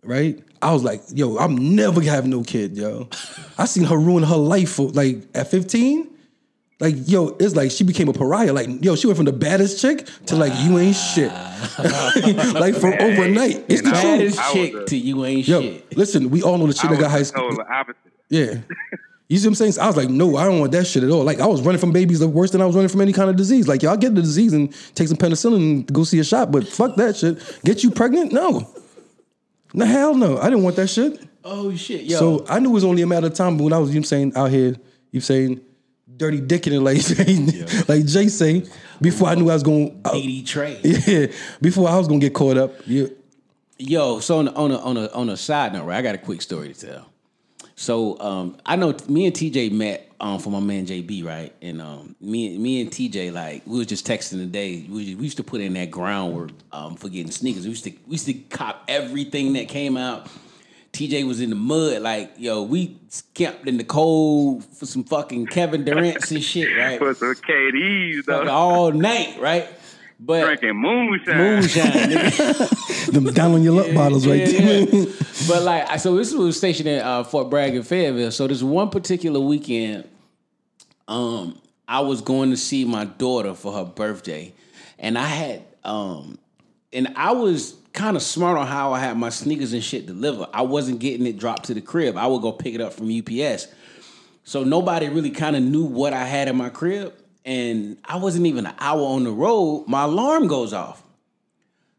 Right? 0.03 0.43
I 0.61 0.73
was 0.73 0.83
like, 0.83 1.01
yo, 1.13 1.37
I'm 1.37 1.75
never 1.75 2.01
having 2.01 2.31
no 2.31 2.43
kid, 2.43 2.75
yo. 2.75 3.07
I 3.57 3.65
seen 3.65 3.83
her 3.83 3.97
ruin 3.97 4.23
her 4.23 4.35
life 4.37 4.71
for 4.71 4.87
like 4.89 5.23
at 5.35 5.49
15. 5.51 6.07
Like, 6.79 6.95
yo, 7.07 7.35
it's 7.39 7.55
like 7.55 7.69
she 7.69 7.83
became 7.83 8.09
a 8.09 8.13
pariah. 8.13 8.51
Like, 8.53 8.83
yo, 8.83 8.95
she 8.95 9.05
went 9.05 9.17
from 9.17 9.27
the 9.27 9.31
baddest 9.33 9.79
chick 9.79 10.07
to 10.25 10.35
like 10.35 10.51
you 10.65 10.79
ain't 10.79 10.95
shit. 10.95 11.31
like 12.55 12.73
from 12.75 12.93
overnight. 12.93 13.63
It's 13.69 13.81
the 13.83 13.89
You 13.89 13.91
know, 13.93 14.01
truth. 14.01 14.03
Baddest 14.03 14.39
I 14.39 14.53
chick 14.53 14.73
a- 14.73 14.85
to 14.85 14.97
you 14.97 15.25
ain't 15.25 15.47
Yo, 15.47 15.61
shit. 15.61 15.97
listen, 15.97 16.29
we 16.31 16.41
all 16.41 16.57
know 16.57 16.65
the 16.67 16.73
chick 16.73 16.89
that 16.89 16.95
got 16.99 17.03
was 17.05 17.11
high 17.11 17.23
school. 17.23 17.49
total 17.49 17.65
opposite. 17.71 17.97
Yeah. 18.29 18.55
You 19.27 19.37
see 19.37 19.45
what 19.47 19.51
I'm 19.51 19.55
saying? 19.55 19.71
So 19.73 19.81
I 19.83 19.87
was 19.87 19.95
like, 19.95 20.09
no, 20.09 20.35
I 20.37 20.45
don't 20.45 20.59
want 20.59 20.71
that 20.73 20.87
shit 20.87 21.03
at 21.03 21.09
all. 21.11 21.23
Like 21.23 21.39
I 21.39 21.45
was 21.45 21.61
running 21.61 21.79
from 21.79 21.91
babies 21.91 22.19
the 22.19 22.27
worse 22.27 22.49
than 22.51 22.61
I 22.61 22.65
was 22.65 22.75
running 22.75 22.89
from 22.89 23.01
any 23.01 23.13
kind 23.13 23.29
of 23.29 23.35
disease. 23.35 23.67
Like 23.67 23.81
y'all 23.83 23.95
get 23.95 24.15
the 24.15 24.21
disease 24.21 24.51
and 24.53 24.73
take 24.95 25.07
some 25.07 25.17
penicillin 25.17 25.55
and 25.57 25.93
go 25.93 26.03
see 26.03 26.17
a 26.19 26.23
shot, 26.23 26.51
but 26.51 26.67
fuck 26.67 26.95
that 26.95 27.15
shit. 27.15 27.37
Get 27.63 27.83
you 27.83 27.91
pregnant? 27.91 28.31
No. 28.33 28.67
No, 29.73 29.85
hell 29.85 30.15
no. 30.15 30.37
I 30.37 30.45
didn't 30.45 30.63
want 30.63 30.75
that 30.77 30.87
shit. 30.87 31.21
Oh 31.43 31.75
shit, 31.75 32.03
yo. 32.03 32.19
So 32.19 32.45
I 32.47 32.59
knew 32.59 32.69
it 32.69 32.73
was 32.73 32.83
only 32.83 33.01
a 33.01 33.07
matter 33.07 33.27
of 33.27 33.33
time. 33.33 33.57
But 33.57 33.65
when 33.65 33.73
I 33.73 33.77
was, 33.77 33.93
you 33.93 33.99
know 33.99 34.05
saying, 34.05 34.33
out 34.35 34.51
here, 34.51 34.75
you 35.11 35.21
saying, 35.21 35.61
dirty 36.17 36.39
dick 36.39 36.67
in 36.67 36.73
it, 36.73 36.79
like 36.79 36.97
like 37.89 38.05
Jay 38.05 38.27
say. 38.27 38.65
Before 39.01 39.29
I 39.29 39.35
knew 39.35 39.49
I 39.49 39.53
was 39.53 39.63
going, 39.63 40.01
DD 40.03 40.45
Trey. 40.45 40.79
yeah. 40.83 41.27
Before 41.61 41.89
I 41.89 41.97
was 41.97 42.07
gonna 42.07 42.19
get 42.19 42.33
caught 42.33 42.57
up, 42.57 42.73
yeah. 42.85 43.07
Yo, 43.77 44.19
so 44.19 44.37
on 44.37 44.47
a, 44.47 44.51
on 44.51 44.71
a 44.71 44.77
on 44.77 44.97
a 44.97 45.07
on 45.11 45.29
a 45.29 45.37
side 45.37 45.73
note, 45.73 45.85
right? 45.85 45.97
I 45.97 46.01
got 46.01 46.15
a 46.15 46.19
quick 46.19 46.41
story 46.41 46.71
to 46.71 46.87
tell. 46.87 47.07
So 47.75 48.19
um, 48.19 48.57
I 48.63 48.75
know 48.75 48.95
me 49.07 49.25
and 49.25 49.35
TJ 49.35 49.71
met 49.71 50.10
um, 50.21 50.39
for 50.39 50.51
my 50.51 50.59
man 50.59 50.85
JB, 50.85 51.25
right? 51.25 51.53
And 51.61 51.81
um, 51.81 52.15
me 52.21 52.57
me 52.57 52.79
and 52.79 52.91
TJ 52.91 53.33
like 53.33 53.63
we 53.65 53.79
was 53.79 53.87
just 53.87 54.07
texting 54.07 54.37
today. 54.37 54.85
We, 54.87 55.15
we 55.15 55.23
used 55.23 55.37
to 55.37 55.43
put 55.43 55.59
in 55.61 55.73
that 55.73 55.89
groundwork 55.89 56.51
um, 56.71 56.95
for 56.95 57.09
getting 57.09 57.31
sneakers. 57.31 57.63
We 57.63 57.69
used 57.69 57.83
to 57.85 57.91
we 58.05 58.13
used 58.13 58.27
to 58.27 58.33
cop 58.33 58.83
everything 58.87 59.53
that 59.53 59.67
came 59.67 59.97
out. 59.97 60.27
TJ 60.93 61.25
was 61.25 61.41
in 61.41 61.49
the 61.49 61.55
mud, 61.55 62.01
like 62.03 62.33
yo, 62.37 62.61
we 62.61 62.97
camped 63.33 63.67
in 63.67 63.77
the 63.77 63.83
cold 63.83 64.63
for 64.63 64.85
some 64.85 65.03
fucking 65.03 65.47
Kevin 65.47 65.83
Durant's 65.83 66.31
and 66.31 66.43
shit, 66.43 66.77
right? 66.77 66.99
For 66.99 67.13
some 67.15 67.33
KDs 67.35 68.25
though. 68.25 68.47
all 68.47 68.91
night, 68.91 69.39
right? 69.39 69.67
But 70.23 70.45
Drinking 70.45 70.75
moonshine. 70.75 71.37
moonshine. 71.37 72.09
Them 73.11 73.25
down 73.33 73.53
on 73.55 73.63
your 73.63 73.73
luck 73.73 73.91
bottles 73.95 74.27
right 74.27 74.47
Yeah, 74.47 74.59
there. 74.59 74.81
yeah. 74.83 75.05
but 75.47 75.63
like, 75.63 75.99
so 75.99 76.15
this 76.15 76.31
was 76.31 76.57
stationed 76.57 76.87
in 76.89 77.01
uh, 77.01 77.23
Fort 77.23 77.49
Bragg 77.49 77.73
in 77.73 77.81
Fayetteville. 77.81 78.29
So 78.31 78.45
this 78.45 78.61
one 78.61 78.89
particular 78.91 79.39
weekend, 79.39 80.07
um, 81.07 81.59
I 81.87 82.01
was 82.01 82.21
going 82.21 82.51
to 82.51 82.57
see 82.57 82.85
my 82.85 83.05
daughter 83.05 83.55
for 83.55 83.73
her 83.73 83.83
birthday, 83.83 84.53
and 84.99 85.17
I 85.17 85.25
had, 85.25 85.63
um, 85.83 86.37
and 86.93 87.11
I 87.15 87.31
was 87.31 87.75
kind 87.93 88.15
of 88.15 88.21
smart 88.21 88.57
on 88.59 88.67
how 88.67 88.93
I 88.93 88.99
had 88.99 89.17
my 89.17 89.29
sneakers 89.29 89.73
and 89.73 89.83
shit 89.83 90.05
delivered. 90.05 90.47
I 90.53 90.61
wasn't 90.61 90.99
getting 90.99 91.25
it 91.25 91.37
dropped 91.39 91.65
to 91.65 91.73
the 91.73 91.81
crib. 91.81 92.15
I 92.15 92.27
would 92.27 92.41
go 92.43 92.51
pick 92.51 92.75
it 92.75 92.79
up 92.81 92.93
from 92.93 93.09
UPS. 93.11 93.67
So 94.43 94.63
nobody 94.63 95.09
really 95.09 95.31
kind 95.31 95.55
of 95.55 95.63
knew 95.63 95.83
what 95.83 96.13
I 96.13 96.25
had 96.25 96.47
in 96.47 96.55
my 96.55 96.69
crib. 96.69 97.13
And 97.43 97.97
I 98.05 98.17
wasn't 98.17 98.45
even 98.45 98.65
an 98.67 98.75
hour 98.79 99.01
on 99.01 99.23
the 99.23 99.31
road. 99.31 99.85
My 99.87 100.03
alarm 100.03 100.47
goes 100.47 100.73
off. 100.73 101.01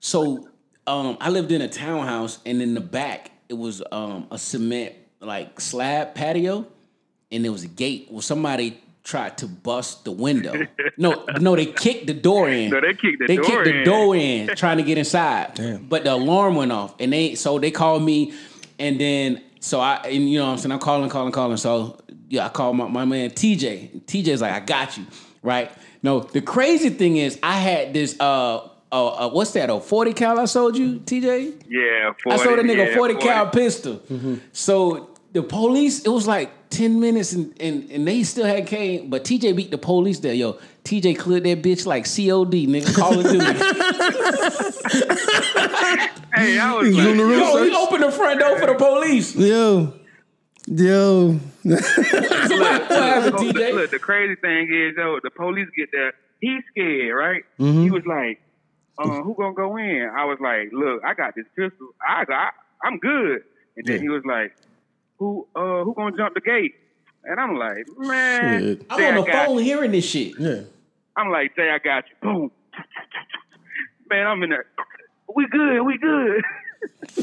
So 0.01 0.49
um, 0.86 1.16
I 1.20 1.30
lived 1.30 1.53
in 1.53 1.62
a 1.62 1.68
townhouse, 1.68 2.38
and 2.47 2.62
in 2.62 2.74
the 2.74 2.80
back 2.80 3.30
it 3.49 3.55
was 3.55 3.82
um, 3.93 4.26
a 4.30 4.38
cement 4.38 4.95
like 5.20 5.61
slab 5.61 6.14
patio, 6.14 6.66
and 7.30 7.45
there 7.45 7.53
was 7.53 7.64
a 7.64 7.68
gate. 7.68 8.09
Well, 8.11 8.20
somebody 8.20 8.80
tried 9.05 9.36
to 9.38 9.47
bust 9.49 10.05
the 10.05 10.12
window. 10.12 10.55
No, 10.97 11.24
no, 11.40 11.57
they 11.57 11.66
kicked 11.66 12.07
the 12.07 12.14
door 12.14 12.49
in. 12.49 12.70
No, 12.70 12.80
they 12.80 12.95
kicked 12.95 13.18
the 13.20 13.26
they 13.26 13.36
door 13.36 13.45
kicked 13.45 13.64
the 13.64 13.78
in. 13.78 13.84
door 13.84 14.16
in, 14.16 14.49
trying 14.57 14.76
to 14.76 14.82
get 14.82 14.99
inside. 14.99 15.55
Damn. 15.55 15.86
But 15.86 16.05
the 16.05 16.12
alarm 16.14 16.55
went 16.55 16.70
off, 16.72 16.95
and 17.01 17.12
they 17.12 17.34
so 17.34 17.59
they 17.59 17.70
called 17.70 18.03
me, 18.03 18.32
and 18.78 19.01
then 19.01 19.43
so 19.61 19.80
I 19.80 19.97
and 20.05 20.28
you 20.30 20.38
know 20.38 20.47
what 20.47 20.53
I'm 20.53 20.59
saying 20.59 20.72
I'm 20.72 20.78
calling, 20.78 21.09
calling, 21.11 21.32
calling. 21.32 21.57
So 21.57 21.99
yeah, 22.28 22.47
I 22.47 22.49
called 22.51 22.76
my, 22.76 22.88
my 22.88 23.05
man 23.05 23.30
TJ. 23.30 24.05
TJ's 24.05 24.40
like, 24.43 24.53
I 24.53 24.61
got 24.61 24.97
you, 24.99 25.07
right? 25.43 25.70
No, 26.03 26.20
the 26.20 26.40
crazy 26.40 26.90
thing 26.90 27.16
is 27.16 27.38
I 27.43 27.59
had 27.59 27.93
this 27.93 28.16
uh 28.20 28.68
uh, 28.90 29.07
uh 29.09 29.30
what's 29.30 29.53
that? 29.53 29.70
A 29.70 29.80
40 29.80 30.12
cal 30.12 30.38
I 30.38 30.45
sold 30.47 30.76
you, 30.76 31.01
TJ? 31.01 31.62
Yeah, 31.68 32.12
40, 32.22 32.40
I 32.40 32.45
sold 32.45 32.59
a 32.59 32.62
nigga 32.62 32.88
yeah, 32.88 32.97
40 32.97 33.14
cal 33.16 33.49
pistol. 33.49 33.95
Mm-hmm. 34.11 34.36
So 34.53 35.11
the 35.32 35.43
police, 35.43 36.03
it 36.05 36.11
was 36.11 36.26
like 36.26 36.51
10 36.70 37.01
minutes 37.01 37.32
and, 37.32 37.55
and, 37.61 37.90
and 37.90 38.07
they 38.07 38.22
still 38.22 38.47
had 38.47 38.66
came, 38.66 39.09
but 39.11 39.24
TJ 39.24 39.57
beat 39.57 39.70
the 39.70 39.78
police 39.78 40.18
there. 40.20 40.34
Yo, 40.34 40.59
TJ 40.84 41.18
cleared 41.18 41.45
that 41.45 41.62
bitch 41.62 41.86
like 41.86 42.05
COD, 42.05 42.66
nigga. 42.66 42.95
Call 42.95 43.18
of 43.18 43.24
Duty. 43.24 43.47
Hey, 46.34 46.59
I 46.59 46.72
was 46.72 46.88
You 46.88 46.95
like, 46.95 47.09
on 47.09 47.16
the 47.18 47.24
Yo, 47.24 47.57
roof, 47.59 47.68
he 47.68 47.76
opened 47.76 48.05
the 48.05 48.11
front 48.11 48.40
door 48.40 48.59
for 48.59 48.66
the 48.66 48.74
police. 48.74 49.36
Yo, 49.36 49.93
yo. 50.67 51.39
What 51.65 51.83
look, 53.33 53.55
look, 53.55 53.91
the 53.91 53.99
crazy 54.01 54.35
thing 54.37 54.73
is, 54.73 54.97
though, 54.97 55.19
the 55.23 55.31
police 55.31 55.69
get 55.77 55.91
there. 55.93 56.13
He's 56.41 56.63
scared, 56.71 57.17
right? 57.17 57.43
Mm-hmm. 57.59 57.83
He 57.85 57.91
was 57.91 58.05
like, 58.07 58.41
uh, 58.99 59.23
"Who 59.23 59.35
gonna 59.35 59.55
go 59.55 59.77
in?" 59.77 60.09
I 60.17 60.25
was 60.25 60.39
like, 60.41 60.71
"Look, 60.73 61.03
I 61.05 61.15
got 61.15 61.35
this 61.35 61.47
pistol. 61.57 61.89
I 62.07 62.25
got, 62.25 62.53
I'm 62.85 62.99
good." 62.99 63.43
And 63.77 63.87
then 63.87 63.97
Yeah. 63.97 64.03
he 64.03 64.09
was 64.09 64.25
like, 64.25 64.55
"Who, 65.19 65.47
uh, 65.55 65.85
who 65.85 65.95
gonna 65.95 66.17
jump 66.17 66.35
the 66.35 66.41
gate?" 66.41 66.75
And 67.25 67.39
I'm 67.39 67.57
like, 67.57 67.87
"Man, 67.99 68.61
Shit. 68.61 68.87
I'm 68.91 69.19
on 69.19 69.25
the 69.25 69.31
phone 69.33 69.59
you." 69.59 69.65
hearing 69.65 69.93
this 69.93 70.05
shit. 70.09 70.33
Yeah. 70.39 70.63
I'm 71.17 71.31
like, 71.31 71.53
"Say 71.57 71.71
I 71.71 71.79
got 71.79 72.05
you." 72.09 72.17
Boom. 72.23 72.51
Man, 74.11 74.27
I'm 74.27 74.43
in 74.43 74.51
there. 74.51 74.67
We 75.35 75.47
good. 75.49 75.83
We 75.83 75.97
good. 75.99 76.43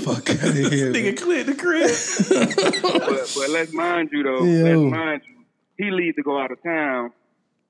Fuck 0.04 0.30
out 0.30 0.44
of 0.50 0.56
here. 0.56 0.92
man. 0.92 1.16
cleared 1.16 1.48
the 1.48 1.56
crib. 1.56 1.90
but, 2.30 3.34
but 3.38 3.50
let's 3.50 3.74
mind 3.74 4.10
you 4.12 4.24
though. 4.24 4.44
Yo. 4.44 4.64
Let's 4.64 4.96
mind 4.96 5.22
you. 5.28 5.36
He 5.86 5.92
leaves 5.92 6.16
to 6.18 6.24
go 6.24 6.40
out 6.40 6.52
of 6.52 6.62
town. 6.64 7.12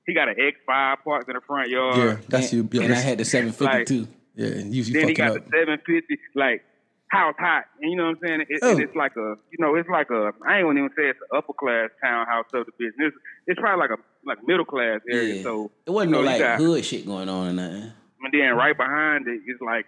He 0.06 0.14
got 0.14 0.28
an 0.28 0.34
X5 0.36 0.96
parked 1.04 1.28
in 1.28 1.34
the 1.34 1.40
front 1.40 1.70
yard. 1.70 1.96
Yeah, 1.96 2.16
that's 2.28 2.52
you. 2.52 2.68
Yeah, 2.72 2.82
and 2.82 2.92
I 2.94 2.98
had 2.98 3.18
the 3.18 3.24
752. 3.24 4.08
yeah, 4.34 4.46
and 4.60 4.74
you, 4.74 4.82
you 4.82 4.92
then 4.92 5.08
he 5.08 5.14
got 5.14 5.36
up. 5.36 5.44
the 5.44 5.50
750, 5.50 6.18
like 6.34 6.64
house 7.08 7.34
hot, 7.38 7.64
and 7.80 7.90
you 7.90 7.96
know 7.96 8.04
what 8.06 8.18
I'm 8.22 8.28
saying. 8.28 8.40
It, 8.48 8.58
Oh. 8.62 8.78
It's 8.78 8.94
like 8.96 9.16
a, 9.16 9.36
you 9.50 9.58
know, 9.58 9.74
it's 9.76 9.88
like 9.88 10.10
a. 10.10 10.32
I 10.46 10.58
ain't 10.58 10.66
gonna 10.66 10.78
even 10.80 10.90
say 10.96 11.04
it's 11.08 11.18
an 11.30 11.36
upper 11.38 11.52
class 11.52 11.90
townhouse 12.02 12.46
subdivision. 12.50 12.94
It's, 12.98 13.16
it's 13.46 13.60
probably 13.60 13.80
like 13.80 13.90
a 13.98 14.02
like 14.26 14.38
middle 14.46 14.64
class 14.64 15.00
area. 15.10 15.34
Yeah. 15.36 15.42
So 15.42 15.70
it 15.86 15.90
wasn't 15.90 16.10
you 16.10 16.16
know, 16.16 16.22
no 16.22 16.26
like 16.30 16.38
got- 16.40 16.58
hood 16.58 16.84
shit 16.84 17.06
going 17.06 17.28
on 17.28 17.48
or 17.48 17.52
nothing. 17.52 17.92
And 18.22 18.32
then 18.34 18.54
right 18.56 18.76
behind 18.76 19.26
it 19.28 19.40
is 19.46 19.60
like 19.60 19.86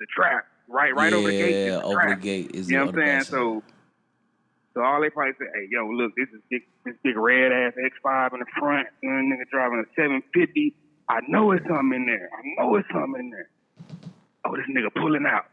the 0.00 0.06
trap, 0.14 0.44
right, 0.70 0.94
right 0.94 1.12
over 1.12 1.28
the 1.28 1.38
gate. 1.38 1.66
Yeah, 1.66 1.80
over 1.82 2.08
the 2.08 2.16
gate 2.16 2.50
is 2.54 2.70
You 2.70 2.78
know 2.78 2.86
what 2.86 2.98
I'm 2.98 3.00
saying? 3.00 3.24
So, 3.24 3.62
so 4.74 4.82
all 4.82 5.00
they 5.00 5.10
probably 5.10 5.34
say, 5.38 5.46
"Hey, 5.52 5.68
yo, 5.70 5.86
look, 5.86 6.12
this 6.16 6.28
is 6.28 6.40
big, 6.50 6.62
this 6.84 6.94
big 7.02 7.16
red 7.16 7.52
ass 7.52 7.74
X5 7.74 8.34
in 8.34 8.40
the 8.40 8.46
front, 8.58 8.88
and 9.02 9.32
nigga 9.32 9.48
driving 9.50 9.84
a 9.84 9.88
750. 9.94 10.74
I 11.08 11.20
know 11.28 11.50
it's 11.52 11.66
something 11.66 11.92
in 11.92 12.06
there. 12.06 12.30
I 12.32 12.40
know 12.56 12.76
it's 12.76 12.88
something 12.92 13.20
in 13.20 13.30
there. 13.30 13.48
Oh, 14.44 14.56
this 14.56 14.66
nigga 14.70 14.94
pulling 14.94 15.26
out. 15.26 15.46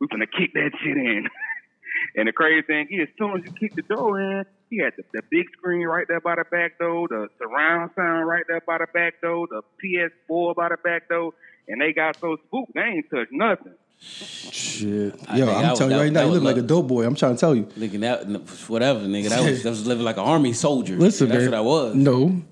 We 0.00 0.08
gonna 0.08 0.26
kick 0.26 0.54
that 0.54 0.70
shit 0.82 0.96
in. 0.96 1.28
and 2.16 2.28
the 2.28 2.32
crazy 2.32 2.62
thing 2.66 2.88
is, 2.90 3.08
as 3.08 3.14
soon 3.18 3.38
as 3.38 3.44
you 3.44 3.52
kick 3.52 3.74
the 3.74 3.82
door 3.82 4.20
in, 4.20 4.44
he 4.70 4.78
had 4.78 4.94
the, 4.96 5.04
the 5.12 5.22
big 5.30 5.50
screen 5.52 5.86
right 5.86 6.06
there 6.08 6.20
by 6.20 6.36
the 6.36 6.44
back 6.50 6.78
door, 6.78 7.08
the 7.08 7.28
surround 7.38 7.90
sound 7.94 8.26
right 8.26 8.44
there 8.48 8.62
by 8.66 8.78
the 8.78 8.86
back 8.94 9.20
door, 9.20 9.46
the 9.50 9.62
PS4 9.84 10.54
by 10.54 10.68
the 10.70 10.76
back 10.82 11.08
door, 11.08 11.32
and 11.68 11.80
they 11.80 11.92
got 11.92 12.18
so 12.18 12.36
spooked 12.46 12.72
they 12.74 12.80
ain't 12.80 13.10
touched 13.10 13.32
nothing. 13.32 13.74
Shit. 14.00 15.14
I 15.28 15.36
Yo, 15.36 15.48
I'm 15.48 15.76
telling 15.76 15.92
you 15.92 16.00
right 16.00 16.12
now, 16.12 16.24
you 16.24 16.30
look 16.30 16.42
like 16.42 16.56
a 16.56 16.62
dope 16.62 16.88
boy. 16.88 17.04
I'm 17.04 17.14
trying 17.14 17.34
to 17.34 17.40
tell 17.40 17.54
you. 17.54 17.64
Nigga, 17.78 18.00
that 18.00 18.68
whatever, 18.68 19.00
nigga. 19.00 19.28
That 19.28 19.44
was 19.44 19.62
that 19.62 19.70
was 19.70 19.86
living 19.86 20.04
like 20.04 20.16
an 20.16 20.24
army 20.24 20.54
soldier. 20.54 20.96
Listen, 20.96 21.28
that's 21.28 21.42
man. 21.42 21.50
what 21.50 21.58
I 21.58 21.60
was. 21.60 21.94
No. 21.94 22.42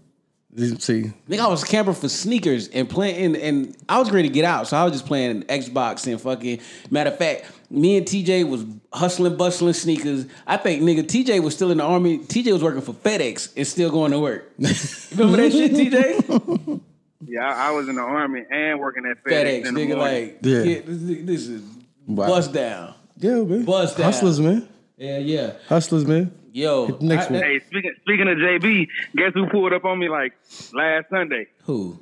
See, 0.57 1.13
Nigga, 1.29 1.41
I 1.41 1.49
was 1.49 1.63
camping 1.63 1.95
for 1.95 2.09
sneakers 2.09 2.69
and 2.69 2.89
playing, 2.89 3.25
and, 3.25 3.37
and 3.37 3.77
I 3.89 3.99
was 4.01 4.11
ready 4.11 4.29
to 4.29 4.35
get 4.35 4.45
out, 4.45 4.67
so 4.67 4.77
I 4.77 4.83
was 4.83 4.93
just 4.93 5.07
playing 5.07 5.43
Xbox 5.45 6.11
and 6.11 6.21
fucking. 6.21 6.61
Matter 6.91 7.11
of 7.11 7.19
fact, 7.19 7.45
me 7.71 7.97
and 7.97 8.05
TJ 8.05 8.49
was 8.49 8.65
hustling, 8.93 9.37
bustling 9.37 9.75
sneakers. 9.75 10.27
I 10.47 10.57
think 10.57 10.83
nigga 10.83 11.03
TJ 11.05 11.43
was 11.43 11.55
still 11.55 11.71
in 11.71 11.79
the 11.79 11.85
army. 11.85 12.19
TJ 12.19 12.53
was 12.53 12.63
working 12.63 12.81
for 12.81 12.93
FedEx 12.93 13.53
and 13.57 13.67
still 13.67 13.91
going 13.91 14.11
to 14.11 14.19
work. 14.19 14.53
Remember 14.59 15.37
that 15.37 15.53
shit, 15.53 15.73
TJ? 15.73 16.81
Yeah, 17.25 17.45
I, 17.47 17.69
I 17.69 17.71
was 17.73 17.89
in 17.89 17.97
the 17.97 18.03
army 18.03 18.45
and 18.51 18.79
working 18.79 19.05
at 19.07 19.23
FedEx, 19.25 19.33
FedEx, 19.63 19.67
in 19.67 19.75
nigga, 19.75 19.97
morning. 19.97 19.99
like 19.99 20.39
Yeah. 20.43 20.63
yeah, 20.63 20.81
this, 20.85 20.99
this 21.27 21.49
is 21.49 21.63
Wow. 22.07 22.27
bust 22.29 22.53
down. 22.53 22.95
yeah, 23.19 23.43
man. 23.43 23.65
Buzz 23.65 23.95
down. 23.95 24.05
Hustlers, 24.05 24.41
man. 24.41 24.69
Yeah, 24.97 25.19
yeah. 25.19 25.53
Hustlers, 25.69 26.07
man. 26.07 26.33
Yo, 26.53 26.87
Hit 26.87 27.03
next 27.03 27.27
I- 27.31 27.33
one. 27.35 27.43
Hey, 27.43 27.61
speaking 27.67 27.93
speaking 28.03 28.29
of 28.29 28.39
JB, 28.39 28.89
guess 29.17 29.33
who 29.35 29.47
pulled 29.49 29.73
up 29.73 29.85
on 29.85 29.99
me 29.99 30.09
like 30.09 30.33
last 30.73 31.11
Sunday? 31.11 31.47
who? 31.65 31.99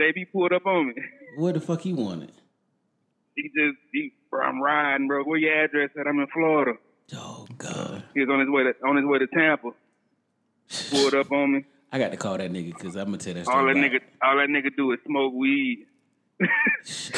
JB 0.00 0.30
pulled 0.32 0.52
up 0.52 0.66
on 0.66 0.88
me. 0.88 0.94
What 1.38 1.54
the 1.54 1.60
fuck 1.60 1.80
he 1.80 1.92
wanted? 1.92 2.32
He 3.34 3.44
just, 3.44 3.78
he, 3.92 4.12
bro, 4.30 4.44
I'm 4.44 4.60
riding, 4.62 5.08
bro. 5.08 5.22
Where 5.24 5.38
your 5.38 5.64
address 5.64 5.90
at? 5.98 6.06
I'm 6.06 6.18
in 6.18 6.26
Florida. 6.28 6.78
Oh 7.14 7.46
God, 7.58 8.02
He 8.14 8.20
was 8.20 8.28
on 8.28 8.40
his 8.40 8.48
way 8.50 8.64
to 8.64 8.74
on 8.86 8.96
his 8.96 9.04
way 9.06 9.18
to 9.20 9.26
Tampa. 9.28 9.70
Pulled 10.90 11.14
up 11.14 11.30
on 11.32 11.52
me. 11.54 11.64
I 11.96 11.98
got 11.98 12.10
to 12.10 12.18
call 12.18 12.36
that 12.36 12.52
nigga 12.52 12.74
because 12.76 12.94
I'm 12.94 13.06
gonna 13.06 13.16
tell 13.16 13.32
that 13.32 13.44
story. 13.46 13.58
All 13.58 13.64
that 13.64 13.70
about- 13.76 13.90
nigga, 13.90 14.00
all 14.22 14.36
that 14.36 14.48
nigga 14.50 14.76
do 14.76 14.92
is 14.92 14.98
smoke 15.06 15.32
weed. 15.32 15.86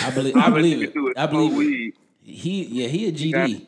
I 0.05 0.11
believe. 0.15 0.37
All 0.37 0.43
I 0.43 0.51
believe 0.51 0.79
nigga 0.89 0.95
do 0.95 1.09
it. 1.09 1.11
is 1.11 1.17
I 1.17 1.27
believe 1.27 1.51
smoke 1.51 1.63
it. 1.65 1.67
weed. 1.67 1.95
He 2.23 2.63
yeah, 2.65 2.87
he 2.89 3.09
a 3.09 3.13
GD. 3.13 3.33
got- 3.59 3.67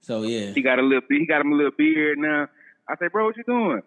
so 0.00 0.22
yeah. 0.22 0.52
He 0.52 0.62
got 0.62 0.78
a 0.78 0.82
little, 0.82 1.02
he 1.10 1.26
got 1.26 1.42
him 1.42 1.52
a 1.52 1.56
little 1.56 1.72
beard 1.76 2.16
now. 2.18 2.48
I 2.88 2.96
say, 2.96 3.08
bro, 3.08 3.26
what 3.26 3.36
you 3.36 3.44
doing? 3.44 3.82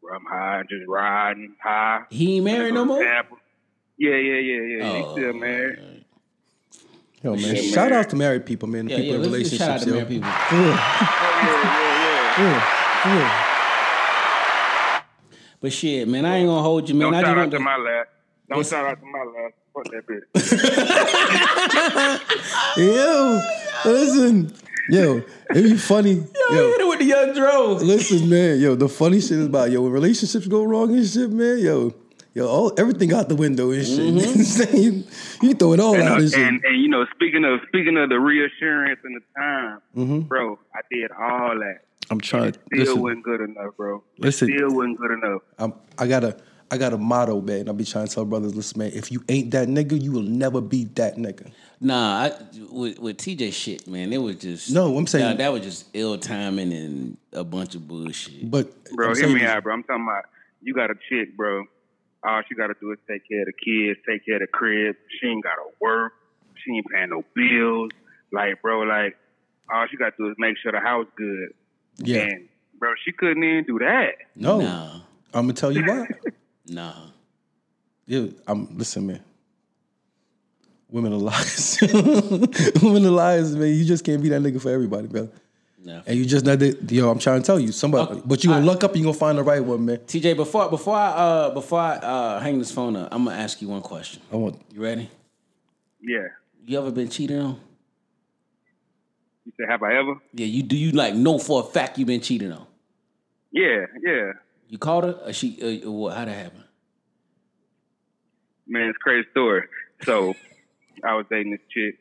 Bro, 0.00 0.14
I'm 0.16 0.24
high, 0.24 0.62
just 0.70 0.86
riding, 0.88 1.54
high. 1.62 2.04
He 2.08 2.36
ain't 2.36 2.44
married 2.46 2.72
no 2.72 2.86
more. 2.86 3.02
Tampa. 3.04 3.34
Yeah, 3.98 4.14
yeah, 4.14 4.38
yeah, 4.38 4.62
yeah. 4.62 4.84
Oh, 4.88 4.94
He's 5.02 5.12
still 5.12 5.32
married. 5.34 6.04
Yo, 7.22 7.34
man. 7.36 7.56
Yeah, 7.56 7.62
Shout 7.62 7.90
man. 7.90 7.98
out 7.98 8.08
to 8.10 8.16
married 8.16 8.46
people, 8.46 8.68
man. 8.68 8.86
The 8.86 8.92
Yeah, 8.92 8.96
people 8.98 9.10
yeah. 9.12 9.16
in 9.16 9.22
relationships. 9.22 9.58
just 9.58 9.68
shout 9.68 9.80
out 9.80 9.82
to 9.82 9.88
yo. 9.88 9.94
married 9.96 10.08
people. 10.08 10.30
For 10.30 10.54
real. 10.54 10.64
Oh, 10.64 10.76
yeah, 11.42 11.62
yeah, 12.00 12.06
yeah. 12.06 12.32
For 12.32 12.42
real. 12.42 12.60
For 13.02 13.08
real. 13.18 13.30
But 15.66 15.72
shit, 15.72 16.06
man, 16.06 16.24
I 16.24 16.36
ain't 16.36 16.46
gonna 16.46 16.62
hold 16.62 16.88
you, 16.88 16.94
man. 16.94 17.10
Don't 17.10 17.14
I 17.16 17.22
just 17.22 17.26
shout 17.28 17.38
out 17.38 17.40
want 17.40 17.50
to 17.50 17.56
to. 17.58 17.64
my 17.64 17.76
last. 17.76 18.08
Don't 18.48 18.58
Yes. 18.58 18.70
shout 18.70 18.86
out 18.86 19.00
to 19.00 19.06
my 19.06 19.24
last. 19.24 19.54
Fuck 19.74 19.90
that 19.90 20.06
bitch. 20.06 20.22
Yo, 22.76 23.40
listen. 23.84 24.52
Yo, 24.90 25.16
it 25.50 25.62
be 25.64 25.76
funny. 25.76 26.12
Yo, 26.12 26.22
hit 26.68 26.80
it 26.82 26.86
with 26.88 26.98
the 27.00 27.04
young 27.04 27.34
drones. 27.34 27.82
Listen, 27.82 28.28
man, 28.28 28.60
yo, 28.60 28.76
the 28.76 28.88
funny 28.88 29.20
shit 29.20 29.32
is 29.38 29.46
about 29.46 29.72
yo, 29.72 29.82
when 29.82 29.90
relationships 29.90 30.46
go 30.46 30.62
wrong 30.62 30.94
and 30.96 31.04
shit, 31.04 31.30
man, 31.32 31.58
yo, 31.58 31.92
yo, 32.32 32.46
all 32.46 32.72
everything 32.78 33.12
out 33.12 33.28
the 33.28 33.34
window 33.34 33.72
and 33.72 33.84
shit. 33.84 33.98
Mm-hmm. 33.98 34.76
you, 34.80 35.02
you 35.42 35.54
throw 35.54 35.72
it 35.72 35.80
all 35.80 35.94
And, 35.94 36.04
out 36.04 36.18
uh, 36.18 36.20
and 36.20 36.30
shit. 36.30 36.38
and 36.46 36.64
and 36.64 36.80
you 36.80 36.86
know, 36.86 37.04
speaking 37.12 37.44
of 37.44 37.58
speaking 37.66 37.96
of 37.96 38.08
the 38.08 38.20
reassurance 38.20 39.00
and 39.02 39.16
the 39.16 39.20
time, 39.36 39.80
Mm-hmm. 39.96 40.20
bro, 40.28 40.60
I 40.72 40.82
did 40.92 41.10
all 41.10 41.58
that. 41.58 41.80
I'm 42.10 42.20
trying. 42.20 42.52
Still 42.52 42.78
Listen, 42.78 43.02
wasn't 43.02 43.24
good 43.24 43.40
enough, 43.40 43.76
bro. 43.76 44.02
Listen. 44.18 44.48
Still 44.48 44.74
wasn't 44.74 44.98
good 44.98 45.10
enough. 45.12 45.42
I'm, 45.58 45.74
I 45.98 46.06
got 46.06 46.24
a, 46.24 46.36
I 46.70 46.78
got 46.78 46.92
a 46.92 46.98
motto, 46.98 47.40
man. 47.40 47.68
I'll 47.68 47.74
be 47.74 47.84
trying 47.84 48.06
to 48.06 48.14
tell 48.14 48.24
brothers, 48.24 48.54
listen, 48.54 48.78
man, 48.78 48.92
if 48.94 49.10
you 49.10 49.22
ain't 49.28 49.50
that 49.52 49.68
nigga, 49.68 50.00
you 50.00 50.12
will 50.12 50.22
never 50.22 50.60
be 50.60 50.84
that 50.94 51.16
nigga. 51.16 51.50
Nah, 51.80 52.24
I, 52.24 52.32
with, 52.70 52.98
with 52.98 53.18
TJ 53.18 53.52
shit, 53.52 53.86
man, 53.86 54.12
it 54.12 54.18
was 54.18 54.36
just 54.36 54.70
No, 54.72 54.96
I'm 54.96 55.06
saying- 55.06 55.30
Nah, 55.30 55.34
that 55.36 55.52
was 55.52 55.62
just 55.62 55.86
ill 55.94 56.16
timing 56.18 56.72
and 56.72 57.16
a 57.32 57.44
bunch 57.44 57.74
of 57.74 57.86
bullshit. 57.86 58.50
But 58.50 58.84
Bro, 58.92 59.10
I'm 59.10 59.16
hear 59.16 59.28
me 59.28 59.40
this- 59.40 59.48
out, 59.48 59.62
bro. 59.62 59.74
I'm 59.74 59.82
talking 59.82 60.04
about 60.04 60.24
you 60.62 60.74
got 60.74 60.90
a 60.90 60.94
chick, 61.08 61.36
bro. 61.36 61.64
All 62.24 62.42
she 62.48 62.54
got 62.54 62.68
to 62.68 62.74
do 62.80 62.90
is 62.92 62.98
take 63.08 63.28
care 63.28 63.42
of 63.42 63.46
the 63.46 63.52
kids, 63.52 64.00
take 64.08 64.24
care 64.24 64.36
of 64.36 64.40
the 64.40 64.46
crib. 64.48 64.96
She 65.20 65.28
ain't 65.28 65.44
got 65.44 65.56
to 65.56 65.70
work. 65.80 66.12
She 66.64 66.72
ain't 66.72 66.86
paying 66.88 67.10
no 67.10 67.22
bills. 67.34 67.90
Like, 68.32 68.60
bro, 68.62 68.80
like 68.80 69.16
all 69.72 69.86
she 69.88 69.96
got 69.96 70.16
to 70.16 70.24
do 70.24 70.30
is 70.30 70.36
make 70.38 70.56
sure 70.58 70.72
the 70.72 70.80
house 70.80 71.06
good. 71.16 71.50
Yeah. 71.98 72.20
And 72.22 72.48
bro, 72.78 72.92
she 73.04 73.12
couldn't 73.12 73.42
even 73.42 73.64
do 73.64 73.78
that. 73.80 74.16
No, 74.34 74.60
Nah, 74.60 74.92
I'm 75.34 75.42
gonna 75.44 75.52
tell 75.54 75.72
you 75.72 75.82
why. 75.84 76.06
nah. 76.66 76.92
Yeah, 78.06 78.26
I'm 78.46 78.76
listen, 78.76 79.06
man. 79.06 79.20
Women 80.88 81.12
are 81.12 81.16
liars. 81.18 81.78
Women 82.82 83.04
are 83.06 83.10
liars, 83.10 83.56
man. 83.56 83.68
You 83.74 83.84
just 83.84 84.04
can't 84.04 84.22
be 84.22 84.28
that 84.28 84.40
nigga 84.40 84.60
for 84.60 84.70
everybody, 84.70 85.08
bro. 85.08 85.28
nah. 85.82 86.02
And 86.06 86.16
you 86.16 86.24
just 86.24 86.44
not 86.44 86.60
that. 86.60 86.90
Yo, 86.90 87.10
I'm 87.10 87.18
trying 87.18 87.40
to 87.42 87.46
tell 87.46 87.58
you, 87.58 87.72
somebody. 87.72 88.12
Okay, 88.12 88.22
But 88.24 88.44
you 88.44 88.50
gonna 88.50 88.62
I- 88.62 88.64
luck 88.64 88.84
up 88.84 88.92
and 88.92 89.00
you 89.00 89.04
gonna 89.06 89.18
find 89.18 89.36
the 89.36 89.42
right 89.42 89.62
one, 89.64 89.84
man. 89.84 89.98
TJ, 89.98 90.36
before 90.36 90.70
before 90.70 90.94
I 90.96 91.08
uh 91.08 91.50
before 91.54 91.80
I 91.80 91.96
uh 91.96 92.40
hang 92.40 92.58
this 92.60 92.70
phone 92.70 92.94
up, 92.94 93.08
I'm 93.10 93.24
gonna 93.24 93.36
ask 93.36 93.60
you 93.60 93.68
one 93.68 93.82
question. 93.82 94.22
I 94.32 94.36
want. 94.36 94.60
You 94.72 94.80
ready? 94.82 95.10
Yeah. 96.00 96.28
You 96.64 96.78
ever 96.78 96.92
been 96.92 97.08
cheated 97.08 97.40
on? 97.40 97.58
You 99.46 99.52
said, 99.56 99.68
have 99.70 99.82
I 99.84 99.96
ever? 99.96 100.16
Yeah, 100.34 100.46
you 100.46 100.64
do. 100.64 100.76
You 100.76 100.90
like 100.90 101.14
know 101.14 101.38
for 101.38 101.60
a 101.60 101.64
fact 101.64 101.98
you've 101.98 102.08
been 102.08 102.20
cheated 102.20 102.50
on? 102.50 102.66
Yeah, 103.52 103.86
yeah. 104.04 104.32
You 104.68 104.76
called 104.76 105.04
her? 105.04 105.12
Or 105.24 105.32
she? 105.32 105.82
Uh, 105.84 105.88
or 105.88 105.96
what? 105.96 106.16
How'd 106.16 106.26
that 106.26 106.36
happen? 106.36 106.64
Man, 108.66 108.88
it's 108.88 108.96
a 108.96 108.98
crazy 108.98 109.28
story. 109.30 109.62
So 110.02 110.34
I 111.04 111.14
was 111.14 111.26
dating 111.30 111.52
this 111.52 111.60
chick, 111.70 111.96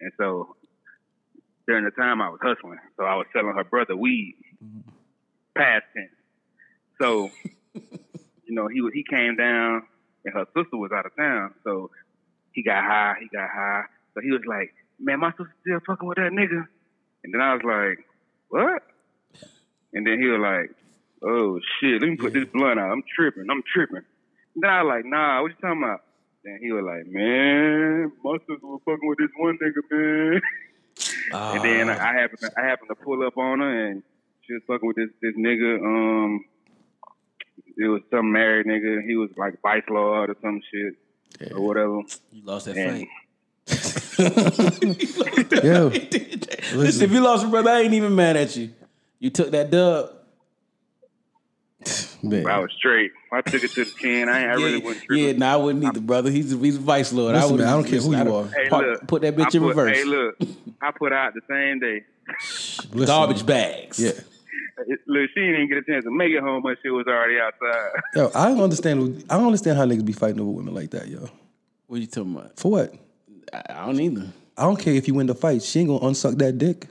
and 0.00 0.10
so 0.16 0.56
during 1.68 1.84
the 1.84 1.90
time 1.90 2.22
I 2.22 2.30
was 2.30 2.40
hustling, 2.42 2.78
so 2.96 3.04
I 3.04 3.16
was 3.16 3.26
selling 3.34 3.54
her 3.54 3.64
brother 3.64 3.94
weed, 3.94 4.36
past 5.54 5.84
tense. 5.94 6.08
So 6.98 7.30
you 7.74 8.54
know 8.54 8.68
he 8.68 8.80
he 8.94 9.04
came 9.04 9.36
down, 9.36 9.82
and 10.24 10.32
her 10.32 10.46
sister 10.56 10.78
was 10.78 10.92
out 10.92 11.04
of 11.04 11.14
town, 11.14 11.52
so 11.62 11.90
he 12.52 12.62
got 12.62 12.82
high, 12.84 13.16
he 13.20 13.28
got 13.28 13.50
high. 13.50 13.82
So 14.14 14.22
he 14.22 14.30
was 14.30 14.42
like, 14.46 14.72
"Man, 14.98 15.20
my 15.20 15.32
sister 15.32 15.54
still 15.60 15.80
fucking 15.86 16.08
with 16.08 16.16
that 16.16 16.32
nigga," 16.32 16.66
and 17.26 17.34
then 17.34 17.40
I 17.40 17.54
was 17.54 17.62
like, 17.64 18.06
"What?" 18.48 18.82
And 19.92 20.06
then 20.06 20.20
he 20.20 20.26
was 20.28 20.40
like, 20.40 20.70
"Oh 21.22 21.58
shit, 21.80 22.00
let 22.00 22.08
me 22.08 22.16
put 22.16 22.32
this 22.32 22.46
blunt 22.52 22.78
out. 22.78 22.92
I'm 22.92 23.02
tripping. 23.14 23.46
I'm 23.50 23.62
tripping." 23.74 24.06
And 24.54 24.62
then 24.62 24.70
I 24.70 24.82
was 24.82 24.90
like, 24.94 25.04
"Nah, 25.04 25.42
what 25.42 25.50
you 25.50 25.56
talking 25.60 25.82
about?" 25.82 26.02
Then 26.44 26.58
he 26.62 26.70
was 26.70 26.84
like, 26.84 27.06
"Man, 27.06 28.12
my 28.22 28.38
sister 28.38 28.62
was 28.62 28.80
fucking 28.84 29.08
with 29.08 29.18
this 29.18 29.30
one 29.36 29.58
nigga, 29.58 29.82
man." 29.90 30.40
and 31.56 31.64
then 31.64 31.90
I 31.90 32.12
happened, 32.14 32.40
to, 32.40 32.52
I 32.56 32.64
happened 32.64 32.88
to 32.90 32.94
pull 32.94 33.26
up 33.26 33.36
on 33.36 33.58
her, 33.58 33.88
and 33.88 34.02
she 34.46 34.52
was 34.54 34.62
fucking 34.68 34.86
with 34.86 34.96
this 34.96 35.10
this 35.20 35.34
nigga. 35.34 35.82
Um, 35.82 36.44
it 37.76 37.88
was 37.88 38.02
some 38.10 38.30
married 38.30 38.66
nigga. 38.66 39.04
He 39.06 39.16
was 39.16 39.30
like 39.36 39.60
vice 39.62 39.82
lord 39.90 40.30
or 40.30 40.36
some 40.40 40.62
shit 40.72 41.52
or 41.52 41.60
whatever. 41.66 42.02
You 42.30 42.44
lost 42.44 42.66
that 42.66 42.76
And 42.76 43.00
fight. 43.00 43.08
Yo, 44.18 45.88
Listen, 46.74 47.04
if 47.04 47.12
you 47.12 47.20
lost 47.20 47.42
your 47.42 47.50
brother, 47.50 47.70
I 47.70 47.80
ain't 47.82 47.94
even 47.94 48.14
mad 48.14 48.36
at 48.36 48.56
you. 48.56 48.70
You 49.18 49.30
took 49.30 49.50
that 49.52 49.70
dub. 49.70 50.10
man. 52.22 52.46
I 52.46 52.58
was 52.58 52.72
straight. 52.76 53.12
I 53.32 53.40
took 53.42 53.62
it 53.62 53.70
to 53.72 53.84
the 53.84 53.90
chin. 53.90 54.28
I, 54.28 54.40
ain't, 54.42 54.50
I 54.50 54.54
really 54.54 54.78
wasn't 54.78 55.04
yeah, 55.10 55.24
tripping. 55.24 55.38
nah, 55.40 55.52
I 55.52 55.56
wouldn't 55.56 55.84
either, 55.84 56.00
brother. 56.00 56.30
He's 56.30 56.52
a, 56.52 56.56
he's 56.58 56.76
a 56.76 56.80
vice 56.80 57.12
lord. 57.12 57.34
Listen, 57.34 57.52
wouldn't- 57.52 57.66
man, 57.66 57.78
I 57.78 57.82
don't 57.82 57.90
care 57.90 58.00
who 58.00 58.16
you 58.16 58.34
are. 58.34 58.46
Hey, 58.48 58.68
Park- 58.68 58.86
look, 58.86 59.06
put 59.06 59.22
that 59.22 59.36
bitch 59.36 59.54
I 59.54 59.56
in 59.56 59.62
put- 59.62 59.68
reverse. 59.68 59.96
Hey, 59.96 60.04
look, 60.04 60.36
I 60.82 60.90
put 60.90 61.12
out 61.12 61.34
the 61.34 61.42
same 61.48 61.78
day. 61.80 62.02
Listen, 62.92 63.06
Garbage 63.06 63.46
bags. 63.46 63.98
Yeah. 63.98 64.10
It- 64.10 64.24
Look, 65.06 65.30
she 65.34 65.40
didn't 65.40 65.68
get 65.68 65.78
a 65.78 65.82
chance 65.82 66.04
to 66.04 66.10
make 66.10 66.32
it 66.32 66.42
home, 66.42 66.62
but 66.62 66.76
she 66.82 66.90
was 66.90 67.06
already 67.06 67.38
outside. 67.40 67.90
Yo, 68.14 68.30
I 68.34 68.48
don't 68.48 68.60
understand. 68.60 69.24
I 69.30 69.36
don't 69.36 69.46
understand 69.46 69.78
how 69.78 69.86
niggas 69.86 70.04
be 70.04 70.12
fighting 70.12 70.38
over 70.40 70.50
women 70.50 70.74
like 70.74 70.90
that, 70.90 71.08
yo. 71.08 71.30
What 71.86 72.00
you 72.00 72.06
talking 72.06 72.34
about? 72.36 72.58
For 72.58 72.70
what? 72.70 72.94
I, 73.52 73.62
I 73.70 73.86
don't 73.86 74.00
either. 74.00 74.26
I 74.56 74.62
don't 74.62 74.78
care 74.78 74.94
if 74.94 75.06
you 75.06 75.14
win 75.14 75.26
the 75.26 75.34
fight. 75.34 75.62
She 75.62 75.80
ain't 75.80 75.88
gonna 75.88 76.00
unsuck 76.00 76.38
that 76.38 76.58
dick. 76.58 76.86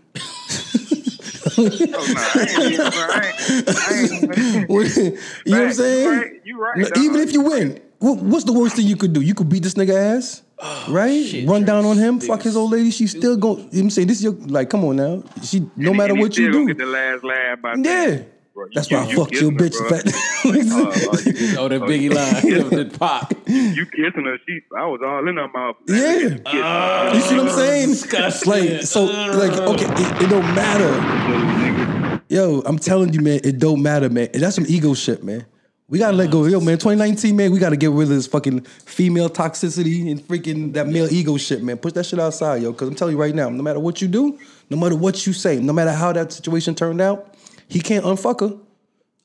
Oh, 1.58 1.62
nah, 1.62 1.70
I 1.70 2.48
ain't. 2.50 2.80
I 2.80 2.94
ain't, 3.26 3.50
I 3.80 3.96
ain't, 3.96 4.70
you 5.46 5.52
know 5.52 5.60
what 5.60 5.68
I'm 5.68 5.74
saying? 5.74 6.42
You 6.44 6.60
right. 6.60 6.78
You 6.78 6.84
right 6.84 6.96
No. 6.96 7.02
Even 7.02 7.22
if 7.22 7.34
you 7.34 7.42
win, 7.42 7.82
what's 8.00 8.44
the 8.46 8.54
worst 8.54 8.76
thing 8.76 8.86
you 8.88 8.98
could 8.98 9.14
do? 9.14 9.22
You 9.22 9.34
could 9.34 9.50
beat 9.50 9.64
this 9.64 9.76
nigga 9.76 10.18
ass, 10.18 10.44
oh, 10.60 10.86
right? 10.90 11.10
Oh, 11.12 11.24
shit, 11.24 11.48
Run 11.48 11.64
down 11.64 11.86
on 11.86 11.98
him, 11.98 12.20
fuck 12.20 12.42
his 12.42 12.58
old 12.58 12.72
lady. 12.72 12.92
She 12.92 13.08
still 13.08 13.38
going. 13.38 13.58
You 13.58 13.64
know 13.64 13.70
what 13.70 13.82
I'm 13.84 13.90
saying 13.92 14.08
this 14.08 14.18
is 14.18 14.24
your 14.24 14.34
like. 14.34 14.70
Come 14.70 14.84
on 14.86 14.96
now. 14.98 15.24
She 15.44 15.62
no 15.76 15.92
And 15.92 15.98
matter 15.98 16.16
what 16.16 16.38
you 16.38 16.52
do. 16.52 16.68
Get 16.68 16.78
the 16.78 16.86
last 16.86 17.24
laugh 17.24 17.62
by 17.62 17.76
Yeah. 17.76 18.24
Bro, 18.56 18.66
you- 18.68 18.72
That's 18.74 18.90
you- 18.90 18.98
why 18.98 19.04
I 19.04 19.10
you 19.10 19.16
fucked 19.18 19.34
your 19.34 19.52
kissing 19.52 19.60
her, 19.60 19.66
bitch. 19.66 19.78
bro. 19.78 19.90
fat- 19.90 20.06
Oh, 20.46 20.54
you- 20.54 21.70
that 21.70 21.82
Biggie 21.82 22.14
line. 22.14 22.70
the 22.90 22.98
pop. 22.98 23.34
You 23.48 23.86
kissing 23.86 24.24
her? 24.24 24.38
She, 24.48 24.62
I 24.78 24.86
was 24.86 25.02
all 25.06 25.28
in 25.28 25.36
her 25.36 25.48
mouth. 25.50 25.76
Yeah. 25.88 26.38
Ah, 26.46 27.14
you 27.14 27.20
see 27.22 27.36
what 27.36 27.48
I'm 27.50 27.52
saying? 27.54 27.90
disgusting. 27.90 28.50
Like 28.52 28.84
so, 28.84 29.04
like 29.06 29.52
okay, 29.52 29.86
it, 29.86 30.22
it 30.24 30.30
don't 30.30 30.56
matter. 30.56 32.22
Yo, 32.30 32.62
I'm 32.66 32.80
telling 32.80 33.14
you, 33.14 33.22
man, 33.22 33.42
it 33.44 33.60
don't 33.60 33.84
matter, 33.84 34.10
man. 34.10 34.30
And 34.34 34.42
that's 34.42 34.56
some 34.56 34.66
ego 34.68 34.94
shit, 34.94 35.24
man. 35.24 35.46
We 35.88 36.00
gotta 36.00 36.18
let 36.18 36.32
go. 36.32 36.46
Yo, 36.46 36.60
man, 36.60 36.78
2019, 36.80 37.36
man, 37.36 37.52
we 37.52 37.60
gotta 37.60 37.78
get 37.78 37.92
rid 37.92 38.04
of 38.04 38.10
this 38.10 38.26
fucking 38.26 38.62
female 38.62 39.30
toxicity 39.30 40.10
and 40.10 40.20
freaking 40.22 40.74
that 40.74 40.88
male 40.88 41.12
ego 41.12 41.38
shit, 41.38 41.62
man. 41.62 41.78
Push 41.78 41.94
that 41.94 42.06
shit 42.06 42.20
outside, 42.20 42.64
yo. 42.64 42.74
Cause 42.74 42.88
I'm 42.88 42.96
telling 42.96 43.16
you 43.16 43.22
right 43.22 43.36
now, 43.36 43.50
no 43.50 43.62
matter 43.62 43.80
what 43.80 44.02
you 44.02 44.08
do, 44.08 44.40
no 44.70 44.78
matter 44.78 44.96
what 44.96 45.28
you 45.28 45.34
say, 45.34 45.60
no 45.60 45.74
matter 45.74 45.92
how 45.92 46.12
that 46.14 46.32
situation 46.34 46.74
turned 46.74 47.02
out, 47.02 47.35
he 47.68 47.80
can't 47.80 48.06
unfuck 48.06 48.40
her. 48.42 48.58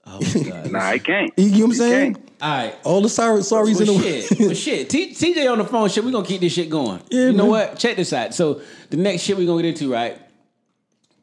Oh, 0.07 0.21
God. 0.45 0.71
Nah, 0.73 0.81
I 0.81 0.99
can't. 0.99 1.33
You, 1.37 1.51
know 1.51 1.59
what 1.59 1.65
I'm 1.67 1.73
saying? 1.75 2.15
can't. 2.15 2.31
All 2.43 2.49
right. 2.49 2.75
All 2.85 3.01
the 3.03 3.09
sorry, 3.09 3.41
sorries 3.41 3.79
Well, 3.81 3.91
in 3.91 4.01
the 4.01 4.23
shit. 4.23 4.39
well, 4.41 4.55
shit. 4.55 4.91
T- 4.91 5.13
TJ 5.13 5.51
on 5.51 5.59
the 5.59 5.65
phone. 5.65 5.89
Shit, 5.89 6.05
we 6.05 6.11
gonna 6.13 6.27
keep 6.27 6.41
this 6.41 6.53
shit 6.53 6.71
going. 6.71 7.01
Yeah, 7.11 7.27
you 7.27 7.33
know 7.33 7.43
man. 7.45 7.49
what? 7.51 7.79
Check 7.79 7.97
this 7.97 8.13
out. 8.13 8.35
So 8.35 8.63
the 8.89 8.97
next 8.97 9.23
shit 9.23 9.37
we 9.37 9.47
gonna 9.47 9.63
get 9.63 9.69
into, 9.81 9.93
right, 9.93 10.19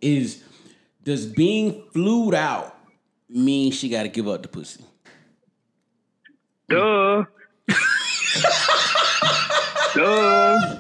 is 0.02 0.44
does 1.04 1.26
being 1.26 1.84
flued 1.92 2.36
out 2.36 2.76
mean 3.30 3.72
she 3.72 3.90
got 3.90 4.04
to 4.04 4.10
give 4.10 4.28
up 4.28 4.42
the 4.44 4.48
pussy? 4.48 4.84
Duh. 6.70 7.24
Duh. 9.96 10.78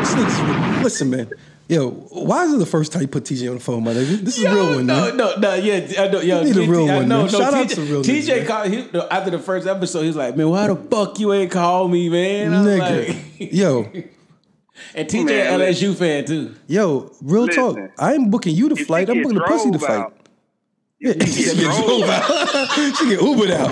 This 0.00 0.14
nigga's- 0.14 0.82
Listen, 0.84 1.10
man. 1.10 1.30
Yo, 1.66 1.88
why 1.90 2.44
is 2.44 2.52
it 2.52 2.58
the 2.58 2.66
first 2.66 2.92
time 2.92 3.00
you 3.00 3.08
put 3.08 3.24
TJ 3.24 3.48
on 3.48 3.54
the 3.56 3.60
phone, 3.62 3.82
my 3.82 3.94
nigga? 3.94 4.18
This 4.20 4.36
is 4.36 4.44
a 4.44 4.54
real 4.54 4.74
one, 4.74 4.84
no, 4.86 5.06
man. 5.08 5.16
no, 5.16 5.34
no, 5.36 5.54
yeah, 5.54 5.76
I 5.98 6.08
know, 6.08 6.20
yo, 6.20 6.40
You 6.42 6.44
need 6.44 6.56
a 6.56 6.60
TJ 6.60 6.68
real 6.68 6.90
I 6.90 6.96
one, 6.96 7.08
know, 7.08 7.22
man. 7.22 7.32
no, 7.32 7.38
Shout 7.40 7.54
out 7.54 7.66
TJ, 7.66 7.74
to 7.76 7.80
real 7.82 8.02
TJ 8.02 8.36
man. 8.36 8.46
called 8.46 8.68
he, 8.70 8.86
no, 8.92 9.08
after 9.10 9.30
the 9.30 9.38
first 9.38 9.66
episode. 9.66 10.02
He 10.02 10.08
was 10.08 10.16
like, 10.16 10.36
"Man, 10.36 10.50
why 10.50 10.66
the 10.66 10.76
fuck 10.76 11.18
you 11.18 11.32
ain't 11.32 11.50
call 11.50 11.88
me, 11.88 12.10
man?" 12.10 12.50
Nigga. 12.50 13.08
like- 13.40 13.52
Yo, 13.54 13.84
and 14.94 15.08
TJ 15.08 15.24
Man, 15.24 15.58
LSU 15.60 15.94
fan 15.96 16.26
too. 16.26 16.54
yo, 16.66 17.10
real 17.22 17.48
talk. 17.48 17.78
I 17.98 18.12
ain't 18.12 18.30
booking 18.30 18.54
you 18.54 18.68
to 18.68 18.76
flight. 18.84 19.08
I'm 19.08 19.22
booking 19.22 19.38
the 19.38 19.44
pussy 19.44 19.70
to 19.70 19.78
drove 19.78 19.88
fight. 19.88 20.00
out, 20.00 20.12
Yeah, 21.00 21.12
she 21.24 21.44
get 21.54 21.56
drove 21.56 21.86
drove 21.86 22.10
out. 22.10 22.24
she 22.98 23.08
get 23.08 23.20
Ubered 23.20 23.52
out. 23.52 23.70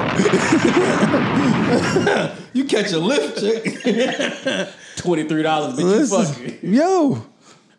you 2.55 2.64
catch 2.64 2.90
a 2.93 2.99
lift, 2.99 3.38
chick. 3.38 3.64
Twenty 4.97 5.24
three 5.28 5.43
dollars, 5.43 5.74
but 5.76 5.82
you 5.82 5.88
Listen, 5.88 6.24
fucking. 6.24 6.59
yo, 6.74 7.22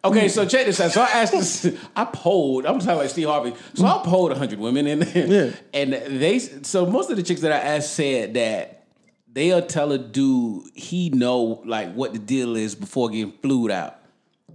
Okay, 0.05 0.27
so 0.27 0.45
check 0.45 0.65
this 0.65 0.81
out. 0.81 0.91
So 0.91 1.01
I 1.01 1.05
asked 1.05 1.31
this, 1.31 1.77
I 1.95 2.05
polled, 2.05 2.65
I'm 2.65 2.79
talking 2.79 2.97
like 2.97 3.09
Steve 3.09 3.27
Harvey. 3.27 3.53
So 3.73 3.85
I 3.85 4.01
polled 4.03 4.31
100 4.31 4.59
women 4.59 4.85
in 4.85 4.99
there. 4.99 5.27
Yeah. 5.27 5.51
and 5.73 5.93
they 5.93 6.39
so 6.39 6.85
most 6.85 7.09
of 7.09 7.15
the 7.15 7.23
chicks 7.23 7.41
that 7.41 7.53
I 7.53 7.57
asked 7.57 7.93
said 7.93 8.33
that 8.33 8.85
they'll 9.31 9.65
tell 9.65 9.91
a 9.93 9.97
dude 9.97 10.63
he 10.73 11.09
know 11.09 11.61
like 11.65 11.93
what 11.93 12.13
the 12.13 12.19
deal 12.19 12.55
is 12.57 12.75
before 12.75 13.09
getting 13.09 13.31
flued 13.31 13.71
out. 13.71 13.99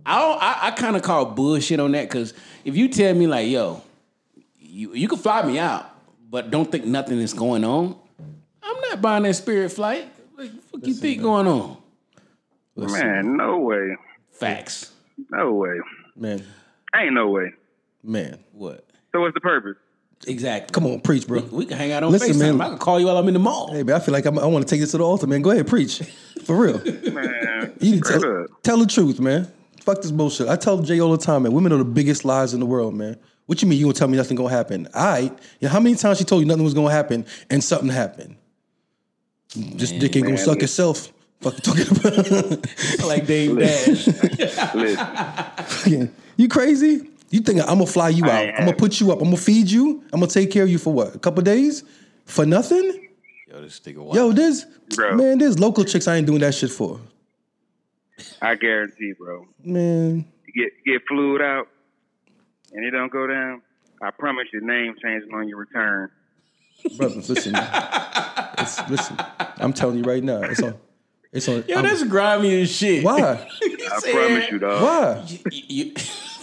I 0.05 0.21
don't, 0.21 0.43
I, 0.43 0.59
I 0.63 0.71
kind 0.73 0.97
of 0.97 1.03
call 1.03 1.25
bullshit 1.27 1.81
on 1.81 1.93
that 1.93 2.09
because 2.09 2.35
if 2.65 2.77
you 2.77 2.89
tell 2.89 3.15
me 3.15 3.27
like, 3.27 3.49
yo, 3.49 3.83
you 4.59 4.95
you 4.95 5.09
can 5.09 5.19
fly 5.19 5.43
me 5.43 5.59
out, 5.59 5.91
but 6.29 6.51
don't 6.51 6.71
think 6.71 6.85
nothing 6.85 7.19
is 7.19 7.33
going 7.33 7.65
on, 7.65 7.97
I'm 8.63 8.81
not 8.83 9.01
buying 9.01 9.23
that 9.23 9.35
spirit 9.35 9.73
flight. 9.73 10.09
Like, 10.37 10.53
what 10.71 10.87
you 10.87 10.95
think 10.95 11.23
going 11.23 11.47
on? 11.47 11.79
man, 12.77 13.37
no 13.37 13.59
way. 13.59 13.97
Facts. 14.31 14.93
No 15.31 15.53
way. 15.55 15.79
man. 16.17 16.45
Ain't 16.97 17.13
no 17.15 17.29
way. 17.31 17.53
Man, 18.03 18.39
What? 18.53 18.85
So 19.13 19.21
what's 19.21 19.35
the 19.35 19.41
purpose? 19.41 19.77
Exactly. 20.27 20.73
come 20.73 20.91
on, 20.91 21.01
preach, 21.01 21.27
bro. 21.29 21.41
We 21.51 21.65
can 21.67 21.77
hang 21.77 21.93
out 21.93 22.03
on 22.03 22.11
Listen, 22.13 22.33
FaceTime. 22.35 22.57
man. 22.59 22.61
I 22.61 22.69
can 22.71 22.79
call 22.79 22.99
you 22.99 23.07
while 23.07 23.17
I'm 23.19 23.29
in 23.29 23.35
the 23.35 23.41
mall. 23.41 23.73
Hey, 23.73 23.83
man, 23.83 23.97
I 23.97 24.01
feel 24.01 24.13
like 24.13 24.27
I'm, 24.27 24.39
I 24.39 24.47
want 24.47 24.67
to 24.67 24.71
take 24.71 24.81
this 24.81 24.91
to 24.93 24.99
the 24.99 25.05
altar, 25.05 25.27
man. 25.27 25.43
Go 25.43 25.51
ahead, 25.51 25.67
preach. 25.67 25.99
For 26.45 26.57
real. 26.57 26.79
Man, 27.13 27.73
You 27.81 27.91
need 27.93 28.05
tell, 28.05 28.47
tell 28.63 28.79
the 28.79 28.87
truth, 28.87 29.21
man. 29.21 29.47
Fuck 29.83 30.01
this 30.03 30.11
bullshit. 30.11 30.49
I 30.49 30.57
tell 30.57 30.79
Jay 30.83 30.99
all 31.01 31.13
the 31.13 31.23
time, 31.23 31.43
man. 31.45 31.53
Women 31.53 31.73
are 31.73 31.79
the 31.79 31.85
biggest 31.85 32.25
lies 32.25 32.53
in 32.55 32.61
the 32.61 32.67
world, 32.67 32.95
man. 32.95 33.17
What 33.47 33.61
you 33.63 33.69
mean 33.69 33.79
you 33.79 33.85
gonna 33.85 33.95
tell 33.95 34.09
me 34.09 34.17
nothing 34.17 34.37
gonna 34.37 34.49
happen? 34.51 34.89
All 34.95 35.05
right. 35.05 35.39
Yeah, 35.61 35.69
how 35.69 35.79
many 35.81 35.95
times 35.97 36.19
she 36.19 36.25
told 36.25 36.41
you 36.41 36.47
nothing 36.47 36.65
was 36.65 36.75
gonna 36.75 36.91
happen 36.91 37.25
and 37.51 37.63
something 37.63 37.89
happened? 37.91 38.37
This 39.55 39.93
dick 39.93 40.17
ain't 40.17 40.25
gonna 40.27 40.37
man, 40.37 40.39
suck 40.39 40.61
listen. 40.61 40.65
itself. 40.65 41.13
Fuck 41.41 41.55
you 41.55 41.61
talking 41.61 41.97
about? 41.99 42.67
like 43.07 43.27
Dame 43.27 43.57
Dash. 43.57 44.07
Listen, 44.75 46.15
you 46.37 46.49
crazy? 46.49 47.09
You 47.31 47.41
think 47.41 47.61
I'm 47.61 47.67
gonna 47.67 47.87
fly 47.87 48.09
you 48.09 48.25
out? 48.25 48.49
I'm 48.49 48.65
gonna 48.65 48.75
put 48.77 49.01
you 49.01 49.13
up. 49.13 49.19
I'm 49.19 49.27
gonna 49.27 49.37
feed 49.37 49.71
you. 49.71 50.03
I'm 50.13 50.21
gonna 50.21 50.27
take 50.33 50.51
care 50.51 50.65
of 50.65 50.69
you 50.71 50.79
for 50.79 50.93
what? 50.93 51.15
A 51.15 51.19
couple 51.19 51.43
days? 51.43 51.85
For 52.25 52.45
nothing? 52.45 53.09
Yo, 53.47 53.61
this 53.63 53.79
nigga 53.81 53.99
wild. 53.99 54.15
Yo, 54.17 54.33
there's 54.33 54.65
Bro. 54.97 55.15
man, 55.17 55.39
there's 55.39 55.59
local 55.59 55.85
chicks 55.85 56.09
I 56.09 56.17
ain't 56.17 56.27
doing 56.27 56.41
that 56.41 56.55
shit 56.55 56.71
for. 56.71 57.01
I 58.43 58.57
guarantee, 58.57 59.13
bro. 59.17 59.47
Man, 59.63 60.25
You 60.47 60.65
get 60.65 60.73
get 60.85 61.03
flued 61.07 61.41
out, 61.41 61.69
and 62.73 62.85
it 62.85 62.91
don't 62.91 63.13
go 63.13 63.27
down. 63.29 63.63
I 64.03 64.11
promise 64.11 64.47
your 64.53 64.63
name 64.63 64.95
changing 65.01 65.33
on 65.33 65.49
your 65.49 65.59
return. 65.59 66.11
brothers, 66.97 67.29
listen. 67.29 67.55
It's, 68.61 68.91
listen, 68.91 69.17
I'm 69.59 69.73
telling 69.73 69.99
you 69.99 70.03
right 70.03 70.23
now, 70.23 70.41
it's 70.43 70.61
on. 70.61 70.75
It's 71.33 71.49
on. 71.49 71.65
Yo, 71.69 71.77
I'm- 71.77 71.85
that's 71.85 72.03
grimy 72.05 72.63
as 72.63 72.71
shit. 72.75 73.05
why? 73.05 73.21
I 73.63 74.01
promise 74.11 74.51
you, 74.51 74.59
dog. 74.59 74.83
Why? 74.83 75.25
You, 75.29 75.39
you, 75.69 75.93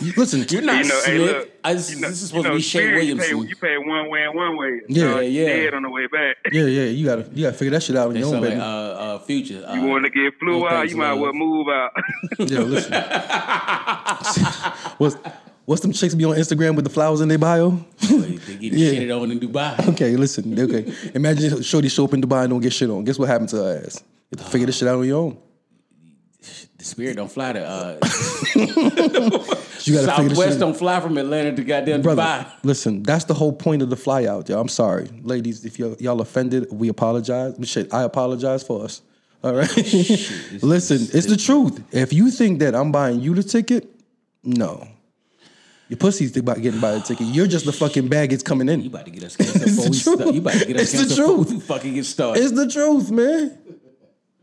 You- 0.02 0.14
listen, 0.18 0.46
you're 0.50 0.62
not 0.62 0.84
You 0.84 0.90
know, 0.90 1.02
hey, 1.06 1.18
look, 1.18 1.50
I, 1.64 1.74
this, 1.74 1.90
You 1.96 2.02
know- 2.02 2.10
this 2.10 2.18
is 2.22 2.24
you 2.24 2.28
supposed 2.28 2.44
know, 2.46 2.52
to 2.52 2.56
be 2.58 2.62
Shea 2.62 2.80
Spirit, 2.80 2.96
Williamson. 2.98 3.38
You 3.38 3.44
pay, 3.44 3.50
you 3.50 3.56
pay 3.56 3.78
one 3.90 4.10
way 4.12 4.24
and 4.26 4.36
one 4.36 4.58
way. 4.58 4.82
Yeah, 4.90 5.14
so 5.14 5.20
yeah. 5.22 5.46
Dead 5.46 5.74
on 5.74 5.82
the 5.84 5.90
way 5.90 6.06
back. 6.08 6.36
yeah, 6.52 6.66
yeah. 6.66 6.84
You 6.84 7.06
gotta, 7.06 7.28
you 7.34 7.44
gotta 7.46 7.58
figure 7.58 7.72
that 7.72 7.82
shit 7.82 7.96
out 7.96 8.10
on 8.10 8.16
your 8.16 8.26
own, 8.28 8.34
sound 8.34 8.46
like 8.46 8.58
uh, 8.58 8.62
uh, 8.62 9.20
future. 9.20 9.66
Uh, 9.68 9.74
You 9.74 9.86
want 9.88 10.04
to 10.06 10.12
get 10.12 10.38
flew 10.40 10.68
out, 10.68 10.88
you 10.90 10.98
might 10.98 11.14
as 11.14 11.20
well 11.20 11.34
move 11.34 11.68
out. 11.70 11.92
Yo, 12.40 12.62
listen. 12.62 12.94
what's, 14.98 15.16
what's 15.66 15.82
them 15.82 15.94
chicks 15.94 16.14
be 16.14 16.26
on 16.26 16.36
Instagram 16.36 16.76
with 16.76 16.86
the 16.86 16.92
flowers 16.92 17.22
in 17.22 17.28
their 17.28 17.40
bio? 17.40 17.72
they 18.02 18.18
they 18.18 18.56
get 18.58 18.74
Yeah. 18.74 18.90
shitted 18.92 19.22
on 19.22 19.32
in 19.32 19.40
Dubai. 19.40 19.88
okay, 19.94 20.16
listen. 20.16 20.58
Okay, 20.60 20.94
imagine 21.16 21.64
Shorty 21.64 21.90
show 21.90 22.06
up 22.06 22.14
in 22.14 22.22
Dubai 22.22 22.42
and 22.44 22.52
don't 22.52 22.62
get 22.62 22.74
shit 22.74 22.90
on. 22.90 23.04
Guess 23.04 23.18
what 23.18 23.30
happened 23.30 23.50
to 23.50 23.58
her 23.64 23.82
ass? 23.86 24.04
You 24.32 24.38
have 24.38 24.46
to 24.46 24.52
figure 24.52 24.66
this 24.68 24.78
shit 24.78 24.88
out 24.88 24.98
on 25.00 25.06
your 25.08 25.20
own. 25.22 25.38
The 26.78 26.84
spirit 26.86 27.16
don't 27.16 27.32
fly 27.32 27.54
to 27.54 27.66
uh, 27.66 27.98
You 28.56 28.66
gotta 28.68 30.12
figure 30.14 30.30
this 30.30 30.38
Southwest 30.38 30.40
shit 30.42 30.52
out. 30.54 30.60
don't 30.60 30.78
fly 30.78 31.00
from 31.00 31.18
Atlanta 31.18 31.56
to 31.56 31.64
goddamn 31.64 32.02
Brother, 32.02 32.22
Dubai. 32.22 32.48
listen, 32.64 33.04
that's 33.04 33.26
the 33.26 33.34
whole 33.34 33.54
point 33.54 33.82
of 33.82 33.90
the 33.90 33.96
fly 33.96 34.26
out, 34.26 34.50
yo. 34.50 34.60
I'm 34.60 34.68
sorry. 34.68 35.08
Ladies, 35.24 35.66
if 35.66 35.80
y'all, 35.80 35.96
y'all 36.00 36.22
offended, 36.22 36.68
we 36.72 36.90
apologize. 36.90 37.56
Shit, 37.64 37.94
I 37.94 38.04
apologize 38.04 38.62
for 38.64 38.84
us. 38.84 39.02
All 39.44 39.54
right? 39.54 39.70
listen, 40.62 40.98
it's 41.18 41.28
the 41.28 41.38
truth. 41.38 41.82
If 41.94 42.14
you 42.14 42.30
think 42.32 42.60
that 42.60 42.76
I'm 42.76 42.92
buying 42.92 43.22
you 43.22 43.34
the 43.36 43.44
ticket, 43.44 43.88
no. 44.44 44.88
Your 45.88 45.98
pussy's 45.98 46.36
about 46.36 46.62
getting 46.62 46.80
by 46.82 46.94
the 46.96 47.00
ticket. 47.02 47.28
You're 47.28 47.46
just 47.48 47.66
the 47.66 47.72
fucking 47.72 48.08
baggage 48.08 48.44
coming 48.44 48.70
in. 48.70 48.82
You 48.82 48.90
about 48.90 49.06
to 49.06 49.12
get 49.12 49.24
us 49.24 49.36
canceled 49.36 49.64
It's 49.68 49.76
before 49.76 49.86
the 49.86 49.92
we 49.92 50.00
truth. 50.02 50.20
start. 50.20 50.34
You 50.36 50.42
about 50.42 50.54
to 50.54 50.66
get 50.66 50.76
us 50.78 50.82
It's 50.82 50.92
the 50.94 50.98
canceled 51.16 51.48
truth. 51.48 51.64
fucking 51.64 51.94
get 51.94 52.06
started. 52.06 52.44
It's 52.44 52.52
the 52.54 52.68
truth, 52.68 53.12
man. 53.12 53.58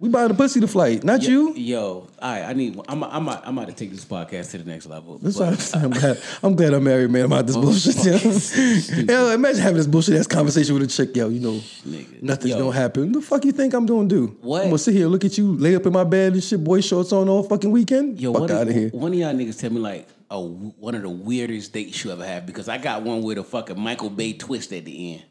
We 0.03 0.09
buying 0.09 0.27
the 0.27 0.35
pussy 0.35 0.59
to 0.59 0.67
flight, 0.67 1.05
not 1.05 1.23
you. 1.23 1.55
Yo, 1.55 1.81
all 1.81 2.09
right, 2.21 2.43
I 2.43 2.55
need. 2.55 2.77
I'm. 2.89 3.05
I'm. 3.05 3.29
I'm 3.29 3.57
about 3.57 3.69
to 3.69 3.73
take 3.73 3.93
this 3.93 4.05
podcast 4.05 4.51
to 4.51 4.59
the 4.59 4.69
next 4.69 4.87
level. 4.87 5.19
That's 5.19 5.39
but- 5.39 5.77
I'm. 5.81 5.91
Glad, 5.91 6.21
I'm 6.43 6.57
glad 6.57 6.75
I'm 6.75 6.83
married, 6.83 7.13
man. 7.13 7.27
I'm 7.27 7.33
out 7.33 7.47
this 7.47 7.55
oh, 7.55 7.63
bullshit. 7.63 8.05
Yo. 8.05 9.05
yo, 9.29 9.31
imagine 9.31 9.63
having 9.63 9.77
this 9.77 9.87
bullshit 9.87 10.17
ass 10.17 10.27
conversation 10.27 10.75
with 10.75 10.83
a 10.83 10.87
chick. 10.89 11.15
Yo, 11.15 11.29
you 11.29 11.39
know, 11.39 11.53
Nigga. 11.87 12.21
nothing's 12.21 12.51
Yo. 12.51 12.59
gonna 12.59 12.73
happen. 12.73 13.13
The 13.13 13.21
fuck 13.21 13.45
you 13.45 13.53
think 13.53 13.75
I'm 13.75 13.87
gonna 13.87 14.09
do? 14.09 14.37
What? 14.41 14.63
I'm 14.63 14.71
gonna 14.71 14.79
sit 14.79 14.95
here, 14.95 15.07
look 15.07 15.25
at 15.25 15.39
you, 15.39 15.57
lay 15.57 15.77
up 15.77 15.87
in 15.87 15.93
my 15.93 16.03
bed 16.03 16.33
and 16.33 16.43
shit, 16.43 16.65
boy 16.65 16.81
shorts 16.81 17.13
on 17.13 17.29
all 17.29 17.45
fucking 17.45 17.71
weekend. 17.71 18.21
Yo, 18.21 18.33
fuck 18.33 18.51
out 18.51 18.67
of 18.67 18.75
here. 18.75 18.89
one 18.89 19.13
of 19.13 19.19
y'all 19.21 19.33
niggas 19.33 19.61
tell 19.61 19.71
me 19.71 19.79
like 19.79 20.09
a, 20.33 20.41
one 20.43 20.97
of 20.97 21.03
the 21.03 21.11
weirdest 21.11 21.73
dates 21.73 22.03
you 22.03 22.11
ever 22.11 22.27
had 22.27 22.45
because 22.45 22.69
I 22.69 22.79
got 22.79 23.03
one 23.05 23.23
with 23.23 23.39
a 23.39 23.45
fucking 23.45 23.79
Michael 23.79 24.11
Bay 24.11 24.33
twist 24.33 24.73
at 24.73 24.85
the 24.85 25.15
end. 25.15 25.23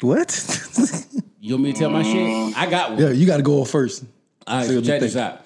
What? 0.00 0.30
You 1.40 1.54
want 1.54 1.64
me 1.64 1.72
to 1.72 1.78
tell 1.78 1.90
my 1.90 2.02
shit? 2.02 2.56
I 2.58 2.68
got 2.68 2.90
one. 2.90 3.00
yeah, 3.00 3.10
you 3.10 3.24
got 3.24 3.36
to 3.36 3.44
go 3.44 3.64
first. 3.64 4.04
All 4.46 4.58
right, 4.58 4.66
Say 4.66 4.74
so 4.74 4.80
check 4.82 5.00
this 5.00 5.16
out. 5.16 5.42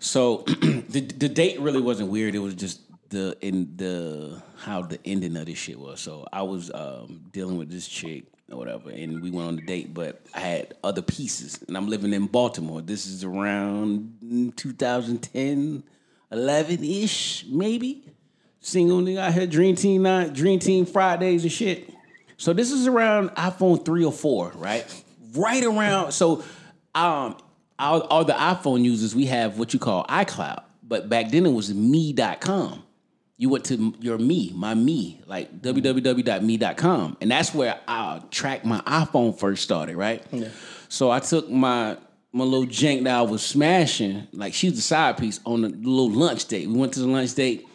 So 0.00 0.38
the 0.46 1.00
the 1.00 1.28
date 1.28 1.60
really 1.60 1.80
wasn't 1.80 2.10
weird. 2.10 2.34
It 2.34 2.40
was 2.40 2.54
just 2.54 2.80
the 3.10 3.36
in 3.40 3.76
the 3.76 4.42
how 4.58 4.82
the 4.82 4.98
ending 5.04 5.36
of 5.36 5.46
this 5.46 5.56
shit 5.56 5.78
was. 5.78 6.00
So 6.00 6.26
I 6.32 6.42
was 6.42 6.70
um, 6.74 7.22
dealing 7.32 7.56
with 7.56 7.70
this 7.70 7.86
chick 7.86 8.24
or 8.50 8.58
whatever, 8.58 8.90
and 8.90 9.22
we 9.22 9.30
went 9.30 9.48
on 9.48 9.56
the 9.56 9.62
date. 9.62 9.94
But 9.94 10.20
I 10.34 10.40
had 10.40 10.74
other 10.82 11.02
pieces, 11.02 11.62
and 11.68 11.76
I'm 11.76 11.86
living 11.88 12.12
in 12.12 12.26
Baltimore. 12.26 12.82
This 12.82 13.06
is 13.06 13.22
around 13.22 14.52
2010, 14.56 15.84
11 16.32 16.84
ish, 16.84 17.46
maybe. 17.48 18.04
Single 18.60 19.00
nigga 19.00 19.18
out 19.18 19.32
here, 19.34 19.46
Dream 19.46 19.76
Team 19.76 20.02
night, 20.02 20.34
Dream 20.34 20.58
Team 20.58 20.84
Fridays 20.84 21.44
and 21.44 21.52
shit. 21.52 21.94
So 22.38 22.52
this 22.52 22.70
is 22.70 22.86
around 22.86 23.30
iPhone 23.30 23.84
three 23.84 24.04
or 24.04 24.12
four, 24.12 24.52
right? 24.54 24.86
Right 25.34 25.64
around. 25.64 26.12
So, 26.12 26.44
um, 26.94 27.36
all, 27.78 28.00
all 28.02 28.24
the 28.24 28.32
iPhone 28.32 28.84
users, 28.84 29.14
we 29.14 29.26
have 29.26 29.58
what 29.58 29.74
you 29.74 29.80
call 29.80 30.04
iCloud, 30.06 30.62
but 30.82 31.08
back 31.08 31.30
then 31.30 31.46
it 31.46 31.52
was 31.52 31.74
me.com. 31.74 32.84
You 33.36 33.48
went 33.50 33.64
to 33.66 33.94
your 34.00 34.18
me, 34.18 34.52
my 34.54 34.74
me, 34.74 35.20
like 35.26 35.60
www.me.com, 35.60 37.16
and 37.20 37.30
that's 37.30 37.54
where 37.54 37.78
I 37.86 38.20
track 38.30 38.64
my 38.64 38.80
iPhone 38.80 39.38
first 39.38 39.62
started, 39.62 39.96
right? 39.96 40.24
Yeah. 40.32 40.48
So 40.88 41.10
I 41.10 41.20
took 41.20 41.48
my 41.48 41.98
my 42.32 42.44
little 42.44 42.66
jank 42.66 43.04
that 43.04 43.14
I 43.14 43.22
was 43.22 43.44
smashing, 43.44 44.26
like 44.32 44.54
she 44.54 44.68
was 44.68 44.76
the 44.76 44.82
side 44.82 45.18
piece 45.18 45.40
on 45.44 45.62
the 45.62 45.68
little 45.68 46.10
lunch 46.10 46.46
date. 46.46 46.68
We 46.68 46.76
went 46.76 46.94
to 46.94 47.00
the 47.00 47.06
lunch 47.06 47.34
date. 47.34 47.66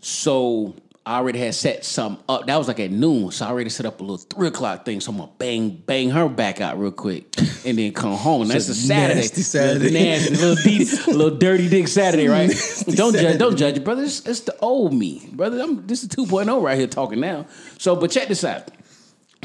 So 0.00 0.76
I 1.10 1.16
already 1.16 1.40
had 1.40 1.56
set 1.56 1.84
something 1.84 2.22
up. 2.28 2.46
That 2.46 2.56
was 2.56 2.68
like 2.68 2.78
at 2.78 2.92
noon. 2.92 3.32
So 3.32 3.44
I 3.44 3.48
already 3.48 3.68
set 3.68 3.84
up 3.84 3.98
a 3.98 4.02
little 4.04 4.16
three 4.16 4.46
o'clock 4.46 4.84
thing. 4.84 5.00
So 5.00 5.10
I'm 5.10 5.18
gonna 5.18 5.32
bang 5.38 5.70
bang 5.70 6.08
her 6.10 6.28
back 6.28 6.60
out 6.60 6.78
real 6.78 6.92
quick, 6.92 7.36
and 7.66 7.76
then 7.76 7.92
come 7.92 8.12
home. 8.12 8.42
And 8.42 8.50
that's 8.52 8.68
a 8.68 8.76
Saturday, 8.76 9.22
nasty 9.22 9.42
Saturday. 9.42 9.90
Little 9.90 10.00
nasty, 10.00 10.34
little, 10.36 10.54
D, 10.62 11.12
little 11.12 11.36
dirty 11.36 11.68
dick 11.68 11.88
Saturday, 11.88 12.28
right? 12.28 12.46
Nasty 12.46 12.92
don't 12.92 13.12
judge, 13.12 13.22
Saturday. 13.22 13.38
don't 13.38 13.56
judge 13.56 13.82
brother. 13.82 14.04
It's, 14.04 14.24
it's 14.24 14.40
the 14.42 14.56
old 14.60 14.94
me, 14.94 15.28
brother. 15.32 15.60
I'm, 15.60 15.84
this 15.84 16.04
is 16.04 16.10
2.0 16.10 16.62
right 16.62 16.78
here 16.78 16.86
talking 16.86 17.18
now. 17.18 17.44
So, 17.76 17.96
but 17.96 18.12
check 18.12 18.28
this 18.28 18.44
out. 18.44 18.70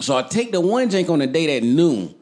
So 0.01 0.15
I 0.15 0.21
take 0.21 0.51
the 0.51 0.61
one 0.61 0.91
jank 0.91 1.09
on 1.09 1.17
the 1.17 1.25
date 1.25 1.49
at 1.49 1.63
noon. 1.63 2.13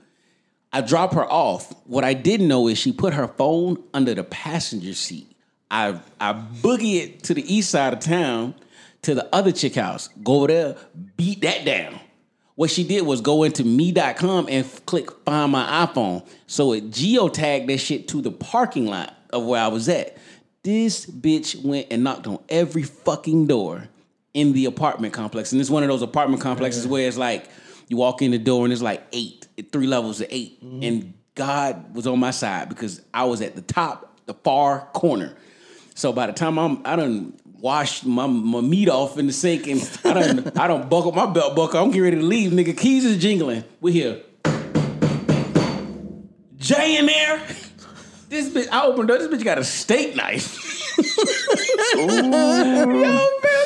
I 0.72 0.80
drop 0.80 1.16
her 1.16 1.30
off. 1.30 1.70
What 1.86 2.06
I 2.06 2.14
didn't 2.14 2.48
know 2.48 2.70
is 2.70 2.78
she 2.78 2.94
put 2.94 3.14
her 3.14 3.28
phone 3.28 3.84
under 3.94 4.14
the 4.14 4.24
passenger 4.24 4.94
seat. 4.94 5.36
I 5.70 6.00
I 6.22 6.32
boogie 6.32 7.02
it 7.02 7.24
to 7.24 7.34
the 7.34 7.54
east 7.54 7.72
side 7.72 7.92
of 7.92 8.00
town 8.00 8.56
to 9.04 9.16
the 9.16 9.34
other 9.34 9.52
chick 9.52 9.76
house. 9.76 10.10
Go 10.24 10.36
over 10.38 10.48
there, 10.48 10.76
beat 11.16 11.42
that 11.42 11.64
down. 11.66 12.00
What 12.56 12.70
she 12.70 12.84
did 12.84 13.06
was 13.06 13.22
go 13.22 13.44
into 13.44 13.64
me.com 13.64 14.48
and 14.48 14.66
f- 14.66 14.86
click 14.86 15.12
find 15.26 15.52
my 15.52 15.88
iPhone. 15.88 16.26
So 16.46 16.74
it 16.74 16.92
geotagged 16.92 17.68
that 17.68 17.80
shit 17.80 18.08
to 18.10 18.22
the 18.22 18.32
parking 18.32 18.86
lot 18.86 19.16
of 19.32 19.46
where 19.46 19.62
I 19.62 19.68
was 19.68 19.90
at. 19.90 20.18
This 20.62 21.06
bitch 21.06 21.62
went 21.64 21.88
and 21.92 22.04
knocked 22.04 22.28
on 22.28 22.40
every 22.50 22.84
fucking 22.84 23.48
door 23.48 23.90
in 24.34 24.54
the 24.54 24.66
apartment 24.66 25.14
complex. 25.14 25.52
And 25.52 25.60
it's 25.60 25.70
one 25.70 25.84
of 25.84 25.90
those 25.90 26.02
apartment 26.02 26.42
complexes 26.42 26.88
where 26.88 27.08
it's 27.08 27.18
like 27.18 27.50
you 27.88 27.98
walk 27.98 28.22
in 28.22 28.32
the 28.32 28.38
door 28.38 28.64
and 28.64 28.72
it's 28.72 28.82
like 28.82 29.04
eight, 29.12 29.48
three 29.72 29.88
levels 29.88 30.22
of 30.22 30.28
8 30.30 30.64
mm-hmm. 30.64 30.84
And 30.84 31.14
God 31.36 31.96
was 31.96 32.08
on 32.08 32.20
my 32.20 32.32
side 32.32 32.70
because 32.70 33.02
I 33.14 33.26
was 33.26 33.42
at 33.42 33.56
the 33.56 33.62
top, 33.62 34.20
the 34.26 34.34
far 34.36 34.88
corner. 34.94 35.36
So 35.96 36.14
by 36.14 36.28
the 36.28 36.34
time 36.34 36.58
I'm 36.58 36.82
I 36.86 36.96
done 36.96 37.34
washed 37.64 38.06
my, 38.06 38.28
my 38.28 38.60
meat 38.60 38.90
off 38.90 39.18
in 39.18 39.26
the 39.26 39.32
sink 39.32 39.68
and 39.68 40.00
I 40.04 40.14
done 40.14 40.52
I 40.58 40.68
don't 40.68 40.90
buckle 40.90 41.14
my 41.14 41.26
belt 41.26 41.56
buckle. 41.56 41.82
I'm 41.82 41.88
getting 41.88 42.04
ready 42.04 42.18
to 42.18 42.22
leave, 42.22 42.52
nigga. 42.52 42.78
Keys 42.78 43.06
is 43.06 43.18
jingling. 43.24 43.64
We 43.80 43.94
here. 43.94 44.22
Jay 46.58 46.98
in 46.98 47.06
there. 47.06 47.42
This 48.28 48.50
bitch, 48.50 48.68
I 48.70 48.86
opened 48.86 49.12
up. 49.12 49.20
This 49.20 49.30
bitch 49.30 49.46
got 49.46 49.60
a 49.60 49.64
steak 49.64 50.14
knife. 50.14 50.60
Yo, 51.96 52.06
man, 52.06 53.18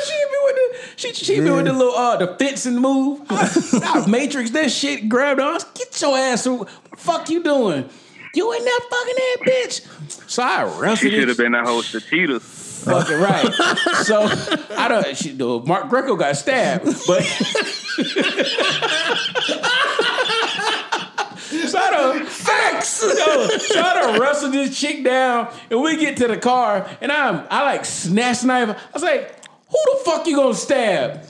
she 0.06 0.24
be 0.30 0.38
with 0.44 0.56
the 0.56 0.78
she 0.96 1.14
she 1.14 1.40
be 1.40 1.50
with 1.50 1.66
the 1.66 1.74
little 1.74 1.96
uh 1.96 2.18
the 2.18 2.36
fits 2.38 2.68
and 2.68 2.80
move. 2.80 3.22
I, 3.30 3.50
I 3.84 4.08
matrix 4.08 4.52
that 4.52 4.70
shit. 4.70 5.10
Grabbed 5.10 5.40
on. 5.40 5.60
Get 5.74 6.00
your 6.00 6.16
ass. 6.16 6.46
What 6.46 6.70
the 6.92 6.98
fuck 6.98 7.30
you 7.32 7.42
doing? 7.42 7.90
You 8.36 8.54
in 8.54 8.64
that 8.64 8.82
fucking 8.92 9.16
that 9.16 9.38
bitch? 9.48 10.30
So 10.30 10.44
I 10.44 10.94
She 10.94 11.10
should 11.10 11.30
have 11.30 11.38
been 11.38 11.56
a 11.56 11.66
host 11.66 11.96
of 11.96 12.06
Cheaters. 12.06 12.67
Fucking 12.88 13.20
right. 13.20 13.54
So 14.04 14.28
I 14.76 14.88
don't. 14.88 15.18
She, 15.18 15.34
Mark 15.34 15.90
Greco 15.90 16.16
got 16.16 16.36
stabbed, 16.38 16.86
but 17.08 17.24
so 21.66 21.78
I 21.80 21.92
don't 21.92 22.28
facts. 22.28 23.04
Yo, 23.04 23.48
so 23.48 23.82
I 23.82 23.94
don't 23.96 24.20
wrestle 24.20 24.52
this 24.52 24.80
chick 24.80 25.04
down, 25.04 25.54
and 25.70 25.82
we 25.82 25.98
get 25.98 26.18
to 26.18 26.28
the 26.28 26.38
car, 26.38 26.90
and 27.02 27.12
I'm 27.12 27.46
I 27.50 27.64
like 27.64 27.86
snatch 27.86 28.44
knife. 28.44 28.70
I 28.70 28.76
was 28.94 29.04
like, 29.04 29.36
Who 29.70 29.78
the 29.94 30.02
fuck 30.06 30.28
you 30.28 30.36
gonna 30.36 30.54
stab? 30.54 31.24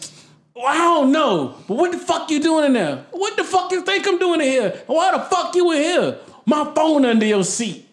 Well, 0.55 0.65
I 0.65 0.77
don't 0.77 1.11
know. 1.11 1.55
But 1.67 1.77
what 1.77 1.91
the 1.91 1.99
fuck 1.99 2.29
you 2.31 2.41
doing 2.41 2.65
in 2.65 2.73
there? 2.73 3.05
What 3.11 3.37
the 3.37 3.43
fuck 3.43 3.71
you 3.71 3.83
think 3.83 4.07
I'm 4.07 4.17
doing 4.17 4.41
in 4.41 4.47
here? 4.47 4.83
Why 4.87 5.11
the 5.11 5.19
fuck 5.19 5.53
you 5.55 5.71
in 5.71 5.81
here? 5.81 6.17
My 6.45 6.71
phone 6.73 7.05
under 7.05 7.25
your 7.25 7.43
seat. 7.43 7.86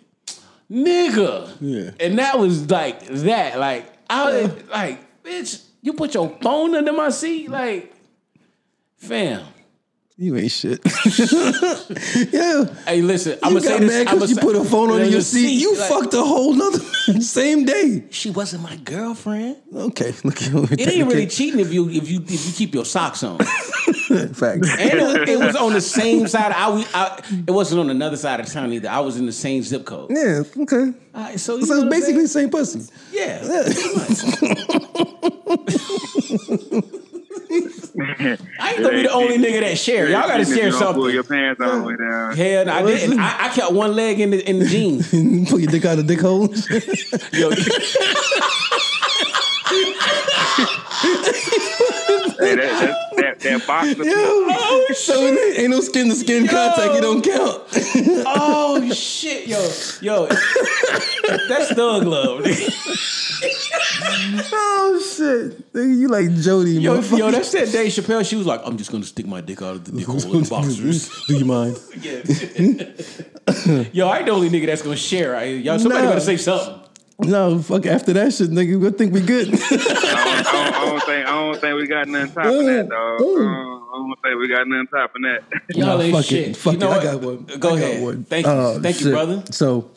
Nigga. 0.71 1.51
Yeah. 1.61 1.91
And 2.01 2.19
that 2.19 2.39
was 2.39 2.71
like 2.71 3.05
that. 3.07 3.59
Like, 3.59 3.87
I 4.09 4.31
was 4.43 4.69
like, 4.71 5.23
bitch, 5.23 5.63
you 5.83 5.93
put 5.93 6.15
your 6.15 6.37
phone 6.41 6.75
under 6.75 6.93
my 6.93 7.11
seat? 7.11 7.51
Like, 7.51 7.93
fam. 8.97 9.43
You 10.17 10.37
ain't 10.37 10.51
shit. 10.53 10.79
yeah. 12.33 12.65
Hey, 12.87 13.03
listen, 13.03 13.37
I'm 13.43 13.53
You 13.55 13.61
gonna 13.61 13.61
say 13.61 13.69
got 13.73 13.81
this. 13.81 13.91
mad 13.91 14.07
I'ma 14.07 14.15
because 14.15 14.31
you 14.31 14.37
say- 14.37 14.43
put 14.43 14.55
a 14.57 14.65
phone 14.65 14.91
under 14.93 15.05
your 15.07 15.15
the 15.19 15.23
seat. 15.23 15.61
You 15.61 15.77
like, 15.77 15.89
fucked 15.89 16.15
a 16.15 16.23
whole 16.23 16.55
nother 16.55 16.79
same 17.21 17.65
day. 17.65 18.05
She 18.11 18.31
wasn't 18.31 18.63
my 18.63 18.77
girlfriend. 18.77 19.57
Okay, 19.75 20.15
look. 20.23 20.41
It 20.41 20.89
ain't 20.89 21.09
really 21.09 21.27
cheating 21.27 21.59
if 21.59 21.73
you 21.73 21.89
if 21.91 22.09
you 22.09 22.21
if 22.29 22.47
you 22.47 22.53
keep 22.53 22.75
your 22.75 22.85
socks 22.85 23.25
on. 23.25 23.39
Facts. 24.35 24.69
And 24.79 24.91
it 24.93 25.03
was, 25.03 25.29
it 25.29 25.39
was 25.39 25.57
on 25.57 25.73
the 25.73 25.81
same 26.01 26.27
side. 26.29 26.53
I, 26.53 26.71
we- 26.75 26.87
I 26.95 27.23
it 27.47 27.51
wasn't 27.51 27.81
on 27.81 27.91
another 27.91 28.17
side 28.17 28.41
of 28.41 28.47
town 28.47 28.73
either. 28.73 28.89
I 28.89 29.01
was 29.01 29.17
in 29.17 29.27
the 29.27 29.33
same 29.33 29.63
zip 29.63 29.85
code. 29.85 30.11
Yeah, 30.11 30.43
okay. 30.63 30.93
All 31.15 31.23
right, 31.23 31.39
so 31.41 31.57
you 31.57 31.67
So 31.67 31.81
it's 31.83 31.89
basically 31.91 32.23
the 32.23 32.29
saying? 32.29 32.51
same 32.51 32.51
pussy. 32.51 32.91
yeah. 33.13 33.41
I 38.61 38.73
ain't 38.73 38.83
gonna 38.83 38.91
be 38.97 39.03
the 39.03 39.13
only 39.13 39.39
nigga 39.39 39.61
that 39.61 39.79
share. 39.79 40.09
Y'all 40.09 40.23
gotta 40.29 40.45
share 40.45 40.71
Pull 40.71 40.79
something. 40.79 41.11
your 41.15 41.23
pants 41.25 41.61
all 41.61 41.79
the 41.81 41.83
way 41.85 41.97
down. 41.97 42.37
Hell, 42.37 42.65
no, 42.67 42.73
I 42.73 42.83
didn't. 42.83 43.19
I, 43.21 43.47
I 43.47 43.49
kept 43.51 43.73
one 43.73 43.95
leg 43.95 44.21
in 44.21 44.31
the 44.31 44.49
in 44.49 44.59
the 44.59 44.67
jeans. 44.67 45.09
Put 45.51 45.61
your 45.61 45.71
dick 45.71 45.85
out 45.85 45.99
of 45.99 46.07
the 46.07 46.15
dick 46.15 46.21
hole. 46.21 46.49
Yo, 47.33 47.51
Hey, 52.45 52.55
that, 52.57 52.81
that, 52.81 53.17
that, 53.17 53.41
that 53.41 53.67
boxer. 53.67 54.05
Yo, 54.05 54.13
oh, 54.15 54.87
so 54.95 55.15
it 55.27 55.39
ain't, 55.39 55.59
ain't 55.61 55.71
no 55.71 55.81
skin 55.81 56.09
to 56.09 56.15
skin 56.15 56.47
contact. 56.47 56.95
It 56.97 57.01
don't 57.01 57.23
count. 57.23 57.63
oh 58.27 58.91
shit, 58.95 59.47
yo, 59.47 59.61
yo, 60.01 60.27
that's 61.49 61.73
thug 61.75 62.05
love. 62.05 62.43
nigga. 62.43 62.71
oh 64.53 65.01
shit, 65.17 65.73
Nigga, 65.73 65.97
you 65.99 66.09
like 66.09 66.33
Jody, 66.35 66.73
Yo, 66.73 67.01
yo, 67.01 67.31
that's 67.31 67.51
that 67.53 67.71
Dave 67.73 67.91
Chappelle. 67.93 68.25
She 68.29 68.37
was 68.37 68.47
like, 68.47 68.61
"I'm 68.65 68.77
just 68.77 68.91
gonna 68.93 69.05
stick 69.05 69.27
my 69.27 69.41
dick 69.41 69.63
out 69.63 69.77
of 69.77 69.85
the 69.85 69.93
dick 69.93 70.07
hole 70.07 70.17
in 70.37 70.43
the 70.43 70.49
boxers." 70.49 71.09
Do 71.27 71.37
you 71.39 71.45
mind? 71.45 71.79
Yo, 73.93 74.09
I 74.09 74.19
ain't 74.19 74.27
the 74.27 74.33
only 74.33 74.51
nigga 74.51 74.67
that's 74.67 74.83
gonna 74.83 74.97
share. 74.97 75.37
I, 75.37 75.45
y'all, 75.45 75.79
somebody 75.79 76.05
Nah. 76.05 76.11
gotta 76.11 76.21
say 76.21 76.37
something. 76.37 76.81
No, 77.21 77.61
fuck. 77.61 77.87
After 77.87 78.13
that 78.15 78.33
shit, 78.33 78.51
nigga, 78.51 78.87
I 78.93 78.97
think 78.97 79.13
we 79.13 79.21
good. 79.21 79.49
I 79.49 79.57
don't, 79.57 79.73
I, 79.73 80.43
don't, 80.43 80.75
I 80.75 80.85
don't 80.85 81.03
think 81.05 81.27
I 81.27 81.31
don't 81.31 81.61
think 81.61 81.77
we 81.77 81.87
got 81.87 82.09
nothing 82.09 82.33
top 82.35 82.45
of 82.47 82.65
that, 82.67 82.89
dog. 82.89 83.21
Ooh. 83.21 83.49
I 83.49 83.97
don't 83.97 84.19
think 84.23 84.41
we 84.41 84.49
got 84.49 84.67
nothing 84.67 84.87
top 84.89 85.15
of 85.15 85.23
that. 85.23 85.45
Y'all 85.77 85.97
Nah, 85.99 86.03
ain't 86.03 86.15
fuck 86.15 86.25
shit. 86.25 86.49
it. 86.49 86.57
Fuck 86.57 86.73
you 86.73 86.79
know 86.81 86.91
it. 86.91 86.93
I 86.93 86.97
what? 86.97 87.05
got 87.05 87.21
one. 87.23 87.45
Go 87.45 87.55
I 87.55 87.61
got 87.61 87.73
ahead. 87.91 88.03
one. 88.03 88.25
Thank 88.25 88.47
you, 88.47 88.53
Uh, 88.53 88.81
thank 88.81 89.01
you, 89.01 89.11
brother. 89.11 89.43
So, 89.53 89.91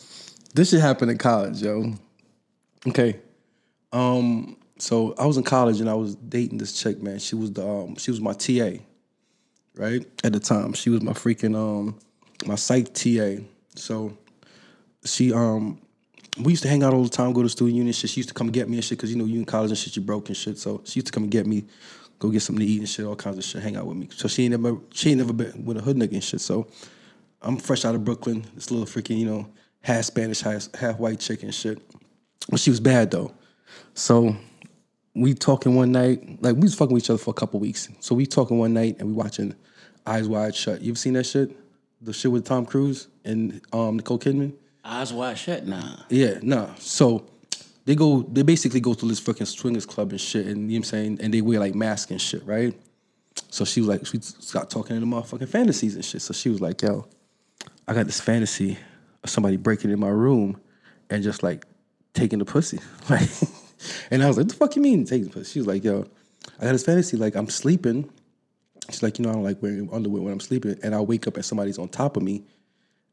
this 0.53 0.69
shit 0.69 0.79
happened 0.79 1.09
in 1.11 1.17
college, 1.17 1.61
yo. 1.61 1.93
Okay. 2.87 3.19
Um. 3.91 4.55
So 4.79 5.15
I 5.17 5.25
was 5.25 5.37
in 5.37 5.43
college 5.43 5.79
and 5.79 5.89
I 5.89 5.95
was 5.95 6.13
dating 6.15 6.59
this 6.59 6.79
chick, 6.79 7.01
man. 7.01 7.17
She 7.17 7.35
was 7.35 7.51
the 7.51 7.67
um. 7.67 7.95
She 7.95 8.11
was 8.11 8.21
my 8.21 8.33
TA, 8.33 8.77
right 9.75 10.05
at 10.23 10.33
the 10.33 10.39
time. 10.39 10.73
She 10.73 10.91
was 10.91 11.01
my 11.01 11.13
freaking 11.13 11.55
um 11.55 11.97
my 12.45 12.53
psych 12.55 12.93
TA. 12.93 13.37
So 13.75 14.15
she 15.03 15.33
um 15.33 15.79
we 16.39 16.53
used 16.53 16.63
to 16.63 16.69
hang 16.69 16.83
out 16.83 16.93
all 16.93 17.03
the 17.03 17.09
time, 17.09 17.33
go 17.33 17.43
to 17.43 17.49
student 17.49 17.75
union 17.75 17.93
shit. 17.93 18.09
She 18.09 18.19
used 18.19 18.29
to 18.29 18.35
come 18.35 18.49
get 18.49 18.69
me 18.69 18.77
and 18.77 18.83
shit 18.83 18.97
because 18.97 19.11
you 19.11 19.17
know 19.17 19.25
you 19.25 19.39
in 19.39 19.45
college 19.45 19.71
and 19.71 19.77
shit, 19.77 19.95
you 19.95 20.01
broke 20.01 20.27
and 20.27 20.37
shit. 20.37 20.57
So 20.57 20.81
she 20.85 20.99
used 20.99 21.07
to 21.07 21.11
come 21.13 21.23
and 21.23 21.31
get 21.31 21.45
me, 21.45 21.65
go 22.19 22.29
get 22.29 22.41
something 22.41 22.65
to 22.65 22.71
eat 22.71 22.79
and 22.79 22.89
shit, 22.89 23.05
all 23.05 23.15
kinds 23.15 23.37
of 23.37 23.43
shit, 23.43 23.61
hang 23.61 23.75
out 23.75 23.85
with 23.85 23.97
me. 23.97 24.09
So 24.11 24.27
she 24.27 24.43
ain't 24.43 24.51
never 24.51 24.77
she 24.93 25.11
ain't 25.11 25.19
never 25.19 25.33
been 25.33 25.65
with 25.65 25.77
a 25.77 25.81
hood 25.81 25.97
nigga 25.97 26.13
and 26.13 26.23
shit. 26.23 26.41
So 26.41 26.67
I'm 27.41 27.57
fresh 27.57 27.85
out 27.85 27.95
of 27.95 28.03
Brooklyn, 28.03 28.45
this 28.55 28.71
little 28.71 28.85
freaking 28.85 29.17
you 29.17 29.25
know 29.25 29.49
half 29.81 30.05
Spanish, 30.05 30.41
half, 30.41 30.73
half 30.75 30.99
white 30.99 31.19
chick 31.19 31.43
and 31.43 31.53
shit. 31.53 31.79
But 32.49 32.59
she 32.59 32.69
was 32.69 32.79
bad 32.79 33.11
though. 33.11 33.33
So 33.93 34.35
we 35.15 35.33
talking 35.33 35.75
one 35.75 35.91
night, 35.91 36.41
like 36.41 36.55
we 36.55 36.61
was 36.61 36.75
fucking 36.75 36.93
with 36.93 37.03
each 37.03 37.09
other 37.09 37.17
for 37.17 37.31
a 37.31 37.33
couple 37.33 37.59
weeks. 37.59 37.89
So 37.99 38.13
we 38.13 38.25
talking 38.25 38.59
one 38.59 38.73
night 38.73 38.97
and 38.99 39.07
we 39.07 39.13
watching 39.13 39.55
Eyes 40.05 40.27
Wide 40.27 40.55
Shut. 40.55 40.81
You've 40.81 40.99
seen 40.99 41.13
that 41.13 41.25
shit? 41.25 41.55
The 42.01 42.13
shit 42.13 42.31
with 42.31 42.45
Tom 42.45 42.65
Cruise 42.65 43.07
and 43.25 43.59
um, 43.73 43.97
Nicole 43.97 44.19
Kidman. 44.19 44.53
Eyes 44.87 45.11
wide 45.11 45.37
shut. 45.37 45.67
Nah. 45.67 45.97
Yeah, 46.09 46.39
nah. 46.41 46.73
So 46.75 47.25
they 47.85 47.93
go, 47.93 48.21
they 48.21 48.41
basically 48.41 48.79
go 48.79 48.93
to 48.93 49.05
this 49.05 49.19
fucking 49.19 49.45
swingers 49.45 49.85
club 49.85 50.11
and 50.11 50.21
shit, 50.21 50.45
and 50.45 50.55
you 50.55 50.55
know 50.55 50.71
what 50.71 50.77
I'm 50.77 50.83
saying, 50.83 51.19
and 51.21 51.33
they 51.33 51.41
wear 51.41 51.59
like 51.59 51.75
masks 51.75 52.09
and 52.09 52.21
shit, 52.21 52.45
right? 52.45 52.73
So 53.49 53.65
she 53.65 53.81
was 53.81 53.89
like, 53.89 54.05
she 54.05 54.19
got 54.53 54.69
talking 54.69 54.95
in 54.95 55.01
the 55.01 55.15
motherfucking 55.15 55.49
fantasies 55.49 55.95
and 55.95 56.03
shit. 56.03 56.21
So 56.21 56.33
she 56.33 56.49
was 56.49 56.61
like, 56.61 56.81
yo, 56.81 57.05
I 57.87 57.93
got 57.93 58.05
this 58.05 58.19
fantasy 58.21 58.77
of 59.23 59.29
somebody 59.29 59.57
breaking 59.57 59.91
in 59.91 59.99
my 59.99 60.09
room 60.09 60.59
and 61.09 61.23
just 61.23 61.43
like 61.43 61.65
taking 62.13 62.39
the 62.39 62.45
pussy. 62.45 62.79
Like, 63.09 63.29
and 64.09 64.23
I 64.23 64.27
was 64.27 64.37
like, 64.37 64.47
the 64.47 64.55
fuck 64.55 64.75
you 64.75 64.81
mean 64.81 65.05
taking 65.05 65.25
the 65.25 65.29
pussy? 65.29 65.51
She 65.51 65.59
was 65.59 65.67
like, 65.67 65.83
yo, 65.83 66.07
I 66.59 66.65
got 66.65 66.71
this 66.71 66.83
fantasy, 66.83 67.15
like 67.15 67.35
I'm 67.35 67.47
sleeping. 67.47 68.09
She's 68.89 69.03
like, 69.03 69.19
you 69.19 69.23
know, 69.23 69.29
I 69.29 69.33
don't 69.33 69.43
like 69.43 69.61
wearing 69.61 69.87
underwear 69.93 70.23
when 70.23 70.33
I'm 70.33 70.39
sleeping, 70.39 70.79
and 70.81 70.95
I 70.95 71.01
wake 71.01 71.27
up 71.27 71.35
and 71.35 71.45
somebody's 71.45 71.77
on 71.77 71.89
top 71.89 72.17
of 72.17 72.23
me, 72.23 72.43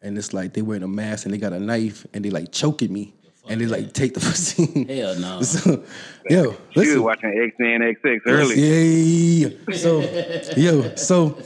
and 0.05 0.16
it's 0.16 0.32
like 0.32 0.52
they 0.52 0.62
wearing 0.62 0.82
a 0.82 0.89
mask 0.89 1.24
and 1.24 1.35
they 1.35 1.39
got 1.39 1.52
a 1.52 1.59
knife 1.59 2.06
and 2.14 2.24
they 2.24 2.31
like 2.31 2.52
choking 2.52 2.93
me 2.93 3.14
and 3.48 3.60
they 3.60 3.66
like 3.66 3.93
take 3.93 4.14
the 4.14 4.20
pussy. 4.20 4.85
Hell 4.94 5.18
no. 5.18 5.43
so, 5.43 5.82
yo, 6.28 6.43
She 6.43 6.48
was 6.48 6.59
listen. 6.76 7.02
watching 7.02 7.52
XNXX 7.60 8.20
early. 8.26 8.60
Yeah. 8.60 9.74
So, 9.74 10.01
yo, 10.56 10.94
so, 10.94 11.39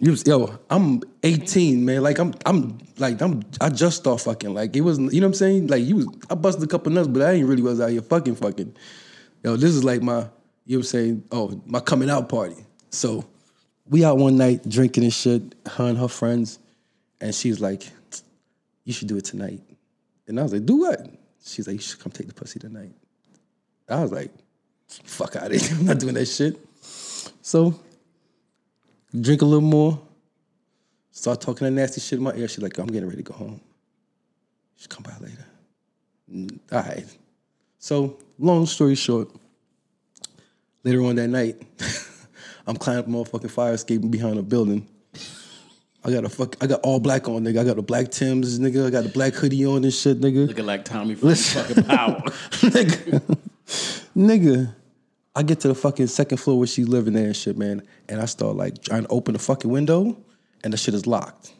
you 0.00 0.16
yo, 0.24 0.58
I'm 0.70 1.02
18, 1.22 1.84
man. 1.84 2.02
Like 2.02 2.18
I'm, 2.18 2.34
I'm 2.46 2.78
like 2.98 3.20
I'm. 3.20 3.42
I 3.60 3.70
just 3.70 3.98
start 3.98 4.20
fucking. 4.20 4.52
Like 4.54 4.76
it 4.76 4.80
wasn't. 4.82 5.12
You 5.12 5.20
know 5.20 5.26
what 5.26 5.30
I'm 5.30 5.34
saying? 5.34 5.66
Like 5.68 5.84
you 5.84 5.96
was. 5.96 6.08
I 6.30 6.34
busted 6.34 6.64
a 6.64 6.66
couple 6.66 6.92
nuts, 6.92 7.08
but 7.08 7.22
I 7.22 7.32
ain't 7.32 7.48
really 7.48 7.62
was 7.62 7.80
out 7.80 7.90
here 7.90 8.02
fucking 8.02 8.36
fucking. 8.36 8.74
Yo, 9.42 9.56
this 9.56 9.70
is 9.70 9.84
like 9.84 10.02
my. 10.02 10.26
You 10.66 10.76
know 10.76 10.78
what 10.78 10.78
I'm 10.78 10.82
saying? 10.82 11.24
Oh, 11.30 11.60
my 11.66 11.80
coming 11.80 12.08
out 12.08 12.30
party. 12.30 12.56
So, 12.88 13.26
we 13.86 14.02
out 14.02 14.16
one 14.16 14.38
night 14.38 14.66
drinking 14.66 15.04
and 15.04 15.12
shit. 15.12 15.42
Her 15.66 15.88
and 15.88 15.98
her 15.98 16.08
friends, 16.08 16.58
and 17.20 17.34
she's 17.34 17.60
like, 17.60 17.88
"You 18.84 18.92
should 18.92 19.08
do 19.08 19.16
it 19.16 19.24
tonight." 19.24 19.62
And 20.26 20.38
I 20.38 20.42
was 20.42 20.52
like, 20.52 20.66
"Do 20.66 20.76
what?" 20.76 21.06
She's 21.44 21.66
like, 21.66 21.74
"You 21.74 21.82
should 21.82 22.00
come 22.00 22.12
take 22.12 22.28
the 22.28 22.34
pussy 22.34 22.58
tonight." 22.58 22.92
I 23.88 24.00
was 24.02 24.12
like, 24.12 24.30
fuck 24.88 25.36
out 25.36 25.52
of 25.52 25.60
here. 25.60 25.76
I'm 25.78 25.86
not 25.86 25.98
doing 25.98 26.14
that 26.14 26.26
shit. 26.26 26.58
So, 27.42 27.78
drink 29.18 29.42
a 29.42 29.44
little 29.44 29.60
more. 29.60 30.00
Start 31.10 31.40
talking 31.40 31.66
that 31.66 31.70
nasty 31.70 32.00
shit 32.00 32.18
in 32.18 32.24
my 32.24 32.34
ear. 32.34 32.48
She's 32.48 32.62
like, 32.62 32.76
I'm 32.78 32.86
getting 32.86 33.08
ready 33.08 33.22
to 33.22 33.32
go 33.32 33.34
home. 33.34 33.60
She 34.76 34.88
come 34.88 35.04
by 35.04 35.14
later. 35.20 36.56
All 36.72 36.82
right. 36.82 37.06
So, 37.78 38.18
long 38.38 38.66
story 38.66 38.94
short, 38.94 39.28
later 40.82 41.04
on 41.04 41.16
that 41.16 41.28
night, 41.28 41.62
I'm 42.66 42.76
climbing 42.76 43.00
up 43.00 43.06
a 43.06 43.10
motherfucking 43.10 43.50
fire 43.50 43.74
escape 43.74 44.10
behind 44.10 44.38
a 44.38 44.42
building. 44.42 44.88
I 46.04 46.10
got 46.10 46.24
a 46.24 46.28
fuck. 46.28 46.56
I 46.62 46.66
got 46.66 46.80
all 46.82 47.00
black 47.00 47.28
on, 47.28 47.44
nigga. 47.44 47.60
I 47.60 47.64
got 47.64 47.78
a 47.78 47.82
black 47.82 48.10
Timbs, 48.10 48.58
nigga. 48.58 48.86
I 48.86 48.90
got 48.90 49.06
a 49.06 49.08
black 49.08 49.32
hoodie 49.34 49.64
on 49.64 49.84
and 49.84 49.92
shit, 49.92 50.20
nigga. 50.20 50.48
Looking 50.48 50.66
like 50.66 50.84
Tommy 50.84 51.14
from 51.14 51.28
Listen. 51.28 51.64
fucking 51.64 51.84
Power. 51.84 52.20
nigga, 52.60 53.38
nigga, 54.14 54.74
I 55.34 55.42
get 55.42 55.60
to 55.60 55.68
the 55.68 55.74
fucking 55.74 56.08
second 56.08 56.38
floor 56.38 56.58
where 56.58 56.66
she's 56.66 56.88
living 56.88 57.14
there 57.14 57.26
and 57.26 57.36
shit, 57.36 57.56
man. 57.56 57.82
And 58.08 58.20
I 58.20 58.26
start 58.26 58.54
like 58.54 58.82
trying 58.82 59.04
to 59.04 59.08
open 59.08 59.32
the 59.32 59.38
fucking 59.38 59.70
window, 59.70 60.16
and 60.62 60.72
the 60.72 60.76
shit 60.76 60.92
is 60.92 61.06
locked. 61.06 61.54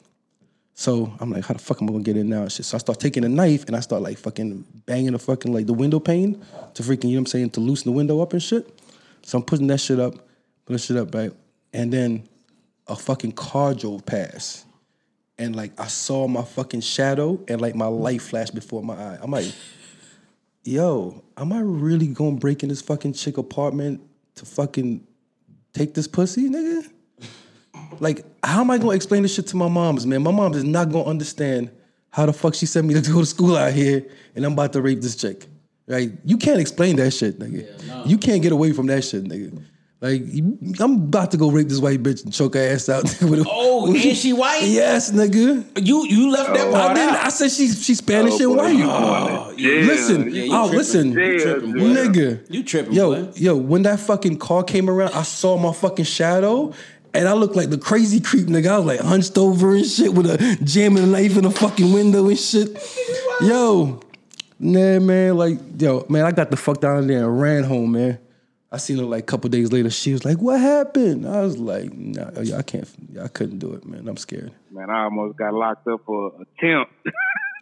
So 0.74 1.14
I'm 1.20 1.30
like, 1.30 1.44
how 1.44 1.54
the 1.54 1.60
fuck 1.60 1.80
am 1.80 1.88
I 1.88 1.92
gonna 1.92 2.04
get 2.04 2.16
in 2.16 2.28
now? 2.28 2.42
And 2.42 2.52
shit. 2.52 2.66
So 2.66 2.76
I 2.76 2.78
start 2.78 3.00
taking 3.00 3.24
a 3.24 3.28
knife 3.28 3.64
and 3.66 3.76
I 3.76 3.80
start 3.80 4.02
like 4.02 4.18
fucking 4.18 4.64
banging 4.86 5.12
the 5.12 5.18
fucking 5.18 5.52
like 5.52 5.66
the 5.66 5.72
window 5.72 6.00
pane 6.00 6.44
to 6.74 6.82
freaking, 6.82 7.04
you 7.04 7.10
know 7.10 7.16
what 7.16 7.20
I'm 7.20 7.26
saying, 7.26 7.50
to 7.50 7.60
loosen 7.60 7.92
the 7.92 7.96
window 7.96 8.20
up 8.20 8.32
and 8.32 8.42
shit. 8.42 8.68
So 9.22 9.38
I'm 9.38 9.44
putting 9.44 9.68
that 9.68 9.78
shit 9.78 10.00
up, 10.00 10.14
putting 10.66 10.76
that 10.76 10.78
shit 10.80 10.96
up, 10.96 11.14
right? 11.14 11.32
And 11.72 11.92
then 11.92 12.28
a 12.86 12.96
fucking 12.96 13.32
car 13.32 13.74
drove 13.74 14.04
past. 14.06 14.66
And 15.38 15.56
like 15.56 15.78
I 15.80 15.88
saw 15.88 16.28
my 16.28 16.42
fucking 16.42 16.82
shadow 16.82 17.42
and 17.48 17.60
like 17.60 17.74
my 17.74 17.86
light 17.86 18.22
flashed 18.22 18.54
before 18.54 18.82
my 18.82 18.94
eye. 18.94 19.18
I'm 19.20 19.30
like, 19.30 19.52
yo, 20.62 21.24
am 21.36 21.52
I 21.52 21.60
really 21.60 22.06
gonna 22.08 22.36
break 22.36 22.62
in 22.62 22.68
this 22.68 22.82
fucking 22.82 23.14
chick 23.14 23.36
apartment 23.36 24.00
to 24.36 24.46
fucking 24.46 25.06
take 25.72 25.94
this 25.94 26.06
pussy, 26.06 26.48
nigga? 26.48 26.88
Like, 28.00 28.24
how 28.42 28.60
am 28.60 28.70
I 28.70 28.78
gonna 28.78 28.92
explain 28.92 29.22
this 29.22 29.34
shit 29.34 29.46
to 29.48 29.56
my 29.56 29.68
moms, 29.68 30.06
man? 30.06 30.22
My 30.22 30.30
mom 30.30 30.54
is 30.54 30.64
not 30.64 30.90
gonna 30.90 31.04
understand 31.04 31.70
how 32.10 32.26
the 32.26 32.32
fuck 32.32 32.54
she 32.54 32.66
sent 32.66 32.86
me 32.86 32.94
to 32.94 33.00
go 33.00 33.20
to 33.20 33.26
school 33.26 33.56
out 33.56 33.72
here 33.72 34.06
and 34.36 34.44
I'm 34.44 34.52
about 34.52 34.72
to 34.74 34.82
rape 34.82 35.00
this 35.00 35.16
chick. 35.16 35.46
Right? 35.86 36.12
You 36.24 36.38
can't 36.38 36.60
explain 36.60 36.96
that 36.96 37.10
shit, 37.10 37.38
nigga. 37.38 38.06
You 38.06 38.18
can't 38.18 38.40
get 38.40 38.52
away 38.52 38.72
from 38.72 38.86
that 38.86 39.02
shit, 39.04 39.24
nigga. 39.24 39.62
Like 40.04 40.22
I'm 40.80 40.94
about 41.04 41.30
to 41.30 41.38
go 41.38 41.50
rape 41.50 41.68
this 41.68 41.78
white 41.78 42.02
bitch 42.02 42.24
and 42.24 42.32
choke 42.32 42.54
her 42.54 42.60
ass 42.60 42.90
out. 42.90 43.04
with 43.22 43.40
a- 43.40 43.44
Oh, 43.48 43.86
and 43.86 44.16
she 44.16 44.34
white? 44.34 44.64
Yes, 44.64 45.10
nigga. 45.12 45.64
You 45.82 46.06
you 46.06 46.30
left 46.30 46.52
that 46.52 46.68
I 46.68 46.70
part 46.70 46.94
didn't. 46.96 47.14
out. 47.16 47.24
I 47.24 47.28
said 47.30 47.50
she's 47.50 47.82
she's 47.82 47.98
Spanish 47.98 48.34
Oh, 48.40 48.50
and 48.50 48.56
boy, 48.56 48.60
oh, 48.60 49.48
white. 49.48 49.58
you 49.58 49.66
going 49.66 49.82
to. 49.82 49.86
Listen, 49.86 50.22
Yeah, 50.34 50.42
you 50.44 50.50
oh 50.52 50.62
tripping. 50.68 50.78
listen, 50.78 51.12
You 51.12 51.40
tripping, 51.40 51.72
nigga. 51.74 52.50
You 52.52 52.62
tripping, 52.64 52.92
Yo, 52.92 53.24
boy. 53.24 53.32
yo, 53.36 53.56
when 53.56 53.82
that 53.84 53.98
fucking 54.00 54.38
car 54.38 54.62
came 54.62 54.90
around, 54.90 55.14
I 55.14 55.22
saw 55.22 55.56
my 55.56 55.72
fucking 55.72 56.04
shadow. 56.04 56.72
And 57.14 57.28
I 57.28 57.32
looked 57.34 57.54
like 57.56 57.70
the 57.70 57.78
crazy 57.78 58.20
creep 58.20 58.46
nigga. 58.48 58.66
I 58.66 58.76
was 58.78 58.86
like 58.86 59.00
hunched 59.00 59.38
over 59.38 59.74
and 59.74 59.86
shit 59.86 60.12
with 60.12 60.26
a 60.26 60.58
jamming 60.64 61.12
knife 61.12 61.36
in 61.36 61.44
the 61.44 61.50
fucking 61.50 61.92
window 61.92 62.28
and 62.28 62.36
shit. 62.38 62.76
Yo, 63.40 64.00
nah, 64.58 64.98
man, 64.98 65.36
like, 65.38 65.58
yo, 65.78 66.04
man, 66.08 66.24
I 66.24 66.32
got 66.32 66.50
the 66.50 66.56
fuck 66.56 66.80
down 66.80 67.06
there 67.06 67.20
and 67.24 67.40
ran 67.40 67.62
home, 67.64 67.92
man. 67.92 68.18
I 68.74 68.78
seen 68.78 68.98
her 68.98 69.04
like 69.04 69.22
a 69.22 69.26
couple 69.26 69.48
days 69.50 69.70
later. 69.72 69.88
She 69.90 70.12
was 70.12 70.24
like, 70.24 70.38
"What 70.38 70.60
happened?" 70.60 71.26
I 71.28 71.40
was 71.42 71.56
like, 71.58 71.92
"Nah, 71.94 72.30
I 72.58 72.62
can't. 72.62 72.88
I 73.22 73.28
couldn't 73.28 73.58
do 73.60 73.72
it, 73.72 73.86
man. 73.86 74.06
I'm 74.08 74.16
scared." 74.16 74.52
Man, 74.72 74.90
I 74.90 75.04
almost 75.04 75.38
got 75.38 75.54
locked 75.54 75.86
up 75.88 76.00
for 76.04 76.32
attempt. 76.42 76.92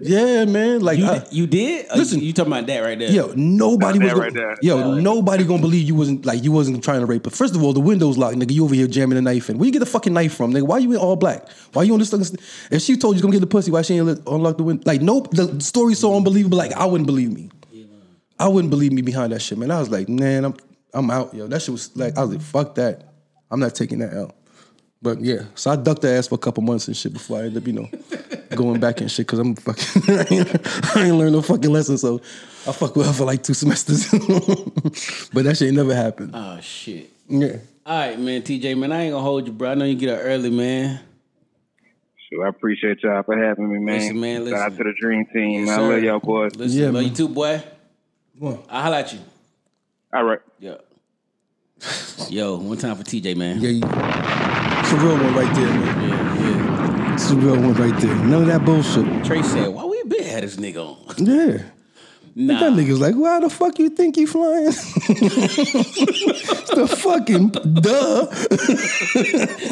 Yeah, 0.05 0.47
man. 0.47 0.81
Like, 0.81 0.99
You, 0.99 1.07
I- 1.07 1.25
you 1.31 1.47
did? 1.47 1.87
Uh, 1.89 1.95
Listen. 1.97 2.19
you 2.21 2.33
talking 2.33 2.51
about 2.53 2.67
that 2.67 2.81
right 2.81 2.99
there? 2.99 3.09
Yo, 3.11 3.33
nobody 3.37 3.99
That 4.01 4.05
was 4.05 4.13
gonna, 4.15 4.23
right 4.25 4.35
there. 4.35 4.57
yo, 4.61 4.95
nobody 4.95 5.45
gonna 5.45 5.61
believe 5.61 5.87
you 5.87 5.95
wasn't 5.95 6.27
like 6.27 6.43
you 6.43 6.51
wasn't 6.51 6.83
trying 6.83 7.01
to 7.01 7.07
rape 7.07 7.25
her. 7.27 7.31
First 7.31 7.55
of 7.55 7.63
all, 7.63 7.73
the 7.73 7.79
window's 7.79 8.19
locked, 8.19 8.37
nigga. 8.37 8.51
You 8.51 8.65
over 8.65 8.75
here 8.75 8.89
jamming 8.89 9.17
a 9.17 9.21
knife 9.21 9.49
in. 9.49 9.59
Where 9.59 9.67
you 9.67 9.71
get 9.73 9.79
the 9.79 9.87
fucking 9.87 10.13
knife 10.13 10.35
from, 10.35 10.53
nigga? 10.55 10.63
Why 10.67 10.79
you 10.79 10.91
in 10.91 10.97
all 10.99 11.15
black? 11.15 11.49
Why 11.73 11.85
you 11.85 11.93
on 11.93 12.01
this? 12.01 12.11
fucking- 12.11 12.37
If 12.73 12.83
she 12.83 12.97
told 12.97 13.15
you 13.15 13.23
going 13.23 13.31
to 13.31 13.39
get 13.39 13.43
the 13.43 13.47
pussy, 13.47 13.71
why 13.71 13.83
she 13.83 13.95
ain't 13.95 14.07
let, 14.07 14.19
unlock 14.27 14.57
the 14.57 14.65
window? 14.65 14.83
Like, 14.87 15.03
nope. 15.03 15.31
The 15.31 15.61
story's 15.61 16.01
so 16.01 16.17
unbelievable. 16.17 16.59
Like, 16.59 16.73
I 16.73 16.85
wouldn't 16.85 17.07
believe 17.07 17.31
me. 17.33 17.51
I 18.41 18.49
wouldn't 18.49 18.71
believe 18.71 18.91
me 18.93 19.03
behind 19.03 19.33
that 19.33 19.41
shit, 19.41 19.57
man. 19.57 19.71
I 19.71 19.79
was 19.79 19.91
like, 19.91 20.09
man, 20.09 20.47
I'm 20.47 20.55
I'm 20.93 21.11
out, 21.11 21.33
yo. 21.35 21.47
That 21.47 21.63
shit 21.63 21.73
was 21.73 21.97
like, 21.97 22.17
I 22.17 22.23
was 22.23 22.31
like, 22.33 22.41
fuck 22.43 22.75
that. 22.77 23.13
I'm 23.51 23.61
not 23.61 23.75
taking 23.75 23.99
that 24.01 24.15
out. 24.15 24.35
But 25.01 25.21
yeah, 25.21 25.43
so 25.57 25.71
I 25.73 25.77
ducked 25.77 26.05
her 26.05 26.17
ass 26.17 26.29
for 26.29 26.37
a 26.37 26.39
couple 26.39 26.63
months 26.63 26.87
and 26.87 26.97
shit 26.97 27.13
before 27.13 27.39
I 27.39 27.43
ended 27.45 27.57
up, 27.63 27.67
you 27.67 27.73
know, 27.73 27.89
going 28.55 28.79
back 28.79 29.01
and 29.01 29.11
shit 29.11 29.27
because 29.27 29.41
I'm 29.41 29.57
fucking, 29.57 30.03
I 30.09 30.27
ain't, 30.31 30.97
I 30.97 31.05
ain't 31.07 31.17
learned 31.17 31.33
no 31.33 31.43
fucking 31.43 31.73
lesson. 31.73 31.99
So 31.99 32.21
I 32.69 32.73
fucked 32.73 32.97
with 32.97 33.07
her 33.09 33.13
for 33.13 33.25
like 33.25 33.43
two 33.43 33.53
semesters. 33.55 34.09
but 35.33 35.43
that 35.45 35.57
shit 35.57 35.69
ain't 35.69 35.77
never 35.77 35.93
happened. 35.95 36.31
Oh 36.35 36.61
shit. 36.61 37.11
Yeah. 37.29 37.57
All 37.85 37.99
right, 37.99 38.19
man, 38.19 38.43
TJ, 38.43 38.79
man, 38.79 38.93
I 38.93 39.03
ain't 39.03 39.13
gonna 39.13 39.25
hold 39.25 39.47
you, 39.49 39.53
bro. 39.53 39.73
I 39.73 39.75
know 39.75 39.85
you 39.87 39.97
get 39.97 40.11
up 40.11 40.21
early, 40.23 40.51
man. 40.51 41.01
So 42.31 42.43
I 42.45 42.49
appreciate 42.49 43.03
y'all 43.03 43.25
for 43.25 43.37
having 43.37 43.73
me, 43.73 43.81
man. 43.81 43.99
Listen, 43.99 44.21
man, 44.21 44.47
Shout 44.49 44.55
out 44.55 44.71
listen. 44.71 44.85
to 44.85 44.93
the 44.93 44.99
dream 45.01 45.27
team. 45.33 45.67
Yes, 45.67 45.79
I 45.79 45.81
love 45.81 46.01
y'all 46.03 46.21
boys. 46.21 46.55
Listen, 46.55 46.79
Yeah, 46.79 46.85
love 46.87 46.95
man. 46.95 47.05
you 47.07 47.11
too, 47.11 47.29
boy. 47.29 47.61
Come 48.39 48.49
on. 48.49 48.59
I'll 48.71 48.83
holla 48.85 49.01
at 49.01 49.13
you. 49.13 49.19
All 50.13 50.25
right. 50.25 50.41
Yeah. 50.59 50.77
Yo, 52.29 52.57
one 52.59 52.77
time 52.77 52.97
for 52.97 53.03
TJ, 53.03 53.35
man. 53.35 53.61
Yeah, 53.61 53.71
you, 53.71 53.83
it's 53.83 54.93
a 54.93 54.97
real 54.97 55.17
one 55.17 55.35
right 55.35 55.55
there, 55.55 55.67
man. 55.67 56.41
yeah. 56.41 57.15
It's 57.15 57.31
a 57.31 57.37
real 57.37 57.57
one 57.57 57.75
right 57.75 57.99
there. 58.01 58.15
None 58.17 58.43
of 58.43 58.47
that 58.49 58.65
bullshit. 58.65 59.07
yeah. 59.07 59.23
Trey 59.23 59.43
said, 59.43 59.69
why 59.69 59.85
we 59.85 60.03
been 60.05 60.23
had 60.23 60.43
this 60.43 60.57
nigga 60.57 60.85
on? 60.87 61.27
Yeah. 61.27 61.63
Nah. 62.35 62.61
That 62.61 62.73
nigga's 62.73 63.01
like, 63.01 63.15
why 63.15 63.41
the 63.41 63.51
fuck 63.51 63.79
you 63.79 63.91
think 63.91 64.17
you 64.17 64.27
flying? 64.27 64.67
it's 64.69 64.77
the 66.71 66.89
fucking 66.89 67.49
duh. 67.49 68.25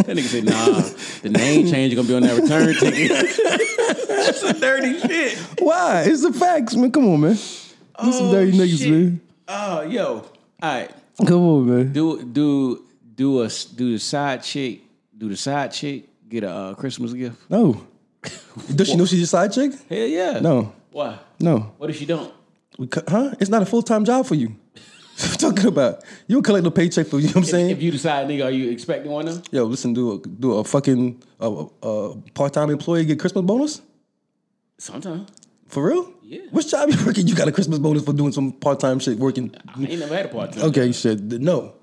That 0.04 0.16
nigga 0.16 0.28
said, 0.28 0.44
nah, 0.44 0.82
the 1.22 1.30
name 1.30 1.66
change 1.70 1.94
is 1.94 1.96
gonna 1.96 2.08
be 2.08 2.14
on 2.14 2.22
that 2.22 2.38
return 2.38 2.74
ticket. 2.80 4.08
That's 4.08 4.40
some 4.40 4.60
dirty 4.60 5.00
shit. 5.00 5.38
Why? 5.58 6.02
It's 6.06 6.22
the 6.22 6.32
facts, 6.34 6.74
man. 6.76 6.92
Come 6.92 7.08
on, 7.08 7.20
man. 7.20 7.30
These 7.32 7.68
some 7.94 8.28
oh, 8.28 8.32
dirty 8.32 8.52
niggas, 8.52 8.78
shit. 8.78 8.90
man. 8.90 9.20
Oh, 9.52 9.82
yo. 9.82 10.24
All 10.62 10.74
right. 10.74 10.90
Come 11.26 11.42
on, 11.42 11.66
man. 11.66 11.92
Do 11.92 12.22
do 12.22 12.84
do 13.16 13.42
a 13.42 13.48
do 13.74 13.92
the 13.92 13.98
side 13.98 14.44
chick, 14.44 14.82
do 15.16 15.28
the 15.28 15.36
side 15.36 15.72
chick 15.72 16.08
get 16.28 16.44
a 16.44 16.50
uh, 16.50 16.74
Christmas 16.74 17.12
gift? 17.12 17.36
No. 17.50 17.84
Does 18.74 18.88
she 18.88 18.96
know 18.96 19.06
she's 19.06 19.22
a 19.22 19.26
side 19.26 19.52
chick? 19.52 19.72
Hell 19.88 20.06
yeah. 20.06 20.38
No. 20.38 20.72
Why? 20.92 21.18
No. 21.40 21.72
What 21.78 21.90
if 21.90 21.96
she 21.96 22.06
don't? 22.06 22.32
We 22.78 22.86
cu- 22.86 23.02
huh? 23.08 23.34
It's 23.40 23.50
not 23.50 23.62
a 23.62 23.66
full 23.66 23.82
time 23.82 24.04
job 24.04 24.24
for 24.26 24.36
you. 24.36 24.54
What 25.20 25.32
you 25.32 25.36
talking 25.50 25.66
about? 25.66 26.02
You 26.28 26.36
don't 26.36 26.42
collect 26.44 26.64
no 26.64 26.70
paycheck 26.70 27.06
for 27.06 27.18
you 27.18 27.26
know 27.26 27.32
what 27.32 27.36
I'm 27.38 27.44
saying? 27.44 27.70
If 27.70 27.82
you 27.82 27.90
decide, 27.90 28.26
nigga, 28.26 28.46
are 28.46 28.50
you 28.50 28.70
expecting 28.70 29.10
one 29.12 29.28
of 29.28 29.34
them? 29.34 29.42
Yo, 29.50 29.64
listen, 29.64 29.92
do 29.92 30.12
a 30.14 30.18
do 30.18 30.52
a 30.52 30.64
fucking 30.64 31.20
uh, 31.38 31.64
uh, 31.82 32.14
part 32.32 32.54
time 32.54 32.70
employee 32.70 33.04
get 33.04 33.18
Christmas 33.18 33.44
bonus? 33.44 33.82
Sometimes. 34.78 35.28
For 35.70 35.86
real? 35.86 36.12
Yeah. 36.22 36.40
Which 36.50 36.70
job 36.70 36.90
you 36.90 37.06
working? 37.06 37.28
You 37.28 37.36
got 37.36 37.46
a 37.46 37.52
Christmas 37.52 37.78
bonus 37.78 38.04
for 38.04 38.12
doing 38.12 38.32
some 38.32 38.52
part 38.52 38.80
time 38.80 38.98
shit 38.98 39.18
working? 39.18 39.54
I 39.68 39.80
ain't 39.82 40.00
never 40.00 40.16
had 40.16 40.26
a 40.26 40.28
part 40.28 40.52
time. 40.52 40.64
Okay, 40.64 40.90
shit. 40.92 41.20
No. 41.20 41.74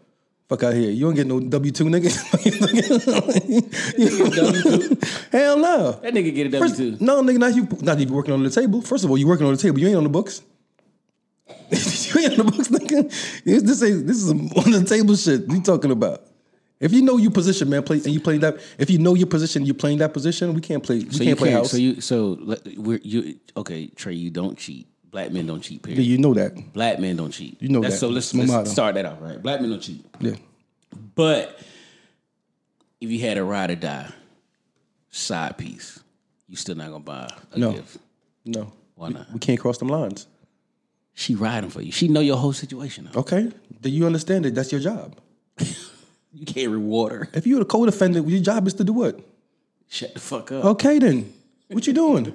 Fuck 0.50 0.64
out 0.64 0.74
here. 0.74 0.92
You 0.92 1.06
don't 1.06 1.16
get 1.16 1.28
no 1.28 1.40
W 1.40 1.72
two 1.72 1.86
nigga. 1.86 2.08
Hell 5.32 5.58
no. 5.58 5.92
That 6.02 6.14
nigga 6.14 6.36
get 6.36 6.48
a 6.48 6.50
W 6.50 6.76
two. 6.76 6.98
no, 7.04 7.22
nigga, 7.22 7.38
not 7.38 7.56
you. 7.56 7.68
Not 7.82 8.00
even 8.00 8.14
working 8.14 8.34
on 8.34 8.44
the 8.44 8.50
table. 8.50 8.82
First 8.82 9.04
of 9.04 9.10
all, 9.10 9.18
you 9.18 9.28
working 9.28 9.46
on 9.46 9.54
the 9.54 9.62
table. 9.62 9.80
You 9.80 9.88
ain't 9.88 9.98
on 9.98 10.04
the 10.04 10.10
books. 10.10 10.42
you 11.70 12.22
ain't 12.22 12.40
on 12.40 12.46
the 12.46 12.52
books, 12.52 12.70
nigga. 12.70 13.44
This, 13.44 13.64
this 13.64 13.84
ain't. 13.84 14.08
This 14.08 14.18
is 14.18 14.32
on 14.32 14.72
the 14.72 14.86
table 14.88 15.16
shit. 15.16 15.50
You 15.50 15.62
talking 15.62 15.92
about? 15.92 16.24
If 16.80 16.94
you 16.94 17.02
know 17.02 17.18
your 17.18 17.32
position, 17.32 17.70
man, 17.70 17.82
play 17.84 17.98
and 17.98 18.08
you 18.08 18.20
playing 18.20 18.42
that. 18.42 18.58
If 18.78 18.90
you 18.90 19.00
know 19.00 19.16
your 19.16 19.26
position, 19.28 19.66
you're 19.66 19.74
playing 19.76 19.98
that 19.98 20.14
position. 20.14 20.54
We 20.54 20.62
can't 20.62 20.84
play. 20.84 20.98
We 21.00 21.10
So 21.10 21.18
can't 21.18 21.28
you 21.30 21.36
play 21.36 21.50
can't. 21.50 21.60
house. 21.62 21.72
So 21.72 21.78
you. 21.78 22.02
So 22.02 22.56
we're 22.78 23.00
you. 23.04 23.40
Okay, 23.56 23.88
Trey, 23.88 24.14
you 24.14 24.30
don't 24.30 24.58
cheat. 24.58 24.88
Black 25.10 25.32
men 25.32 25.48
don't 25.48 25.62
cheat. 25.62 25.82
Period. 25.82 26.00
yeah, 26.04 26.06
you 26.12 26.18
know 26.20 26.34
that. 26.36 26.74
Black 26.74 27.00
men 27.00 27.16
don't 27.16 27.32
cheat. 27.32 27.60
You 27.62 27.70
know 27.70 27.80
That's- 27.82 28.00
that. 28.00 28.06
So 28.06 28.10
let's, 28.12 28.34
let's 28.36 28.72
start 28.72 28.94
that 28.96 29.06
off 29.06 29.20
right. 29.22 29.42
Black 29.42 29.62
men 29.62 29.72
don't 29.72 29.80
cheat. 29.82 30.06
Yeah. 30.20 30.36
But 31.16 31.58
if 33.02 33.10
you 33.10 33.20
had 33.22 33.38
a 33.38 33.44
ride 33.44 33.72
or 33.72 33.76
die 33.76 34.12
side 35.10 35.58
piece, 35.58 36.00
you 36.48 36.56
still 36.58 36.76
not 36.76 36.92
gonna 36.92 37.00
buy 37.04 37.34
a 37.54 37.58
No. 37.58 37.72
gift. 37.72 37.98
No. 38.46 38.72
Why 38.96 39.10
not? 39.10 39.32
We 39.34 39.40
can't 39.40 39.60
cross 39.60 39.78
them 39.80 39.88
lines. 39.90 40.28
She 41.14 41.34
riding 41.34 41.70
for 41.72 41.82
you. 41.82 41.92
She 41.92 42.08
know 42.08 42.20
your 42.20 42.38
whole 42.38 42.54
situation. 42.54 43.10
Though. 43.12 43.22
Okay. 43.22 43.52
Do 43.82 43.90
you 43.90 44.06
understand 44.06 44.46
it. 44.46 44.54
That's 44.54 44.72
your 44.72 44.82
job. 44.82 45.16
You 46.38 46.46
can't 46.46 46.72
reward 46.72 47.12
her. 47.14 47.30
If 47.34 47.48
you're 47.48 47.62
a 47.62 47.66
co-defendant, 47.66 48.28
your 48.28 48.40
job 48.40 48.68
is 48.68 48.76
to 48.76 48.84
do 48.84 48.94
what? 48.94 49.20
Shut 49.90 50.14
the 50.14 50.20
fuck 50.20 50.52
up. 50.52 50.66
Okay, 50.66 51.00
then. 51.00 51.34
What 51.70 51.88
you 51.88 51.94
doing? 51.94 52.26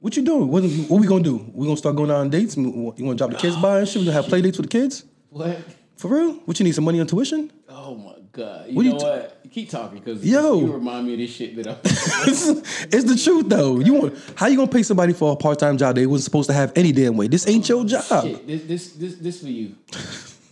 What 0.00 0.16
you 0.16 0.24
doing? 0.24 0.48
What, 0.48 0.64
what 0.64 1.00
we 1.00 1.06
gonna 1.06 1.22
do? 1.22 1.36
We 1.54 1.66
gonna 1.66 1.76
start 1.76 1.94
going 1.94 2.10
out 2.10 2.16
on 2.16 2.30
dates? 2.30 2.56
You 2.56 2.68
want 2.68 2.96
to 2.96 3.14
drop 3.14 3.30
the 3.30 3.36
kids 3.36 3.56
by 3.56 3.78
and 3.78 3.88
shit? 3.88 4.00
We 4.00 4.06
gonna 4.06 4.16
have 4.16 4.26
play 4.26 4.42
dates 4.42 4.58
with 4.58 4.68
the 4.68 4.78
kids? 4.78 5.04
What? 5.30 5.58
For 5.96 6.08
real? 6.08 6.32
What 6.44 6.58
you 6.58 6.64
need? 6.64 6.74
Some 6.74 6.82
money 6.84 6.98
on 6.98 7.06
tuition? 7.06 7.52
Oh 7.68 7.94
my 7.94 8.14
god. 8.32 8.68
You 8.68 8.74
What 8.74 8.82
do 8.82 8.88
know 8.88 8.94
you 8.94 8.98
t- 8.98 9.04
what? 9.04 9.38
Keep 9.52 9.70
talking 9.70 9.98
because 10.00 10.24
Yo. 10.24 10.58
you 10.58 10.72
remind 10.72 11.06
me 11.06 11.12
of 11.12 11.18
this 11.20 11.30
shit 11.30 11.54
that 11.56 11.68
I'm. 11.68 11.76
it's 11.84 13.04
the 13.04 13.20
truth 13.22 13.48
though. 13.48 13.78
You 13.78 13.94
want? 13.94 14.18
How 14.34 14.48
you 14.48 14.56
gonna 14.56 14.68
pay 14.70 14.82
somebody 14.82 15.12
for 15.12 15.32
a 15.32 15.36
part 15.36 15.60
time 15.60 15.78
job 15.78 15.94
they 15.94 16.06
wasn't 16.06 16.24
supposed 16.24 16.48
to 16.48 16.54
have 16.54 16.72
any 16.74 16.90
damn 16.90 17.16
way? 17.16 17.28
This 17.28 17.46
ain't 17.46 17.68
your 17.68 17.82
oh, 17.82 17.84
job. 17.84 18.24
shit, 18.24 18.44
this, 18.46 18.62
this 18.64 18.92
this 18.94 19.14
this 19.16 19.40
for 19.40 19.48
you. 19.48 19.76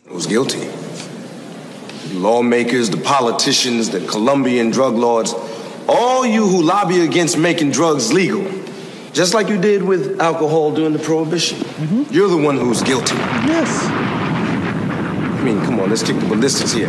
I 0.09 0.13
was 0.13 0.27
guilty. 0.29 0.69
The 2.11 2.19
lawmakers, 2.19 2.91
the 2.91 2.97
politicians, 2.97 3.91
the 3.91 4.01
Colombian 4.07 4.71
drug 4.71 4.95
lords, 4.95 5.33
all 5.89 6.27
you 6.27 6.47
who 6.47 6.63
lobby 6.63 7.01
against 7.01 7.39
making 7.39 7.71
drugs 7.71 8.13
legal, 8.13 8.43
just 9.13 9.33
like 9.33 9.49
you 9.49 9.61
did 9.61 9.83
with 9.83 10.21
alcohol 10.21 10.73
during 10.75 10.93
the 10.93 10.99
prohibition. 10.99 11.59
Mm-hmm. 11.59 12.13
You're 12.13 12.29
the 12.29 12.37
one 12.37 12.57
who's 12.59 12.83
guilty. 12.83 13.15
Yes. 13.47 13.69
I 13.87 15.43
mean, 15.45 15.61
come 15.65 15.79
on, 15.81 15.89
let's 15.91 16.03
kick 16.03 16.19
the 16.19 16.27
ballistics 16.27 16.73
here. 16.73 16.89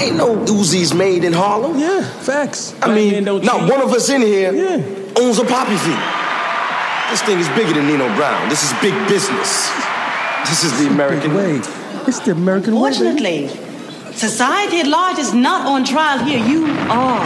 Ain't 0.00 0.16
no 0.16 0.36
Uzis 0.46 0.96
made 0.96 1.24
in 1.24 1.32
Harlem. 1.32 1.78
Yeah. 1.78 2.02
Facts. 2.02 2.72
I 2.80 2.86
Black 2.86 2.94
mean, 2.96 3.24
don't 3.24 3.44
not 3.44 3.60
cheat. 3.60 3.70
one 3.70 3.82
of 3.82 3.92
us 3.92 4.08
in 4.08 4.22
here 4.22 4.52
Yeah. 4.52 4.76
owns 5.20 5.38
a 5.38 5.44
poppy 5.44 5.76
field. 5.76 5.98
This 7.10 7.22
thing 7.22 7.38
is 7.40 7.48
bigger 7.50 7.74
than 7.74 7.86
Nino 7.88 8.06
Brown. 8.14 8.48
This 8.48 8.62
is 8.62 8.72
big 8.80 8.94
business. 9.08 9.68
This 10.48 10.62
is 10.64 10.78
the 10.78 10.86
American 10.88 11.34
way. 11.34 11.60
It's 12.06 12.20
the 12.20 12.30
American 12.32 12.78
way. 12.80 12.90
baby. 12.98 13.50
Fortunately, 14.20 14.36
society 14.36 14.80
at 14.80 14.86
large 14.86 15.18
is 15.18 15.32
not 15.32 15.66
on 15.66 15.84
trial 15.84 16.24
here. 16.24 16.44
You 16.46 16.66
are 16.90 17.20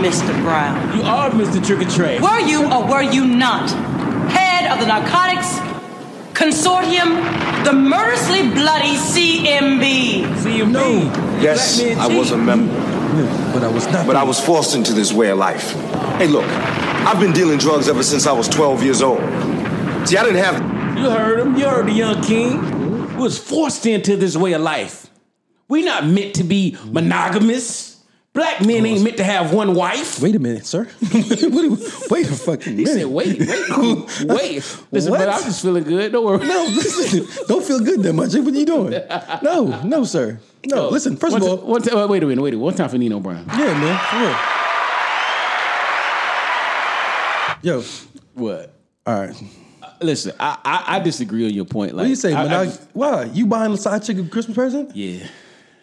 Mr. 0.00 0.32
Brown. 0.42 0.96
You 0.96 1.02
are 1.02 1.30
Mr. 1.30 1.64
Trick 1.64 1.86
or 1.86 1.90
Trey. 1.90 2.20
Were 2.20 2.40
you 2.40 2.70
or 2.72 2.86
were 2.86 3.02
you 3.02 3.26
not 3.26 3.70
head 4.30 4.70
of 4.70 4.78
the 4.80 4.86
narcotics 4.86 5.58
consortium, 6.34 7.64
the 7.64 7.72
murderously 7.72 8.50
bloody 8.50 8.96
CMB? 8.96 10.24
CMB. 10.42 10.72
No. 10.72 11.40
Yes, 11.40 11.80
Black 11.82 11.98
I 11.98 12.16
was 12.16 12.30
a 12.30 12.36
member. 12.36 12.72
Yeah, 12.72 13.52
but 13.52 13.64
I 13.64 13.68
was 13.68 13.86
not. 13.88 14.06
But 14.06 14.16
I 14.16 14.22
was 14.22 14.38
forced 14.38 14.74
into 14.74 14.92
this 14.92 15.12
way 15.12 15.30
of 15.30 15.38
life. 15.38 15.72
Hey, 16.18 16.28
look, 16.28 16.44
I've 16.44 17.20
been 17.20 17.32
dealing 17.32 17.58
drugs 17.58 17.88
ever 17.88 18.02
since 18.02 18.26
I 18.26 18.32
was 18.32 18.48
12 18.48 18.82
years 18.82 19.02
old. 19.02 19.20
See, 20.06 20.16
I 20.16 20.24
didn't 20.24 20.42
have. 20.44 20.60
You 20.96 21.10
heard 21.10 21.40
him. 21.40 21.56
You 21.56 21.64
heard 21.64 21.86
the 21.86 21.92
young 21.92 22.22
king. 22.22 23.16
Was 23.16 23.38
forced 23.38 23.86
into 23.86 24.16
this 24.16 24.36
way 24.36 24.52
of 24.52 24.60
life. 24.60 25.05
We 25.68 25.82
not 25.82 26.06
meant 26.06 26.34
to 26.36 26.44
be 26.44 26.76
monogamous. 26.86 27.94
Black 28.32 28.60
men 28.66 28.84
ain't 28.84 29.02
meant 29.02 29.16
to 29.16 29.24
have 29.24 29.54
one 29.54 29.74
wife. 29.74 30.20
Wait 30.20 30.34
a 30.36 30.38
minute, 30.38 30.66
sir. 30.66 30.86
You- 31.12 31.78
wait 32.10 32.26
a 32.28 32.34
fucking 32.34 32.76
minute. 32.76 32.88
He 32.92 33.00
said, 33.00 33.06
wait, 33.06 33.38
wait, 33.38 34.24
wait. 34.26 34.76
Listen, 34.92 35.10
What? 35.10 35.18
but 35.20 35.28
I'm 35.30 35.42
just 35.42 35.62
feeling 35.62 35.84
good. 35.84 36.12
Don't 36.12 36.22
worry. 36.24 36.46
No, 36.46 36.64
listen, 36.64 37.26
don't 37.48 37.64
feel 37.64 37.80
good 37.80 38.02
that 38.02 38.12
much. 38.12 38.34
What 38.34 38.46
are 38.46 38.50
you 38.58 38.66
doing? 38.66 38.90
No, 39.42 39.80
no, 39.82 40.04
sir. 40.04 40.38
No, 40.66 40.88
listen. 40.90 41.16
First 41.16 41.32
one 41.32 41.42
of 41.42 41.48
all, 41.48 41.56
one 41.66 41.80
ti- 41.82 41.94
wait 41.94 42.22
a 42.22 42.26
minute, 42.26 42.42
wait 42.42 42.52
a 42.52 42.56
minute. 42.56 42.58
One 42.58 42.74
time 42.74 42.90
for 42.90 42.98
Nino 42.98 43.20
Brown. 43.20 43.46
yeah, 43.48 43.72
man, 43.78 43.98
for 44.10 44.18
real. 44.18 44.36
Yo, 47.62 47.82
What? 48.34 48.72
all 49.06 49.18
right. 49.20 49.42
Uh, 49.82 49.88
listen, 50.02 50.32
I, 50.38 50.58
I 50.64 50.84
I 50.96 51.00
disagree 51.00 51.46
on 51.46 51.54
your 51.54 51.64
point. 51.64 51.92
Like, 51.92 52.02
What 52.02 52.04
do 52.04 52.10
you 52.10 52.16
say? 52.16 52.32
I 52.34 52.64
I, 52.64 52.66
why 52.92 53.24
you 53.24 53.46
buying 53.46 53.72
a 53.72 53.76
side 53.78 54.02
chick 54.02 54.18
a 54.18 54.24
Christmas 54.24 54.54
present? 54.54 54.94
yeah. 54.94 55.26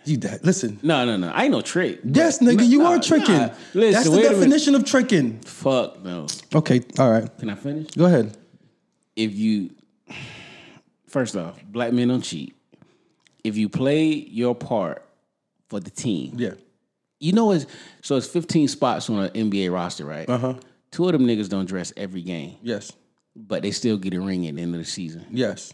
You 0.05 0.17
that? 0.17 0.43
Listen. 0.43 0.79
No, 0.83 1.05
no, 1.05 1.17
no. 1.17 1.29
I 1.29 1.43
ain't 1.43 1.51
no 1.51 1.61
trick. 1.61 1.99
Yes, 2.03 2.39
nigga, 2.39 2.67
you 2.67 2.79
nah, 2.79 2.95
are 2.95 2.99
tricking. 2.99 3.35
nah. 3.37 3.49
Listen, 3.73 3.91
That's 3.93 4.09
the 4.09 4.21
definition 4.21 4.75
of 4.75 4.85
tricking. 4.85 5.39
Fuck 5.41 6.03
no. 6.03 6.27
Okay, 6.53 6.81
all 6.99 7.09
right. 7.11 7.37
Can 7.39 7.49
I 7.49 7.55
finish? 7.55 7.91
Go 7.91 8.05
ahead. 8.05 8.35
If 9.15 9.33
you, 9.35 9.71
first 11.07 11.35
off, 11.35 11.63
black 11.65 11.93
men 11.93 12.07
don't 12.07 12.21
cheat. 12.21 12.55
If 13.43 13.57
you 13.57 13.69
play 13.69 14.05
your 14.13 14.55
part 14.55 15.05
for 15.69 15.79
the 15.79 15.89
team, 15.91 16.35
Yeah. 16.37 16.53
you 17.19 17.33
know 17.33 17.51
it's 17.51 17.65
so 18.01 18.15
it's 18.15 18.27
15 18.27 18.67
spots 18.67 19.09
on 19.09 19.19
an 19.25 19.31
NBA 19.31 19.71
roster, 19.71 20.05
right? 20.05 20.27
Uh 20.29 20.33
Uh-huh. 20.33 20.53
Two 20.91 21.05
of 21.07 21.11
them 21.13 21.25
niggas 21.25 21.49
don't 21.49 21.65
dress 21.65 21.91
every 21.97 22.21
game, 22.21 22.55
Yes. 22.61 22.91
but 23.35 23.63
they 23.63 23.71
still 23.71 23.97
get 23.97 24.13
a 24.13 24.21
ring 24.21 24.47
at 24.47 24.55
the 24.55 24.61
end 24.61 24.75
of 24.75 24.79
the 24.81 24.85
season. 24.85 25.25
Yes. 25.31 25.73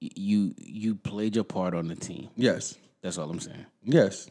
You 0.00 0.54
you 0.58 0.94
played 0.94 1.34
your 1.34 1.44
part 1.44 1.74
on 1.74 1.88
the 1.88 1.96
team. 1.96 2.28
Yes. 2.36 2.76
That's 3.02 3.18
all 3.18 3.30
I'm 3.30 3.40
saying. 3.40 3.66
Yes. 3.84 4.30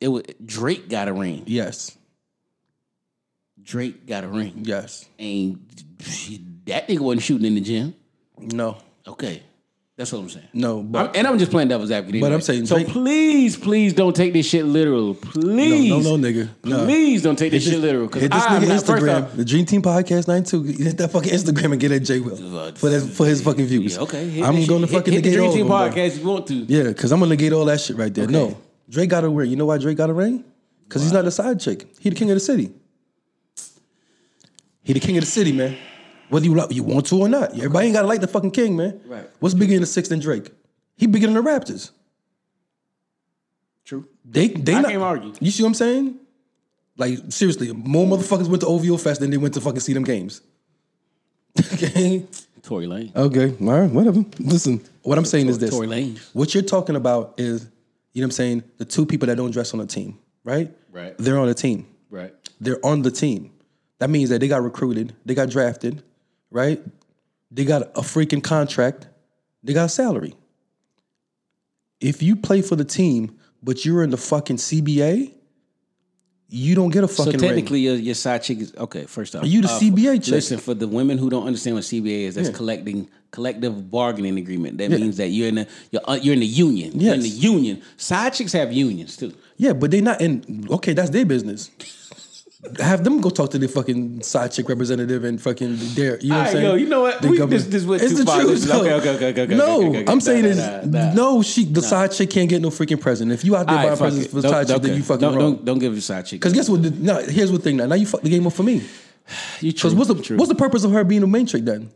It 0.00 0.08
was 0.08 0.22
Drake 0.44 0.88
got 0.88 1.08
a 1.08 1.12
ring. 1.12 1.44
Yes. 1.46 1.96
Drake 3.62 4.06
got 4.06 4.24
a 4.24 4.28
ring. 4.28 4.62
Yes. 4.64 5.08
And 5.18 5.66
that 6.66 6.88
nigga 6.88 7.00
wasn't 7.00 7.22
shooting 7.22 7.46
in 7.46 7.54
the 7.54 7.60
gym. 7.60 7.94
No. 8.38 8.78
Okay. 9.06 9.42
That's 9.96 10.12
what 10.12 10.18
I'm 10.18 10.28
saying. 10.28 10.48
No. 10.52 10.80
I'm- 10.94 11.10
and 11.14 11.26
I'm 11.26 11.38
just 11.38 11.50
playing 11.50 11.68
devil's 11.68 11.90
advocate. 11.90 12.20
But. 12.20 12.30
I'm 12.30 12.42
saying 12.42 12.66
so. 12.66 12.74
Drake- 12.74 12.88
Please, 12.88 13.56
please 13.56 13.94
don't 13.94 14.14
take 14.14 14.34
this 14.34 14.46
shit 14.46 14.66
literal. 14.66 15.14
Please, 15.14 15.88
no, 15.88 16.00
no, 16.00 16.16
nigga. 16.18 16.50
No. 16.64 16.84
Please 16.84 17.22
don't 17.22 17.36
take 17.38 17.50
this 17.50 17.64
hit 17.64 17.72
shit 17.72 17.80
literal. 17.80 18.06
Hit 18.08 18.30
this 18.30 18.42
I'm 18.44 18.62
nigga 18.62 18.68
not, 18.68 18.84
Instagram, 18.84 19.22
off, 19.22 19.36
the 19.36 19.44
Dreahm 19.44 19.64
Team 19.64 19.80
Podcast 19.80 20.28
92. 20.28 20.62
Hit 20.84 20.98
that 20.98 21.12
fucking 21.12 21.32
Instagram 21.32 21.72
and 21.72 21.80
get 21.80 21.92
at 21.92 22.02
J 22.02 22.20
Will 22.20 22.36
for 22.74 22.90
that, 22.90 23.08
for 23.10 23.24
his 23.24 23.40
fucking 23.40 23.64
views. 23.64 23.96
yeah, 23.96 24.02
okay. 24.02 24.28
hit 24.28 24.44
I'm 24.44 24.66
going 24.66 24.82
to 24.82 24.86
fucking 24.86 25.14
hit, 25.14 25.24
hit 25.24 25.30
the 25.30 25.36
Dreahm 25.36 25.50
Team 25.52 25.58
them, 25.60 25.68
bro. 25.68 25.76
podcast 25.88 26.06
if 26.08 26.18
you 26.18 26.28
want 26.28 26.46
to. 26.48 26.54
Yeah, 26.54 26.82
because 26.84 27.10
I'm 27.12 27.18
gonna 27.20 27.30
negate 27.30 27.54
all 27.54 27.64
that 27.64 27.80
shit 27.80 27.96
right 27.96 28.12
there. 28.12 28.24
Okay. 28.24 28.32
No, 28.34 28.58
Drake 28.90 29.08
got 29.08 29.24
a 29.24 29.30
ring. 29.30 29.48
You 29.48 29.56
know 29.56 29.64
why 29.66 29.78
Drake 29.78 29.96
got 29.96 30.10
a 30.10 30.12
ring? 30.14 30.44
Because 30.86 31.02
he's 31.04 31.12
not 31.12 31.24
a 31.24 31.30
side 31.30 31.58
chick. 31.58 31.86
He 32.00 32.10
the 32.10 32.16
king 32.16 32.30
of 32.30 32.36
the 32.36 32.40
city. 32.40 32.70
He 34.82 34.92
the 34.92 35.00
king 35.00 35.16
of 35.16 35.24
the 35.24 35.30
city, 35.30 35.52
man. 35.52 35.74
Whether 36.28 36.46
you 36.46 36.54
like, 36.54 36.72
you 36.72 36.82
want 36.82 37.06
to 37.06 37.20
or 37.20 37.28
not, 37.28 37.52
everybody 37.52 37.86
ain't 37.86 37.94
gotta 37.94 38.08
like 38.08 38.20
the 38.20 38.26
fucking 38.26 38.50
king, 38.50 38.76
man. 38.76 39.00
Right. 39.06 39.28
What's 39.38 39.54
bigger 39.54 39.74
in 39.74 39.80
the 39.80 39.86
six 39.86 40.08
than 40.08 40.18
Drake? 40.18 40.50
He 40.96 41.06
bigger 41.06 41.26
than 41.26 41.34
the 41.34 41.42
Raptors. 41.42 41.90
True. 43.84 44.08
They 44.24 44.48
they 44.48 44.74
I 44.74 44.80
not, 44.80 44.90
can't 44.90 45.02
argue. 45.02 45.32
You 45.40 45.50
see 45.50 45.62
what 45.62 45.68
I'm 45.68 45.74
saying? 45.74 46.18
Like 46.96 47.18
seriously, 47.28 47.72
more 47.72 48.06
motherfuckers 48.06 48.48
went 48.48 48.62
to 48.62 48.66
OVO 48.66 48.96
Fest 48.96 49.20
than 49.20 49.30
they 49.30 49.36
went 49.36 49.54
to 49.54 49.60
fucking 49.60 49.80
see 49.80 49.92
them 49.92 50.04
games. 50.04 50.40
okay. 51.72 52.26
Tory 52.62 52.86
Lanez. 52.86 53.14
Okay. 53.14 53.54
All 53.64 53.80
right. 53.80 53.90
Whatever. 53.90 54.24
Listen. 54.40 54.82
What 55.02 55.18
I'm 55.18 55.24
saying 55.24 55.48
is 55.48 55.58
this. 55.58 55.70
Tory 55.70 55.86
Lanez. 55.86 56.30
What 56.32 56.52
you're 56.52 56.64
talking 56.64 56.96
about 56.96 57.34
is, 57.38 57.62
you 58.12 58.20
know 58.20 58.26
what 58.26 58.28
I'm 58.28 58.30
saying, 58.32 58.64
the 58.78 58.84
two 58.84 59.06
people 59.06 59.26
that 59.26 59.36
don't 59.36 59.52
dress 59.52 59.72
on 59.72 59.80
a 59.80 59.86
team, 59.86 60.18
right? 60.42 60.74
Right. 60.90 61.16
They're 61.16 61.38
on 61.38 61.48
a 61.48 61.54
team. 61.54 61.86
Right. 62.10 62.34
They're 62.60 62.84
on 62.84 63.02
the 63.02 63.12
team. 63.12 63.52
That 63.98 64.10
means 64.10 64.30
that 64.30 64.40
they 64.40 64.48
got 64.48 64.62
recruited, 64.62 65.14
they 65.24 65.34
got 65.34 65.48
drafted, 65.48 66.02
right? 66.50 66.82
They 67.50 67.64
got 67.64 67.82
a 67.96 68.00
freaking 68.02 68.42
contract, 68.42 69.08
they 69.62 69.72
got 69.72 69.86
a 69.86 69.88
salary. 69.88 70.34
If 72.00 72.22
you 72.22 72.36
play 72.36 72.60
for 72.62 72.76
the 72.76 72.84
team, 72.84 73.38
but 73.62 73.84
you're 73.84 74.02
in 74.02 74.10
the 74.10 74.16
fucking 74.16 74.56
CBA, 74.56 75.32
you 76.48 76.74
don't 76.76 76.90
get 76.90 77.02
a 77.02 77.08
fucking. 77.08 77.32
So 77.32 77.38
technically, 77.38 77.80
your, 77.80 77.96
your 77.96 78.14
side 78.14 78.42
chick 78.42 78.58
is 78.58 78.72
okay. 78.76 79.04
First 79.04 79.34
off, 79.34 79.42
Are 79.42 79.46
You 79.46 79.62
the 79.62 79.68
uh, 79.68 79.80
CBA 79.80 80.22
chick. 80.22 80.32
Listen, 80.32 80.58
for 80.58 80.74
the 80.74 80.86
women 80.86 81.18
who 81.18 81.28
don't 81.28 81.44
understand 81.46 81.74
what 81.74 81.82
CBA 81.82 82.22
is, 82.22 82.36
that's 82.36 82.50
collecting 82.50 83.08
collective 83.32 83.90
bargaining 83.90 84.38
agreement. 84.38 84.78
That 84.78 84.90
Yeah. 84.90 84.98
means 84.98 85.16
that 85.16 85.28
you're 85.28 85.48
in 85.48 85.56
the 85.56 85.68
you're, 85.90 86.02
uh, 86.08 86.18
you're 86.22 86.34
in 86.34 86.40
the 86.40 86.46
union. 86.46 87.00
You're 87.00 87.14
in 87.14 87.20
the 87.20 87.28
union. 87.28 87.82
Side 87.96 88.34
chicks 88.34 88.52
have 88.52 88.72
unions 88.72 89.16
too. 89.16 89.34
Yeah, 89.56 89.72
but 89.72 89.90
they're 89.90 90.02
not 90.02 90.20
in. 90.20 90.66
Okay, 90.70 90.92
that's 90.92 91.10
their 91.10 91.26
business. 91.26 91.70
Have 92.80 93.04
them 93.04 93.20
go 93.20 93.30
talk 93.30 93.50
to 93.52 93.58
the 93.58 93.68
fucking 93.68 94.22
side 94.22 94.52
chick 94.52 94.68
representative 94.68 95.24
and 95.24 95.40
fucking 95.40 95.76
their. 95.94 96.18
You 96.20 96.30
know 96.30 96.36
what 96.36 96.40
I'm 96.40 96.46
Alright, 96.46 96.52
saying? 96.52 96.64
yo, 96.64 96.74
you 96.74 96.86
know 96.86 97.00
what? 97.02 97.22
The 97.22 97.28
We- 97.28 97.38
government- 97.38 97.62
this- 97.64 97.72
this 97.72 97.84
went 97.84 98.02
it's 98.02 98.12
too 98.12 98.18
the 98.18 98.24
far. 98.26 98.40
truth. 98.42 98.70
Okay, 98.70 98.92
okay, 98.92 99.10
okay, 99.30 99.42
okay, 99.44 99.54
No, 99.54 99.76
okay, 99.78 99.86
okay, 99.88 99.98
okay. 100.02 100.12
I'm 100.12 100.20
saying 100.20 100.44
Nah, 100.44 100.50
is 100.50 100.86
nah, 100.86 101.04
nah. 101.04 101.12
no. 101.14 101.42
She 101.42 101.64
the 101.64 101.82
side 101.82 102.12
chick 102.12 102.30
can't 102.30 102.48
get 102.48 102.60
no 102.62 102.70
freaking 102.70 103.00
present. 103.00 103.30
If 103.32 103.44
you 103.44 103.54
out 103.56 103.66
there 103.66 103.76
buying 103.76 103.88
right, 103.90 103.98
fuck 103.98 104.06
presents 104.08 104.26
it. 104.26 104.30
for 104.30 104.40
Don't- 104.42 104.52
side 104.52 104.66
chick, 104.66 104.76
okay. 104.76 104.86
then 104.88 104.96
you 104.96 105.02
fucking 105.02 105.20
don't, 105.20 105.34
wrong. 105.36 105.54
Don't, 105.56 105.64
don't 105.64 105.78
give 105.78 105.92
your 105.92 106.00
side 106.02 106.26
chick. 106.26 106.40
Because 106.40 106.52
guess 106.52 106.68
what? 106.68 106.82
The, 106.82 106.90
no, 106.90 107.18
here's 107.22 107.50
the 107.50 107.58
thing. 107.58 107.76
Now, 107.78 107.86
now 107.86 107.94
you 107.94 108.06
fucked 108.06 108.24
the 108.24 108.30
game 108.30 108.46
up 108.46 108.52
for 108.52 108.62
me. 108.62 108.82
You 109.60 109.72
true, 109.72 109.92
what's 109.94 110.08
the 110.08 110.14
true. 110.22 110.36
what's 110.36 110.48
the 110.48 110.54
purpose 110.54 110.84
of 110.84 110.92
her 110.92 111.02
being 111.02 111.22
a 111.22 111.26
main 111.26 111.46
chick 111.46 111.64
then? 111.64 111.90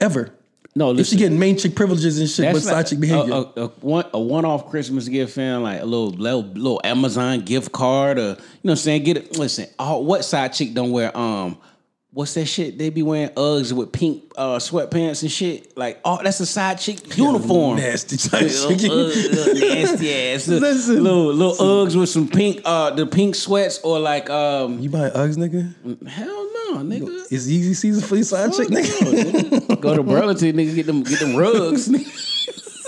Ever? 0.00 0.30
No? 0.74 0.92
If 0.96 1.06
she 1.06 1.16
getting 1.16 1.38
main 1.38 1.56
chick 1.56 1.74
privileges 1.74 2.18
and 2.18 2.28
shit, 2.28 2.52
but 2.52 2.62
side 2.62 2.86
chick 2.86 3.00
behavior. 3.00 3.32
A, 3.32 3.36
a, 3.36 3.64
a 3.64 3.68
one 3.80 4.06
a 4.12 4.20
one 4.20 4.44
off 4.44 4.70
Christmas 4.70 5.08
gift, 5.08 5.34
fam, 5.34 5.62
like 5.62 5.80
a 5.80 5.84
little, 5.84 6.10
little 6.10 6.42
little 6.42 6.80
Amazon 6.82 7.40
gift 7.40 7.72
card, 7.72 8.18
or 8.18 8.22
you 8.22 8.26
know 8.28 8.36
what 8.62 8.70
I'm 8.72 8.76
saying. 8.76 9.04
Get 9.04 9.16
it. 9.16 9.38
Listen, 9.38 9.66
all, 9.78 10.04
what 10.04 10.24
side 10.24 10.52
chick 10.52 10.74
don't 10.74 10.90
wear 10.90 11.16
um. 11.16 11.58
What's 12.14 12.34
that 12.34 12.46
shit? 12.46 12.78
They 12.78 12.90
be 12.90 13.02
wearing 13.02 13.30
Uggs 13.30 13.72
with 13.72 13.90
pink 13.90 14.32
uh, 14.36 14.58
sweatpants 14.58 15.22
and 15.22 15.32
shit. 15.32 15.76
Like, 15.76 16.00
oh, 16.04 16.20
that's 16.22 16.38
a 16.38 16.46
side 16.46 16.78
chick 16.78 17.16
uniform. 17.18 17.76
nasty 17.78 18.16
side 18.16 18.38
chick. 18.78 18.88
nasty 18.88 20.14
ass. 20.14 20.46
Listen. 20.48 21.02
little 21.02 21.34
little 21.34 21.54
Uggs 21.56 21.98
with 21.98 22.08
some 22.08 22.28
pink, 22.28 22.60
uh, 22.64 22.90
the 22.90 23.04
pink 23.04 23.34
sweats, 23.34 23.80
or 23.82 23.98
like, 23.98 24.30
um, 24.30 24.78
you 24.78 24.90
buy 24.90 25.10
Uggs, 25.10 25.36
nigga? 25.36 26.06
hell 26.08 26.26
no, 26.54 26.76
nigga. 26.84 27.26
It's 27.32 27.48
easy 27.48 27.74
season 27.74 28.02
for 28.06 28.14
your 28.14 28.24
side 28.24 28.52
chick, 28.52 28.68
nigga. 28.68 29.02
no, 29.02 29.40
nigga. 29.50 29.80
Go 29.80 29.96
to 29.96 30.02
Burlington, 30.04 30.52
nigga, 30.52 30.74
get 30.76 30.86
them 30.86 31.02
get 31.02 31.18
them 31.18 31.34
rugs. 31.36 31.88
nigga. 31.88 32.20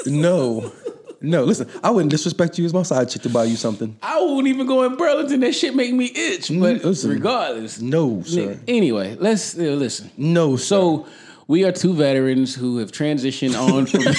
No. 0.08 0.72
No, 1.20 1.44
listen, 1.44 1.68
I 1.82 1.90
wouldn't 1.90 2.10
disrespect 2.10 2.58
you 2.58 2.64
as 2.66 2.74
my 2.74 2.82
side 2.82 3.08
chick 3.08 3.22
to 3.22 3.30
buy 3.30 3.44
you 3.44 3.56
something. 3.56 3.96
I 4.02 4.20
wouldn't 4.20 4.48
even 4.48 4.66
go 4.66 4.84
in 4.84 4.96
Burlington. 4.96 5.40
That 5.40 5.54
shit 5.54 5.74
make 5.74 5.92
me 5.94 6.06
itch. 6.14 6.48
But 6.48 6.84
listen. 6.84 7.10
regardless, 7.10 7.80
No, 7.80 8.22
sir. 8.22 8.58
Anyway, 8.68 9.16
let's 9.18 9.56
uh, 9.58 9.62
listen. 9.62 10.10
No, 10.16 10.56
So 10.56 11.06
we 11.46 11.64
are 11.64 11.72
two 11.72 11.94
veterans 11.94 12.54
who 12.54 12.78
have 12.78 12.92
transitioned 12.92 13.58
on 13.58 13.86
from. 13.86 14.02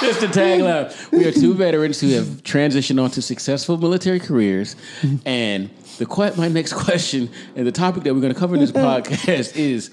Just 0.00 0.20
the 0.20 0.26
tagline. 0.26 1.12
We 1.12 1.24
are 1.24 1.32
two 1.32 1.54
veterans 1.54 1.98
who 1.98 2.10
have 2.10 2.26
transitioned 2.42 3.02
on 3.02 3.10
to 3.12 3.22
successful 3.22 3.78
military 3.78 4.20
careers. 4.20 4.76
And 5.24 5.70
the 5.98 6.06
que- 6.06 6.32
my 6.36 6.48
next 6.48 6.72
question 6.84 7.30
and 7.56 7.66
the 7.66 7.72
topic 7.72 8.02
that 8.04 8.14
we're 8.14 8.20
going 8.20 8.32
to 8.34 8.38
cover 8.38 8.54
in 8.54 8.60
this 8.60 8.72
podcast 8.88 9.56
is 9.56 9.90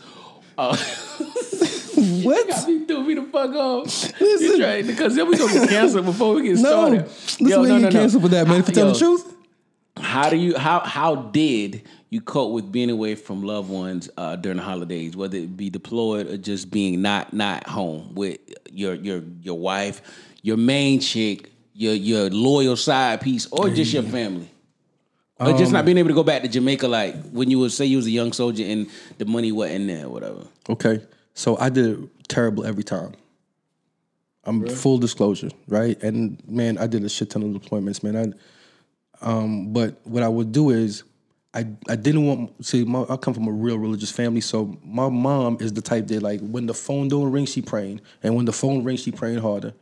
uh, 0.57 0.75
what? 2.23 2.47
got 2.47 2.67
me 2.67 2.85
threw 2.85 3.03
me 3.03 3.13
the 3.15 3.23
fuck 3.23 3.51
off. 3.55 4.21
You 4.21 4.57
trying- 4.57 4.87
Because 4.87 5.15
then 5.15 5.27
we 5.29 5.37
going 5.37 5.53
to 5.53 5.59
get 5.61 5.69
canceled 5.69 6.05
before 6.05 6.35
we 6.35 6.43
get 6.43 6.55
No, 6.57 6.61
started. 6.69 7.03
listen, 7.39 7.61
we 7.61 7.67
no, 7.67 7.79
get 7.79 7.91
canceled 7.91 8.23
for 8.23 8.29
that, 8.29 8.47
man. 8.47 8.59
If 8.61 8.67
you 8.69 8.73
tell 8.75 8.91
the 8.91 8.97
truth, 8.99 9.33
How 9.97 10.29
do 10.29 10.37
you 10.37 10.57
how 10.57 10.79
how 10.79 11.15
did 11.15 11.83
you 12.09 12.21
cope 12.21 12.51
with 12.53 12.71
being 12.71 12.89
away 12.89 13.15
from 13.15 13.43
loved 13.43 13.69
ones 13.69 14.09
uh, 14.17 14.35
during 14.35 14.57
the 14.57 14.63
holidays, 14.63 15.15
whether 15.15 15.37
it 15.37 15.55
be 15.55 15.69
deployed 15.69 16.27
or 16.27 16.37
just 16.37 16.71
being 16.71 17.01
not 17.01 17.33
not 17.33 17.67
home 17.67 18.13
with 18.15 18.39
your 18.71 18.95
your 18.95 19.21
your 19.41 19.57
wife, 19.59 20.01
your 20.41 20.57
main 20.57 20.99
chick, 21.01 21.51
your 21.73 21.93
your 21.93 22.29
loyal 22.29 22.75
side 22.75 23.21
piece, 23.21 23.47
or 23.51 23.69
just 23.69 23.93
your 23.93 24.03
family? 24.03 24.49
Or 25.41 25.51
just 25.53 25.67
Um, 25.67 25.73
not 25.73 25.85
being 25.85 25.97
able 25.97 26.09
to 26.09 26.13
go 26.13 26.23
back 26.23 26.43
to 26.43 26.47
Jamaica 26.47 26.87
like 26.87 27.15
when 27.31 27.49
you 27.49 27.57
would 27.59 27.71
say 27.71 27.85
you 27.85 27.97
was 27.97 28.05
a 28.05 28.11
young 28.11 28.31
soldier 28.31 28.63
and 28.63 28.87
the 29.17 29.25
money 29.25 29.51
wasn't 29.51 29.87
there, 29.87 30.05
or 30.05 30.09
whatever. 30.09 30.41
Okay, 30.69 31.01
so 31.33 31.57
I 31.57 31.69
did 31.69 31.85
it 31.99 32.09
terrible 32.27 32.63
every 32.63 32.83
time. 32.83 33.13
I'm 34.43 34.67
full 34.67 34.97
disclosure, 34.97 35.49
right? 35.67 36.01
And 36.03 36.41
man, 36.47 36.77
I 36.77 36.87
did 36.87 37.03
a 37.03 37.09
shit 37.09 37.29
ton 37.31 37.43
of 37.43 37.61
deployments, 37.61 38.03
man. 38.03 38.15
I, 39.21 39.25
um, 39.27 39.73
but 39.73 39.99
what 40.03 40.23
I 40.23 40.27
would 40.27 40.51
do 40.51 40.69
is, 40.69 41.03
I 41.53 41.67
I 41.89 41.95
didn't 41.95 42.25
want 42.25 42.65
see. 42.65 42.83
My, 42.85 43.05
I 43.09 43.17
come 43.17 43.33
from 43.33 43.47
a 43.47 43.51
real 43.51 43.77
religious 43.77 44.11
family, 44.11 44.41
so 44.41 44.77
my 44.83 45.09
mom 45.09 45.57
is 45.59 45.73
the 45.73 45.81
type 45.81 46.07
that 46.07 46.21
like 46.21 46.39
when 46.39 46.65
the 46.65 46.73
phone 46.73 47.07
don't 47.07 47.31
ring, 47.31 47.45
she 47.45 47.61
praying, 47.61 48.01
and 48.23 48.35
when 48.35 48.45
the 48.45 48.53
phone 48.53 48.83
rings, 48.83 49.01
she 49.01 49.11
praying 49.11 49.39
harder. 49.39 49.73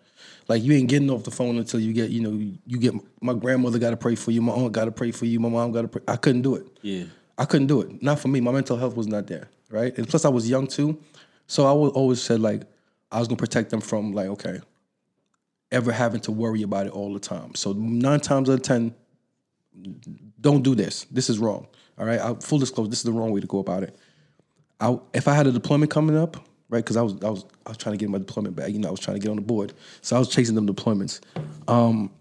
Like 0.49 0.63
you 0.63 0.73
ain't 0.73 0.89
getting 0.89 1.11
off 1.11 1.23
the 1.23 1.31
phone 1.31 1.57
until 1.59 1.79
you 1.79 1.93
get, 1.93 2.09
you 2.09 2.21
know, 2.21 2.31
you 2.65 2.79
get. 2.79 2.95
My 3.21 3.33
grandmother 3.33 3.77
got 3.77 3.91
to 3.91 3.97
pray 3.97 4.15
for 4.15 4.31
you. 4.31 4.41
My 4.41 4.53
aunt 4.53 4.71
got 4.71 4.85
to 4.85 4.91
pray 4.91 5.11
for 5.11 5.25
you. 5.25 5.39
My 5.39 5.47
mom 5.47 5.71
got 5.71 5.83
to 5.83 5.87
pray. 5.87 6.01
I 6.07 6.15
couldn't 6.15 6.41
do 6.41 6.55
it. 6.55 6.65
Yeah. 6.81 7.03
I 7.37 7.45
couldn't 7.45 7.67
do 7.67 7.81
it. 7.81 8.01
Not 8.01 8.19
for 8.19 8.29
me. 8.29 8.41
My 8.41 8.51
mental 8.51 8.75
health 8.75 8.97
was 8.97 9.07
not 9.07 9.27
there, 9.27 9.47
right? 9.69 9.95
And 9.95 10.09
plus, 10.09 10.25
I 10.25 10.29
was 10.29 10.49
young 10.49 10.65
too, 10.65 10.99
so 11.45 11.67
I 11.67 11.71
would 11.71 11.91
always 11.91 12.21
said 12.21 12.39
like, 12.39 12.63
I 13.11 13.19
was 13.19 13.27
gonna 13.27 13.37
protect 13.37 13.69
them 13.69 13.79
from 13.79 14.11
like, 14.11 14.27
okay, 14.27 14.59
ever 15.71 15.91
having 15.91 16.19
to 16.21 16.31
worry 16.31 16.63
about 16.63 16.87
it 16.87 16.93
all 16.93 17.13
the 17.13 17.19
time. 17.19 17.53
So 17.53 17.73
nine 17.73 18.19
times 18.19 18.49
out 18.49 18.53
of 18.53 18.61
ten, 18.63 18.95
don't 20.41 20.63
do 20.63 20.73
this. 20.73 21.05
This 21.11 21.29
is 21.29 21.37
wrong. 21.37 21.67
All 21.99 22.05
right. 22.07 22.19
I, 22.19 22.33
full 22.33 22.57
disclosure, 22.57 22.89
this 22.89 22.99
is 22.99 23.03
the 23.03 23.11
wrong 23.11 23.31
way 23.31 23.39
to 23.39 23.47
go 23.47 23.59
about 23.59 23.83
it. 23.83 23.95
I, 24.79 24.97
if 25.13 25.27
I 25.27 25.33
had 25.35 25.45
a 25.45 25.51
deployment 25.51 25.91
coming 25.91 26.17
up, 26.17 26.43
right? 26.69 26.83
Because 26.83 26.97
I 26.97 27.01
was 27.01 27.13
I 27.23 27.29
was 27.29 27.45
I 27.65 27.69
was 27.69 27.77
trying 27.77 27.93
to 27.93 27.97
get 27.97 28.09
my 28.09 28.17
deployment 28.17 28.55
back. 28.55 28.69
You 28.69 28.79
know, 28.79 28.87
I 28.87 28.91
was 28.91 28.99
trying 28.99 29.15
to 29.15 29.21
get 29.21 29.29
on 29.29 29.35
the 29.35 29.41
board, 29.41 29.73
so 30.01 30.15
I 30.15 30.19
was 30.19 30.29
chasing 30.29 30.55
them 30.55 30.67
deployments. 30.67 31.19
Um, 31.67 32.11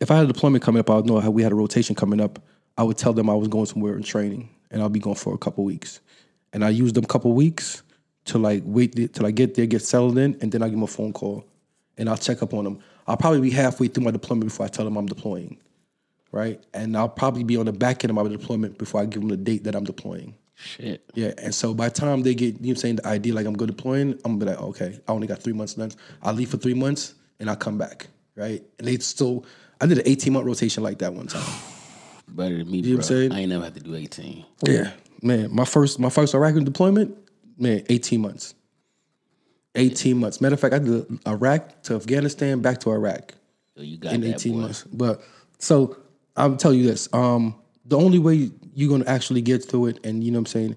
if 0.00 0.10
I 0.10 0.16
had 0.16 0.24
a 0.24 0.32
deployment 0.32 0.64
coming 0.64 0.80
up, 0.80 0.90
I 0.90 0.96
would 0.96 1.06
know 1.06 1.20
how 1.20 1.30
we 1.30 1.42
had 1.42 1.52
a 1.52 1.54
rotation 1.54 1.94
coming 1.94 2.20
up. 2.20 2.40
I 2.76 2.82
would 2.82 2.98
tell 2.98 3.12
them 3.12 3.30
I 3.30 3.34
was 3.34 3.48
going 3.48 3.66
somewhere 3.66 3.96
in 3.96 4.02
training, 4.02 4.48
and 4.70 4.82
I'll 4.82 4.88
be 4.88 5.00
going 5.00 5.16
for 5.16 5.34
a 5.34 5.38
couple 5.38 5.64
weeks. 5.64 6.00
And 6.52 6.64
I 6.64 6.70
used 6.70 6.94
them 6.94 7.04
couple 7.04 7.32
weeks 7.32 7.82
to 8.26 8.38
like 8.38 8.62
wait 8.64 9.12
till 9.12 9.26
I 9.26 9.30
get 9.30 9.54
there, 9.54 9.66
get 9.66 9.82
settled 9.82 10.18
in, 10.18 10.36
and 10.40 10.50
then 10.50 10.62
I 10.62 10.66
give 10.66 10.74
them 10.74 10.82
a 10.82 10.88
phone 10.88 11.12
call, 11.12 11.44
and 11.98 12.08
I'll 12.08 12.16
check 12.16 12.42
up 12.42 12.54
on 12.54 12.64
them. 12.64 12.78
I'll 13.06 13.16
probably 13.16 13.40
be 13.40 13.50
halfway 13.50 13.88
through 13.88 14.04
my 14.04 14.10
deployment 14.10 14.50
before 14.50 14.66
I 14.66 14.68
tell 14.68 14.84
them 14.84 14.96
I'm 14.96 15.06
deploying, 15.06 15.58
right? 16.30 16.62
And 16.72 16.96
I'll 16.96 17.08
probably 17.08 17.42
be 17.44 17.56
on 17.56 17.66
the 17.66 17.72
back 17.72 18.04
end 18.04 18.10
of 18.10 18.16
my 18.16 18.28
deployment 18.28 18.78
before 18.78 19.00
I 19.00 19.06
give 19.06 19.20
them 19.20 19.28
the 19.28 19.36
date 19.36 19.64
that 19.64 19.74
I'm 19.74 19.84
deploying. 19.84 20.34
Shit. 20.54 21.02
Yeah, 21.14 21.32
and 21.38 21.54
so 21.54 21.74
by 21.74 21.88
the 21.88 21.94
time 21.94 22.22
they 22.22 22.34
get, 22.34 22.46
you 22.46 22.52
know 22.52 22.58
what 22.60 22.68
I'm 22.70 22.76
saying, 22.76 22.96
the 22.96 23.06
idea 23.06 23.34
like 23.34 23.46
I'm 23.46 23.56
good 23.56 23.68
deploying, 23.68 24.12
I'm 24.24 24.38
gonna 24.38 24.44
be 24.44 24.46
like, 24.46 24.60
okay, 24.60 24.98
I 25.08 25.12
only 25.12 25.26
got 25.26 25.42
three 25.42 25.52
months 25.52 25.76
left. 25.76 25.96
I'll 26.22 26.34
leave 26.34 26.50
for 26.50 26.56
three 26.58 26.74
months 26.74 27.14
and 27.40 27.50
I'll 27.50 27.56
come 27.56 27.78
back, 27.78 28.06
right? 28.36 28.62
And 28.78 28.86
they 28.86 28.98
still, 28.98 29.44
I 29.80 29.86
did 29.86 29.98
an 29.98 30.04
18 30.06 30.32
month 30.32 30.46
rotation 30.46 30.82
like 30.82 30.98
that 30.98 31.12
one 31.12 31.26
time. 31.26 31.42
Better 32.28 32.58
than 32.58 32.70
me, 32.70 32.78
You 32.78 32.82
know 32.82 32.88
bro. 32.88 32.96
what 32.96 32.98
I'm 32.98 33.02
saying? 33.08 33.32
I 33.32 33.40
ain't 33.40 33.48
never 33.50 33.64
had 33.64 33.74
to 33.74 33.80
do 33.80 33.94
18. 33.96 34.44
Yeah, 34.66 34.90
man, 35.22 35.54
my 35.54 35.64
first, 35.64 35.98
my 35.98 36.08
first 36.10 36.34
Iraqi 36.34 36.62
deployment, 36.62 37.16
man, 37.58 37.82
18 37.88 38.20
months. 38.20 38.54
18 39.74 40.16
months. 40.18 40.40
Matter 40.40 40.54
of 40.54 40.60
fact, 40.60 40.74
I 40.74 40.78
did 40.78 41.06
Iraq 41.26 41.82
to 41.84 41.94
Afghanistan, 41.96 42.60
back 42.60 42.78
to 42.80 42.90
Iraq 42.90 43.32
So 43.76 43.82
you 43.82 43.96
got 43.96 44.12
in 44.12 44.20
that, 44.22 44.34
18 44.34 44.52
boy. 44.52 44.58
months. 44.60 44.84
But 44.84 45.22
so 45.58 45.96
I'll 46.36 46.56
tell 46.56 46.74
you 46.74 46.86
this. 46.86 47.08
Um, 47.12 47.54
the 47.86 47.96
only 47.98 48.18
way 48.18 48.50
you're 48.72 48.90
gonna 48.90 49.10
actually 49.10 49.42
get 49.42 49.64
through 49.64 49.86
it, 49.86 50.04
and 50.04 50.22
you 50.24 50.30
know 50.30 50.40
what 50.40 50.54
I'm 50.54 50.76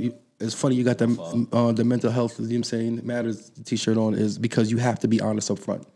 saying, 0.00 0.12
it's 0.38 0.54
funny 0.54 0.76
you 0.76 0.84
got 0.84 0.98
the 0.98 1.46
uh, 1.52 1.72
the 1.72 1.84
mental 1.84 2.10
health, 2.10 2.38
you 2.38 2.44
know 2.44 2.48
what 2.48 2.56
I'm 2.56 2.64
saying, 2.64 3.06
matters 3.06 3.50
t-shirt 3.64 3.96
on 3.96 4.14
is 4.14 4.38
because 4.38 4.70
you 4.70 4.78
have 4.78 4.98
to 5.00 5.08
be 5.08 5.20
honest 5.20 5.50
up 5.50 5.58
front. 5.58 5.86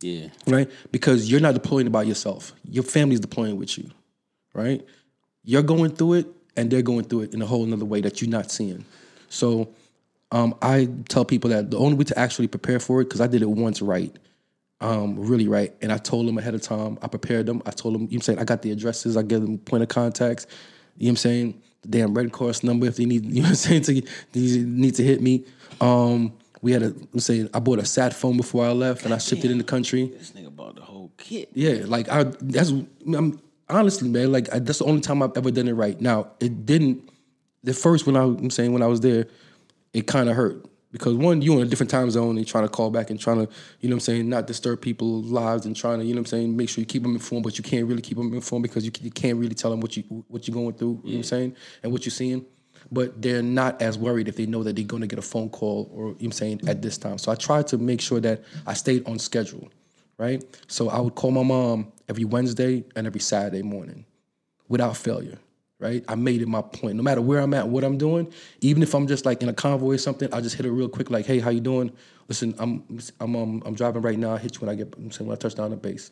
Yeah. 0.00 0.28
Right? 0.46 0.70
Because 0.92 1.30
you're 1.30 1.40
not 1.40 1.54
deploying 1.54 1.90
by 1.90 2.02
yourself. 2.02 2.52
Your 2.64 2.84
family's 2.84 3.20
deploying 3.20 3.56
with 3.56 3.78
you. 3.78 3.90
Right? 4.54 4.84
You're 5.42 5.62
going 5.62 5.92
through 5.92 6.14
it 6.14 6.26
and 6.56 6.70
they're 6.70 6.82
going 6.82 7.04
through 7.04 7.22
it 7.22 7.34
in 7.34 7.42
a 7.42 7.46
whole 7.46 7.64
nother 7.64 7.84
way 7.84 8.00
that 8.00 8.20
you're 8.20 8.30
not 8.30 8.50
seeing. 8.50 8.84
So 9.28 9.68
um, 10.32 10.54
I 10.62 10.88
tell 11.08 11.24
people 11.24 11.50
that 11.50 11.70
the 11.70 11.78
only 11.78 11.96
way 11.96 12.04
to 12.04 12.18
actually 12.18 12.48
prepare 12.48 12.80
for 12.80 13.00
it, 13.00 13.04
because 13.04 13.20
I 13.20 13.26
did 13.26 13.42
it 13.42 13.50
once 13.50 13.82
right, 13.82 14.14
um, 14.80 15.18
really 15.18 15.48
right. 15.48 15.74
And 15.80 15.92
I 15.92 15.98
told 15.98 16.28
them 16.28 16.38
ahead 16.38 16.54
of 16.54 16.62
time, 16.62 16.98
I 17.02 17.08
prepared 17.08 17.46
them. 17.46 17.62
I 17.66 17.70
told 17.70 17.94
them, 17.94 18.02
you 18.02 18.06
know 18.06 18.08
what 18.08 18.14
I'm 18.16 18.22
saying, 18.22 18.38
I 18.40 18.44
got 18.44 18.62
the 18.62 18.72
addresses, 18.72 19.16
I 19.16 19.22
gave 19.22 19.40
them 19.40 19.58
point 19.58 19.82
of 19.82 19.88
contacts, 19.88 20.46
you 20.96 21.06
know 21.06 21.10
what 21.10 21.12
I'm 21.12 21.16
saying, 21.16 21.62
the 21.82 21.88
damn 21.88 22.14
Red 22.14 22.32
Cross 22.32 22.62
number 22.62 22.86
if 22.86 22.96
they 22.96 23.04
need, 23.04 23.24
you 23.32 23.42
know 23.42 23.48
what 23.48 23.50
I'm 23.50 23.54
saying, 23.54 23.82
to, 23.82 24.02
they 24.32 24.40
need 24.40 24.94
to 24.96 25.02
hit 25.02 25.20
me. 25.20 25.44
Um, 25.80 26.34
we 26.62 26.72
had 26.72 26.82
a, 26.82 26.86
I'm 26.86 27.20
saying, 27.20 27.50
I 27.54 27.60
bought 27.60 27.78
a 27.78 27.84
sat 27.84 28.12
phone 28.12 28.36
before 28.36 28.66
I 28.66 28.72
left 28.72 29.04
and 29.04 29.14
I 29.14 29.18
shipped 29.18 29.44
it 29.44 29.50
in 29.50 29.58
the 29.58 29.64
country. 29.64 30.06
This 30.06 30.32
nigga 30.32 30.54
bought 30.54 30.76
the 30.76 30.82
whole 30.82 31.12
kit. 31.16 31.50
Yeah, 31.54 31.82
like 31.84 32.08
I 32.08 32.24
that's 32.40 32.70
I'm 32.70 33.40
honestly, 33.68 34.08
man, 34.08 34.32
like 34.32 34.52
I, 34.52 34.58
that's 34.58 34.80
the 34.80 34.86
only 34.86 35.00
time 35.00 35.22
I've 35.22 35.36
ever 35.36 35.50
done 35.50 35.68
it 35.68 35.74
right. 35.74 36.00
Now, 36.00 36.32
it 36.40 36.66
didn't 36.66 37.08
the 37.62 37.74
first 37.74 38.06
when 38.06 38.16
I 38.16 38.22
I'm 38.22 38.50
saying 38.50 38.72
when 38.72 38.82
I 38.82 38.86
was 38.86 39.00
there, 39.00 39.26
it 39.92 40.06
kind 40.06 40.28
of 40.28 40.34
hurt 40.34 40.66
because 40.98 41.14
one, 41.14 41.42
you 41.42 41.52
in 41.54 41.66
a 41.66 41.70
different 41.70 41.90
time 41.90 42.10
zone 42.10 42.36
and 42.38 42.46
trying 42.46 42.64
to 42.64 42.68
call 42.68 42.90
back 42.90 43.10
and 43.10 43.20
trying 43.20 43.46
to, 43.46 43.52
you 43.80 43.88
know 43.88 43.94
what 43.94 43.96
I'm 43.96 44.00
saying, 44.00 44.28
not 44.28 44.46
disturb 44.46 44.80
people's 44.80 45.26
lives 45.26 45.66
and 45.66 45.76
trying 45.76 45.98
to, 45.98 46.04
you 46.04 46.14
know 46.14 46.20
what 46.20 46.28
I'm 46.28 46.38
saying, 46.38 46.56
make 46.56 46.68
sure 46.68 46.80
you 46.80 46.86
keep 46.86 47.02
them 47.02 47.14
informed, 47.14 47.44
but 47.44 47.58
you 47.58 47.64
can't 47.64 47.86
really 47.86 48.02
keep 48.02 48.16
them 48.16 48.32
informed 48.32 48.62
because 48.62 48.84
you, 48.84 48.92
you 49.00 49.10
can't 49.10 49.38
really 49.38 49.54
tell 49.54 49.70
them 49.70 49.80
what 49.80 49.96
you 49.96 50.02
what 50.28 50.48
you're 50.48 50.54
going 50.54 50.74
through, 50.74 51.00
you 51.04 51.10
know 51.10 51.10
what 51.10 51.16
I'm 51.16 51.22
saying, 51.24 51.56
and 51.82 51.92
what 51.92 52.04
you're 52.04 52.10
seeing. 52.10 52.44
But 52.90 53.20
they're 53.20 53.42
not 53.42 53.82
as 53.82 53.98
worried 53.98 54.28
if 54.28 54.36
they 54.36 54.46
know 54.46 54.62
that 54.62 54.76
they're 54.76 54.84
going 54.84 55.00
to 55.00 55.08
get 55.08 55.18
a 55.18 55.22
phone 55.22 55.48
call 55.50 55.90
or 55.92 55.98
you 55.98 56.06
know 56.06 56.12
what 56.12 56.24
I'm 56.24 56.32
saying 56.32 56.60
at 56.68 56.82
this 56.82 56.96
time. 56.96 57.18
So 57.18 57.32
I 57.32 57.34
tried 57.34 57.66
to 57.68 57.78
make 57.78 58.00
sure 58.00 58.20
that 58.20 58.42
I 58.66 58.74
stayed 58.74 59.06
on 59.08 59.18
schedule, 59.18 59.70
right? 60.18 60.42
So 60.68 60.88
I 60.88 61.00
would 61.00 61.14
call 61.14 61.32
my 61.32 61.42
mom 61.42 61.92
every 62.08 62.24
Wednesday 62.24 62.84
and 62.94 63.06
every 63.06 63.20
Saturday 63.20 63.62
morning 63.62 64.04
without 64.68 64.96
failure, 64.96 65.38
right? 65.78 66.04
I 66.08 66.14
made 66.14 66.42
it 66.42 66.48
my 66.48 66.62
point. 66.62 66.96
No 66.96 67.02
matter 67.02 67.20
where 67.20 67.40
I'm 67.40 67.52
at, 67.54 67.68
what 67.68 67.84
I'm 67.84 67.98
doing, 67.98 68.32
even 68.60 68.82
if 68.82 68.94
I'm 68.94 69.06
just 69.06 69.26
like 69.26 69.42
in 69.42 69.48
a 69.48 69.52
convoy 69.52 69.94
or 69.94 69.98
something, 69.98 70.32
I 70.32 70.40
just 70.40 70.56
hit 70.56 70.66
it 70.66 70.70
real 70.70 70.88
quick, 70.88 71.10
like, 71.10 71.26
"Hey, 71.26 71.38
how 71.38 71.50
you 71.50 71.60
doing? 71.60 71.92
Listen, 72.28 72.54
I'm 72.58 72.82
I'm 73.20 73.36
um, 73.36 73.62
I'm 73.64 73.74
driving 73.74 74.02
right 74.02 74.18
now. 74.18 74.34
I 74.34 74.38
hit 74.38 74.54
you 74.54 74.60
when 74.60 74.70
I 74.70 74.74
get 74.74 74.94
I'm 74.96 75.10
saying 75.10 75.28
when 75.28 75.36
I 75.36 75.38
touch 75.38 75.54
down 75.54 75.70
the 75.70 75.76
base, 75.76 76.10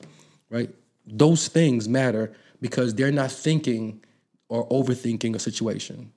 right? 0.51 0.71
Those 1.07 1.49
things 1.49 1.89
matter 1.89 2.33
because 2.61 2.95
they're 2.95 3.13
not 3.13 3.31
thinking 3.31 4.03
or 4.49 4.69
overthinking 4.69 5.35
a 5.35 5.39
situation, 5.39 6.13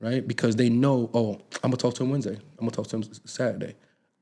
right? 0.00 0.26
Because 0.26 0.56
they 0.56 0.68
know, 0.68 1.10
oh, 1.14 1.40
I'm 1.62 1.70
gonna 1.70 1.76
talk 1.76 1.94
to 1.94 2.02
him 2.02 2.10
Wednesday. 2.10 2.36
I'm 2.58 2.66
gonna 2.66 2.72
talk 2.72 2.88
to 2.88 2.96
him 2.96 3.04
Saturday. 3.24 3.74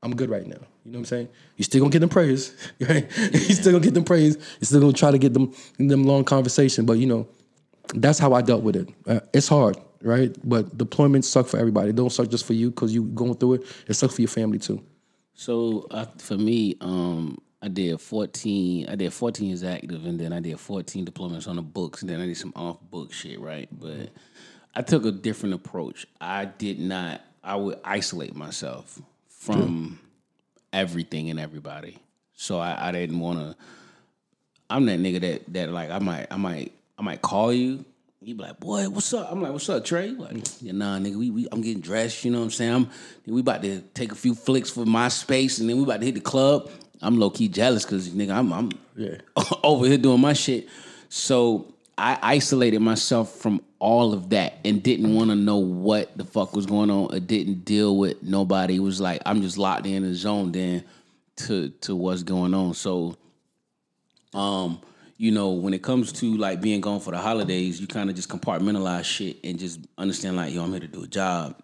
I'm 0.03 0.15
good 0.15 0.29
right 0.29 0.45
now. 0.45 0.59
You 0.85 0.91
know 0.91 0.99
what 0.99 0.99
I'm 0.99 1.05
saying? 1.05 1.29
You 1.57 1.63
still 1.63 1.81
gonna 1.81 1.91
get 1.91 1.99
them 1.99 2.09
praise, 2.09 2.55
right? 2.81 3.05
you 3.33 3.55
still 3.55 3.73
gonna 3.73 3.83
get 3.83 3.93
them 3.95 4.03
praise. 4.03 4.37
You 4.59 4.65
still 4.65 4.79
gonna 4.79 4.93
try 4.93 5.11
to 5.11 5.17
get 5.17 5.33
them 5.33 5.53
them 5.77 6.03
long 6.03 6.23
conversation, 6.23 6.85
but 6.85 6.93
you 6.93 7.07
know, 7.07 7.27
that's 7.95 8.19
how 8.19 8.33
I 8.33 8.41
dealt 8.41 8.63
with 8.63 8.75
it. 8.75 8.89
Uh, 9.05 9.19
it's 9.33 9.47
hard, 9.47 9.77
right? 10.01 10.35
But 10.43 10.77
deployments 10.77 11.25
suck 11.25 11.47
for 11.47 11.57
everybody. 11.57 11.89
It 11.89 11.95
don't 11.95 12.11
suck 12.11 12.29
just 12.29 12.45
for 12.45 12.53
you 12.53 12.69
because 12.69 12.93
you 12.93 13.03
going 13.03 13.35
through 13.35 13.55
it. 13.55 13.63
It 13.87 13.93
sucks 13.93 14.15
for 14.15 14.21
your 14.21 14.29
family 14.29 14.59
too. 14.59 14.83
So 15.33 15.87
uh, 15.91 16.05
for 16.17 16.37
me, 16.37 16.75
um, 16.81 17.37
I 17.61 17.67
did 17.67 17.99
14. 17.99 18.89
I 18.89 18.95
did 18.95 19.13
14 19.13 19.47
years 19.47 19.63
active, 19.63 20.05
and 20.05 20.19
then 20.19 20.33
I 20.33 20.39
did 20.39 20.59
14 20.59 21.05
deployments 21.05 21.47
on 21.47 21.55
the 21.55 21.61
books, 21.61 22.01
and 22.01 22.09
then 22.09 22.21
I 22.21 22.25
did 22.25 22.37
some 22.37 22.53
off 22.55 22.79
book 22.89 23.13
shit, 23.13 23.39
right? 23.39 23.67
But 23.71 24.09
I 24.75 24.81
took 24.81 25.05
a 25.05 25.11
different 25.11 25.55
approach. 25.55 26.05
I 26.21 26.45
did 26.45 26.79
not. 26.79 27.21
I 27.43 27.55
would 27.55 27.79
isolate 27.83 28.35
myself 28.35 29.01
from 29.29 29.99
everything 30.73 31.29
and 31.29 31.39
everybody. 31.39 31.97
So 32.33 32.59
I, 32.59 32.89
I 32.89 32.91
didn't 32.91 33.19
want 33.19 33.39
to. 33.39 33.55
I'm 34.69 34.85
that 34.85 34.99
nigga 34.99 35.21
that 35.21 35.53
that 35.53 35.69
like 35.69 35.89
I 35.89 35.99
might 35.99 36.27
I 36.29 36.37
might 36.37 36.73
I 36.97 37.01
might 37.01 37.21
call 37.21 37.53
you. 37.53 37.85
You 38.21 38.35
be 38.35 38.43
like, 38.43 38.59
boy, 38.59 38.89
what's 38.89 39.13
up? 39.13 39.31
I'm 39.31 39.41
like, 39.41 39.51
what's 39.51 39.69
up, 39.69 39.85
Trey? 39.85 40.07
You 40.07 40.17
Like, 40.17 40.37
yeah, 40.59 40.71
nah, 40.71 40.97
nigga, 40.97 41.15
we, 41.15 41.29
we 41.29 41.47
I'm 41.51 41.61
getting 41.61 41.81
dressed. 41.81 42.25
You 42.25 42.31
know 42.31 42.39
what 42.39 42.45
I'm 42.45 42.51
saying? 42.51 42.73
I'm 42.73 42.89
we 43.25 43.41
about 43.41 43.61
to 43.61 43.81
take 43.93 44.11
a 44.11 44.15
few 44.15 44.33
flicks 44.33 44.69
for 44.69 44.85
my 44.85 45.07
space, 45.07 45.59
and 45.59 45.69
then 45.69 45.77
we 45.77 45.83
about 45.83 45.99
to 45.99 46.05
hit 46.05 46.15
the 46.15 46.21
club. 46.21 46.69
I'm 47.01 47.19
low 47.19 47.29
key 47.29 47.47
jealous 47.47 47.85
because 47.85 48.09
nigga, 48.09 48.31
I'm 48.31 48.51
I'm 48.51 48.71
Yeah. 48.95 49.17
over 49.63 49.85
here 49.85 49.97
doing 49.99 50.19
my 50.19 50.33
shit. 50.33 50.67
So 51.09 51.73
I 51.97 52.17
isolated 52.21 52.79
myself 52.79 53.35
from 53.35 53.61
all 53.79 54.13
of 54.13 54.29
that 54.31 54.57
and 54.65 54.81
didn't 54.81 55.13
want 55.13 55.29
to 55.29 55.35
know 55.35 55.57
what 55.57 56.17
the 56.17 56.25
fuck 56.25 56.55
was 56.55 56.65
going 56.65 56.89
on. 56.89 57.13
or 57.15 57.19
didn't 57.19 57.65
deal 57.65 57.95
with 57.95 58.23
nobody. 58.23 58.77
It 58.77 58.79
was 58.79 58.99
like 58.99 59.21
I'm 59.25 59.41
just 59.41 59.57
locked 59.59 59.85
in 59.85 60.03
the 60.03 60.15
zone 60.15 60.51
then 60.51 60.83
to 61.37 61.69
to 61.69 61.95
what's 61.95 62.23
going 62.23 62.55
on. 62.55 62.73
So 62.73 63.15
um, 64.33 64.81
you 65.17 65.31
know, 65.31 65.49
when 65.49 65.73
it 65.73 65.81
comes 65.81 66.11
to 66.13 66.37
like 66.37 66.61
being 66.61 66.79
gone 66.79 66.99
for 66.99 67.11
the 67.11 67.17
holidays, 67.17 67.81
you 67.81 67.87
kind 67.87 68.09
of 68.09 68.15
just 68.15 68.29
compartmentalize 68.29 69.03
shit 69.03 69.37
and 69.43 69.57
just 69.57 69.79
understand 69.97 70.37
like, 70.37 70.53
yo, 70.53 70.63
I'm 70.63 70.71
here 70.71 70.79
to 70.79 70.87
do 70.87 71.03
a 71.03 71.07
job. 71.07 71.59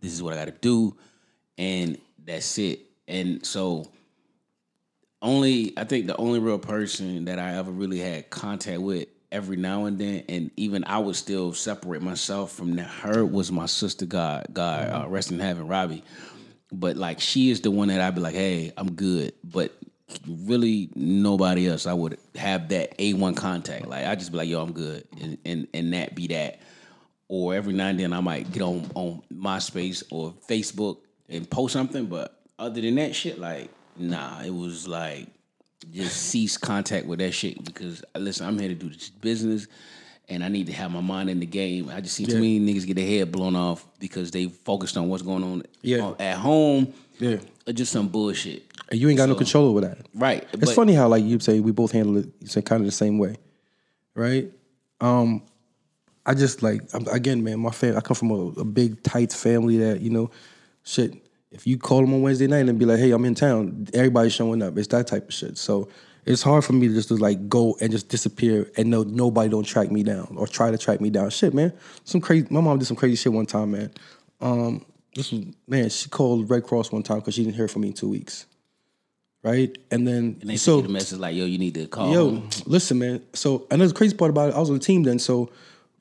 This 0.00 0.12
is 0.12 0.22
what 0.22 0.32
I 0.32 0.36
got 0.36 0.46
to 0.46 0.58
do, 0.60 0.96
and 1.58 1.98
that's 2.24 2.58
it. 2.58 2.80
And 3.08 3.44
so, 3.44 3.90
only 5.22 5.72
I 5.76 5.84
think 5.84 6.06
the 6.06 6.16
only 6.16 6.38
real 6.38 6.58
person 6.58 7.26
that 7.26 7.38
I 7.38 7.56
ever 7.56 7.70
really 7.70 7.98
had 7.98 8.30
contact 8.30 8.80
with 8.80 9.08
every 9.32 9.56
now 9.56 9.86
and 9.86 9.98
then, 9.98 10.24
and 10.28 10.50
even 10.56 10.84
I 10.84 10.98
would 10.98 11.16
still 11.16 11.52
separate 11.52 12.02
myself 12.02 12.52
from 12.52 12.76
her 12.76 13.24
was 13.24 13.50
my 13.50 13.66
sister. 13.66 14.06
God, 14.06 14.46
God, 14.52 14.90
uh, 14.90 15.08
rest 15.08 15.30
in 15.30 15.38
heaven, 15.38 15.66
Robbie. 15.66 16.04
But 16.72 16.96
like 16.96 17.20
she 17.20 17.50
is 17.50 17.60
the 17.60 17.70
one 17.70 17.88
that 17.88 18.00
I'd 18.00 18.14
be 18.14 18.20
like, 18.20 18.34
hey, 18.34 18.72
I'm 18.76 18.92
good. 18.92 19.32
But 19.44 19.72
really 20.28 20.88
nobody 20.94 21.68
else 21.68 21.86
I 21.86 21.92
would 21.92 22.18
have 22.36 22.68
that 22.70 22.96
A1 22.98 23.36
contact. 23.36 23.86
Like 23.86 24.06
I 24.06 24.14
just 24.14 24.30
be 24.32 24.38
like, 24.38 24.48
yo, 24.48 24.62
I'm 24.62 24.72
good. 24.72 25.04
And 25.20 25.38
and 25.44 25.66
and 25.74 25.92
that 25.92 26.14
be 26.14 26.26
that. 26.28 26.60
Or 27.28 27.54
every 27.54 27.72
now 27.72 27.88
and 27.88 27.98
then 27.98 28.12
I 28.12 28.20
might 28.20 28.52
get 28.52 28.62
on 28.62 28.88
on 28.94 29.22
MySpace 29.32 30.04
or 30.10 30.32
Facebook 30.48 30.98
and 31.28 31.48
post 31.50 31.72
something, 31.72 32.06
but 32.06 32.40
other 32.58 32.80
than 32.80 32.94
that 32.96 33.14
shit, 33.16 33.38
like, 33.40 33.68
nah, 33.96 34.42
it 34.42 34.54
was 34.54 34.86
like 34.86 35.26
just 35.92 36.16
cease 36.16 36.56
contact 36.56 37.06
with 37.06 37.18
that 37.18 37.32
shit 37.32 37.62
because 37.64 38.02
listen, 38.16 38.46
I'm 38.46 38.58
here 38.58 38.68
to 38.68 38.74
do 38.74 38.88
this 38.88 39.10
business 39.10 39.66
and 40.28 40.42
I 40.42 40.48
need 40.48 40.66
to 40.66 40.72
have 40.72 40.90
my 40.90 41.00
mind 41.00 41.30
in 41.30 41.38
the 41.40 41.46
game. 41.46 41.88
I 41.90 42.00
just 42.00 42.14
see 42.16 42.26
too 42.26 42.34
many 42.36 42.60
niggas 42.60 42.86
get 42.86 42.94
their 42.96 43.06
head 43.06 43.30
blown 43.32 43.54
off 43.56 43.86
because 43.98 44.30
they 44.30 44.46
focused 44.46 44.96
on 44.96 45.08
what's 45.08 45.22
going 45.22 45.44
on 45.44 45.62
Yeah. 45.82 45.98
on- 46.00 46.16
at 46.20 46.36
home. 46.38 46.92
Yeah. 47.18 47.38
Or 47.66 47.72
just 47.72 47.92
some 47.92 48.08
bullshit. 48.08 48.64
And 48.90 49.00
you 49.00 49.08
ain't 49.08 49.16
got 49.16 49.28
no 49.28 49.34
control 49.34 49.68
over 49.68 49.80
that. 49.82 50.06
Right. 50.14 50.46
It's 50.52 50.66
but- 50.66 50.74
funny 50.74 50.94
how 50.94 51.08
like 51.08 51.24
you 51.24 51.40
say 51.40 51.60
we 51.60 51.72
both 51.72 51.92
handle 51.92 52.16
it 52.18 52.26
you 52.40 52.46
say 52.46 52.62
kind 52.62 52.80
of 52.80 52.86
the 52.86 52.92
same 52.92 53.18
way, 53.18 53.36
right? 54.14 54.50
Um, 55.00 55.42
I 56.24 56.34
just 56.34 56.62
like 56.62 56.82
I'm, 56.92 57.06
again, 57.08 57.42
man. 57.44 57.60
My 57.60 57.70
family. 57.70 57.96
I 57.96 58.00
come 58.00 58.14
from 58.16 58.30
a, 58.30 58.60
a 58.60 58.64
big 58.64 59.02
tight 59.02 59.32
family 59.32 59.78
that 59.78 60.00
you 60.00 60.10
know, 60.10 60.30
shit. 60.82 61.14
If 61.52 61.66
you 61.66 61.78
call 61.78 62.00
them 62.00 62.12
on 62.12 62.22
Wednesday 62.22 62.48
night 62.48 62.68
and 62.68 62.78
be 62.78 62.84
like, 62.84 62.98
"Hey, 62.98 63.12
I'm 63.12 63.24
in 63.24 63.34
town," 63.34 63.86
everybody's 63.94 64.32
showing 64.32 64.62
up. 64.62 64.76
It's 64.76 64.88
that 64.88 65.06
type 65.06 65.28
of 65.28 65.34
shit. 65.34 65.56
So 65.56 65.88
it's 66.24 66.42
hard 66.42 66.64
for 66.64 66.72
me 66.72 66.88
to 66.88 66.94
just 66.94 67.08
to 67.08 67.16
like 67.16 67.48
go 67.48 67.76
and 67.80 67.92
just 67.92 68.08
disappear 68.08 68.70
and 68.76 68.90
no 68.90 69.04
nobody 69.04 69.48
don't 69.48 69.64
track 69.64 69.90
me 69.90 70.02
down 70.02 70.34
or 70.36 70.48
try 70.48 70.70
to 70.70 70.78
track 70.78 71.00
me 71.00 71.10
down. 71.10 71.30
Shit, 71.30 71.54
man. 71.54 71.72
Some 72.04 72.20
crazy. 72.20 72.48
My 72.50 72.60
mom 72.60 72.78
did 72.78 72.86
some 72.86 72.96
crazy 72.96 73.16
shit 73.16 73.32
one 73.32 73.46
time, 73.46 73.70
man. 73.70 73.92
Um, 74.40 74.84
this 75.16 75.32
was 75.32 75.44
man. 75.66 75.88
She 75.88 76.08
called 76.08 76.48
Red 76.48 76.62
Cross 76.62 76.92
one 76.92 77.02
time 77.02 77.18
because 77.18 77.34
she 77.34 77.42
didn't 77.42 77.56
hear 77.56 77.66
from 77.66 77.82
me 77.82 77.88
in 77.88 77.94
two 77.94 78.08
weeks. 78.08 78.46
Right, 79.42 79.76
and 79.92 80.06
then 80.06 80.38
And 80.40 80.50
they 80.50 80.56
so 80.56 80.80
the 80.80 80.88
message 80.88 81.20
like, 81.20 81.36
yo, 81.36 81.44
you 81.44 81.58
need 81.58 81.74
to 81.74 81.86
call. 81.86 82.12
Yo, 82.12 82.42
listen, 82.66 82.98
man. 82.98 83.22
So 83.32 83.66
another 83.70 83.94
crazy 83.94 84.16
part 84.16 84.30
about 84.30 84.50
it, 84.50 84.56
I 84.56 84.58
was 84.58 84.70
on 84.70 84.78
the 84.78 84.84
team 84.84 85.04
then. 85.04 85.18
So 85.20 85.50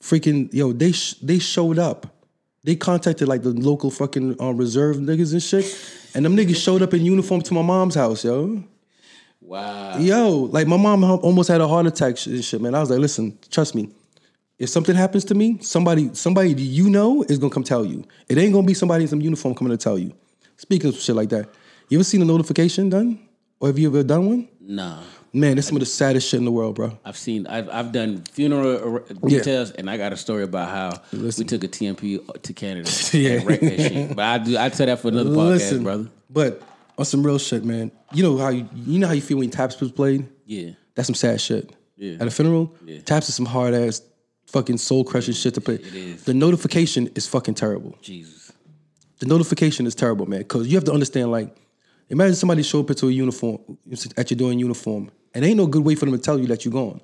freaking 0.01 0.51
yo, 0.51 0.71
they 0.71 0.91
sh- 0.91 1.15
they 1.21 1.39
showed 1.39 1.77
up. 1.79 2.07
They 2.63 2.75
contacted 2.75 3.27
like 3.27 3.43
the 3.43 3.51
local 3.51 3.91
fucking 3.91 4.41
uh, 4.41 4.51
reserve 4.51 4.97
niggas 4.97 5.33
and 5.33 5.43
shit, 5.43 5.65
and 6.15 6.25
them 6.25 6.35
niggas 6.35 6.55
showed 6.55 6.81
up 6.81 6.93
in 6.95 7.05
uniform 7.05 7.41
to 7.43 7.53
my 7.53 7.61
mom's 7.61 7.93
house, 7.95 8.25
yo. 8.25 8.63
Wow. 9.41 9.99
Yo, 9.99 10.49
like 10.51 10.65
my 10.65 10.77
mom 10.77 11.03
almost 11.03 11.49
had 11.49 11.61
a 11.61 11.67
heart 11.67 11.85
attack 11.85 12.25
and 12.25 12.43
shit, 12.43 12.59
man. 12.59 12.73
I 12.73 12.79
was 12.79 12.89
like, 12.89 12.99
listen, 12.99 13.37
trust 13.51 13.75
me. 13.75 13.89
If 14.57 14.69
something 14.69 14.95
happens 14.95 15.25
to 15.25 15.35
me, 15.35 15.57
somebody 15.61 16.13
somebody 16.13 16.53
you 16.53 16.89
know 16.89 17.23
is 17.23 17.37
gonna 17.37 17.53
come 17.53 17.63
tell 17.63 17.83
you. 17.85 18.05
It 18.29 18.37
ain't 18.37 18.53
gonna 18.53 18.65
be 18.67 18.73
somebody 18.73 19.03
in 19.03 19.07
some 19.09 19.21
uniform 19.21 19.53
coming 19.55 19.71
to 19.71 19.77
tell 19.77 19.97
you. 19.97 20.13
Speaking 20.57 20.89
of 20.89 20.95
shit 20.95 21.15
like 21.15 21.29
that, 21.29 21.49
you 21.89 21.97
ever 21.97 22.03
seen 22.05 22.21
a 22.21 22.25
notification 22.25 22.89
done, 22.89 23.19
or 23.59 23.67
have 23.67 23.77
you 23.77 23.87
ever 23.89 24.03
done 24.03 24.27
one? 24.27 24.47
Nah. 24.61 25.01
Man, 25.33 25.55
that's 25.55 25.67
some 25.67 25.75
of 25.75 25.81
the 25.81 25.85
saddest 25.85 26.29
shit 26.29 26.37
in 26.37 26.45
the 26.45 26.51
world, 26.51 26.75
bro. 26.75 26.97
I've 27.03 27.17
seen. 27.17 27.45
I've 27.47 27.67
I've 27.69 27.91
done 27.91 28.23
funeral 28.31 28.95
ar- 28.95 29.03
Yeah. 29.27 29.39
details, 29.39 29.71
and 29.71 29.89
I 29.89 29.97
got 29.97 30.13
a 30.13 30.17
story 30.17 30.43
about 30.43 30.69
how 30.69 31.01
we 31.11 31.29
took 31.31 31.65
a 31.65 31.67
TMP 31.67 32.21
to 32.43 32.53
Canada 32.53 32.89
Yeah. 33.11 33.31
and 33.31 33.45
wrecked 33.45 33.63
that 33.63 33.77
shit. 33.79 34.15
But 34.15 34.23
I 34.23 34.37
do. 34.37 34.57
I 34.57 34.69
tell 34.69 34.85
that 34.85 34.99
for 35.01 35.09
another 35.09 35.31
podcast, 35.31 35.83
brother. 35.83 36.07
But 36.29 36.61
on 36.97 37.03
some 37.03 37.21
real 37.25 37.37
shit, 37.37 37.65
man. 37.65 37.91
You 38.13 38.23
know 38.23 38.37
how 38.37 38.47
you 38.47 38.69
you 38.73 38.97
know 38.99 39.07
how 39.07 39.13
you 39.13 39.21
feel 39.21 39.39
when 39.39 39.49
taps 39.49 39.77
was 39.81 39.91
played? 39.91 40.25
Yeah. 40.45 40.69
That's 40.95 41.07
some 41.07 41.15
sad 41.15 41.41
shit. 41.41 41.69
Yeah. 41.97 42.13
At 42.21 42.27
a 42.27 42.31
funeral, 42.31 42.73
Yeah. 42.85 42.99
taps 43.01 43.27
is 43.27 43.35
some 43.35 43.45
hard 43.45 43.73
ass 43.73 44.01
fucking 44.55 44.77
soul 44.77 45.03
crushing 45.03 45.33
shit 45.33 45.53
to 45.53 45.59
play. 45.61 45.77
The 46.29 46.33
notification 46.33 47.09
is 47.13 47.27
fucking 47.27 47.55
terrible. 47.55 47.93
Jesus. 48.01 48.53
The 49.19 49.25
notification 49.25 49.85
is 49.85 49.95
terrible, 49.95 50.25
man. 50.27 50.45
Cause 50.45 50.67
you 50.67 50.75
have 50.77 50.85
to 50.85 50.93
understand, 50.93 51.29
like, 51.29 51.53
imagine 52.09 52.35
somebody 52.35 52.63
show 52.63 52.79
up 52.79 52.89
into 52.89 53.09
a 53.09 53.11
uniform 53.11 53.59
at 54.17 54.31
your 54.31 54.37
door 54.37 54.51
in 54.53 54.59
uniform, 54.59 55.11
and 55.33 55.43
ain't 55.43 55.57
no 55.57 55.67
good 55.67 55.83
way 55.83 55.95
for 55.95 56.05
them 56.05 56.15
to 56.15 56.21
tell 56.21 56.39
you 56.39 56.47
that 56.47 56.63
you're 56.63 56.71
gone. 56.71 57.01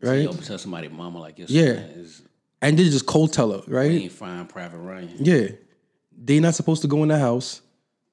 Right? 0.00 0.22
Yo, 0.22 0.32
tell 0.32 0.56
somebody, 0.56 0.88
mama, 0.88 1.18
like 1.20 1.38
your 1.38 1.48
Yeah. 1.50 1.72
is 2.02 2.22
And 2.62 2.78
they 2.78 2.84
just 2.84 3.04
cold 3.06 3.34
tell 3.34 3.52
her, 3.52 3.62
right? 3.66 3.90
ain't 3.90 4.12
fine, 4.12 4.46
Private 4.46 4.78
Ryan. 4.78 5.10
Yeah. 5.18 5.48
They 6.18 6.40
not 6.40 6.54
supposed 6.54 6.80
to 6.82 6.88
go 6.88 7.02
in 7.02 7.10
the 7.10 7.18
house. 7.18 7.60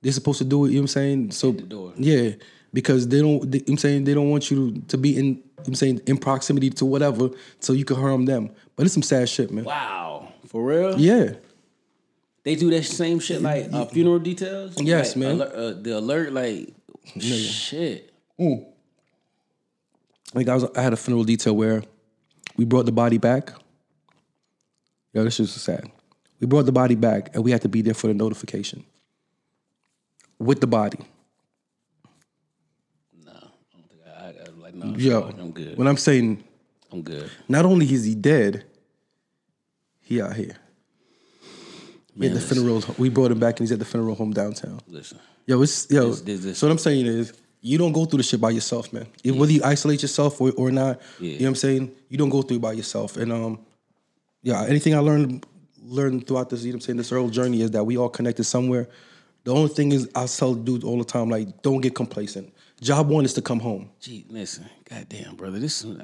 They're 0.02 0.11
supposed 0.11 0.40
to 0.40 0.45
do 0.45 0.65
it, 0.65 0.70
you 0.70 0.76
know 0.76 0.82
what 0.82 0.98
I'm 0.98 1.32
saying? 1.32 1.32
So. 1.32 1.56
Yeah. 1.98 2.32
Because 2.74 3.07
they 3.07 3.22
don't 3.22 3.49
they, 3.49 3.60
you 3.60 3.64
know 3.64 3.65
what 3.68 3.70
I'm 3.70 3.78
saying 3.78 4.03
they 4.03 4.14
don't 4.14 4.30
want 4.30 4.49
you 4.52 4.72
to, 4.72 4.82
to 4.88 4.98
be 4.98 5.18
in 5.18 5.28
you 5.28 5.44
I'm 5.65 5.76
saying 5.76 6.02
in 6.07 6.18
proximity 6.18 6.69
to 6.72 6.85
whatever 6.85 7.30
so 7.60 7.73
you 7.73 7.85
can 7.85 7.95
harm 7.98 8.26
them. 8.26 8.52
But 8.76 8.85
it's 8.85 8.94
some 8.94 9.03
sad 9.03 9.30
shit, 9.30 9.52
man. 9.52 9.64
Wow. 9.65 10.30
For 10.48 10.64
real? 10.64 10.99
Yeah. 10.99 11.34
They 12.44 12.56
do 12.56 12.69
that 12.72 12.84
same 12.84 13.19
shit 13.19 13.41
like 13.41 13.72
uh, 13.72 13.85
funeral 13.85 14.19
details. 14.19 14.76
Yes, 14.81 15.15
Like, 15.15 15.18
man. 15.18 15.31
alert- 15.35 15.53
uh, 15.53 15.81
the 15.81 15.98
alert, 15.98 16.34
like 16.34 16.73
shit. 17.19 18.11
Like 20.34 20.48
I 20.49 20.53
was 20.56 20.65
I 20.76 20.81
had 20.81 20.94
a 20.94 20.98
funeral 20.98 21.23
detail 21.23 21.56
where 21.56 21.84
we 22.57 22.65
brought 22.65 22.85
the 22.85 22.91
body 22.91 23.18
back. 23.18 23.53
Yo, 25.14 25.23
this 25.23 25.40
is 25.40 25.52
sad. 25.53 25.90
We 26.40 26.48
brought 26.48 26.65
the 26.65 26.72
body 26.72 26.95
back 26.95 27.34
and 27.34 27.44
we 27.44 27.52
had 27.52 27.61
to 27.61 27.69
be 27.69 27.81
there 27.81 27.94
for 27.94 28.07
the 28.07 28.14
notification. 28.14 28.84
With 30.40 30.60
the 30.60 30.68
body. 30.68 30.98
I, 34.07 34.34
I, 34.84 34.88
I'm 34.88 34.93
like, 34.93 35.01
no, 35.01 35.10
Yo. 35.10 35.22
I'm 35.39 35.51
good. 35.51 35.77
When 35.77 35.88
I'm 35.88 35.97
saying 35.97 36.43
I'm 36.91 37.01
good. 37.01 37.30
not 37.47 37.65
only 37.65 37.91
is 37.91 38.03
he 38.05 38.15
dead, 38.15 38.65
he 40.01 40.22
out 40.22 40.35
here. 40.35 40.55
We 42.15 42.27
at 42.27 42.34
the 42.34 42.39
listen. 42.39 42.57
funeral. 42.57 42.84
We 42.97 43.10
brought 43.10 43.31
him 43.31 43.39
back, 43.39 43.60
and 43.60 43.68
he's 43.68 43.72
at 43.72 43.80
the 43.80 43.85
funeral 43.85 44.15
home 44.15 44.34
downtown. 44.34 44.80
Listen. 44.88 45.19
Yo, 45.47 45.61
it's 45.61 45.89
yo. 45.89 46.10
This- 46.10 46.22
this- 46.22 46.41
this- 46.43 46.57
so 46.60 46.68
what 46.68 46.72
I'm 46.72 46.77
saying 46.77 47.05
is, 47.05 47.34
you 47.61 47.77
don't 47.77 47.93
go 47.93 48.05
through 48.05 48.18
the 48.18 48.23
shit 48.23 48.39
by 48.41 48.51
yourself, 48.51 48.91
man. 48.93 49.07
If- 49.23 49.35
Whether 49.35 49.53
you 49.53 49.61
isolate 49.64 50.01
yourself 50.01 50.39
or, 50.39 50.51
or 50.51 50.69
not, 50.72 51.01
you 51.19 51.31
know 51.31 51.38
what 51.39 51.47
I'm 51.49 51.55
saying. 51.55 51.91
You 52.10 52.18
don't 52.18 52.30
go 52.30 52.41
through 52.41 52.57
it 52.57 52.61
by 52.61 52.73
yourself. 52.73 53.18
And 53.18 53.31
um, 53.31 53.60
yeah, 54.43 54.64
anything 54.65 54.93
I 54.93 54.99
learned 54.99 55.45
learned 55.85 56.27
throughout 56.27 56.49
this, 56.49 56.64
you 56.64 56.72
know 56.72 56.76
what 56.76 56.84
I'm 56.84 56.85
saying, 56.85 56.97
this 56.97 57.11
early 57.11 57.30
journey 57.30 57.61
is 57.61 57.72
that 57.72 57.84
we 57.84 57.97
all 57.97 58.10
connected 58.10 58.43
somewhere. 58.45 58.88
The 59.43 59.51
only 59.53 59.68
thing 59.69 59.91
is, 59.91 60.07
I 60.15 60.26
tell 60.27 60.53
dudes 60.55 60.85
all 60.85 60.97
the 60.97 61.03
time, 61.03 61.30
like, 61.30 61.61
don't 61.61 61.81
get 61.81 61.93
complacent. 61.93 62.53
Job 62.84 63.07
one 63.10 63.26
is 63.26 63.34
to 63.35 63.41
come 63.41 63.60
home. 63.60 63.89
Gee, 63.99 64.26
listen. 64.30 64.65
Goddamn, 64.89 65.35
brother. 65.35 65.60
This 65.60 65.84
is 65.84 65.97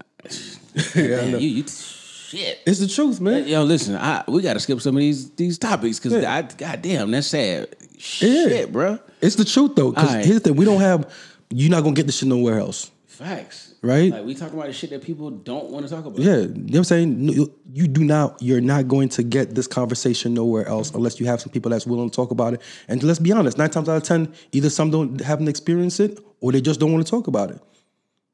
Yeah, 0.96 1.26
you, 1.26 1.38
you 1.38 1.64
shit. 1.68 2.60
It's 2.66 2.80
the 2.80 2.88
truth, 2.88 3.20
man. 3.20 3.48
Yo, 3.48 3.64
listen, 3.64 3.96
I, 3.96 4.24
we 4.28 4.42
got 4.42 4.54
to 4.54 4.60
skip 4.60 4.80
some 4.82 4.96
of 4.96 5.00
these 5.00 5.30
these 5.32 5.58
topics 5.58 6.00
because 6.00 6.22
Yeah. 6.22 6.34
I 6.34 6.42
goddamn, 6.44 7.12
that's 7.12 7.28
sad. 7.28 7.76
Shit, 7.98 8.72
bro. 8.72 8.98
It's 9.22 9.36
the 9.36 9.46
truth 9.46 9.76
though. 9.76 9.92
Because 9.92 10.10
Alright. 10.10 10.26
here's 10.26 10.42
the 10.42 10.50
thing: 10.50 10.56
we 10.58 10.66
don't 10.66 10.80
have. 10.82 11.14
You're 11.50 11.72
not 11.72 11.84
gonna 11.84 11.96
get 11.96 12.06
this 12.06 12.18
shit 12.18 12.30
nowhere 12.30 12.60
else. 12.60 12.92
Facts. 13.20 13.74
Right? 13.82 14.14
Like 14.14 14.24
we 14.24 14.34
talking 14.34 14.54
about 14.54 14.68
the 14.68 14.74
shit 14.74 14.92
that 14.92 15.02
people 15.02 15.30
don't 15.30 15.72
want 15.72 15.86
to 15.86 15.94
talk 15.94 16.06
about. 16.06 16.20
Yeah, 16.20 16.38
you 16.38 16.48
know 16.48 16.64
what 16.64 16.76
I'm 16.78 16.84
saying. 16.86 17.20
You, 17.28 17.54
you 17.70 17.86
do 17.86 18.06
not. 18.06 18.42
You're 18.42 18.62
not 18.62 18.88
going 18.88 19.10
to 19.10 19.24
get 19.24 19.56
this 19.56 19.68
conversation 19.68 20.34
nowhere 20.34 20.66
else 20.66 20.92
unless 20.92 21.20
you 21.20 21.26
have 21.26 21.42
some 21.42 21.52
people 21.52 21.70
that's 21.70 21.86
willing 21.86 22.10
to 22.10 22.16
talk 22.16 22.32
about 22.32 22.54
it. 22.54 22.62
And 22.88 23.04
let's 23.04 23.20
be 23.20 23.34
honest: 23.34 23.58
nine 23.58 23.72
times 23.72 23.90
out 23.90 23.98
of 23.98 24.04
ten, 24.04 24.34
either 24.54 24.70
some 24.70 24.90
don't 24.90 25.20
haven't 25.20 25.50
experienced 25.50 26.00
it 26.00 26.18
or 26.40 26.54
they 26.54 26.62
just 26.62 26.80
don't 26.80 26.94
want 26.94 27.06
to 27.06 27.12
talk 27.12 27.28
about 27.28 27.52
it. 27.52 27.62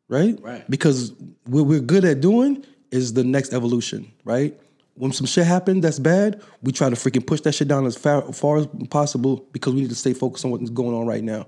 Right. 0.08 0.38
Right. 0.40 0.70
Because 0.70 1.14
what 1.46 1.64
we're 1.64 1.80
good 1.80 2.06
at 2.06 2.22
doing 2.22 2.64
is 2.92 3.14
the 3.14 3.24
next 3.24 3.54
evolution. 3.54 4.12
Right. 4.24 4.56
When 4.94 5.12
some 5.12 5.26
shit 5.26 5.48
happens 5.48 5.82
that's 5.82 5.98
bad, 5.98 6.44
we 6.62 6.72
try 6.72 6.92
to 6.92 6.96
freaking 6.96 7.26
push 7.26 7.42
that 7.42 7.54
shit 7.54 7.68
down 7.68 7.88
as 7.88 7.98
far, 7.98 8.32
far 8.34 8.58
as 8.58 8.68
possible 8.92 9.48
because 9.52 9.74
we 9.74 9.82
need 9.82 9.90
to 9.90 9.96
stay 9.96 10.14
focused 10.14 10.46
on 10.46 10.52
what's 10.52 10.70
going 10.70 10.96
on 10.96 11.08
right 11.08 11.24
now. 11.24 11.48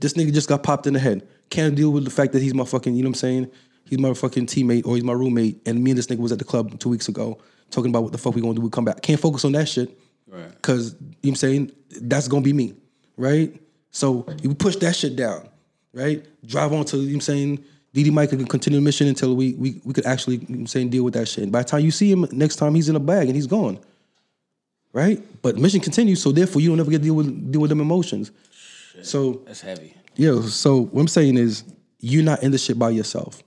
This 0.00 0.14
nigga 0.14 0.32
just 0.32 0.48
got 0.48 0.62
popped 0.62 0.86
in 0.86 0.94
the 0.94 1.00
head. 1.00 1.26
Can't 1.50 1.74
deal 1.74 1.90
with 1.90 2.04
the 2.04 2.10
fact 2.10 2.32
that 2.32 2.42
he's 2.42 2.54
my 2.54 2.64
fucking, 2.64 2.94
you 2.94 3.02
know 3.02 3.08
what 3.08 3.16
I'm 3.16 3.20
saying? 3.20 3.50
He's 3.88 3.98
my 3.98 4.14
fucking 4.14 4.46
teammate 4.46 4.86
or 4.86 4.96
he's 4.96 5.04
my 5.04 5.12
roommate. 5.12 5.60
And 5.66 5.82
me 5.82 5.92
and 5.92 5.98
this 5.98 6.06
nigga 6.06 6.18
was 6.18 6.32
at 6.32 6.38
the 6.38 6.44
club 6.44 6.78
two 6.80 6.88
weeks 6.88 7.08
ago 7.08 7.38
talking 7.70 7.90
about 7.90 8.02
what 8.02 8.12
the 8.12 8.18
fuck 8.18 8.34
we 8.34 8.40
gonna 8.40 8.54
do. 8.54 8.60
We 8.60 8.70
come 8.70 8.84
back. 8.84 9.00
Can't 9.02 9.20
focus 9.20 9.44
on 9.44 9.52
that 9.52 9.68
shit. 9.68 9.96
Right. 10.26 10.62
Cause, 10.62 10.94
you 10.94 10.98
know 11.00 11.16
what 11.22 11.28
I'm 11.30 11.34
saying? 11.36 11.72
That's 12.02 12.28
gonna 12.28 12.42
be 12.42 12.52
me. 12.52 12.74
Right? 13.16 13.60
So 13.90 14.26
you 14.42 14.54
push 14.54 14.76
that 14.76 14.96
shit 14.96 15.16
down. 15.16 15.48
Right? 15.92 16.26
Drive 16.44 16.72
on 16.72 16.84
to, 16.86 16.96
you 16.96 17.02
know 17.02 17.08
what 17.08 17.14
I'm 17.14 17.20
saying? 17.20 17.64
DD 17.94 18.12
Mike 18.12 18.28
can 18.28 18.44
continue 18.44 18.78
the 18.78 18.84
mission 18.84 19.06
until 19.06 19.34
we 19.34 19.54
we, 19.54 19.80
we 19.84 19.94
could 19.94 20.04
actually, 20.04 20.36
you 20.36 20.42
know 20.42 20.46
what 20.48 20.60
I'm 20.60 20.66
saying, 20.66 20.90
deal 20.90 21.02
with 21.02 21.14
that 21.14 21.26
shit. 21.26 21.44
And 21.44 21.52
by 21.52 21.60
the 21.60 21.64
time 21.64 21.80
you 21.80 21.90
see 21.90 22.10
him 22.10 22.26
next 22.30 22.56
time, 22.56 22.74
he's 22.74 22.90
in 22.90 22.96
a 22.96 23.00
bag 23.00 23.28
and 23.28 23.34
he's 23.34 23.46
gone. 23.46 23.78
Right? 24.92 25.22
But 25.40 25.56
mission 25.56 25.80
continues, 25.80 26.20
so 26.22 26.30
therefore 26.32 26.60
you 26.60 26.68
don't 26.68 26.80
ever 26.80 26.90
get 26.90 26.98
to 26.98 27.04
deal 27.04 27.14
with 27.14 27.52
deal 27.52 27.60
with 27.62 27.70
them 27.70 27.80
emotions. 27.80 28.32
So 29.02 29.42
That's 29.46 29.60
heavy. 29.60 29.94
Yeah. 30.16 30.40
so 30.42 30.82
what 30.86 31.00
I'm 31.02 31.08
saying 31.08 31.36
is 31.36 31.64
you're 32.00 32.24
not 32.24 32.42
in 32.42 32.52
the 32.52 32.58
shit 32.58 32.78
by 32.78 32.90
yourself. 32.90 33.42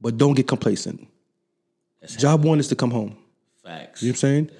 But 0.00 0.16
don't 0.16 0.34
get 0.34 0.46
complacent. 0.46 1.06
job 2.18 2.44
one 2.44 2.60
is 2.60 2.68
to 2.68 2.76
come 2.76 2.90
home. 2.90 3.16
Facts. 3.64 4.02
You 4.02 4.08
know 4.08 4.12
what 4.12 4.14
I'm 4.14 4.18
saying? 4.18 4.50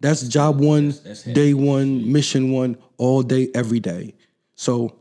That's 0.00 0.22
job 0.22 0.60
one, 0.60 0.88
that's 1.04 1.22
heavy. 1.22 1.32
day 1.32 1.54
one, 1.54 2.10
mission 2.12 2.50
one, 2.50 2.76
all 2.98 3.22
day, 3.22 3.48
every 3.54 3.80
day. 3.80 4.14
So 4.54 4.96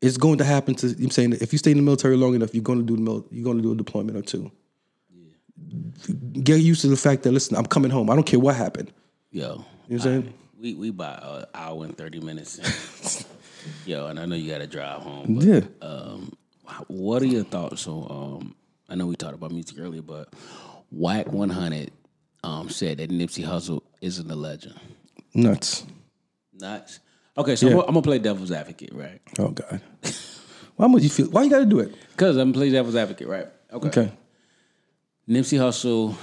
it's 0.00 0.16
going 0.16 0.38
to 0.38 0.44
happen 0.44 0.74
to 0.76 0.88
you 0.88 0.94
know 0.96 1.04
I'm 1.04 1.10
saying 1.10 1.32
if 1.34 1.52
you 1.52 1.58
stay 1.58 1.70
in 1.70 1.76
the 1.76 1.82
military 1.82 2.16
long 2.16 2.34
enough, 2.34 2.54
you're 2.54 2.64
gonna 2.64 2.82
do 2.82 2.96
the 2.96 3.02
mil- 3.02 3.26
you're 3.30 3.44
gonna 3.44 3.62
do 3.62 3.72
a 3.72 3.76
deployment 3.76 4.16
or 4.16 4.22
two. 4.22 4.50
Get 6.42 6.60
used 6.60 6.82
to 6.82 6.88
the 6.88 6.96
fact 6.96 7.22
that 7.22 7.32
listen, 7.32 7.56
I'm 7.56 7.66
coming 7.66 7.90
home. 7.90 8.10
I 8.10 8.14
don't 8.14 8.26
care 8.26 8.40
what 8.40 8.56
happened. 8.56 8.92
Yo. 9.30 9.42
You 9.42 9.48
know 9.48 9.64
what 9.86 9.92
I'm 9.92 10.00
saying? 10.00 10.34
We 10.60 10.74
we 10.74 10.90
by 10.90 11.14
an 11.22 11.44
hour 11.54 11.84
and 11.84 11.96
thirty 11.96 12.20
minutes. 12.20 13.24
Yo, 13.84 14.06
and 14.06 14.18
I 14.18 14.26
know 14.26 14.34
you 14.36 14.50
got 14.50 14.58
to 14.58 14.66
drive 14.66 15.02
home. 15.02 15.36
But, 15.36 15.44
Yeah. 15.44 15.60
Um, 15.82 16.32
what 16.88 17.22
are 17.22 17.26
your 17.26 17.44
thoughts 17.44 17.86
on? 17.86 18.06
Um, 18.10 18.54
I 18.88 18.94
know 18.94 19.06
we 19.06 19.16
talked 19.16 19.34
about 19.34 19.52
music 19.52 19.78
earlier, 19.78 20.02
but 20.02 20.32
Whack 20.90 21.32
One 21.32 21.48
Hundred 21.50 21.90
um, 22.42 22.68
said 22.68 22.98
that 22.98 23.10
Nipsey 23.10 23.44
Hussle 23.44 23.82
isn't 24.00 24.30
a 24.30 24.34
legend. 24.34 24.74
Nuts. 25.34 25.84
Nuts. 26.54 27.00
Okay, 27.38 27.54
so 27.56 27.66
I'm, 27.66 27.72
gonna, 27.74 27.82
I'm 27.86 27.94
gonna 27.94 28.02
play 28.02 28.18
devil's 28.18 28.50
advocate, 28.50 28.92
right? 28.94 29.20
Oh 29.38 29.48
God. 29.48 29.80
Why 30.76 30.86
would 30.86 31.02
you 31.02 31.10
feel 31.10 31.26
why 31.30 31.42
you 31.42 31.50
gotta 31.50 31.66
do 31.66 31.80
it? 31.80 31.94
Because 32.12 32.36
I'm 32.36 32.52
gonna 32.52 32.58
play 32.64 32.70
devil's 32.70 32.96
advocate, 32.96 33.28
right? 33.28 33.46
Okay. 33.72 33.88
Okay. 33.88 34.12
Nipsey 35.28 35.58
Hussle 35.58 36.16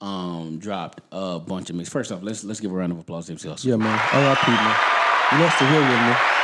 um, 0.00 0.58
dropped 0.58 1.00
a 1.12 1.38
bunch 1.38 1.70
of 1.70 1.76
mix. 1.76 1.88
First 1.88 2.12
off, 2.12 2.22
let's 2.22 2.44
let's 2.44 2.60
give 2.60 2.72
a 2.72 2.74
round 2.74 2.92
of 2.92 2.98
applause 2.98 3.26
to 3.26 3.32
Nipsey 3.34 3.50
Hussle. 3.50 3.64
Yeah, 3.64 3.76
man. 3.76 3.98
R.I.P. 4.12 4.50
man. 4.50 4.76
You 5.32 5.44
lost 5.44 5.58
the 5.58 5.64
real 5.66 5.80
one, 5.80 5.90
man. 5.90 6.39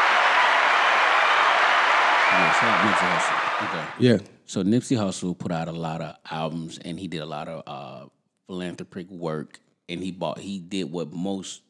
Yeah, 2.33 2.53
shout 2.53 2.65
out 2.65 2.87
Nipsey 2.87 3.09
Hussle. 3.11 3.69
Okay. 3.69 3.89
Yeah. 4.01 4.19
So 4.47 4.63
Nipsey 4.63 4.97
Hussle 4.97 5.37
put 5.37 5.53
out 5.53 5.69
a 5.69 5.73
lot 5.73 6.01
of 6.01 6.17
albums, 6.31 6.79
and 6.79 6.99
he 6.99 7.09
did 7.09 7.21
a 7.21 7.27
lot 7.27 7.49
of 7.49 7.63
uh, 7.67 8.09
philanthropic 8.47 9.11
work, 9.11 9.61
and 9.89 10.03
he 10.03 10.11
bought 10.13 10.39
he 10.39 10.59
did 10.59 10.91
what 10.91 11.13
most 11.13 11.63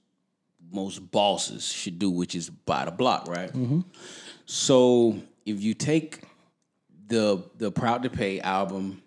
most 0.72 1.10
bosses 1.10 1.70
should 1.72 1.98
do, 1.98 2.10
which 2.10 2.34
is 2.34 2.50
buy 2.50 2.84
the 2.84 2.90
block, 2.90 3.28
right? 3.28 3.50
So 4.46 5.20
if 5.44 5.62
you 5.62 5.74
take 5.74 6.22
the 7.08 7.42
the 7.56 7.70
Proud 7.70 8.02
to 8.02 8.10
Pay 8.10 8.40
album, 8.40 9.02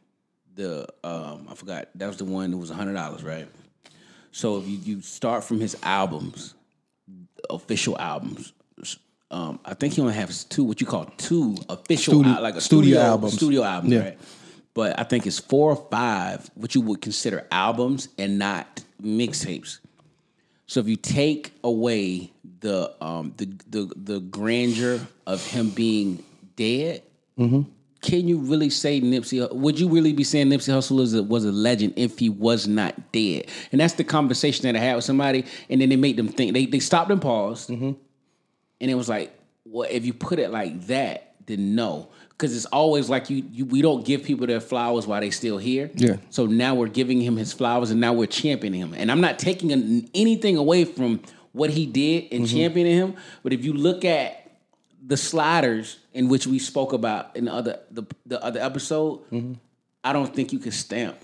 the 0.56 0.88
um 1.04 1.48
I 1.50 1.56
forgot 1.56 1.90
that 1.96 2.08
was 2.08 2.18
the 2.18 2.26
one 2.26 2.52
that 2.52 2.58
was 2.58 2.70
hundred 2.70 2.94
dollars, 2.94 3.24
right? 3.24 3.48
So 4.32 4.58
if 4.58 4.68
you, 4.68 4.78
you 4.78 5.02
start 5.02 5.44
from 5.44 5.60
his 5.60 5.76
albums, 5.84 6.54
official 7.50 7.98
albums, 7.98 8.54
um, 9.32 9.60
I 9.66 9.74
think 9.76 9.94
he 9.94 10.02
only 10.02 10.14
has 10.14 10.44
two, 10.46 10.64
what 10.64 10.82
you 10.82 10.88
call 10.88 11.06
two 11.18 11.56
official, 11.70 12.14
Studio- 12.16 12.34
al- 12.34 12.42
like 12.42 12.56
a 12.56 12.62
studio 12.62 12.84
studio, 12.98 13.02
albums. 13.02 13.34
studio 13.34 13.64
albums, 13.64 13.94
Yeah. 13.94 14.00
right? 14.00 14.18
But 14.74 15.00
I 15.00 15.04
think 15.04 15.28
it's 15.28 15.40
four 15.40 15.72
or 15.72 15.88
five, 15.92 16.50
what 16.56 16.74
you 16.76 16.82
would 16.82 17.02
consider 17.02 17.46
albums 17.52 18.10
and 18.18 18.40
not 18.40 18.84
mixtapes. 19.04 19.80
So 20.68 20.80
if 20.80 20.88
you 20.88 20.96
take 20.96 21.54
away 21.64 22.32
the 22.62 22.92
um 23.02 23.34
the 23.38 23.48
the 23.70 23.92
the 23.96 24.20
grandeur 24.20 25.00
of 25.26 25.46
him 25.48 25.70
being 25.72 26.24
dead, 26.56 27.02
can 28.02 28.28
you 28.28 28.38
really 28.38 28.70
say 28.70 29.02
Nipsey? 29.02 29.52
Would 29.54 29.80
you 29.80 29.90
really 29.90 30.14
be 30.14 30.24
saying 30.24 30.48
Nipsey 30.48 30.72
Hussle 30.74 30.96
was 30.98 31.14
a, 31.14 31.24
was 31.24 31.44
a 31.46 31.52
legend 31.52 31.94
if 31.98 32.20
he 32.20 32.30
was 32.30 32.68
not 32.68 33.12
dead? 33.12 33.48
And 33.72 33.82
that's 33.82 33.94
the 33.96 34.04
conversation 34.04 34.64
that 34.64 34.76
I 34.76 34.80
had 34.80 34.96
with 34.96 35.04
somebody, 35.06 35.44
and 35.70 35.82
then 35.82 35.90
they 35.90 35.96
made 35.98 36.16
them 36.18 36.28
think. 36.28 36.54
They 36.54 36.66
they 36.68 36.80
stopped 36.80 37.12
and 37.12 37.22
paused, 37.22 37.70
and 38.82 38.90
it 38.90 38.96
was 38.96 39.10
like, 39.10 39.38
well, 39.66 39.88
if 39.90 40.06
you 40.06 40.14
put 40.14 40.40
it 40.40 40.52
like 40.52 40.88
that, 40.88 41.34
then 41.46 41.76
no, 41.76 42.10
because 42.30 42.56
it's 42.56 42.66
always 42.66 43.10
like 43.10 43.30
you, 43.30 43.44
you 43.52 43.66
we 43.66 43.82
don't 43.82 44.06
give 44.06 44.24
people 44.24 44.48
their 44.48 44.62
flowers 44.62 45.06
while 45.06 45.20
they 45.20 45.32
still 45.32 45.58
here. 45.58 45.92
Yeah. 45.96 46.18
So 46.30 46.46
now 46.46 46.76
we're 46.76 46.88
giving 46.88 47.22
him 47.22 47.38
his 47.38 47.54
flowers, 47.54 47.92
and 47.92 48.00
now 48.00 48.14
we're 48.14 48.28
championing 48.28 48.80
him. 48.80 48.94
And 48.94 49.12
I'm 49.12 49.22
not 49.22 49.40
taking 49.40 49.72
an, 49.72 50.10
anything 50.14 50.58
away 50.58 50.86
from 50.86 51.22
what 51.52 51.70
he 51.70 51.86
did 51.86 52.32
and 52.32 52.46
mm-hmm. 52.46 52.56
championing 52.56 52.96
him, 52.96 53.16
but 53.44 53.54
if 53.54 53.66
you 53.66 53.74
look 53.74 54.06
at 54.06 54.36
the 55.06 55.18
sliders 55.18 55.98
in 56.14 56.30
which 56.30 56.46
we 56.46 56.60
spoke 56.60 56.94
about 56.94 57.36
in 57.36 57.46
the 57.46 57.54
other 57.54 57.80
the, 57.92 58.04
the 58.26 58.44
other 58.44 58.60
episode, 58.60 59.20
mm-hmm. 59.32 59.54
I 60.04 60.14
don't 60.14 60.34
think 60.34 60.54
you 60.54 60.60
can 60.60 60.72
stamp. 60.72 61.18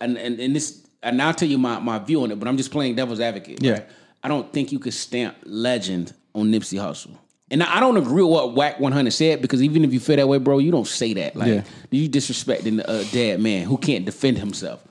And 0.00 0.16
and, 0.16 0.40
and 0.40 0.56
this 0.56 0.84
and 1.02 1.22
I'll 1.22 1.34
tell 1.34 1.48
you 1.48 1.58
my, 1.58 1.78
my 1.78 1.98
view 1.98 2.22
on 2.22 2.32
it, 2.32 2.38
but 2.38 2.48
I'm 2.48 2.56
just 2.56 2.70
playing 2.70 2.96
devil's 2.96 3.20
advocate. 3.20 3.62
Yeah. 3.62 3.72
right? 3.72 3.86
I 4.22 4.28
don't 4.28 4.52
think 4.52 4.72
you 4.72 4.78
could 4.78 4.94
stamp 4.94 5.36
legend 5.44 6.12
on 6.40 6.50
Nipsey 6.52 6.78
Hussle. 6.78 7.16
And 7.50 7.62
I 7.62 7.80
don't 7.80 7.96
agree 7.96 8.22
with 8.22 8.30
what 8.32 8.54
Whack 8.54 8.78
100 8.78 9.10
said 9.10 9.40
because 9.40 9.62
even 9.62 9.82
if 9.84 9.92
you 9.92 10.00
feel 10.00 10.16
that 10.16 10.28
way, 10.28 10.38
bro, 10.38 10.58
you 10.58 10.70
don't 10.70 10.86
say 10.86 11.14
that. 11.14 11.34
Like 11.34 11.48
Yeah. 11.48 11.62
you 11.90 12.08
disrespecting 12.08 12.82
a 12.86 13.10
dead 13.10 13.40
man 13.40 13.64
who 13.66 13.78
can't 13.78 14.04
defend 14.04 14.36
himself, 14.38 14.84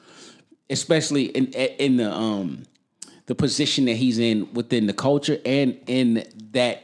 especially 0.70 1.26
in 1.26 1.48
in 1.48 1.98
the 1.98 2.12
um 2.12 2.64
the 3.28 3.36
position 3.36 3.86
that 3.86 3.96
he's 3.96 4.18
in 4.20 4.52
within 4.54 4.88
the 4.88 4.94
culture 4.94 5.38
and 5.46 5.78
in 5.86 6.24
that 6.52 6.82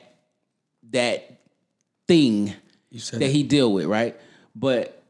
that 0.92 1.40
thing 2.08 2.54
that 2.92 3.22
it. 3.22 3.32
he 3.32 3.42
deal 3.44 3.74
with, 3.74 3.86
right? 3.86 4.16
But 4.56 5.02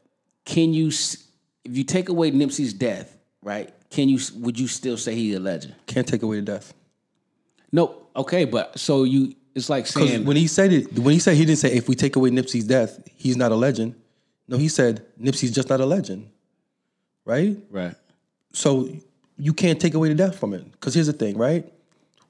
can 0.46 0.72
you, 0.72 0.88
if 0.88 1.76
you 1.76 1.84
take 1.84 2.08
away 2.08 2.30
Nipsey's 2.30 2.72
death, 2.72 3.14
right? 3.42 3.70
Can 3.90 4.08
you? 4.08 4.18
Would 4.36 4.58
you 4.58 4.66
still 4.68 4.96
say 4.96 5.14
he's 5.14 5.34
a 5.36 5.40
legend? 5.40 5.74
Can't 5.86 6.06
take 6.06 6.22
away 6.22 6.36
the 6.36 6.42
death. 6.42 6.72
No, 7.72 8.06
okay, 8.16 8.44
but 8.44 8.78
so 8.78 9.04
you, 9.04 9.34
it's 9.54 9.68
like 9.68 9.86
Because 9.86 10.08
saying 10.10 10.24
when 10.24 10.36
he 10.36 10.46
said 10.46 10.72
it, 10.72 10.98
when 10.98 11.12
he 11.12 11.18
said 11.18 11.36
he 11.36 11.44
didn't 11.44 11.58
say 11.58 11.72
if 11.72 11.88
we 11.88 11.94
take 11.94 12.16
away 12.16 12.30
Nipsey's 12.30 12.64
death, 12.64 12.98
he's 13.16 13.36
not 13.36 13.52
a 13.52 13.54
legend. 13.54 13.94
No, 14.48 14.56
he 14.56 14.68
said 14.68 15.04
Nipsey's 15.20 15.52
just 15.52 15.68
not 15.68 15.80
a 15.80 15.86
legend, 15.86 16.28
right? 17.24 17.56
right, 17.70 17.94
So 18.52 18.88
you 19.38 19.52
can't 19.52 19.80
take 19.80 19.94
away 19.94 20.08
the 20.08 20.14
death 20.14 20.38
from 20.38 20.52
it. 20.54 20.70
Because 20.72 20.94
here's 20.94 21.06
the 21.06 21.12
thing, 21.12 21.38
right? 21.38 21.64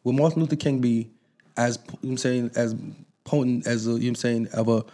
Will 0.04 0.12
Martin 0.12 0.40
Luther 0.40 0.56
King 0.56 0.80
be 0.80 1.10
as 1.56 1.78
you 1.78 1.82
know 1.92 1.98
what 2.00 2.10
I'm 2.10 2.16
saying 2.18 2.50
as 2.56 2.74
potent 3.24 3.66
as 3.66 3.86
a, 3.86 3.90
you 3.90 3.94
know 3.94 4.00
what 4.00 4.08
I'm 4.08 4.14
saying 4.16 4.48
of 4.52 4.68
a 4.68 4.84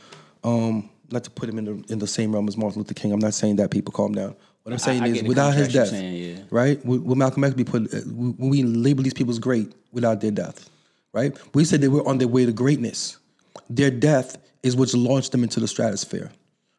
um 0.46 0.88
not 1.10 1.24
to 1.24 1.30
put 1.30 1.48
him 1.48 1.58
in 1.58 1.64
the 1.64 1.92
in 1.92 1.98
the 1.98 2.06
same 2.06 2.32
realm 2.32 2.48
as 2.48 2.56
Martin 2.56 2.80
Luther 2.80 2.94
King. 2.94 3.12
I'm 3.12 3.18
not 3.18 3.34
saying 3.34 3.56
that 3.56 3.70
people 3.70 3.92
calm 3.92 4.12
down. 4.12 4.36
What 4.62 4.72
I'm 4.72 4.78
saying 4.78 5.02
I 5.02 5.08
is 5.08 5.14
get 5.14 5.26
without 5.26 5.54
his 5.54 5.72
death, 5.72 5.88
saying, 5.88 6.14
yeah. 6.14 6.42
right? 6.50 6.84
Will, 6.84 6.98
will 7.00 7.14
Malcolm 7.16 7.42
X 7.44 7.54
be 7.54 7.64
put? 7.64 7.92
uh, 7.92 7.98
When 8.06 8.50
we 8.50 8.62
label 8.62 9.02
these 9.02 9.14
people 9.14 9.30
as 9.30 9.38
great 9.38 9.72
without 9.90 10.20
their 10.20 10.30
death, 10.30 10.68
right? 11.12 11.36
We 11.54 11.64
said 11.64 11.80
they 11.80 11.88
were 11.88 12.06
on 12.06 12.18
their 12.18 12.28
way 12.28 12.46
to 12.46 12.52
greatness. 12.52 13.18
Their 13.68 13.90
death 13.90 14.38
is 14.62 14.76
what's 14.76 14.94
launched 14.94 15.32
them 15.32 15.42
into 15.42 15.60
the 15.60 15.68
stratosphere, 15.68 16.30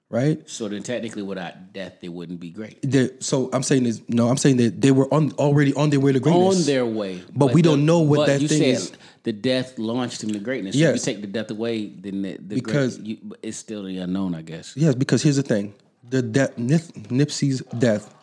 right? 0.10 0.48
so 0.50 0.68
then 0.68 0.84
technically 0.84 1.22
without 1.24 1.74
death 1.74 1.94
they 2.02 2.10
wouldn't 2.10 2.40
be 2.40 2.50
great. 2.50 2.78
They're- 2.84 3.12
so 3.20 3.50
I'm 3.54 3.64
saying 3.64 3.86
is 3.86 4.02
no, 4.08 4.30
I'm 4.30 4.38
saying 4.38 4.58
that 4.58 4.82
they 4.82 4.92
were 4.92 5.12
on 5.14 5.32
already 5.34 5.74
on 5.74 5.90
their 5.90 6.00
way 6.00 6.12
to 6.12 6.20
greatness. 6.20 6.60
On 6.60 6.66
their 6.66 6.86
way, 6.86 7.24
But 7.36 7.54
we 7.54 7.62
don't 7.62 7.86
know 7.86 8.00
what 8.00 8.18
but 8.18 8.26
that 8.28 8.42
you 8.42 8.48
thing 8.48 8.60
said 8.60 8.76
is. 8.76 8.92
The 9.24 9.34
death 9.34 9.78
launched 9.78 10.24
him 10.24 10.32
to 10.32 10.40
greatness. 10.40 10.76
Yes. 10.76 10.90
So 10.90 10.94
if 10.94 11.08
you 11.08 11.14
take 11.14 11.22
the 11.22 11.28
death 11.40 11.52
away, 11.52 11.88
then 11.90 12.22
the, 12.24 12.38
the 12.38 12.56
Because- 12.56 12.98
great, 12.98 13.08
you, 13.08 13.18
it's 13.44 13.58
still 13.58 13.84
the 13.84 13.98
unknown, 14.00 14.34
I 14.36 14.42
guess. 14.42 14.74
Yes, 14.76 14.96
because 14.96 15.22
here's 15.24 15.36
the 15.38 15.44
thing: 15.44 15.74
the 16.10 16.22
death, 16.22 16.58
Nip, 16.58 16.82
Nipsey's 17.10 17.62
death, 17.80 18.14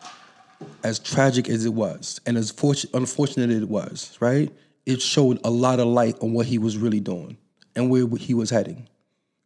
as 0.83 0.99
tragic 0.99 1.49
as 1.49 1.65
it 1.65 1.73
was, 1.73 2.19
and 2.25 2.37
as 2.37 2.51
fortu- 2.51 2.89
unfortunate 2.93 3.49
it 3.51 3.67
was, 3.69 4.17
right? 4.19 4.51
It 4.89 5.03
showed 5.03 5.39
a 5.43 5.51
lot 5.51 5.79
of 5.79 5.85
light 5.85 6.17
on 6.19 6.33
what 6.33 6.47
he 6.47 6.57
was 6.57 6.75
really 6.75 6.99
doing 6.99 7.37
and 7.75 7.91
where 7.91 8.07
he 8.17 8.33
was 8.33 8.49
heading, 8.49 8.89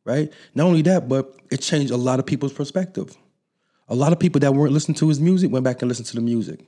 right? 0.05 0.31
Not 0.55 0.67
only 0.67 0.81
that, 0.83 1.09
but 1.09 1.35
it 1.51 1.57
changed 1.57 1.91
a 1.91 1.97
lot 1.97 2.17
of 2.17 2.25
people's 2.25 2.53
perspective. 2.53 3.17
A 3.89 3.95
lot 3.95 4.13
of 4.13 4.19
people 4.19 4.39
that 4.39 4.53
weren't 4.53 4.71
listening 4.71 4.95
to 4.95 5.09
his 5.09 5.19
music 5.19 5.51
went 5.51 5.65
back 5.65 5.81
and 5.81 5.89
listened 5.89 6.07
to 6.07 6.15
the 6.15 6.21
music, 6.21 6.61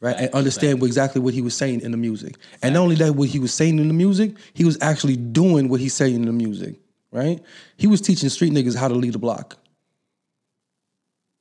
right? 0.00 0.16
and 0.18 0.34
understand 0.34 0.82
exactly 0.82 1.22
what 1.22 1.32
he 1.32 1.40
was 1.40 1.56
saying 1.56 1.80
in 1.80 1.92
the 1.92 1.96
music. 1.96 2.36
And 2.62 2.74
not 2.74 2.80
only 2.80 2.96
that, 2.96 3.14
what 3.14 3.30
he 3.30 3.38
was 3.38 3.54
saying 3.54 3.78
in 3.78 3.88
the 3.88 3.94
music, 3.94 4.36
he 4.52 4.66
was 4.66 4.76
actually 4.82 5.16
doing 5.16 5.70
what 5.70 5.80
he's 5.80 5.94
saying 5.94 6.16
in 6.16 6.26
the 6.26 6.32
music, 6.32 6.78
right? 7.10 7.40
He 7.78 7.86
was 7.86 8.02
teaching 8.02 8.28
street 8.28 8.52
niggas 8.52 8.76
how 8.76 8.88
to 8.88 8.94
lead 8.94 9.14
a 9.14 9.18
block. 9.18 9.56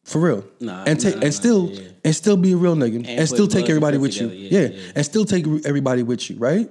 For 0.04 0.20
real. 0.20 0.46
Nah, 0.60 0.84
and 0.86 1.00
take 1.00 1.16
nah, 1.16 1.20
nah, 1.22 1.26
and 1.26 1.34
still 1.34 1.70
yeah. 1.70 1.88
and 2.04 2.16
still 2.16 2.36
be 2.36 2.52
a 2.52 2.58
real 2.58 2.76
nigga. 2.76 2.98
And, 2.98 3.06
put 3.06 3.28
still 3.28 3.48
take 3.48 3.70
everybody 3.70 3.98
with 3.98 4.20
you. 4.20 4.28
Yeah, 4.28 4.60
Yeah, 4.60 4.68
yeah. 4.68 4.92
And 4.96 5.06
still 5.06 5.26
take 5.26 5.46
everybody 5.66 6.04
with 6.04 6.30
you, 6.30 6.38
right? 6.38 6.70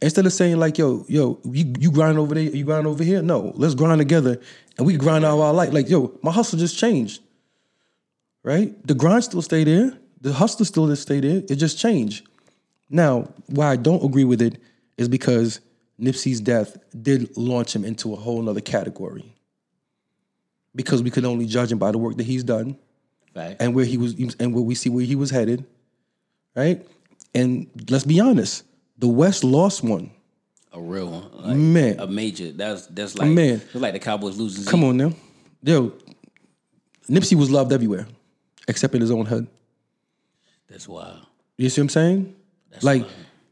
Instead 0.00 0.26
of 0.26 0.32
saying 0.32 0.58
like, 0.58 0.78
yo, 0.78 1.04
yo, 1.08 1.40
you, 1.44 1.74
you 1.78 1.90
grind 1.90 2.18
over 2.18 2.34
there, 2.34 2.44
you 2.44 2.64
grind 2.64 2.86
over 2.86 3.02
here. 3.02 3.20
No, 3.20 3.52
let's 3.56 3.74
grind 3.74 3.98
together 3.98 4.40
and 4.76 4.86
we 4.86 4.96
grind 4.96 5.24
out 5.24 5.38
our 5.38 5.52
life. 5.52 5.72
Like, 5.72 5.90
yo, 5.90 6.16
my 6.22 6.30
hustle 6.30 6.58
just 6.58 6.78
changed. 6.78 7.20
Right? 8.44 8.74
The 8.86 8.94
grind 8.94 9.24
still 9.24 9.42
stay 9.42 9.64
there. 9.64 9.98
The 10.20 10.32
hustle 10.32 10.64
still 10.64 10.86
just 10.86 11.02
stay 11.02 11.20
there. 11.20 11.42
It 11.48 11.56
just 11.56 11.78
changed. 11.78 12.26
Now, 12.88 13.28
why 13.46 13.72
I 13.72 13.76
don't 13.76 14.02
agree 14.04 14.24
with 14.24 14.40
it 14.40 14.58
is 14.96 15.08
because 15.08 15.60
Nipsey's 16.00 16.40
death 16.40 16.78
did 17.02 17.36
launch 17.36 17.74
him 17.74 17.84
into 17.84 18.12
a 18.12 18.16
whole 18.16 18.40
nother 18.40 18.60
category. 18.60 19.34
Because 20.78 21.02
we 21.02 21.10
could 21.10 21.24
only 21.24 21.44
judge 21.46 21.72
him 21.72 21.78
by 21.78 21.90
the 21.90 21.98
work 21.98 22.16
that 22.18 22.22
he's 22.22 22.44
done 22.44 22.78
Fact. 23.34 23.60
and 23.60 23.74
where 23.74 23.84
he 23.84 23.96
was 23.98 24.14
and 24.38 24.54
where 24.54 24.62
we 24.62 24.76
see 24.76 24.88
where 24.88 25.04
he 25.04 25.16
was 25.16 25.28
headed. 25.30 25.66
Right? 26.54 26.86
And 27.34 27.66
let's 27.90 28.04
be 28.04 28.20
honest, 28.20 28.62
the 28.96 29.08
West 29.08 29.42
lost 29.42 29.82
one. 29.82 30.10
a 30.72 30.80
real 30.80 31.10
one, 31.10 31.30
like, 31.34 31.56
Man. 31.56 31.98
a 31.98 32.06
major. 32.06 32.52
That's 32.52 32.86
that's 32.86 33.18
like 33.18 33.28
Man. 33.28 33.56
It's 33.60 33.74
like 33.74 33.92
the 33.92 33.98
Cowboys 33.98 34.36
losing. 34.38 34.64
Come 34.66 34.84
on 34.84 34.96
now. 34.96 35.12
Yo, 35.64 35.92
Nipsey 37.08 37.34
was 37.34 37.50
loved 37.50 37.72
everywhere, 37.72 38.06
except 38.68 38.94
in 38.94 39.00
his 39.00 39.10
own 39.10 39.26
hood. 39.26 39.48
That's 40.68 40.86
wild. 40.86 41.26
You 41.56 41.68
see 41.70 41.80
what 41.80 41.86
I'm 41.86 41.88
saying? 41.88 42.34
like, 42.82 43.04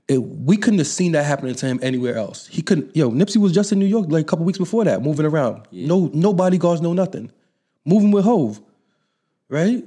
it, 0.09 0.19
we 0.19 0.57
couldn't 0.57 0.79
have 0.79 0.87
seen 0.87 1.13
that 1.13 1.25
happening 1.25 1.55
to 1.55 1.67
him 1.67 1.81
anywhere 1.83 2.17
else. 2.17 2.47
He 2.47 2.63
couldn't. 2.63 2.95
Yo, 2.95 3.11
Nipsey 3.11 3.39
was 3.39 3.53
just 3.53 3.73
in 3.73 3.79
New 3.79 3.87
York 3.87 4.07
like 4.09 4.23
a 4.23 4.25
couple 4.25 4.45
weeks 4.45 4.59
before 4.59 4.85
that, 4.85 5.03
moving 5.03 5.27
around. 5.27 5.67
No, 5.73 6.11
no 6.15 6.33
bodyguards, 6.33 6.81
no 6.81 6.93
nothing. 6.93 7.31
Moving 7.85 8.11
with 8.13 8.25
Hov, 8.25 8.61
right? 9.49 9.85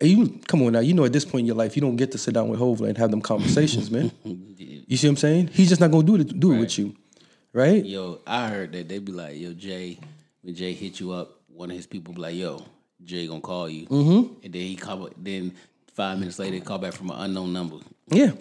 And 0.00 0.10
you 0.10 0.40
come 0.46 0.62
on 0.62 0.72
now. 0.72 0.80
You 0.80 0.94
know, 0.94 1.04
at 1.04 1.12
this 1.12 1.24
point 1.24 1.40
in 1.40 1.46
your 1.46 1.56
life, 1.56 1.76
you 1.76 1.82
don't 1.82 1.96
get 1.96 2.12
to 2.12 2.18
sit 2.18 2.34
down 2.34 2.48
with 2.48 2.58
Hov 2.58 2.82
and 2.82 2.98
have 2.98 3.10
them 3.10 3.22
conversations, 3.22 3.90
man. 3.90 4.10
You 4.84 4.98
see 4.98 5.06
what 5.06 5.12
I'm 5.12 5.16
saying? 5.16 5.46
He's 5.54 5.70
just 5.70 5.80
not 5.80 5.90
gonna 5.90 6.04
do 6.04 6.16
it. 6.16 6.38
Do 6.38 6.52
it 6.52 6.58
with 6.58 6.78
you, 6.78 6.94
right? 7.54 7.82
Yo, 7.82 8.20
I 8.26 8.48
heard 8.48 8.72
that 8.72 8.88
they'd 8.88 9.02
be 9.02 9.12
like, 9.12 9.38
yo, 9.38 9.54
Jay, 9.54 9.98
when 10.42 10.54
Jay 10.54 10.74
hit 10.74 11.00
you 11.00 11.12
up, 11.12 11.40
one 11.48 11.70
of 11.70 11.76
his 11.76 11.86
people 11.86 12.12
be 12.12 12.20
like, 12.20 12.34
yo, 12.34 12.62
Jay 13.02 13.26
gonna 13.26 13.40
call 13.40 13.70
you, 13.70 13.86
mm-hmm. 13.86 14.34
and 14.44 14.52
then 14.52 14.62
he 14.62 14.76
call. 14.76 15.08
Then 15.16 15.54
five 15.94 16.18
minutes 16.18 16.38
later, 16.38 16.56
he 16.56 16.60
call 16.60 16.76
back 16.76 16.92
from 16.92 17.10
an 17.10 17.20
unknown 17.20 17.54
number. 17.54 17.76
Yeah. 18.08 18.32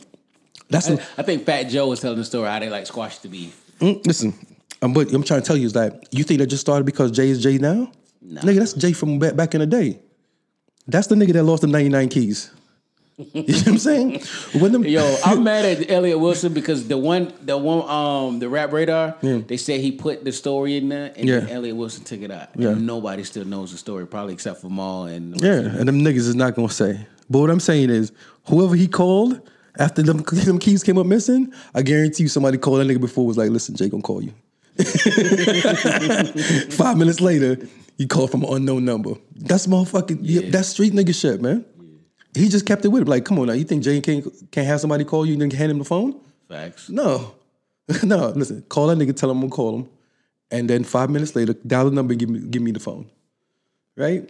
That's 0.70 0.90
I, 0.90 0.94
a, 0.94 1.00
I 1.18 1.24
think 1.24 1.46
Fat 1.46 1.64
Joe 1.64 1.88
was 1.88 2.00
telling 2.00 2.18
the 2.18 2.26
story 2.26 2.48
how 2.50 2.60
they 2.60 2.70
like 2.70 2.86
squashed 2.86 3.24
the 3.24 3.30
beef. 3.30 3.60
Mm, 3.80 4.06
listen, 4.06 4.34
um, 4.82 4.94
but 4.94 5.12
I'm 5.14 5.24
trying 5.24 5.42
to 5.42 5.46
tell 5.48 5.58
you 5.58 5.66
is 5.66 5.74
that 5.74 6.08
you 6.12 6.24
think 6.24 6.40
that 6.40 6.48
just 6.48 6.62
started 6.62 6.86
because 6.86 7.12
Jay 7.12 7.30
is 7.30 7.42
Jay 7.42 7.58
now? 7.58 7.92
Nigga, 8.26 8.60
that's 8.60 8.74
Jay 8.74 8.94
from 8.94 9.20
back, 9.20 9.36
back 9.36 9.54
in 9.56 9.60
the 9.62 9.68
day. 9.68 10.00
That's 10.88 11.08
the 11.08 11.16
nigga 11.16 11.34
that 11.34 11.44
lost 11.44 11.62
the 11.62 11.68
99 11.68 12.10
keys. 12.10 12.52
you 13.18 13.26
know 13.44 13.44
what 13.44 13.68
I'm 13.68 13.78
saying? 13.78 14.22
When 14.60 14.72
them, 14.72 14.84
Yo, 14.84 15.18
I'm 15.24 15.44
mad 15.44 15.66
at 15.66 15.92
Elliot 15.92 16.20
Wilson 16.20 16.54
because 16.54 16.88
the 16.88 16.98
one, 16.98 17.34
the 17.44 17.58
one, 17.58 17.88
um, 17.90 18.40
the 18.40 18.50
rap 18.50 18.72
radar, 18.72 19.16
Yeah. 19.22 19.40
they 19.46 19.58
said 19.58 19.80
he 19.82 19.92
put 19.92 20.24
the 20.24 20.32
story 20.32 20.78
in 20.78 20.90
there, 20.90 21.12
and 21.16 21.30
then 21.30 21.50
Elliot 21.50 21.76
Wilson 21.76 22.04
took 22.04 22.22
it 22.22 22.32
out. 22.32 22.50
Yeah. 22.56 22.70
And 22.70 22.88
nobody 22.88 23.24
still 23.24 23.46
knows 23.46 23.72
the 23.72 23.78
story, 23.78 24.08
probably 24.08 24.34
except 24.34 24.62
for 24.62 24.70
Maul 24.70 25.06
and 25.06 25.40
yeah, 25.42 25.52
and 25.52 25.88
them 25.88 26.00
niggas 26.02 26.28
is 26.28 26.36
not 26.36 26.56
gonna 26.56 26.70
say. 26.70 27.06
But 27.30 27.40
what 27.40 27.50
I'm 27.50 27.60
saying 27.60 27.90
is, 27.92 28.12
whoever 28.48 28.76
he 28.76 28.88
called, 28.88 29.48
After 29.80 30.02
them, 30.02 30.18
them 30.18 30.60
keys 30.60 30.84
came 30.84 30.98
up 30.98 31.06
missing, 31.06 31.54
I 31.74 31.82
guarantee 31.82 32.24
you 32.24 32.30
somebody 32.30 32.58
called 32.58 32.80
that 32.80 32.88
nigga 32.88 33.00
before 33.00 33.26
was 33.26 33.38
like, 33.38 33.50
listen, 33.52 33.76
Jake 33.76 33.92
gonna 33.92 34.04
call 34.04 34.22
you. 34.22 34.34
Five 36.72 36.98
minutes 36.98 37.22
later, 37.22 37.58
he 37.98 38.08
called 38.08 38.32
from 38.32 38.44
an 38.44 38.54
unknown 38.54 38.86
number. 38.86 39.14
That's 39.36 39.68
motherfucking 39.68 40.20
yeah. 40.22 40.50
that's 40.50 40.70
street 40.70 40.94
nigga 40.94 41.14
shit, 41.14 41.42
man. 41.42 41.66
He 42.34 42.48
just 42.48 42.66
kept 42.66 42.86
it 42.86 42.88
with 42.88 43.04
him. 43.04 43.08
Like, 43.08 43.26
come 43.26 43.40
on 43.40 43.48
now, 43.48 43.54
you 43.54 43.66
think 43.66 43.84
Jay 43.84 44.00
can't 44.02 44.26
can't 44.52 44.68
have 44.68 44.80
somebody 44.80 45.04
call 45.04 45.26
you 45.26 45.34
and 45.34 45.42
then 45.42 45.52
hand 45.52 45.72
him 45.72 45.80
the 45.80 45.86
phone? 45.86 46.20
Facts. 46.50 46.90
No. 46.90 47.36
no, 48.04 48.30
listen, 48.30 48.64
call 48.70 48.88
that 48.88 48.98
nigga, 48.98 49.16
tell 49.16 49.30
him 49.30 49.38
I'm 49.38 49.50
gonna 49.50 49.56
call 49.56 49.80
him. 49.80 49.90
And 50.50 50.70
then 50.70 50.84
five 50.84 51.10
minutes 51.10 51.36
later, 51.36 51.54
dial 51.54 51.86
the 51.86 51.92
number 51.92 52.14
and 52.14 52.20
give 52.20 52.30
me 52.30 52.40
give 52.40 52.62
me 52.62 52.72
the 52.72 52.80
phone. 52.80 53.10
Right? 53.96 54.30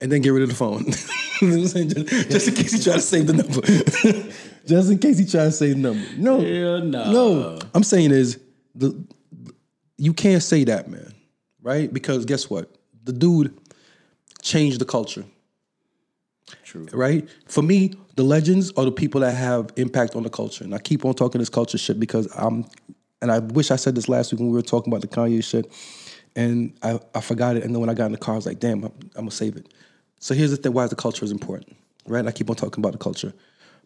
And 0.00 0.12
then 0.12 0.22
get 0.22 0.30
rid 0.30 0.42
of 0.42 0.48
the 0.48 0.54
phone. 0.54 0.86
You 1.42 1.48
know 1.48 1.56
what 1.56 1.62
I'm 1.62 1.68
saying? 1.68 1.88
just, 1.90 2.30
just 2.30 2.48
in 2.48 2.54
case 2.54 2.72
he 2.72 2.82
try 2.82 2.94
to 2.94 3.00
save 3.00 3.26
the 3.26 3.32
number. 3.32 4.32
just 4.66 4.90
in 4.90 4.98
case 4.98 5.18
he 5.18 5.26
try 5.26 5.44
to 5.44 5.52
save 5.52 5.76
the 5.76 5.82
number. 5.82 6.06
No. 6.16 6.40
Hell 6.40 6.80
no. 6.80 7.12
No. 7.12 7.58
I'm 7.74 7.84
saying 7.84 8.10
is 8.10 8.40
the 8.74 9.04
you 9.96 10.12
can't 10.14 10.42
say 10.42 10.64
that, 10.64 10.88
man. 10.88 11.14
Right? 11.62 11.92
Because 11.92 12.24
guess 12.24 12.48
what? 12.48 12.70
The 13.04 13.12
dude 13.12 13.56
changed 14.42 14.80
the 14.80 14.84
culture. 14.84 15.24
True. 16.64 16.86
Right? 16.92 17.28
For 17.46 17.62
me, 17.62 17.94
the 18.16 18.22
legends 18.22 18.72
are 18.76 18.84
the 18.84 18.92
people 18.92 19.20
that 19.20 19.32
have 19.32 19.70
impact 19.76 20.16
on 20.16 20.22
the 20.22 20.30
culture. 20.30 20.64
And 20.64 20.74
I 20.74 20.78
keep 20.78 21.04
on 21.04 21.14
talking 21.14 21.38
this 21.38 21.48
culture 21.48 21.78
shit 21.78 22.00
because 22.00 22.26
I'm 22.36 22.64
and 23.20 23.32
I 23.32 23.40
wish 23.40 23.70
I 23.70 23.76
said 23.76 23.94
this 23.94 24.08
last 24.08 24.32
week 24.32 24.40
when 24.40 24.50
we 24.50 24.54
were 24.54 24.62
talking 24.62 24.92
about 24.92 25.00
the 25.00 25.08
Kanye 25.08 25.42
shit. 25.42 25.70
And 26.36 26.78
I, 26.82 27.00
I 27.14 27.20
forgot 27.20 27.56
it. 27.56 27.64
And 27.64 27.74
then 27.74 27.80
when 27.80 27.90
I 27.90 27.94
got 27.94 28.06
in 28.06 28.12
the 28.12 28.18
car, 28.18 28.34
I 28.34 28.36
was 28.36 28.46
like, 28.46 28.60
damn, 28.60 28.84
I'm, 28.84 28.92
I'm 29.16 29.22
gonna 29.22 29.30
save 29.30 29.56
it. 29.56 29.72
So 30.18 30.34
here's 30.34 30.50
the 30.50 30.56
thing 30.56 30.72
why 30.72 30.84
is 30.84 30.90
the 30.90 30.96
culture 30.96 31.24
is 31.24 31.30
important. 31.32 31.76
Right? 32.06 32.26
I 32.26 32.32
keep 32.32 32.48
on 32.50 32.56
talking 32.56 32.82
about 32.82 32.92
the 32.92 32.98
culture. 32.98 33.32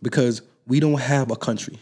Because 0.01 0.43
we 0.67 0.81
don't 0.81 1.01
have 1.01 1.31
a 1.31 1.37
country. 1.37 1.79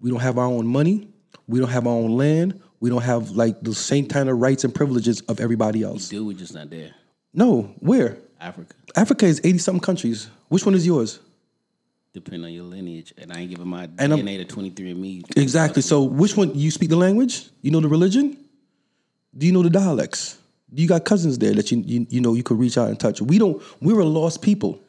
We 0.00 0.10
don't 0.10 0.20
have 0.20 0.38
our 0.38 0.46
own 0.46 0.66
money. 0.66 1.08
We 1.48 1.58
don't 1.58 1.70
have 1.70 1.86
our 1.86 1.92
own 1.94 2.16
land. 2.16 2.60
We 2.80 2.90
don't 2.90 3.02
have 3.02 3.30
like 3.30 3.60
the 3.62 3.74
same 3.74 4.06
kind 4.06 4.28
of 4.28 4.38
rights 4.38 4.64
and 4.64 4.74
privileges 4.74 5.20
of 5.22 5.40
everybody 5.40 5.82
else. 5.82 6.08
Dude, 6.08 6.26
We're 6.26 6.36
just 6.36 6.54
not 6.54 6.70
there. 6.70 6.94
No, 7.32 7.62
where? 7.78 8.18
Africa. 8.40 8.74
Africa 8.94 9.26
is 9.26 9.40
80 9.42 9.58
something 9.58 9.80
countries. 9.80 10.28
Which 10.48 10.66
one 10.66 10.74
is 10.74 10.86
yours? 10.86 11.20
Depending 12.12 12.44
on 12.44 12.52
your 12.52 12.64
lineage. 12.64 13.12
And 13.18 13.32
I 13.32 13.40
ain't 13.40 13.50
giving 13.50 13.68
my 13.68 13.84
And 13.98 14.12
I'm- 14.12 14.20
DNA 14.24 14.38
to 14.38 14.44
23 14.44 14.90
and 14.90 15.00
me. 15.00 15.22
Exactly. 15.36 15.82
So 15.82 16.02
which 16.02 16.36
one 16.36 16.54
you 16.54 16.70
speak 16.70 16.90
the 16.90 16.96
language? 16.96 17.48
You 17.62 17.70
know 17.70 17.80
the 17.80 17.88
religion? 17.88 18.36
Do 19.36 19.46
you 19.46 19.52
know 19.52 19.62
the 19.62 19.70
dialects? 19.70 20.38
You 20.72 20.88
got 20.88 21.04
cousins 21.04 21.38
there 21.38 21.54
that 21.54 21.70
you 21.70 21.82
you, 21.86 22.06
you 22.10 22.20
know 22.20 22.34
you 22.34 22.42
could 22.42 22.58
reach 22.58 22.76
out 22.76 22.88
and 22.88 22.98
touch? 22.98 23.20
We 23.20 23.38
don't 23.38 23.62
we're 23.80 24.00
a 24.00 24.04
lost 24.04 24.42
people. 24.42 24.80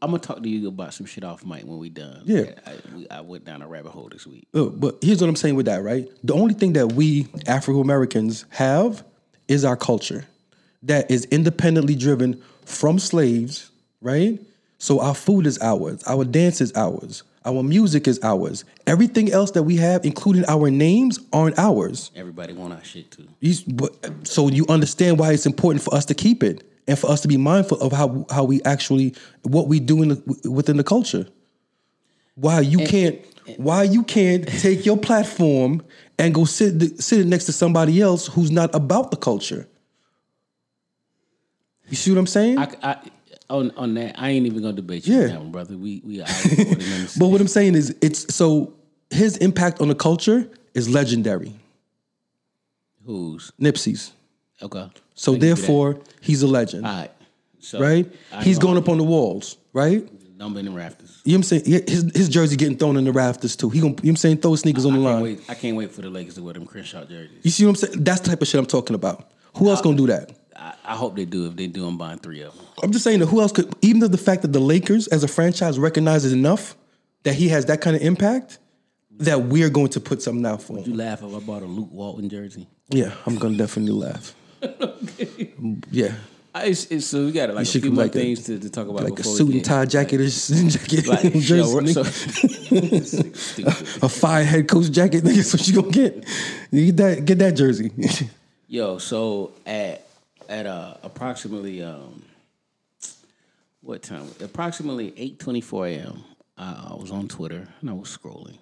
I'm 0.00 0.10
gonna 0.10 0.18
talk 0.18 0.42
to 0.42 0.48
you 0.48 0.68
about 0.68 0.94
some 0.94 1.04
shit 1.06 1.22
off 1.22 1.44
mic 1.44 1.64
when 1.64 1.78
we 1.78 1.90
done. 1.90 2.22
Yeah. 2.24 2.52
I, 2.66 2.72
we, 2.94 3.08
I 3.10 3.20
went 3.20 3.44
down 3.44 3.60
a 3.60 3.68
rabbit 3.68 3.92
hole 3.92 4.08
this 4.10 4.26
week. 4.26 4.48
Uh, 4.54 4.64
But 4.64 4.96
here's 5.02 5.20
what 5.20 5.28
I'm 5.28 5.36
saying 5.36 5.54
with 5.54 5.66
that, 5.66 5.82
right? 5.82 6.08
The 6.24 6.32
only 6.32 6.54
thing 6.54 6.72
that 6.74 6.92
we 6.92 7.28
Afro 7.46 7.80
Americans 7.80 8.46
have 8.50 9.04
is 9.48 9.64
our 9.64 9.76
culture 9.76 10.24
that 10.82 11.10
is 11.10 11.26
independently 11.26 11.94
driven 11.94 12.42
from 12.64 12.98
slaves, 12.98 13.70
right? 14.00 14.40
So 14.78 15.00
our 15.00 15.14
food 15.14 15.46
is 15.46 15.58
ours, 15.60 16.02
our 16.06 16.24
dance 16.24 16.60
is 16.60 16.72
ours, 16.74 17.22
our 17.46 17.62
music 17.62 18.08
is 18.08 18.18
ours. 18.22 18.64
Everything 18.86 19.32
else 19.32 19.52
that 19.52 19.62
we 19.62 19.76
have, 19.76 20.04
including 20.04 20.44
our 20.48 20.70
names, 20.70 21.20
aren't 21.32 21.58
ours. 21.58 22.10
Everybody 22.16 22.52
want 22.52 22.74
our 22.74 22.84
shit 22.84 23.10
too. 23.10 23.28
But, 23.68 24.26
so 24.26 24.48
you 24.48 24.66
understand 24.68 25.18
why 25.18 25.32
it's 25.32 25.46
important 25.46 25.82
for 25.82 25.94
us 25.94 26.04
to 26.06 26.14
keep 26.14 26.42
it 26.42 26.68
and 26.88 26.98
for 26.98 27.10
us 27.10 27.20
to 27.22 27.28
be 27.28 27.36
mindful 27.36 27.80
of 27.80 27.92
how 27.92 28.26
how 28.30 28.44
we 28.44 28.62
actually 28.64 29.14
what 29.42 29.68
we 29.68 29.80
do 29.80 30.02
in 30.02 30.08
the, 30.10 30.50
within 30.50 30.76
the 30.76 30.84
culture. 30.84 31.26
Why 32.34 32.60
you 32.60 32.86
can't 32.86 33.20
why 33.56 33.84
you 33.84 34.02
can't 34.02 34.46
take 34.46 34.84
your 34.84 34.96
platform 34.96 35.82
and 36.18 36.34
go 36.34 36.44
sit 36.44 37.00
sit 37.00 37.26
next 37.26 37.46
to 37.46 37.52
somebody 37.52 38.00
else 38.00 38.26
who's 38.26 38.50
not 38.50 38.74
about 38.74 39.10
the 39.10 39.16
culture. 39.16 39.68
You 41.88 41.96
see 41.96 42.10
what 42.10 42.18
I'm 42.18 42.26
saying? 42.26 42.58
I, 42.58 42.68
I 42.82 42.96
on 43.50 43.70
on 43.76 43.94
that, 43.94 44.18
I 44.18 44.30
ain't 44.30 44.46
even 44.46 44.62
gonna 44.62 44.74
debate 44.74 45.06
you 45.06 45.14
Yeah. 45.16 45.22
on 45.22 45.28
that 45.28 45.40
one, 45.40 45.52
brother. 45.52 45.76
We 45.76 46.02
we 46.04 46.22
out 46.22 46.28
for 46.28 46.48
it, 46.52 46.78
man. 46.78 47.08
but 47.18 47.28
what 47.28 47.40
I'm 47.40 47.48
saying 47.48 47.74
is 47.74 47.94
it's 48.00 48.34
so 48.34 48.72
his 49.10 49.36
impact 49.38 49.80
on 49.80 49.88
the 49.88 49.94
culture 49.94 50.48
is 50.74 50.88
legendary. 50.88 51.52
who's 53.04 53.52
Nipsey's. 53.60 54.12
okay. 54.62 54.88
So 55.14 55.32
I'll 55.32 55.38
give 55.38 55.48
you 55.48 55.54
that. 55.54 55.60
therefore, 55.60 56.00
he's 56.20 56.42
a 56.42 56.46
legend. 56.46 56.86
all 56.86 56.92
right. 57.00 57.10
So 57.60 57.80
right? 57.80 58.10
I 58.32 58.44
He's 58.44 58.58
gonna 58.58 58.78
up 58.80 58.88
on 58.88 58.98
the 58.98 59.04
walls, 59.04 59.56
right? 59.72 60.06
number 60.36 60.58
in 60.60 60.66
the 60.66 60.70
rafters. 60.70 61.22
You 61.24 61.32
know 61.32 61.38
what 61.38 61.52
I'm 61.52 61.60
saying? 61.64 61.82
His, 61.88 62.12
his 62.14 62.28
jersey 62.28 62.56
getting 62.56 62.76
thrown 62.76 62.98
in 62.98 63.04
the 63.06 63.10
rafters 63.12 63.56
too. 63.56 63.70
He 63.70 63.80
gonna, 63.80 63.92
you 63.92 63.94
know 63.94 64.00
what 64.02 64.08
I'm 64.10 64.16
saying? 64.16 64.36
Throw 64.36 64.50
his 64.50 64.60
sneakers 64.60 64.84
on 64.84 64.92
the 64.92 64.98
can't 64.98 65.14
line. 65.14 65.22
wait. 65.22 65.40
I 65.48 65.54
can't 65.54 65.76
wait 65.78 65.90
for 65.92 66.02
the 66.02 66.10
Lakers 66.10 66.34
to 66.34 66.42
wear 66.42 66.52
them 66.52 66.66
Crenshaw 66.66 67.06
jerseys. 67.06 67.38
You 67.42 67.50
see 67.50 67.64
what 67.64 67.70
I'm 67.70 67.76
saying? 67.76 68.04
That's 68.04 68.20
the 68.20 68.28
type 68.28 68.42
of 68.42 68.46
shit 68.48 68.58
I'm 68.58 68.66
talking 68.66 68.94
about. 68.94 69.30
Who 69.54 69.70
else 69.70 69.80
gonna 69.80 69.96
do 69.96 70.06
that? 70.08 70.32
I, 70.66 70.74
I 70.84 70.96
hope 70.96 71.14
they 71.14 71.24
do. 71.24 71.46
If 71.46 71.56
they 71.56 71.68
do, 71.68 71.86
I'm 71.86 71.96
buying 71.96 72.18
three 72.18 72.42
of 72.42 72.56
them. 72.56 72.66
I'm 72.82 72.90
just 72.90 73.04
saying 73.04 73.20
that 73.20 73.26
who 73.26 73.40
else 73.40 73.52
could, 73.52 73.72
even 73.82 74.00
though 74.00 74.08
the 74.08 74.18
fact 74.18 74.42
that 74.42 74.52
the 74.52 74.60
Lakers 74.60 75.06
as 75.08 75.22
a 75.22 75.28
franchise 75.28 75.78
recognizes 75.78 76.32
enough 76.32 76.76
that 77.22 77.34
he 77.34 77.48
has 77.48 77.66
that 77.66 77.80
kind 77.80 77.94
of 77.94 78.02
impact, 78.02 78.58
that 79.18 79.42
we're 79.42 79.70
going 79.70 79.88
to 79.90 80.00
put 80.00 80.22
something 80.22 80.44
out 80.44 80.62
for 80.62 80.74
Would 80.74 80.86
You 80.86 80.94
laugh 80.94 81.22
if 81.22 81.34
I 81.34 81.38
bought 81.38 81.62
a 81.62 81.66
Luke 81.66 81.88
Walton 81.90 82.28
jersey. 82.28 82.66
Yeah, 82.88 83.12
I'm 83.26 83.36
gonna 83.36 83.56
definitely 83.56 83.92
laugh. 83.92 84.34
Yeah. 85.90 86.14
I, 86.54 86.66
it's, 86.66 86.86
it's, 86.86 87.06
so 87.06 87.26
we 87.26 87.32
got 87.32 87.52
like 87.54 87.66
a 87.66 87.68
few 87.68 87.90
more 87.90 88.04
like 88.04 88.14
a- 88.14 88.18
things 88.18 88.44
to, 88.44 88.58
to 88.58 88.70
talk 88.70 88.88
about. 88.88 89.04
Like 89.04 89.18
a 89.18 89.24
suit 89.24 89.52
and 89.52 89.64
tie 89.64 89.84
jacket, 89.84 90.22
or 90.22 90.28
jacket, 90.28 91.06
Like, 91.06 91.32
jersey, 91.34 91.92
so. 91.92 92.00
A 94.02 94.08
fire 94.08 94.44
head 94.44 94.66
coach 94.66 94.90
jacket. 94.90 95.22
Nigga, 95.22 95.36
that's 95.36 95.52
what 95.52 95.68
you 95.68 95.74
gonna 95.74 95.90
get. 95.92 96.24
You 96.70 96.86
get 96.86 96.96
that, 96.96 97.24
get 97.26 97.38
that 97.40 97.56
jersey. 97.56 97.90
Yo, 98.68 98.96
so 98.96 99.52
at 99.66 100.05
at 100.48 100.66
uh 100.66 100.94
approximately 101.02 101.82
um 101.82 102.24
what 103.80 104.02
time? 104.02 104.28
Approximately 104.40 105.14
eight 105.16 105.38
twenty 105.38 105.60
four 105.60 105.86
a.m. 105.86 106.24
I, 106.58 106.88
I 106.90 106.94
was 106.94 107.10
on 107.10 107.28
Twitter 107.28 107.68
and 107.80 107.90
I 107.90 107.92
was 107.92 108.16
scrolling, 108.16 108.58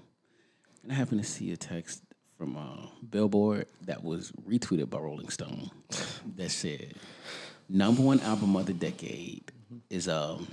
and 0.82 0.92
I 0.92 0.94
happened 0.94 1.22
to 1.22 1.28
see 1.28 1.52
a 1.52 1.56
text 1.56 2.02
from 2.36 2.56
uh, 2.56 2.88
Billboard 3.08 3.66
that 3.82 4.02
was 4.04 4.32
retweeted 4.46 4.90
by 4.90 4.98
Rolling 4.98 5.28
Stone 5.30 5.70
that 6.36 6.50
said, 6.50 6.94
"Number 7.68 8.02
one 8.02 8.20
album 8.20 8.54
of 8.56 8.66
the 8.66 8.74
decade 8.74 9.50
is 9.88 10.08
um 10.08 10.46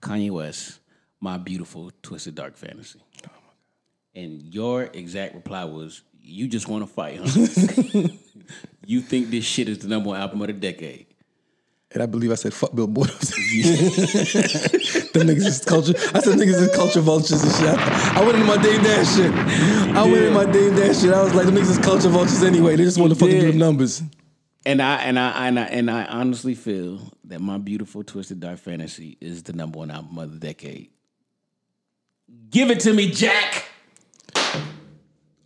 Kanye 0.00 0.30
West, 0.30 0.80
My 1.20 1.36
Beautiful 1.36 1.92
Twisted 2.02 2.34
Dark 2.34 2.56
Fantasy." 2.56 3.00
And 4.14 4.42
your 4.52 4.84
exact 4.84 5.36
reply 5.36 5.64
was, 5.64 6.02
"You 6.28 6.48
just 6.48 6.68
want 6.68 6.86
to 6.86 6.92
fight, 6.92 7.20
huh? 7.22 8.08
you 8.86 9.00
think 9.00 9.30
this 9.30 9.44
shit 9.44 9.68
is 9.68 9.78
the 9.78 9.88
number 9.88 10.10
one 10.10 10.20
album 10.20 10.40
of 10.42 10.46
the 10.48 10.52
decade?" 10.52 11.06
And 11.90 12.02
I 12.02 12.06
believe 12.06 12.30
I 12.30 12.34
said 12.34 12.52
fuck 12.52 12.74
Bill 12.74 12.86
Billboard. 12.86 13.08
the 13.18 13.70
niggas 15.14 15.46
is 15.46 15.64
culture. 15.64 15.94
I 16.14 16.20
said 16.20 16.38
niggas 16.38 16.60
is 16.60 16.76
culture 16.76 17.00
vultures 17.00 17.42
and 17.42 17.52
shit. 17.52 17.78
I, 17.78 18.20
I 18.20 18.24
went 18.24 18.34
into 18.36 18.46
my 18.46 18.58
Dame 18.62 18.82
Dash 18.82 19.16
shit. 19.16 19.32
I 19.32 20.02
went 20.02 20.16
into 20.16 20.30
my 20.32 20.44
Dame 20.44 20.76
Dash 20.76 21.00
shit. 21.00 21.14
I 21.14 21.22
was 21.22 21.34
like, 21.34 21.46
the 21.46 21.52
niggas 21.52 21.70
is 21.70 21.78
culture 21.78 22.10
vultures 22.10 22.42
anyway. 22.42 22.76
They 22.76 22.84
just 22.84 22.98
want 22.98 23.14
to 23.14 23.18
fucking 23.18 23.40
do 23.40 23.52
the 23.52 23.58
numbers. 23.58 24.02
And 24.66 24.82
I 24.82 24.96
and 24.96 25.18
I 25.18 25.48
and 25.48 25.58
I 25.58 25.64
and 25.64 25.90
I 25.90 26.04
honestly 26.04 26.54
feel 26.54 27.00
that 27.24 27.40
my 27.40 27.56
beautiful 27.56 28.04
twisted 28.04 28.40
dark 28.40 28.58
fantasy 28.58 29.16
is 29.18 29.44
the 29.44 29.54
number 29.54 29.78
one 29.78 29.90
album 29.90 30.18
of 30.18 30.30
the 30.30 30.38
decade. 30.38 30.90
Give 32.50 32.70
it 32.70 32.80
to 32.80 32.92
me, 32.92 33.10
Jack, 33.10 33.64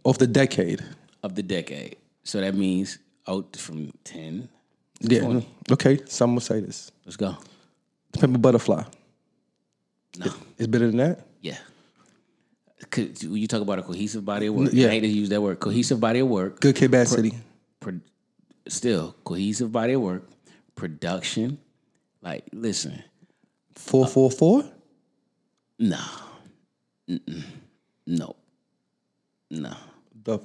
Off 0.05 0.19
the 0.19 0.27
decade. 0.27 0.83
of 1.23 1.35
the 1.35 1.43
decade. 1.43 1.97
So 2.24 2.41
that 2.41 2.55
means 2.55 2.99
out 3.29 3.57
from 3.57 3.93
ten. 4.05 4.49
Yeah. 5.01 5.41
Okay, 5.70 5.99
some 6.07 6.35
will 6.35 6.41
say 6.41 6.61
this. 6.61 6.91
Let's 7.05 7.16
go. 7.16 7.37
The 8.12 8.19
Pimp 8.20 8.37
a 8.37 8.39
Butterfly. 8.39 8.85
No, 10.19 10.27
It's 10.59 10.66
better 10.66 10.87
than 10.89 10.97
that? 10.99 11.27
Yeah. 11.41 11.59
when 12.97 13.37
you 13.37 13.47
talk 13.49 13.62
about 13.62 13.79
a 13.79 13.83
cohesive 13.83 14.24
body 14.24 14.47
of 14.47 14.55
work, 14.55 14.70
Yeah. 14.73 14.89
I 14.89 14.91
hate 14.91 15.01
to 15.01 15.07
use 15.09 15.29
that 15.31 15.41
word. 15.41 15.59
Cohesive 15.61 15.99
body 16.01 16.19
of 16.20 16.29
work. 16.29 16.61
Good 16.61 16.77
Kid, 16.77 16.93
M.A.A.D 16.95 17.09
City. 17.11 17.33
pro- 17.81 18.01
still 18.69 19.15
cohesive 19.24 19.73
body 19.73 19.95
of 19.95 20.03
work, 20.03 20.29
production. 20.74 21.59
Like, 22.20 22.45
listen, 22.53 23.03
4:44? 23.77 24.70
no, 25.79 25.99
Mm-mm. 27.09 27.43
no, 28.07 28.37
no. 29.51 29.74
The 30.24 30.39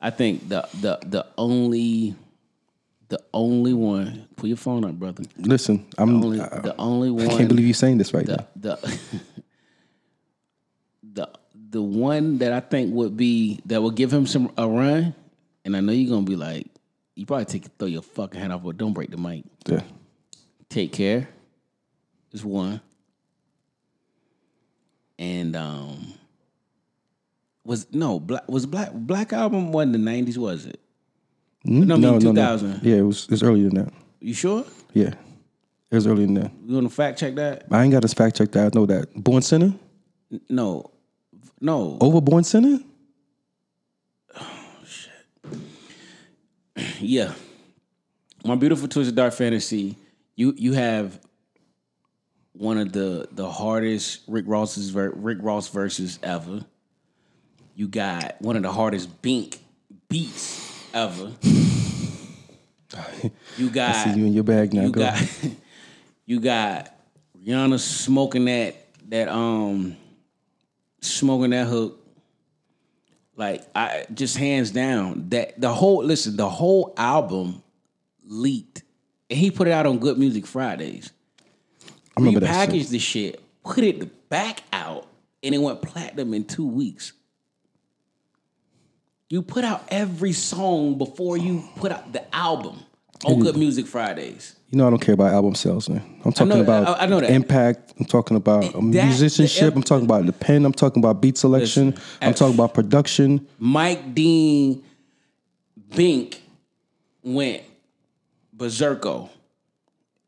I 0.00 0.10
think 0.10 0.48
the 0.48 0.66
the 0.80 0.98
the 1.06 1.26
only 1.36 2.14
the 3.08 3.18
only 3.34 3.74
one. 3.74 4.28
Put 4.36 4.48
your 4.48 4.56
phone 4.56 4.84
up, 4.84 4.92
brother. 4.92 5.24
Listen, 5.36 5.86
I'm 5.98 6.22
Only 6.22 6.40
I, 6.40 6.60
the 6.60 6.74
only 6.78 7.10
one. 7.10 7.26
I 7.26 7.36
can't 7.36 7.48
believe 7.48 7.66
you're 7.66 7.74
saying 7.74 7.98
this 7.98 8.14
right 8.14 8.24
the 8.24 8.36
now. 8.36 8.46
the 8.56 9.00
the 11.12 11.28
the 11.70 11.82
one 11.82 12.38
that 12.38 12.52
I 12.52 12.60
think 12.60 12.94
would 12.94 13.16
be 13.16 13.60
that 13.66 13.82
would 13.82 13.96
give 13.96 14.12
him 14.12 14.26
some 14.26 14.52
a 14.56 14.66
run. 14.66 15.14
And 15.64 15.76
I 15.76 15.80
know 15.80 15.92
you're 15.92 16.10
gonna 16.10 16.24
be 16.24 16.36
like, 16.36 16.66
you 17.14 17.26
probably 17.26 17.44
take 17.44 17.66
throw 17.78 17.88
your 17.88 18.02
fucking 18.02 18.40
head 18.40 18.50
off, 18.50 18.62
but 18.62 18.78
don't 18.78 18.92
break 18.94 19.10
the 19.10 19.18
mic. 19.18 19.44
Yeah. 19.66 19.82
Take 20.68 20.92
care. 20.92 21.28
is 22.32 22.44
one. 22.44 22.80
And 25.18 25.54
um 25.56 26.14
was 27.70 27.86
no 27.92 28.18
black 28.18 28.48
was 28.48 28.66
black 28.66 28.90
black 28.92 29.32
album 29.32 29.70
wasn't 29.70 29.92
the 29.92 29.98
nineties, 29.98 30.36
was 30.36 30.66
it? 30.66 30.80
Hmm? 31.64 31.82
No, 31.82 31.94
I 31.94 31.98
mean 31.98 32.18
2000. 32.18 32.80
Yeah, 32.82 32.96
it 32.96 33.02
was 33.02 33.28
it's 33.30 33.44
earlier 33.44 33.68
than 33.68 33.84
that. 33.84 33.92
You 34.18 34.34
sure? 34.34 34.64
Yeah. 34.92 35.14
It 35.90 35.94
was 35.94 36.04
earlier 36.04 36.26
than 36.26 36.34
that. 36.34 36.50
You 36.66 36.74
wanna 36.74 36.88
fact 36.88 37.20
check 37.20 37.36
that? 37.36 37.66
I 37.70 37.84
ain't 37.84 37.92
got 37.92 38.02
to 38.02 38.08
fact 38.08 38.38
check 38.38 38.50
that. 38.52 38.74
I 38.74 38.76
know 38.76 38.86
that. 38.86 39.14
Born 39.14 39.42
Sinner? 39.42 39.72
No. 40.48 40.90
No. 41.60 41.96
Over 42.00 42.20
Born 42.20 42.42
Sinner? 42.42 42.80
Yeah. 46.98 47.34
My 48.44 48.56
beautiful 48.56 48.88
twisted 48.88 49.14
dark 49.14 49.32
fantasy. 49.32 49.96
You 50.34 50.54
you 50.56 50.72
have 50.72 51.20
one 52.52 52.78
of 52.78 52.90
the 52.92 53.28
the 53.30 53.48
hardest 53.48 54.22
Rick 54.26 54.46
Ross's 54.48 54.92
Rick 54.92 55.38
Ross 55.40 55.68
verses 55.68 56.18
ever. 56.24 56.64
You 57.80 57.88
got 57.88 58.36
one 58.42 58.56
of 58.56 58.62
the 58.62 58.70
hardest 58.70 59.22
Bink 59.22 59.58
beats 60.10 60.84
ever. 60.92 61.32
You 63.56 63.70
got 63.72 63.96
I 63.96 64.04
see 64.04 64.20
you 64.20 64.26
in 64.26 64.34
your 64.34 64.44
bag 64.44 64.74
now. 64.74 64.82
You 64.82 64.90
Go. 64.90 65.00
got 65.00 65.22
you 66.26 66.40
got 66.40 66.94
Rihanna 67.42 67.80
smoking 67.80 68.44
that 68.44 68.76
that 69.08 69.28
um 69.28 69.96
smoking 71.00 71.52
that 71.52 71.68
hook. 71.68 72.06
Like 73.34 73.62
I 73.74 74.04
just 74.12 74.36
hands 74.36 74.72
down 74.72 75.30
that 75.30 75.58
the 75.58 75.72
whole 75.72 76.04
listen, 76.04 76.36
the 76.36 76.50
whole 76.50 76.92
album 76.98 77.62
leaked. 78.26 78.82
And 79.30 79.38
he 79.38 79.50
put 79.50 79.68
it 79.68 79.70
out 79.70 79.86
on 79.86 80.00
Good 80.00 80.18
Music 80.18 80.46
Fridays. 80.46 81.12
I 81.88 82.20
remember 82.20 82.40
that 82.40 82.70
shit. 82.70 82.74
Repackaged 82.74 82.90
the 82.90 82.98
shit, 82.98 83.42
put 83.64 83.84
it 83.84 84.28
back 84.28 84.64
out, 84.70 85.06
and 85.42 85.54
it 85.54 85.58
went 85.62 85.80
platinum 85.80 86.34
in 86.34 86.44
two 86.44 86.68
weeks. 86.68 87.14
You 89.30 89.42
put 89.42 89.62
out 89.64 89.84
every 89.88 90.32
song 90.32 90.98
before 90.98 91.36
you 91.36 91.62
put 91.76 91.92
out 91.92 92.12
the 92.12 92.34
album 92.34 92.80
on 93.24 93.38
Good 93.38 93.56
Music 93.56 93.86
Fridays. 93.86 94.56
You 94.70 94.78
know 94.78 94.86
I 94.88 94.90
don't 94.90 94.98
care 94.98 95.14
about 95.14 95.32
album 95.32 95.54
sales, 95.54 95.88
man. 95.88 96.02
I'm 96.24 96.32
talking 96.32 96.48
know- 96.48 96.60
about 96.60 96.88
I- 97.00 97.04
I 97.04 97.06
know 97.06 97.20
that. 97.20 97.30
impact. 97.30 97.94
I'm 97.98 98.06
talking 98.06 98.36
about 98.36 98.72
That- 98.72 98.82
musicianship. 98.82 99.72
the- 99.72 99.76
I'm 99.76 99.82
talking 99.84 100.04
about 100.04 100.26
the 100.26 100.32
pen. 100.32 100.64
I'm 100.64 100.72
talking 100.72 101.00
about 101.00 101.20
beat 101.20 101.38
selection. 101.38 101.90
Listen, 101.90 102.02
I'm 102.20 102.30
I- 102.30 102.32
talking 102.32 102.54
about 102.54 102.74
production. 102.74 103.46
Mike 103.60 104.14
Dean 104.14 104.82
Bink 105.94 106.42
went 107.22 107.62
berserko 108.56 109.28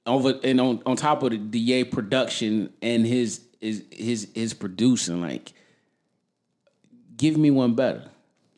over 0.07 0.39
and 0.45 0.61
on, 0.61 0.81
on 0.87 0.97
top 0.97 1.23
of 1.24 1.31
the 1.31 1.39
DA 1.39 1.83
production 1.85 2.70
and 2.81 3.05
his 3.07 3.41
his 3.61 3.83
his 3.91 4.29
his 4.35 4.55
producing 4.55 5.20
like 5.20 5.53
give 7.16 7.37
me 7.37 7.51
one 7.51 7.74
better 7.74 8.05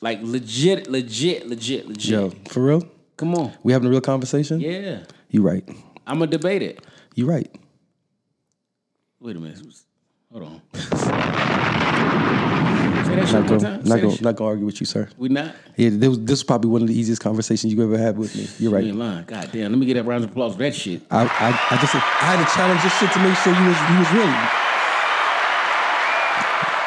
like 0.05 0.20
legit 0.22 0.86
legit 0.86 1.48
legit 1.48 1.89
legit 1.89 2.10
Yo, 2.10 2.31
for 2.51 2.62
real? 2.62 2.86
come 3.16 3.35
on 3.35 3.52
We 3.62 3.72
having 3.72 3.89
a 3.89 3.90
real 3.90 4.02
conversation? 4.02 4.60
yeah 4.60 5.05
You 5.31 5.40
right. 5.43 5.66
I'm 6.06 6.18
gonna 6.18 6.31
debate 6.31 6.60
it 6.62 6.85
You 7.14 7.24
right. 7.26 7.51
wait 9.20 9.35
a 9.36 9.40
minute 9.40 9.59
hold 10.31 10.43
on 10.44 10.60
say 10.74 10.81
that 13.16 13.26
shit 13.26 13.32
Not 13.32 13.32
one 13.32 13.47
gonna, 13.47 13.60
time 13.60 13.81
not 13.89 14.01
gonna, 14.01 14.20
not 14.22 14.36
gonna 14.36 14.51
argue 14.51 14.66
with 14.66 14.81
you, 14.81 14.86
sir. 14.86 15.09
we 15.16 15.31
not 15.31 15.55
Yeah, 15.76 15.89
this, 15.90 16.09
was- 16.10 16.20
this 16.20 16.39
is 16.40 16.44
probably 16.44 16.70
one 16.70 16.82
of 16.82 16.89
the 16.89 16.98
easiest 17.01 17.22
conversations 17.22 17.72
you 17.72 17.82
ever 17.82 17.97
had 17.97 18.18
with 18.18 18.36
me. 18.36 18.43
You're 18.59 18.70
you 18.72 18.76
right. 18.76 18.85
ain't 18.85 18.97
lying 18.98 19.24
god 19.24 19.48
damn 19.52 19.72
let 19.72 19.78
me 19.78 19.86
get 19.86 19.94
that 19.94 20.05
round 20.05 20.24
of 20.24 20.31
applause 20.31 20.52
for 20.52 20.59
that 20.59 20.74
shit 20.74 21.01
I, 21.10 21.22
I, 21.24 21.59
I 21.70 21.76
just, 21.78 21.94
I 21.94 21.98
had 21.98 22.44
to 22.44 22.55
challenge 22.55 22.82
this 22.82 22.93
shit 22.98 23.10
to 23.12 23.18
make 23.20 23.36
sure 23.39 23.55
you 23.55 23.68
was, 23.68 23.81
you 23.90 23.98
was 23.98 24.12
real. 24.12 24.64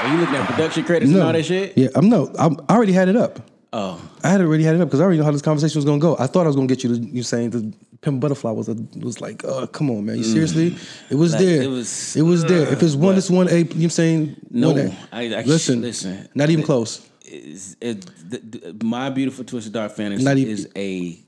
Are 0.01 0.13
you 0.13 0.17
looking 0.19 0.35
at 0.35 0.47
production 0.47 0.83
credits 0.83 1.11
and 1.11 1.21
all 1.21 1.33
that 1.33 1.45
shit 1.45 1.77
Yeah, 1.77 1.87
I'm 1.95 2.09
no, 2.09 2.33
I'm, 2.37 2.57
I 2.69 2.75
already 2.75 2.93
had 2.93 3.07
it 3.09 3.15
up. 3.15 3.39
oh 3.73 4.01
I 4.23 4.29
had 4.29 4.41
already 4.41 4.63
had 4.63 4.75
it 4.75 4.81
up 4.81 4.87
because 4.89 4.99
I 4.99 5.03
already 5.03 5.19
know 5.19 5.25
how 5.25 5.31
this 5.31 5.41
conversation 5.41 5.77
was 5.77 5.85
gonna 5.85 5.99
go. 5.99 6.15
I 6.19 6.27
thought 6.27 6.43
I 6.43 6.47
was 6.47 6.55
gonna 6.55 6.67
get 6.67 6.83
you 6.83 6.95
to 6.95 7.01
you 7.01 7.23
saying 7.23 7.51
the 7.51 7.73
Pimp 8.01 8.19
Butterfly 8.19 8.51
was 8.51 8.67
a, 8.69 8.75
was 8.97 9.21
like, 9.21 9.43
oh 9.45 9.65
come 9.67 9.89
on 9.89 10.05
man, 10.05 10.17
you 10.17 10.23
seriously? 10.23 10.75
It 11.09 11.15
was 11.15 11.31
Mm. 11.33 11.35
Like, 11.37 11.45
there. 11.45 11.61
it 11.63 11.67
was- 11.69 12.15
it 12.15 12.21
was 12.21 12.45
there. 12.45 12.71
If 12.73 12.83
it's 12.83 12.95
one, 12.95 13.15
it's 13.17 13.29
one 13.29 13.47
A. 13.49 13.57
You 13.59 13.63
know 13.63 13.69
what 13.75 13.83
I'm 13.83 13.89
saying? 13.89 14.35
No, 14.51 14.71
One 14.71 14.79
A. 14.79 14.97
I- 15.11 15.35
I- 15.39 15.41
listen, 15.43 15.81
listen. 15.81 16.27
not 16.35 16.49
even 16.49 16.63
close. 16.65 17.05
is, 17.25 17.75
is 17.81 17.95
the, 18.29 18.37
the, 18.39 18.85
my 18.85 19.09
beautiful 19.09 19.43
twisted 19.45 19.73
dark 19.73 19.91
fantasy 19.93 20.23
Not 20.23 20.37
even- 20.37 20.51
is 20.53 20.69
a 20.75 21.19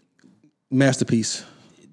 Masterpiece. 0.71 1.43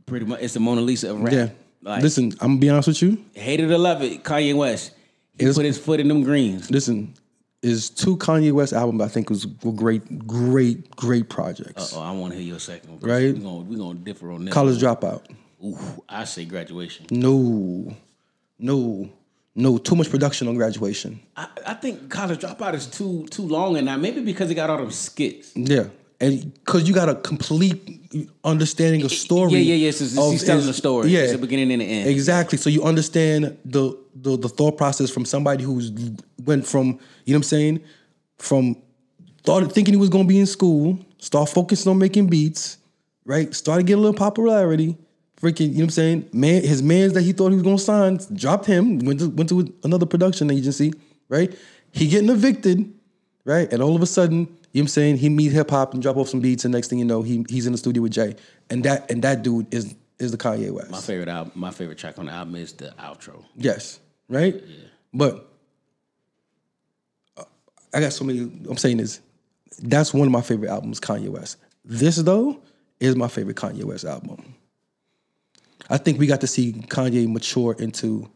pretty 0.06 0.26
much 0.26 0.40
it's 0.42 0.54
the 0.54 0.60
Mona 0.60 0.80
Lisa 0.82 1.10
of 1.10 1.20
rap. 1.20 1.32
Yeah. 1.32 1.48
Like, 1.82 2.02
listen, 2.02 2.32
I'm 2.40 2.48
gonna 2.52 2.58
be 2.60 2.68
honest 2.70 2.88
with 2.88 3.02
you. 3.02 3.18
hate 3.34 3.60
it 3.60 3.70
or 3.70 3.78
love 3.78 4.02
it, 4.02 4.22
Kanye 4.24 4.54
West. 4.54 4.92
He 5.38 5.44
It's- 5.44 5.56
put 5.56 5.64
his 5.64 5.78
foot 5.78 6.00
in 6.00 6.08
them 6.08 6.22
greens. 6.22 6.70
Listen, 6.70 7.14
is 7.62 7.90
two 7.90 8.16
Kanye 8.16 8.52
West 8.52 8.72
albums 8.72 9.02
I 9.02 9.08
think 9.08 9.28
was 9.30 9.44
great, 9.44 10.26
great, 10.26 10.90
great 10.96 11.28
projects. 11.28 11.92
Oh, 11.94 12.00
I 12.00 12.12
want 12.12 12.32
to 12.32 12.38
hear 12.38 12.46
your 12.48 12.58
second 12.60 12.90
one. 12.90 13.00
Right. 13.00 13.34
We're 13.34 13.40
gonna 13.42 13.56
we 13.60 13.76
gonna 13.76 13.98
differ 13.98 14.30
on 14.30 14.44
this. 14.44 14.54
College 14.54 14.80
Dropout. 14.80 15.22
Ooh, 15.64 15.76
I 16.08 16.24
say 16.24 16.44
graduation. 16.44 17.06
No, 17.10 17.94
no, 18.58 19.08
no. 19.54 19.78
Too 19.78 19.96
much 19.96 20.10
production 20.10 20.48
on 20.48 20.54
graduation. 20.54 21.20
I, 21.36 21.48
I 21.66 21.74
think 21.74 22.08
college 22.10 22.40
dropout 22.40 22.74
is 22.74 22.86
too 22.86 23.26
too 23.30 23.42
long 23.42 23.76
and 23.76 23.86
now 23.86 23.96
maybe 23.96 24.20
because 24.22 24.50
it 24.50 24.54
got 24.54 24.70
all 24.70 24.76
them 24.78 24.90
skits. 24.90 25.52
Yeah. 25.56 25.88
And 26.20 26.54
because 26.54 26.88
you 26.88 26.94
got 26.94 27.08
a 27.10 27.14
complete 27.14 28.28
understanding 28.42 29.02
of 29.04 29.12
story. 29.12 29.52
Yeah, 29.52 29.74
yeah, 29.74 29.74
yeah. 29.86 29.90
So 29.90 30.04
it's- 30.04 30.18
of- 30.18 30.32
he's 30.32 30.44
telling 30.44 30.64
the 30.66 30.72
story. 30.72 31.10
Yeah. 31.10 31.20
It's 31.20 31.32
the 31.32 31.38
beginning 31.38 31.70
and 31.72 31.82
the 31.82 31.86
end. 31.86 32.08
Exactly. 32.08 32.56
So 32.58 32.70
you 32.70 32.82
understand 32.84 33.58
the, 33.64 33.96
the 34.14 34.36
the 34.38 34.48
thought 34.48 34.78
process 34.78 35.10
from 35.10 35.24
somebody 35.26 35.62
who's 35.64 35.90
went 36.44 36.66
from, 36.66 36.86
you 36.86 36.92
know 36.92 36.98
what 37.26 37.34
I'm 37.36 37.42
saying, 37.42 37.80
from 38.38 38.76
thought 39.44 39.70
thinking 39.72 39.92
he 39.94 40.00
was 40.00 40.08
gonna 40.08 40.24
be 40.24 40.38
in 40.38 40.46
school, 40.46 40.98
start 41.18 41.50
focusing 41.50 41.90
on 41.90 41.98
making 41.98 42.28
beats, 42.28 42.78
right? 43.26 43.54
Started 43.54 43.86
getting 43.86 43.98
a 43.98 44.02
little 44.06 44.18
popularity. 44.18 44.96
Freaking, 45.40 45.66
you 45.68 45.68
know 45.68 45.74
what 45.74 45.82
I'm 45.84 45.90
saying? 45.90 46.28
Man, 46.32 46.62
his 46.62 46.82
mans 46.82 47.12
that 47.12 47.20
he 47.22 47.32
thought 47.32 47.50
he 47.50 47.56
was 47.56 47.62
gonna 47.62 47.78
sign 47.78 48.18
dropped 48.32 48.64
him, 48.64 49.00
went 49.00 49.20
to 49.20 49.28
went 49.28 49.50
to 49.50 49.70
another 49.84 50.06
production 50.06 50.50
agency, 50.50 50.94
right? 51.28 51.54
He 51.92 52.08
getting 52.08 52.30
evicted, 52.30 52.90
right? 53.44 53.70
And 53.70 53.82
all 53.82 53.94
of 53.94 54.00
a 54.00 54.06
sudden, 54.06 54.48
you 54.76 54.82
know 54.82 54.84
what 54.84 54.88
I'm 54.88 54.88
saying, 54.88 55.16
he 55.16 55.30
meet 55.30 55.52
hip 55.52 55.70
hop 55.70 55.94
and 55.94 56.02
drop 56.02 56.18
off 56.18 56.28
some 56.28 56.40
beats, 56.40 56.66
and 56.66 56.74
next 56.74 56.88
thing 56.88 56.98
you 56.98 57.06
know, 57.06 57.22
he 57.22 57.46
he's 57.48 57.64
in 57.64 57.72
the 57.72 57.78
studio 57.78 58.02
with 58.02 58.12
Jay. 58.12 58.36
And 58.68 58.84
that 58.84 59.10
and 59.10 59.22
that 59.22 59.40
dude 59.42 59.72
is 59.72 59.94
is 60.18 60.32
the 60.32 60.36
Kanye 60.36 60.70
West. 60.70 60.90
My 60.90 61.00
favorite 61.00 61.30
album, 61.30 61.52
my 61.54 61.70
favorite 61.70 61.96
track 61.96 62.18
on 62.18 62.26
the 62.26 62.32
album 62.32 62.56
is 62.56 62.74
the 62.74 62.92
outro. 62.98 63.42
Yes, 63.56 64.00
right? 64.28 64.54
Yeah. 64.54 64.76
But 65.14 65.48
uh, 67.38 67.44
I 67.94 68.00
got 68.00 68.12
so 68.12 68.26
many. 68.26 68.40
I'm 68.68 68.76
saying 68.76 69.00
is 69.00 69.22
that's 69.78 70.12
one 70.12 70.28
of 70.28 70.32
my 70.32 70.42
favorite 70.42 70.68
albums, 70.68 71.00
Kanye 71.00 71.30
West. 71.30 71.56
This 71.82 72.16
though 72.16 72.60
is 73.00 73.16
my 73.16 73.28
favorite 73.28 73.56
Kanye 73.56 73.84
West 73.84 74.04
album. 74.04 74.56
I 75.88 75.96
think 75.96 76.18
we 76.18 76.26
got 76.26 76.42
to 76.42 76.46
see 76.46 76.74
Kanye 76.74 77.26
mature 77.32 77.74
into 77.78 78.28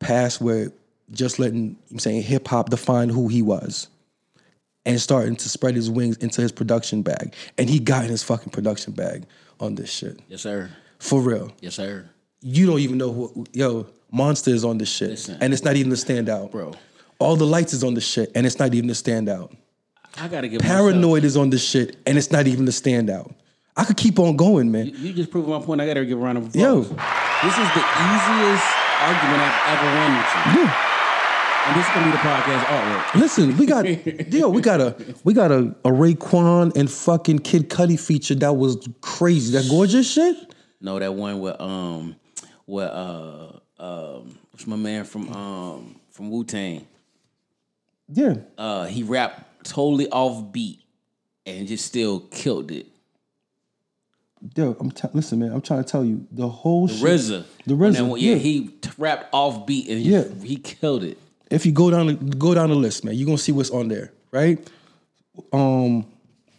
past 0.00 0.40
where 0.40 0.72
just 1.10 1.38
letting 1.38 1.76
I'm 1.90 1.98
saying 1.98 2.22
hip 2.22 2.48
hop 2.48 2.70
define 2.70 3.10
who 3.10 3.28
he 3.28 3.42
was. 3.42 3.88
And 4.86 5.00
starting 5.00 5.36
to 5.36 5.48
spread 5.48 5.74
his 5.74 5.90
wings 5.90 6.16
into 6.18 6.40
his 6.40 6.52
production 6.52 7.02
bag. 7.02 7.34
And 7.58 7.68
he 7.68 7.78
got 7.80 8.04
in 8.04 8.10
his 8.10 8.22
fucking 8.22 8.50
production 8.52 8.92
bag 8.94 9.24
on 9.60 9.74
this 9.74 9.90
shit. 9.90 10.20
Yes, 10.28 10.40
sir. 10.42 10.70
For 11.00 11.20
real 11.20 11.52
Yes, 11.60 11.74
sir. 11.74 12.08
you 12.40 12.66
don't 12.66 12.78
even 12.78 12.96
know 12.96 13.12
who 13.12 13.44
yo 13.52 13.86
monster 14.12 14.50
is 14.50 14.64
on 14.64 14.78
this 14.78 14.88
shit 14.88 15.10
Listen. 15.10 15.36
and 15.42 15.52
it's 15.52 15.62
not 15.64 15.76
even 15.76 15.90
the 15.90 15.96
standout 15.96 16.50
Bro. 16.52 16.72
all 17.18 17.36
the 17.36 17.44
lights 17.44 17.72
is 17.74 17.82
on 17.84 17.92
this 17.94 18.06
shit 18.06 18.30
and 18.34 18.46
it's 18.46 18.58
not 18.58 18.72
even 18.72 18.86
the 18.86 18.94
standout 18.94 19.54
I 20.16 20.28
gotta 20.28 20.48
give 20.48 20.62
myself- 20.62 20.78
paranoid 20.92 21.24
is 21.24 21.36
on 21.36 21.50
this 21.50 21.62
shit 21.62 21.96
and 22.06 22.16
it's 22.16 22.30
not 22.30 22.46
even 22.46 22.64
the 22.64 22.72
standout 22.72 23.34
i 23.76 23.84
could 23.84 23.96
keep 23.98 24.18
on 24.18 24.36
going 24.36 24.70
man 24.72 24.86
You 24.94 25.12
just 25.12 25.30
proved 25.30 25.48
my 25.48 25.60
point. 25.60 25.80
I 25.82 25.86
gotta 25.86 26.04
give 26.06 26.18
a 26.18 26.22
round 26.22 26.38
of 26.38 26.46
applause. 26.46 26.62
Yo. 26.62 26.80
this 26.80 27.56
is 27.58 27.68
the 27.76 27.84
easiest 28.08 28.66
argument 29.02 29.40
I've 29.42 29.60
ever 29.76 29.88
won 29.98 30.10
with 30.16 30.30
you. 30.56 30.62
yeah 30.62 30.85
And 31.68 31.76
this 31.76 31.86
is 31.86 31.92
gonna 31.94 32.06
be 32.06 32.12
the 32.12 32.18
podcast 32.18 32.64
artwork. 32.64 33.20
listen 33.20 33.56
we 33.56 33.66
got 33.66 33.86
yo 34.32 34.48
we 34.48 34.60
got 34.60 34.80
a 34.80 34.94
we 35.24 35.34
got 35.34 35.50
a, 35.50 35.74
a 35.84 35.90
Raekwon 35.90 36.76
and 36.76 36.90
fucking 36.90 37.40
Kid 37.40 37.68
Cudi 37.68 37.98
feature 37.98 38.34
that 38.36 38.52
was 38.54 38.86
crazy 39.00 39.52
that 39.58 39.68
gorgeous 39.68 40.10
shit 40.10 40.54
No, 40.80 40.98
that 40.98 41.12
one 41.14 41.40
with 41.40 41.60
um, 41.60 42.16
with 42.66 42.88
uh, 42.88 43.48
um, 43.78 44.38
what's 44.52 44.66
my 44.66 44.76
man 44.76 45.04
from 45.04 45.28
um 45.32 46.00
from 46.10 46.30
Wu 46.30 46.44
Tang? 46.44 46.86
yeah 48.08 48.34
Uh, 48.56 48.84
he 48.86 49.02
rapped 49.02 49.64
totally 49.64 50.08
off 50.10 50.52
beat 50.52 50.80
and 51.46 51.66
just 51.66 51.84
still 51.84 52.20
killed 52.20 52.70
it. 52.70 52.86
yo 54.54 54.76
i'm 54.78 54.90
t- 54.92 55.08
listen 55.12 55.40
man 55.40 55.50
i'm 55.52 55.60
trying 55.60 55.82
to 55.82 55.90
tell 55.90 56.04
you 56.04 56.24
the 56.30 56.46
whole 56.48 56.86
shit, 56.86 56.98
RZA, 57.02 57.44
the 57.66 57.74
on 57.74 57.80
RZA, 57.80 57.92
that 58.12 58.20
yeah, 58.20 58.32
yeah. 58.34 58.36
he 58.36 58.68
t- 58.68 58.90
rapped 58.98 59.28
off 59.32 59.66
beat 59.66 59.88
and 59.88 59.98
he, 60.00 60.10
Yeah. 60.12 60.22
he 60.44 60.56
killed 60.56 61.02
it. 61.02 61.18
If 61.50 61.64
you 61.66 61.72
go 61.72 61.90
down 61.90 62.06
the, 62.06 62.14
go 62.14 62.54
down 62.54 62.70
the 62.70 62.74
list, 62.76 63.04
man, 63.04 63.14
you're 63.14 63.26
gonna 63.26 63.38
see 63.38 63.52
what's 63.52 63.70
on 63.70 63.88
there, 63.88 64.12
right? 64.32 64.58
Um, 65.52 66.06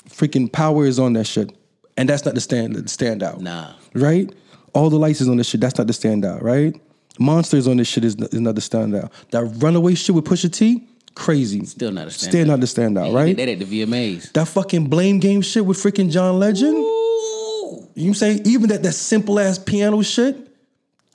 freaking 0.10 0.52
power 0.52 0.86
is 0.86 1.00
on 1.00 1.14
that 1.14 1.26
shit, 1.26 1.52
and 1.98 2.08
that's 2.08 2.26
not 2.26 2.36
the 2.36 2.42
stand 2.42 2.76
the 2.76 2.82
standout, 2.84 3.40
Nah. 3.40 3.74
right? 3.94 4.32
All 4.74 4.90
the 4.90 4.98
lights 5.00 5.22
is 5.22 5.30
on 5.30 5.38
this 5.38 5.48
shit. 5.50 5.62
That's 5.62 5.78
not 5.78 5.88
the 5.88 5.94
standout, 5.94 6.42
right? 6.42 6.80
Monsters 7.20 7.68
on 7.68 7.78
this 7.78 7.88
shit 7.88 8.06
is, 8.06 8.16
is 8.16 8.34
another 8.34 8.62
standout. 8.62 9.12
That 9.32 9.44
runaway 9.58 9.96
shit 9.96 10.14
with 10.16 10.26
Pusha 10.26 10.54
T, 10.54 10.88
crazy. 11.16 11.66
Still 11.66 11.92
not 11.92 12.06
a 12.06 12.10
standout. 12.12 12.30
Still 12.30 12.46
not 12.46 12.60
the 12.60 12.68
standout, 12.68 13.14
right? 13.14 13.36
did 13.36 13.38
that 13.38 13.52
at 13.64 13.68
the 13.68 13.82
VMAs. 13.84 14.32
That 14.34 14.48
fucking 14.48 14.86
blame 14.88 15.20
game 15.20 15.42
shit 15.42 15.66
with 15.66 15.78
freaking 15.78 16.12
John 16.12 16.38
Legend. 16.38 16.76
You 16.76 16.82
know 16.84 17.88
what 17.96 18.08
I'm 18.08 18.14
saying? 18.14 18.42
Even 18.46 18.70
that 18.70 18.84
that 18.84 18.94
simple 18.94 19.40
ass 19.40 19.58
piano 19.58 20.02
shit, 20.04 20.38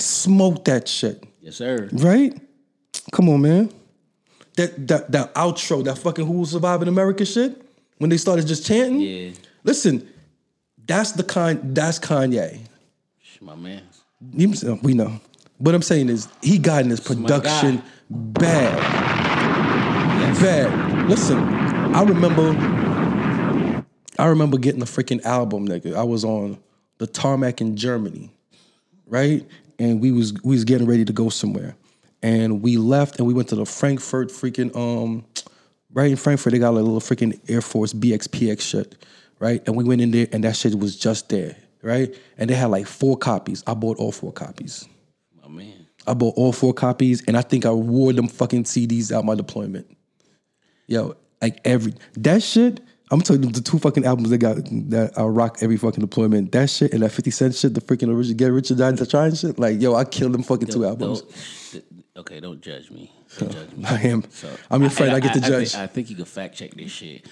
smoke 0.01 0.65
that 0.65 0.89
shit, 0.89 1.23
Yes, 1.41 1.57
sir. 1.57 1.89
right? 1.93 2.37
Come 3.13 3.29
on, 3.29 3.43
man. 3.43 3.73
That 4.57 4.87
that 4.89 5.13
that 5.13 5.35
outro, 5.35 5.85
that 5.85 5.99
fucking 5.99 6.27
Who 6.27 6.33
Will 6.33 6.47
Survive 6.47 6.83
in 6.83 6.89
America 6.89 7.25
shit, 7.25 7.61
when 7.99 8.11
they 8.11 8.17
started 8.19 8.47
just 8.47 8.67
chanting. 8.67 9.01
Yeah. 9.01 9.31
Listen, 9.65 10.09
that's 10.87 11.13
the 11.13 11.25
kind. 11.25 11.75
That's 11.75 11.99
Kanye. 11.99 12.61
My 13.41 13.57
man. 13.57 13.83
We 14.83 14.95
know. 14.95 15.21
What 15.59 15.75
I'm 15.75 15.83
saying 15.83 16.09
is 16.09 16.29
he 16.43 16.59
got 16.59 16.85
in 16.85 16.91
his 16.91 17.01
production 17.01 17.83
bad. 18.09 18.77
Bad. 20.41 21.09
Listen, 21.09 21.39
I 21.39 22.03
remember 22.03 22.51
I 24.19 24.27
remember 24.27 24.59
getting 24.59 24.83
a 24.83 24.87
freaking 24.87 25.23
album, 25.25 25.67
nigga. 25.67 25.95
I 25.95 26.05
was 26.05 26.25
on 26.25 26.59
the 26.99 27.07
tarmac 27.07 27.61
in 27.61 27.77
Germany, 27.77 28.31
right? 29.07 29.45
And 29.79 30.01
we 30.01 30.13
was 30.13 30.33
we 30.45 30.55
was 30.55 30.65
getting 30.65 30.87
ready 30.87 31.05
to 31.05 31.13
go 31.13 31.29
somewhere. 31.29 31.75
And 32.23 32.63
we 32.63 32.77
left 32.77 33.19
and 33.19 33.27
we 33.27 33.35
went 33.35 33.49
to 33.49 33.57
the 33.57 33.67
Frankfurt 33.67 34.29
freaking 34.31 34.75
um 34.77 35.25
right 35.93 36.11
in 36.11 36.17
Frankfurt, 36.17 36.53
they 36.53 36.59
got 36.59 36.71
like 36.75 36.83
a 36.83 36.85
little 36.85 37.01
freaking 37.01 37.39
Air 37.51 37.61
Force 37.61 37.93
BXPX 37.93 38.61
shit, 38.61 39.05
right? 39.39 39.63
And 39.67 39.77
we 39.77 39.85
went 39.85 40.01
in 40.01 40.11
there 40.11 40.29
and 40.33 40.45
that 40.45 40.57
shit 40.57 40.79
was 40.79 40.97
just 40.97 41.29
there, 41.29 41.57
right? 41.83 42.15
And 42.39 42.49
they 42.49 42.55
had 42.55 42.67
like 42.71 42.87
four 42.87 43.17
copies. 43.17 43.63
I 43.67 43.75
bought 43.75 43.99
all 43.99 44.13
four 44.13 44.33
copies. 44.33 44.89
My 45.43 45.49
man. 45.49 45.87
I 46.07 46.15
bought 46.15 46.35
all 46.37 46.53
four 46.53 46.75
copies, 46.75 47.23
and 47.29 47.37
I 47.37 47.43
think 47.43 47.65
I 47.65 47.71
wore 47.71 48.13
them 48.13 48.27
fucking 48.27 48.65
CDs 48.65 49.13
out 49.13 49.25
my 49.25 49.37
deployment. 49.37 49.87
Yo, 50.89 51.15
like 51.41 51.61
every 51.65 51.95
that 52.15 52.43
shit. 52.43 52.81
I'm 53.11 53.21
telling 53.21 53.43
you, 53.43 53.51
the 53.51 53.61
two 53.61 53.79
fucking 53.79 54.07
albums 54.07 54.31
they 54.31 54.39
got 54.39 54.57
that 54.91 55.13
I 55.19 55.25
rock 55.25 55.59
every 55.61 55.77
fucking 55.77 56.01
deployment. 56.01 56.51
That 56.53 56.71
shit 56.71 56.95
and 56.95 57.03
that 57.03 57.11
50 57.13 57.31
Cent 57.31 57.55
shit, 57.55 57.75
the 57.75 57.83
freaking 57.83 58.09
original 58.09 58.39
Get 58.39 58.47
Rich 58.53 58.71
or 58.71 58.75
Die 58.77 58.93
Trying 59.05 59.35
shit. 59.35 59.59
Like, 59.59 59.83
yo, 59.83 59.95
I 59.95 60.05
killed 60.07 60.33
them 60.33 60.43
fucking 60.43 60.69
two 60.69 60.87
albums. 60.87 61.21
don't- 61.21 61.85
okay, 62.17 62.41
don't 62.41 62.61
judge 62.61 62.91
me. 62.91 63.13
Don't 63.39 63.51
judge 63.51 63.73
me. 63.73 63.85
I 63.87 64.01
am. 64.03 64.25
I'm 64.71 64.83
your 64.83 64.91
friend. 64.91 65.13
I, 65.13 65.21
get 65.21 65.35
to 65.35 65.45
I, 65.45 65.49
judge. 65.49 65.73
think, 65.73 65.83
I 65.83 65.87
think 65.87 66.11
you 66.11 66.17
can 66.17 66.25
fact 66.27 66.55
check 66.55 66.75
this 66.75 66.91
shit. 66.91 67.27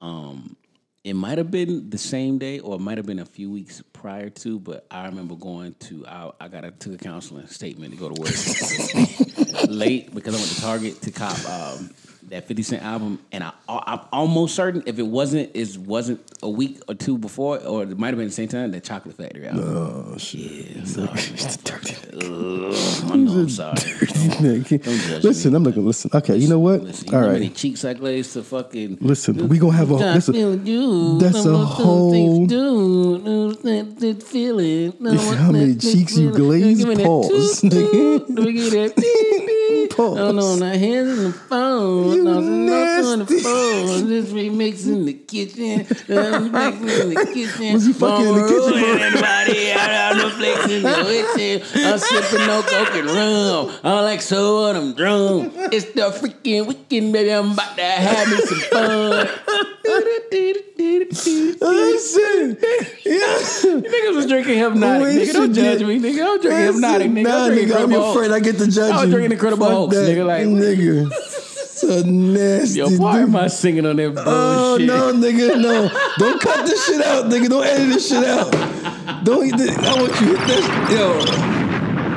Um, 0.00 0.56
it 1.04 1.14
might 1.14 1.38
have 1.38 1.50
been 1.50 1.90
the 1.90 1.98
same 1.98 2.38
day, 2.38 2.58
or 2.58 2.76
it 2.76 2.80
might 2.80 2.96
have 2.96 3.06
been 3.06 3.18
a 3.18 3.26
few 3.26 3.50
weeks 3.50 3.82
prior 3.92 4.30
to. 4.30 4.58
But 4.58 4.86
I 4.90 5.04
remember 5.06 5.36
going 5.36 5.74
to. 5.80 6.06
I, 6.06 6.30
I 6.40 6.48
got 6.48 6.64
a 6.64 6.70
took 6.70 6.94
a 6.94 6.98
counseling 6.98 7.46
statement 7.46 7.92
to 7.92 7.98
go 7.98 8.08
to 8.08 8.20
work 8.20 8.30
late 9.68 10.14
because 10.14 10.34
I 10.34 10.38
went 10.38 10.50
to 10.50 10.60
Target 10.60 11.02
to 11.02 11.10
cop 11.10 11.48
um, 11.48 11.90
that 12.30 12.46
Fifty 12.46 12.62
Cent 12.62 12.82
album, 12.82 13.18
and 13.32 13.44
I, 13.44 13.52
I'm 13.68 14.00
almost 14.12 14.54
certain 14.54 14.82
if 14.86 14.98
it 14.98 15.06
wasn't, 15.06 15.50
it 15.54 15.76
wasn't 15.78 16.20
a 16.42 16.48
week 16.50 16.80
or 16.88 16.94
two 16.94 17.18
before, 17.18 17.58
or 17.60 17.82
it 17.82 17.98
might 17.98 18.08
have 18.08 18.16
been 18.18 18.26
the 18.28 18.32
same 18.32 18.48
time 18.48 18.70
that 18.72 18.84
Chocolate 18.84 19.16
Factory 19.16 19.46
album. 19.46 19.64
oh 19.76 20.16
shit. 20.18 20.40
Yeah, 20.76 20.84
sorry. 20.84 21.06
Dirty 21.64 21.94
Ugh, 22.14 23.10
I 23.12 23.16
know, 23.16 23.32
I'm 23.40 23.48
sorry. 23.48 23.74
judge 23.76 25.24
listen, 25.24 25.52
me. 25.52 25.56
I'm 25.56 25.62
not 25.62 25.74
gonna 25.74 25.86
listen. 25.86 26.10
Okay, 26.14 26.36
you 26.36 26.48
know 26.48 26.58
what? 26.58 26.82
Listen, 26.82 27.08
you 27.08 27.14
All 27.14 27.20
know 27.20 27.26
how 27.26 27.32
right. 27.32 27.40
many 27.40 27.50
cheeks 27.50 27.84
I 27.84 27.94
glazed 27.94 28.32
to 28.34 28.42
fucking. 28.42 28.98
Listen, 29.00 29.48
we 29.48 29.58
gonna 29.58 29.76
have 29.76 29.90
a 29.90 29.94
I 29.96 30.14
listen. 30.14 30.34
feel 30.34 30.56
you. 30.66 31.18
that's 31.18 31.44
a 31.44 31.56
whole- 31.56 32.46
do. 32.46 33.54
That- 33.62 34.22
feeling. 34.24 34.92
Listen, 34.98 35.36
how 35.38 35.52
many 35.52 35.74
cheeks 35.76 36.16
you 36.16 36.32
feeling. 36.32 36.60
glaze? 36.60 36.78
Give 36.78 36.88
me 36.88 36.94
that 36.96 37.04
Pause, 37.06 37.60
toot, 37.62 37.72
nigga. 37.72 37.90
toot. 37.92 38.30
Let 38.30 38.44
me 38.46 38.52
get 38.52 38.96
that. 38.96 39.33
Pause. 39.94 40.18
Oh 40.18 40.32
no, 40.32 40.56
not 40.56 40.76
hands 40.76 41.18
in 41.18 41.24
the 41.24 41.32
phone. 41.32 42.12
You 42.14 42.24
no, 42.24 42.36
on 42.38 42.44
the 42.44 42.50
nasty. 42.50 43.38
phone. 43.40 44.08
Just 44.08 44.32
remix 44.34 44.86
in 44.86 45.04
the 45.04 45.12
kitchen. 45.12 45.84
Remix 45.84 47.02
in 47.02 47.08
the 47.14 47.30
kitchen. 47.32 47.72
Was 47.74 47.86
he 47.86 47.92
fucking 47.92 48.26
in 48.26 48.34
the 48.34 48.40
kitchen, 48.48 48.80
bro? 48.80 49.06
Everybody 49.06 49.72
out 49.72 50.12
on 50.12 50.18
the 50.18 50.30
flex 50.36 50.70
in 50.70 50.82
the 50.82 51.28
kitchen. 51.36 51.84
I'm 51.86 51.98
sipping 51.98 52.46
no 52.46 52.62
coke 52.62 52.94
and 52.94 53.06
rum. 53.06 53.78
I 53.84 54.00
like 54.00 54.20
so 54.22 54.64
on 54.64 54.74
them 54.74 54.94
drum. 54.94 55.52
It's 55.72 55.86
the 55.92 56.10
freaking 56.10 56.66
weekend, 56.66 57.12
baby. 57.12 57.30
I'm 57.30 57.52
about 57.52 57.76
to 57.76 57.82
have 57.84 58.28
me 58.28 58.36
some 58.38 58.58
fun. 58.70 59.28
Listen, 61.60 62.56
yeah. 63.04 63.38
Niggas 63.80 64.14
was 64.16 64.26
drinking 64.26 64.58
Hpnotiq. 64.58 65.24
Nigga, 65.26 65.32
don't 65.32 65.54
judge 65.54 65.82
me, 65.82 65.98
nigga. 66.00 66.26
I'm 66.34 66.40
drinking 66.40 66.80
Hpnotiq, 66.82 67.12
nigga. 67.12 67.30
I'm 67.30 67.52
drinking 67.54 67.72
I'm 67.76 67.92
Incredible 67.92 67.92
your 67.92 68.02
Hulk. 68.02 68.16
friend. 68.18 68.34
I 68.34 68.40
get 68.40 68.58
to 68.58 68.66
judge 68.70 68.92
I 68.92 68.96
was 68.96 69.04
you. 69.06 69.10
drinking 69.12 69.32
Incredible 69.32 69.83
That, 69.90 70.08
nigga, 70.08 70.26
like- 70.26 70.46
nigga. 70.46 71.10
So 71.74 72.02
nasty. 72.02 72.78
Yo, 72.78 72.88
why 72.96 73.18
dude. 73.18 73.30
am 73.30 73.36
I 73.36 73.48
singing 73.48 73.84
on 73.84 73.96
that 73.96 74.14
oh, 74.16 74.78
bullshit? 74.78 74.90
Oh 74.90 75.10
no, 75.10 75.12
nigga, 75.12 75.60
no! 75.60 75.90
Don't 76.18 76.40
cut 76.40 76.66
this 76.66 76.86
shit 76.86 77.04
out, 77.04 77.24
nigga. 77.24 77.48
Don't 77.48 77.66
edit 77.66 77.88
this 77.88 78.08
shit 78.08 78.24
out. 78.24 78.52
Don't. 79.24 79.52
I 79.52 80.00
want 80.00 80.20
you 80.20 80.36
to 80.36 80.38
hit 80.38 80.46
this, 80.46 80.92
yo. 80.96 81.53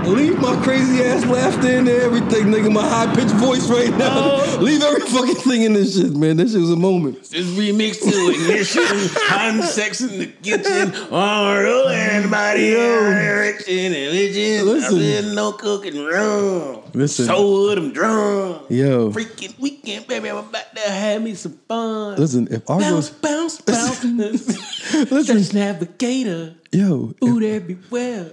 Leave 0.07 0.39
my 0.39 0.55
crazy 0.63 1.03
ass 1.03 1.25
laughter 1.25 1.67
in 1.69 1.85
there, 1.85 2.01
everything, 2.03 2.45
nigga. 2.45 2.71
My 2.71 2.87
high 2.87 3.13
pitched 3.13 3.33
voice 3.35 3.69
right 3.69 3.89
now. 3.97 4.09
Oh. 4.39 4.57
Leave 4.61 4.81
every 4.81 5.01
fucking 5.01 5.35
thing 5.35 5.63
in 5.63 5.73
this 5.73 5.95
shit, 5.97 6.15
man. 6.15 6.37
This 6.37 6.51
shit 6.53 6.61
was 6.61 6.71
a 6.71 6.75
moment. 6.77 7.23
This 7.23 7.45
remix 7.57 7.99
to 7.99 8.29
ignition, 8.29 8.83
having 9.27 9.61
sex 9.63 10.01
in 10.01 10.19
the 10.19 10.27
kitchen, 10.27 10.93
on 11.13 11.63
rolling 11.63 11.95
everybody 11.97 12.69
direction 12.71 13.75
and 13.77 13.93
religion. 13.93 14.65
Listen. 14.65 14.95
I'm 14.97 15.01
in 15.29 15.35
no 15.35 15.51
cooking 15.51 15.97
room. 16.03 16.81
Listen. 16.93 17.25
So 17.25 17.67
with 17.67 17.75
them 17.75 17.91
drum. 17.91 18.61
Yo. 18.69 19.11
Freaking 19.11 19.59
weekend, 19.59 20.07
baby. 20.07 20.29
I'm 20.29 20.37
about 20.37 20.73
to 20.75 20.89
have 20.89 21.21
me 21.21 21.33
some 21.35 21.57
fun. 21.67 22.15
Listen, 22.17 22.47
if 22.49 22.69
I 22.69 22.79
bounce, 22.79 22.91
was, 22.93 23.09
bounce, 23.11 23.61
bounce. 23.61 24.03
listen, 25.11 25.23
Stress 25.23 25.53
navigator. 25.53 26.55
yo, 26.71 26.85
ooh, 26.93 27.09
if- 27.09 27.17
Food 27.19 27.43
everywhere. 27.43 28.31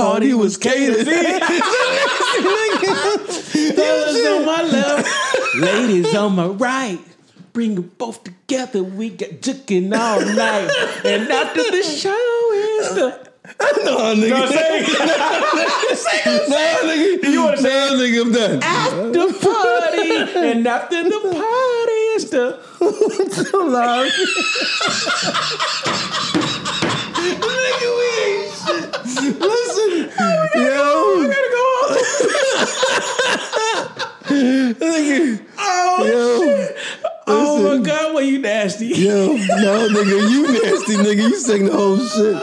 Party 0.00 0.32
was 0.32 0.56
catered. 0.56 1.06
Fellas 1.06 1.46
on 4.26 4.46
my 4.46 4.62
left, 4.62 5.08
ladies 5.56 6.14
on 6.14 6.34
my 6.36 6.46
right. 6.46 6.98
Bring 7.52 7.74
them 7.74 7.92
both 7.98 8.24
together. 8.24 8.82
We 8.82 9.10
got 9.10 9.42
juking 9.42 9.92
all 9.94 10.20
night. 10.20 10.70
And 11.04 11.30
after 11.30 11.62
the 11.64 11.82
show 11.82 12.52
is 12.54 12.94
the. 12.94 13.30
no, 13.84 14.14
nigga. 14.14 14.30
No, 14.30 14.46
say 14.46 14.86
No, 16.48 16.78
nigga. 16.84 17.28
You 17.30 17.42
wanna 17.44 17.56
say 17.58 17.68
no, 17.68 17.96
nigga, 17.98 18.20
I'm 18.22 18.32
done. 18.32 18.62
after 18.62 19.10
the 19.12 19.26
party. 19.42 20.48
And 20.48 20.66
after 20.66 21.02
the 21.04 21.20
party 21.20 22.00
is 22.16 22.30
the. 22.30 22.58
Nigga, 27.20 27.80
we 27.80 27.86
ain't 27.86 27.99
shit. 29.40 29.50
Listen, 29.50 29.98
yo. 30.54 31.28
Gotta 31.28 31.50
go. 31.52 31.66
Nigga, 34.30 35.40
Oh, 35.58 36.04
yo. 36.06 36.68
oh 37.26 37.78
my 37.78 37.84
God, 37.84 38.14
well, 38.14 38.22
you 38.22 38.38
nasty. 38.38 38.86
Yo, 38.88 39.26
no, 39.36 39.88
nigga, 39.88 40.30
you 40.30 40.42
nasty, 40.52 40.94
nigga. 40.96 41.16
You 41.28 41.36
sang 41.36 41.64
the 41.66 41.72
whole 41.72 41.98
shit. 41.98 42.36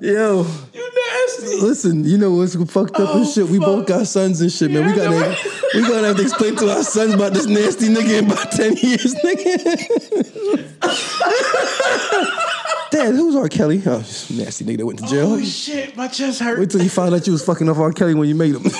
Yo, 0.00 0.12
yo. 0.12 0.46
You 0.72 0.92
nasty. 0.94 1.56
listen, 1.60 2.04
you 2.04 2.16
know 2.18 2.30
what's 2.32 2.54
fucked 2.72 2.96
up 3.00 3.14
and 3.14 3.24
Oh, 3.24 3.30
shit? 3.30 3.48
We 3.48 3.58
both 3.58 3.86
got 3.86 4.06
sons 4.06 4.40
and 4.40 4.50
shit, 4.52 4.70
man. 4.70 4.86
We 4.86 4.92
gotta, 4.94 5.10
right. 5.16 5.38
we 5.74 5.82
gonna 5.82 6.06
have 6.08 6.16
to 6.16 6.22
explain 6.22 6.56
to 6.56 6.70
our 6.70 6.82
sons 6.82 7.12
about 7.14 7.32
this 7.34 7.46
nasty 7.46 7.88
nigga 7.88 8.18
in 8.20 8.26
about 8.30 8.52
10 8.52 8.76
years, 8.76 9.14
nigga. 9.16 9.50
Dad, 12.94 13.14
who's 13.14 13.34
R. 13.34 13.48
Kelly? 13.48 13.82
Oh, 13.84 13.98
nasty 13.98 14.64
nigga 14.64 14.78
that 14.78 14.86
went 14.86 14.98
to 15.00 15.06
jail. 15.06 15.32
Oh, 15.32 15.40
shit. 15.42 15.96
My 15.96 16.06
chest 16.06 16.40
hurt. 16.40 16.58
Wait 16.60 16.70
till 16.70 16.80
you 16.82 16.88
found 16.88 17.12
out 17.14 17.26
you 17.26 17.32
was 17.32 17.44
fucking 17.44 17.68
off 17.68 17.78
R. 17.78 17.92
Kelly 17.92 18.14
when 18.14 18.28
you 18.28 18.34
made 18.36 18.54
him. 18.54 18.62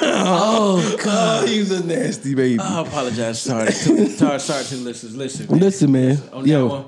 Oh, 0.00 0.96
God. 1.02 1.44
oh, 1.44 1.46
he 1.46 1.58
was 1.58 1.70
a 1.72 1.84
nasty 1.84 2.34
baby. 2.34 2.60
I 2.60 2.82
apologize. 2.82 3.40
Sorry. 3.42 3.66
to, 3.66 4.08
sorry, 4.10 4.38
sorry 4.40 4.64
to 4.64 4.76
the 4.76 4.82
listeners. 4.84 5.16
Listen. 5.16 5.46
man. 5.50 5.60
Listen, 5.60 5.92
man. 5.92 6.22
On 6.32 6.46
Yo, 6.46 6.66
one, 6.66 6.84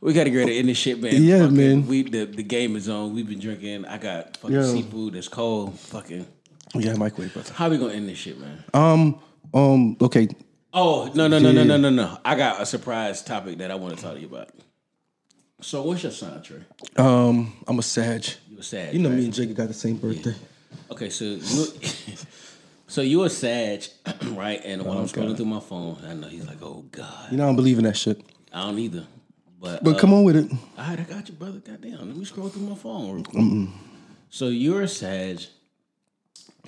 we 0.00 0.12
got 0.12 0.24
to 0.24 0.30
get 0.30 0.48
in 0.48 0.66
this 0.66 0.76
shit, 0.78 1.00
man. 1.00 1.12
Yeah, 1.22 1.40
Fucking- 1.42 1.56
man. 1.56 1.86
We 1.86 2.02
the, 2.02 2.24
the 2.24 2.42
game 2.42 2.74
is 2.76 2.88
on. 2.88 3.14
We've 3.14 3.28
been 3.28 3.38
drinking. 3.38 3.84
I 3.84 3.98
got 3.98 4.36
fucking 4.38 4.56
Yo. 4.56 4.62
seafood 4.62 5.14
that's 5.14 5.28
cold. 5.28 5.78
Fucking. 5.78 6.26
yeah, 6.74 6.94
microwave, 6.94 7.32
brother. 7.32 7.52
How 7.52 7.68
we 7.68 7.78
gonna 7.78 7.94
end 7.94 8.08
this 8.08 8.18
shit, 8.18 8.38
man? 8.40 8.64
Um, 8.74 9.20
um, 9.54 9.96
okay. 10.00 10.28
Oh 10.72 11.10
no 11.14 11.28
no 11.28 11.38
no 11.38 11.50
no 11.52 11.64
no 11.64 11.76
no 11.76 11.90
no! 11.90 12.18
I 12.24 12.34
got 12.34 12.60
a 12.60 12.66
surprise 12.66 13.22
topic 13.22 13.58
that 13.58 13.70
I 13.70 13.76
want 13.76 13.96
to 13.96 14.02
talk 14.02 14.14
to 14.14 14.20
you 14.20 14.26
about. 14.26 14.50
So 15.60 15.82
what's 15.82 16.02
your 16.02 16.12
sign, 16.12 16.40
Trey? 16.42 16.60
Um, 16.96 17.52
I'm 17.66 17.78
a 17.78 17.82
Sag. 17.82 18.24
You 18.48 18.58
a 18.58 18.62
Sag? 18.62 18.94
You 18.94 19.00
know 19.00 19.08
right? 19.08 19.18
me 19.18 19.24
and 19.24 19.34
Jake 19.34 19.54
got 19.54 19.68
the 19.68 19.74
same 19.74 19.96
birthday. 19.96 20.34
Okay, 20.90 21.10
so 21.10 21.24
you, 21.24 21.40
so 22.86 23.00
you're 23.02 23.26
a 23.26 23.30
Sag, 23.30 23.84
right? 24.26 24.60
And 24.64 24.84
when 24.84 24.96
I'm 24.96 25.06
scrolling 25.06 25.36
through 25.36 25.46
my 25.46 25.60
phone, 25.60 25.98
I 26.06 26.14
know 26.14 26.28
he's 26.28 26.46
like, 26.46 26.62
"Oh 26.62 26.84
God, 26.92 27.32
You 27.32 27.38
know 27.38 27.44
I 27.44 27.46
don't 27.46 27.56
believe 27.56 27.78
in 27.78 27.84
that 27.84 27.96
shit. 27.96 28.22
I 28.52 28.66
don't 28.66 28.78
either." 28.78 29.04
But 29.60 29.82
But 29.82 29.96
uh, 29.96 29.98
come 29.98 30.14
on 30.14 30.22
with 30.22 30.36
it. 30.36 30.50
All 30.52 30.58
right, 30.78 31.00
I 31.00 31.02
got 31.02 31.28
you, 31.28 31.34
brother. 31.34 31.58
Goddamn, 31.58 32.06
let 32.06 32.16
me 32.16 32.24
scroll 32.24 32.48
through 32.48 32.62
my 32.62 32.76
phone 32.76 33.12
real 33.12 33.24
quick. 33.24 33.68
So 34.30 34.48
you're 34.48 34.82
a 34.82 34.88
Sag, 34.88 35.40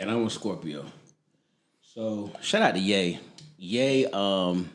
and 0.01 0.11
I'm 0.11 0.27
a 0.27 0.31
Scorpio. 0.31 0.85
So 1.95 2.33
shout 2.41 2.63
out 2.63 2.75
to 2.75 2.81
Ye. 2.81 3.21
Ye, 3.57 4.07
um, 4.07 4.71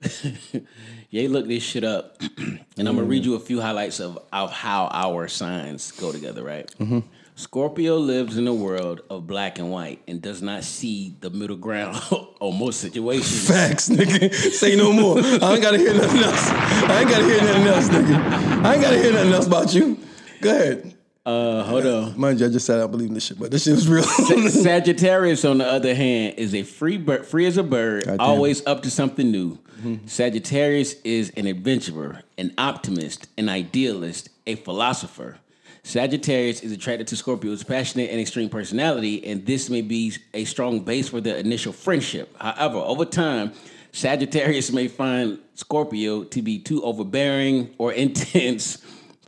Ye 1.10 1.26
look 1.26 1.48
this 1.48 1.62
shit 1.62 1.84
up, 1.84 2.20
and 2.38 2.88
I'm 2.88 2.96
gonna 2.96 3.04
read 3.04 3.22
mm. 3.22 3.26
you 3.26 3.34
a 3.34 3.40
few 3.40 3.60
highlights 3.62 3.98
of 3.98 4.18
of 4.30 4.52
how 4.52 4.88
our 4.92 5.26
signs 5.26 5.90
go 5.92 6.12
together. 6.12 6.44
Right. 6.44 6.70
Mm-hmm. 6.78 7.00
Scorpio 7.34 7.96
lives 7.96 8.36
in 8.36 8.48
a 8.48 8.52
world 8.52 9.00
of 9.08 9.26
black 9.26 9.60
and 9.60 9.70
white 9.70 10.02
and 10.08 10.20
does 10.20 10.42
not 10.42 10.64
see 10.64 11.14
the 11.20 11.30
middle 11.30 11.56
ground 11.56 11.96
on 12.40 12.58
most 12.58 12.80
situations. 12.80 13.48
Facts, 13.48 13.88
nigga. 13.88 14.34
Say 14.52 14.76
no 14.76 14.92
more. 14.92 15.18
I 15.18 15.54
ain't 15.54 15.62
gotta 15.62 15.78
hear 15.78 15.94
nothing 15.94 16.20
else. 16.20 16.48
I 16.50 17.00
ain't 17.00 17.08
gotta 17.08 17.24
hear 17.24 17.40
nothing 17.40 17.66
else, 17.66 17.88
nigga. 17.88 18.64
I 18.64 18.74
ain't 18.74 18.82
gotta 18.82 18.98
hear 18.98 19.12
nothing 19.12 19.32
else 19.32 19.46
about 19.46 19.72
you. 19.72 19.98
Go 20.40 20.50
ahead. 20.50 20.87
Uh, 21.28 21.62
hold 21.62 21.84
on. 21.84 22.18
Mind 22.18 22.40
you, 22.40 22.46
I 22.46 22.48
just 22.48 22.64
said 22.64 22.76
I 22.76 22.80
don't 22.80 22.90
believe 22.90 23.08
in 23.08 23.14
this 23.14 23.26
shit, 23.26 23.38
but 23.38 23.50
this 23.50 23.64
shit 23.64 23.74
was 23.74 23.86
real. 23.86 24.02
Sagittarius, 24.48 25.44
on 25.44 25.58
the 25.58 25.66
other 25.66 25.94
hand, 25.94 26.36
is 26.38 26.54
a 26.54 26.62
free 26.62 26.96
bird, 26.96 27.26
free 27.26 27.44
as 27.44 27.58
a 27.58 27.62
bird, 27.62 28.08
always 28.18 28.66
up 28.66 28.82
to 28.84 28.90
something 28.90 29.30
new. 29.30 29.58
Sagittarius 30.06 30.94
is 31.04 31.30
an 31.36 31.46
adventurer, 31.46 32.22
an 32.38 32.54
optimist, 32.56 33.28
an 33.36 33.50
idealist, 33.50 34.30
a 34.46 34.54
philosopher. 34.54 35.36
Sagittarius 35.82 36.62
is 36.62 36.72
attracted 36.72 37.06
to 37.08 37.16
Scorpio's 37.16 37.62
passionate 37.62 38.10
and 38.10 38.18
extreme 38.18 38.48
personality, 38.48 39.24
and 39.26 39.44
this 39.44 39.68
may 39.68 39.82
be 39.82 40.14
a 40.32 40.46
strong 40.46 40.80
base 40.80 41.10
for 41.10 41.20
the 41.20 41.38
initial 41.38 41.74
friendship. 41.74 42.34
However, 42.40 42.78
over 42.78 43.04
time, 43.04 43.52
Sagittarius 43.92 44.72
may 44.72 44.88
find 44.88 45.38
Scorpio 45.54 46.24
to 46.24 46.40
be 46.40 46.58
too 46.58 46.82
overbearing 46.82 47.74
or 47.76 47.92
intense 48.04 48.78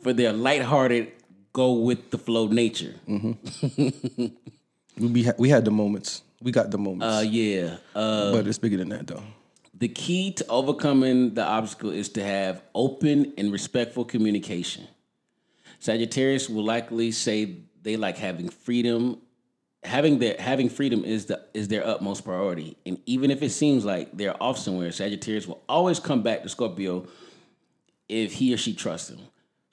for 0.03 0.15
their 0.15 0.33
lighthearted, 0.33 1.13
go 1.53 1.73
with 1.73 2.11
the 2.11 2.19
flow 2.19 2.47
nature. 2.49 2.95
we, 3.07 4.33
be, 4.99 5.29
we 5.39 5.49
had 5.49 5.65
the 5.65 5.71
moments. 5.71 6.23
We 6.43 6.53
got 6.53 6.71
the 6.71 6.79
moments. 6.79 7.05
Uh, 7.05 7.23
yeah. 7.27 7.77
Uh, 7.95 8.33
but 8.33 8.47
it's 8.47 8.59
bigger 8.59 8.77
than 8.77 8.89
that, 8.91 9.07
though. 9.07 9.23
the 9.75 9.89
key 9.89 10.33
to 10.33 10.47
overcoming 10.49 11.35
the 11.35 11.45
obstacle 11.45 11.91
is 11.91 12.09
to 12.11 12.23
have 12.23 12.63
open 12.75 13.33
and 13.37 13.53
respectful 13.53 14.05
communication. 14.05 14.87
Sagittarius 15.79 16.49
will 16.49 16.65
likely 16.65 17.11
say 17.11 17.57
they 17.83 17.97
like 17.97 18.19
having 18.19 18.49
freedom. 18.49 19.19
Having 19.83 20.19
their 20.19 20.37
having 20.39 20.69
freedom 20.69 21.05
is 21.05 21.25
the 21.27 21.41
is 21.55 21.69
their 21.69 21.87
utmost 21.87 22.23
priority, 22.23 22.77
and 22.85 22.99
even 23.07 23.31
if 23.31 23.43
it 23.43 23.49
seems 23.49 23.83
like 23.83 24.15
they're 24.15 24.37
off 24.43 24.59
somewhere, 24.59 24.93
Sagittarius 24.93 25.47
will 25.47 25.63
always 25.71 25.99
come 25.99 26.23
back 26.23 26.43
to 26.43 26.51
Scorpio 26.51 27.07
if 28.07 28.35
he 28.35 28.53
or 28.53 28.59
she 28.59 28.75
trusts 28.75 29.09
him. 29.09 29.21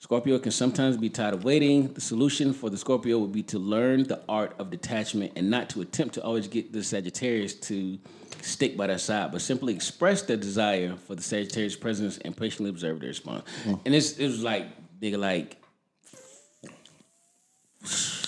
Scorpio 0.00 0.38
can 0.38 0.52
sometimes 0.52 0.96
be 0.96 1.10
tired 1.10 1.34
of 1.34 1.42
waiting. 1.42 1.92
The 1.92 2.00
solution 2.00 2.52
for 2.52 2.70
the 2.70 2.78
Scorpio 2.78 3.18
would 3.18 3.32
be 3.32 3.42
to 3.44 3.58
learn 3.58 4.04
the 4.04 4.20
art 4.28 4.54
of 4.60 4.70
detachment 4.70 5.32
and 5.34 5.50
not 5.50 5.68
to 5.70 5.80
attempt 5.80 6.14
to 6.14 6.22
always 6.22 6.46
get 6.46 6.72
the 6.72 6.84
Sagittarius 6.84 7.54
to 7.54 7.98
stick 8.40 8.76
by 8.76 8.86
their 8.86 8.98
side, 8.98 9.32
but 9.32 9.40
simply 9.40 9.74
express 9.74 10.22
their 10.22 10.36
desire 10.36 10.94
for 10.94 11.16
the 11.16 11.22
Sagittarius' 11.22 11.74
presence 11.74 12.18
and 12.18 12.36
patiently 12.36 12.70
observe 12.70 13.00
their 13.00 13.08
response. 13.08 13.42
Hmm. 13.64 13.74
And 13.84 13.94
it's 13.94 14.12
it 14.18 14.26
was 14.28 14.42
like 14.42 14.66
they 15.00 15.16
like 15.16 15.56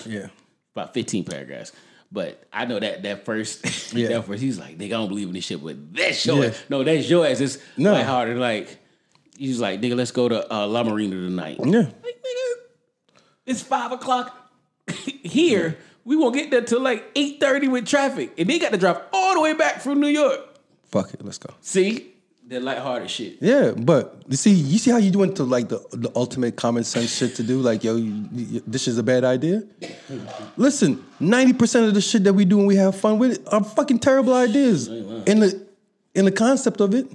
Yeah. 0.04 0.26
about 0.74 0.92
15 0.92 1.24
paragraphs. 1.24 1.70
But 2.10 2.42
I 2.52 2.64
know 2.64 2.80
that 2.80 3.04
that 3.04 3.24
first, 3.24 3.64
Yeah. 3.94 4.08
that 4.08 4.24
first, 4.24 4.42
he's 4.42 4.58
like, 4.58 4.76
nigga, 4.76 4.86
I 4.86 4.88
don't 4.88 5.08
believe 5.08 5.28
in 5.28 5.34
this 5.34 5.44
shit, 5.44 5.62
but 5.62 5.94
that's 5.94 6.26
your 6.26 6.40
Yeah. 6.42 6.48
ass. 6.48 6.62
No, 6.68 6.82
that's 6.82 7.08
your 7.08 7.24
ass. 7.24 7.38
It's 7.40 7.58
no. 7.76 7.94
harder. 8.02 8.34
Like, 8.36 8.78
he's 9.40 9.60
like, 9.60 9.80
nigga, 9.80 9.96
let's 9.96 10.10
go 10.12 10.28
to 10.28 10.52
uh, 10.54 10.66
La 10.66 10.82
Marina 10.84 11.16
tonight. 11.16 11.58
Yeah. 11.58 11.78
Like, 11.80 12.22
nigga, 12.22 12.62
it's 13.46 13.62
five 13.62 13.90
o'clock 13.92 14.52
here. 15.22 15.76
We 16.04 16.16
won't 16.16 16.34
get 16.34 16.50
there 16.50 16.62
till 16.62 16.80
like 16.80 17.14
8.30 17.14 17.70
with 17.70 17.86
traffic. 17.86 18.32
And 18.38 18.48
they 18.48 18.58
got 18.58 18.72
to 18.72 18.78
drive 18.78 19.00
all 19.12 19.34
the 19.34 19.40
way 19.40 19.54
back 19.54 19.80
from 19.80 20.00
New 20.00 20.08
York. 20.08 20.40
Fuck 20.86 21.14
it. 21.14 21.24
Let's 21.24 21.38
go. 21.38 21.52
See? 21.60 22.06
That 22.48 22.62
lighthearted 22.62 23.08
shit. 23.08 23.36
Yeah, 23.40 23.70
but 23.76 24.22
you 24.28 24.36
see, 24.36 24.50
you 24.50 24.78
see 24.78 24.90
how 24.90 24.96
you 24.96 25.16
went 25.16 25.36
to 25.36 25.44
like 25.44 25.68
the, 25.68 25.78
the 25.92 26.10
ultimate 26.16 26.56
common 26.56 26.82
sense 26.82 27.14
shit 27.16 27.36
to 27.36 27.44
do. 27.44 27.60
Like, 27.60 27.84
yo, 27.84 27.94
you, 27.94 28.28
you- 28.32 28.62
this 28.66 28.88
is 28.88 28.98
a 28.98 29.04
bad 29.04 29.22
idea. 29.22 29.62
Listen, 30.56 31.04
ninety 31.20 31.52
percent 31.52 31.86
of 31.86 31.94
the 31.94 32.00
shit 32.00 32.24
that 32.24 32.32
we 32.32 32.44
do 32.44 32.56
when 32.56 32.66
we 32.66 32.74
have 32.74 32.96
fun 32.96 33.20
with 33.20 33.32
it 33.38 33.48
are 33.52 33.62
fucking 33.62 34.00
terrible 34.00 34.34
ideas. 34.34 34.88
In 34.88 35.38
the 35.38 35.64
in 36.14 36.24
the 36.24 36.32
concept 36.32 36.80
of 36.80 36.92
it, 36.92 37.06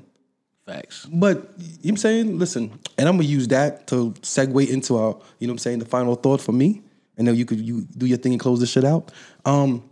Facts. 0.66 1.06
but 1.06 1.38
you 1.38 1.42
know 1.42 1.46
what 1.54 1.90
I'm 1.90 1.98
saying, 1.98 2.40
listen, 2.40 2.80
and 2.98 3.08
I'm 3.08 3.18
gonna 3.18 3.28
use 3.28 3.48
that 3.50 3.86
to 3.88 4.12
segue 4.22 4.68
into 4.68 4.98
our, 4.98 5.16
you 5.40 5.48
know 5.48 5.52
what 5.52 5.56
I'm 5.56 5.58
saying, 5.60 5.80
the 5.80 5.86
final 5.86 6.16
thought 6.16 6.42
for 6.42 6.54
me, 6.54 6.82
and 7.18 7.28
then 7.28 7.36
you 7.36 7.46
could 7.46 7.60
you 7.60 7.82
do 7.98 8.08
your 8.08 8.18
thing 8.18 8.34
and 8.34 8.42
close 8.42 8.60
this 8.60 8.72
shit 8.72 8.84
out. 8.84 9.12
Um, 9.46 9.88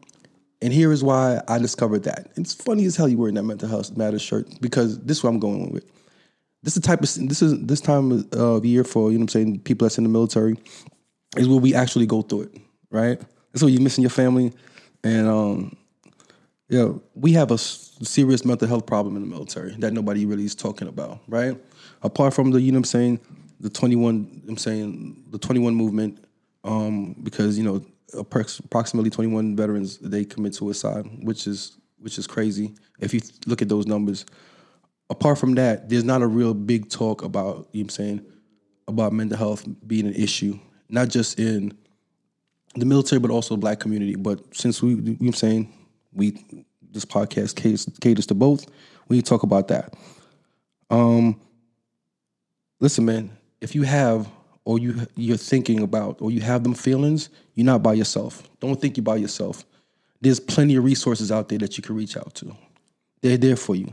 and 0.64 0.74
here 0.74 0.91
is 0.91 1.04
why 1.04 1.41
I 1.48 1.60
discovered 1.60 2.04
that. 2.04 2.32
It's 2.38 2.54
funny 2.54 2.86
as 2.86 2.95
hell 2.95 3.08
you 3.08 3.18
wearing 3.18 3.36
that 3.36 3.44
mental 3.44 3.68
health 3.68 3.95
matters 3.95 4.22
shirt 4.22 4.48
because 4.62 4.98
this 5.02 5.18
is 5.18 5.24
what 5.24 5.30
I'm 5.30 5.40
going 5.40 5.72
with. 5.72 5.86
This 6.64 6.76
is 6.78 6.82
the 6.82 6.88
type 6.88 7.04
of 7.04 7.30
this 7.30 7.41
is 7.41 7.60
this 7.66 7.82
time 7.82 8.28
of 8.32 8.66
year 8.66 8.84
for 8.84 9.12
you 9.12 9.18
know 9.18 9.24
what 9.26 9.36
I'm 9.36 9.41
saying 9.41 9.60
people 9.60 9.86
that's 9.86 9.98
in 9.98 10.06
the 10.06 10.10
military 10.10 10.58
is 11.36 11.48
where 11.48 11.60
we 11.60 11.76
actually 11.76 12.06
go 12.06 12.22
through 12.22 12.44
it, 12.44 12.58
right? 12.90 13.22
That's 13.52 13.62
where 13.62 13.70
you're 13.70 13.82
missing 13.82 14.02
your 14.02 14.10
family, 14.10 14.54
and 15.04 15.28
um, 15.28 15.78
yeah, 16.74 16.91
we 17.14 17.34
have 17.34 17.52
a 17.52 17.58
serious 17.60 18.44
mental 18.44 18.68
health 18.68 18.88
problem 18.88 19.16
in 19.16 19.22
the 19.22 19.28
military 19.28 19.76
that 19.78 19.94
nobody 19.94 20.26
really 20.26 20.44
is 20.44 20.56
talking 20.56 20.88
about, 20.88 21.20
right? 21.28 21.56
Apart 22.02 22.34
from 22.34 22.50
the, 22.50 22.60
you 22.60 22.72
know 22.72 22.78
what 22.78 22.80
I'm 22.80 22.86
saying, 22.86 23.20
the 23.60 23.70
21, 23.70 24.41
I'm 24.48 24.58
saying 24.58 25.24
the 25.30 25.38
21 25.38 25.76
movement, 25.76 26.26
um, 26.64 27.16
because, 27.22 27.60
you 27.60 27.64
know, 27.64 27.86
approximately 28.18 29.12
21 29.12 29.56
veterans, 29.56 30.00
they 30.00 30.26
commit 30.26 30.56
suicide, 30.56 31.06
which 31.22 31.45
is, 31.45 31.78
which 32.00 32.18
is 32.18 32.26
crazy. 32.26 32.74
If 33.00 33.14
you 33.14 33.22
look 33.45 33.62
at 33.62 33.70
those 33.70 33.86
numbers, 33.86 34.26
apart 35.12 35.38
from 35.38 35.54
that, 35.54 35.90
there's 35.90 36.04
not 36.04 36.24
a 36.24 36.28
real 36.28 36.56
big 36.56 36.90
talk 36.90 37.22
about, 37.22 37.68
you 37.72 37.84
know 37.84 37.84
what 37.84 37.84
I'm 37.84 37.90
saying, 37.90 38.26
about 38.88 39.14
mental 39.14 39.38
health 39.38 39.64
being 39.86 40.08
an 40.08 40.16
issue, 40.16 40.58
not 40.90 41.10
just 41.10 41.38
in 41.38 41.78
the 42.74 42.86
military, 42.86 43.20
but 43.20 43.30
also 43.30 43.58
black 43.58 43.80
community. 43.80 44.16
But 44.16 44.56
since 44.56 44.82
we, 44.82 44.90
you 44.90 44.95
know 44.95 45.12
what 45.12 45.28
I'm 45.28 45.34
saying, 45.34 45.74
we 46.14 46.65
this 46.91 47.06
podcast 47.06 47.56
caters, 47.56 48.26
to 48.27 48.35
both, 48.35 48.68
we 49.07 49.22
talk 49.22 49.44
about 49.44 49.68
that. 49.69 49.95
Um, 50.90 51.40
listen, 52.80 53.06
man, 53.06 53.31
if 53.61 53.76
you 53.76 53.84
have 53.84 54.30
or 54.65 54.80
you 54.80 55.07
you're 55.15 55.38
thinking 55.38 55.81
about 55.81 56.22
or 56.22 56.31
you 56.31 56.41
have 56.41 56.64
them 56.64 56.73
feelings, 56.73 57.30
you're 57.56 57.65
not 57.65 57.84
by 57.84 57.94
yourself. 57.94 58.48
Don't 58.60 58.80
think 58.80 58.98
you're 58.98 59.03
by 59.03 59.18
yourself. 59.18 59.65
There's 60.22 60.40
plenty 60.40 60.76
of 60.76 60.84
resources 60.84 61.31
out 61.31 61.49
there 61.49 61.60
that 61.60 61.77
you 61.77 61.84
can 61.84 61.95
reach 61.95 62.15
out 62.15 62.34
to. 62.35 62.56
They're 63.22 63.38
there 63.38 63.56
for 63.56 63.76
you, 63.76 63.91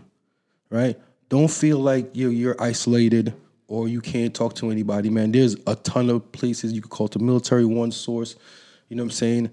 right? 0.70 0.96
Don't 1.28 1.50
feel 1.50 1.78
like 1.78 2.10
you're 2.12 2.32
you're 2.32 2.60
isolated 2.60 3.34
or 3.66 3.88
you 3.88 4.00
can't 4.00 4.34
talk 4.34 4.54
to 4.56 4.70
anybody, 4.70 5.10
man. 5.10 5.32
There's 5.32 5.56
a 5.66 5.76
ton 5.76 6.10
of 6.10 6.30
places 6.32 6.72
you 6.72 6.80
can 6.82 6.90
call 6.90 7.08
to 7.08 7.18
military 7.18 7.64
one 7.64 7.92
source. 7.92 8.36
You 8.88 8.96
know 8.96 9.04
what 9.04 9.12
I'm 9.12 9.16
saying? 9.16 9.50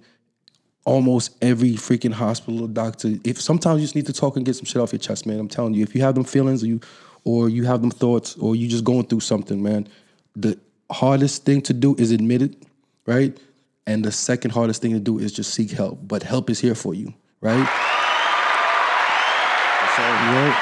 Almost 0.88 1.35
every 1.41 1.72
freaking 1.73 2.14
hospital 2.14 2.64
or 2.64 2.68
doctor. 2.69 3.15
If 3.26 3.41
sometimes 3.41 3.81
you 3.81 3.84
just 3.84 3.95
need 3.95 4.05
to 4.05 4.14
talk 4.14 4.38
and 4.38 4.45
get 4.45 4.55
some 4.55 4.64
shit 4.64 4.81
off 4.81 4.93
your 4.93 4.99
chest, 4.99 5.26
man. 5.26 5.38
I'm 5.38 5.49
telling 5.49 5.73
you, 5.73 5.84
if 5.84 5.93
you 5.93 6.01
have 6.01 6.15
them 6.15 6.23
feelings 6.23 6.64
or 6.64 6.68
you 6.68 6.80
or 7.26 7.49
you 7.49 7.65
have 7.65 7.81
them 7.81 7.91
thoughts 7.91 8.38
or 8.38 8.55
you 8.55 8.69
just 8.69 8.85
going 8.85 9.05
through 9.05 9.19
something, 9.19 9.61
man, 9.61 9.88
the 10.35 10.57
hardest 10.89 11.43
thing 11.43 11.61
to 11.64 11.73
do 11.73 11.93
is 11.95 12.11
admit 12.11 12.41
it, 12.41 12.55
right? 13.05 13.38
And 13.85 14.05
the 14.05 14.14
second 14.14 14.51
hardest 14.51 14.81
thing 14.81 14.93
to 14.93 14.99
do 14.99 15.19
is 15.19 15.34
just 15.34 15.53
seek 15.53 15.72
help. 15.72 15.99
But 16.07 16.23
help 16.23 16.49
is 16.49 16.59
here 16.59 16.76
for 16.76 16.93
you, 16.93 17.14
right? 17.41 17.68
Right? 19.99 20.55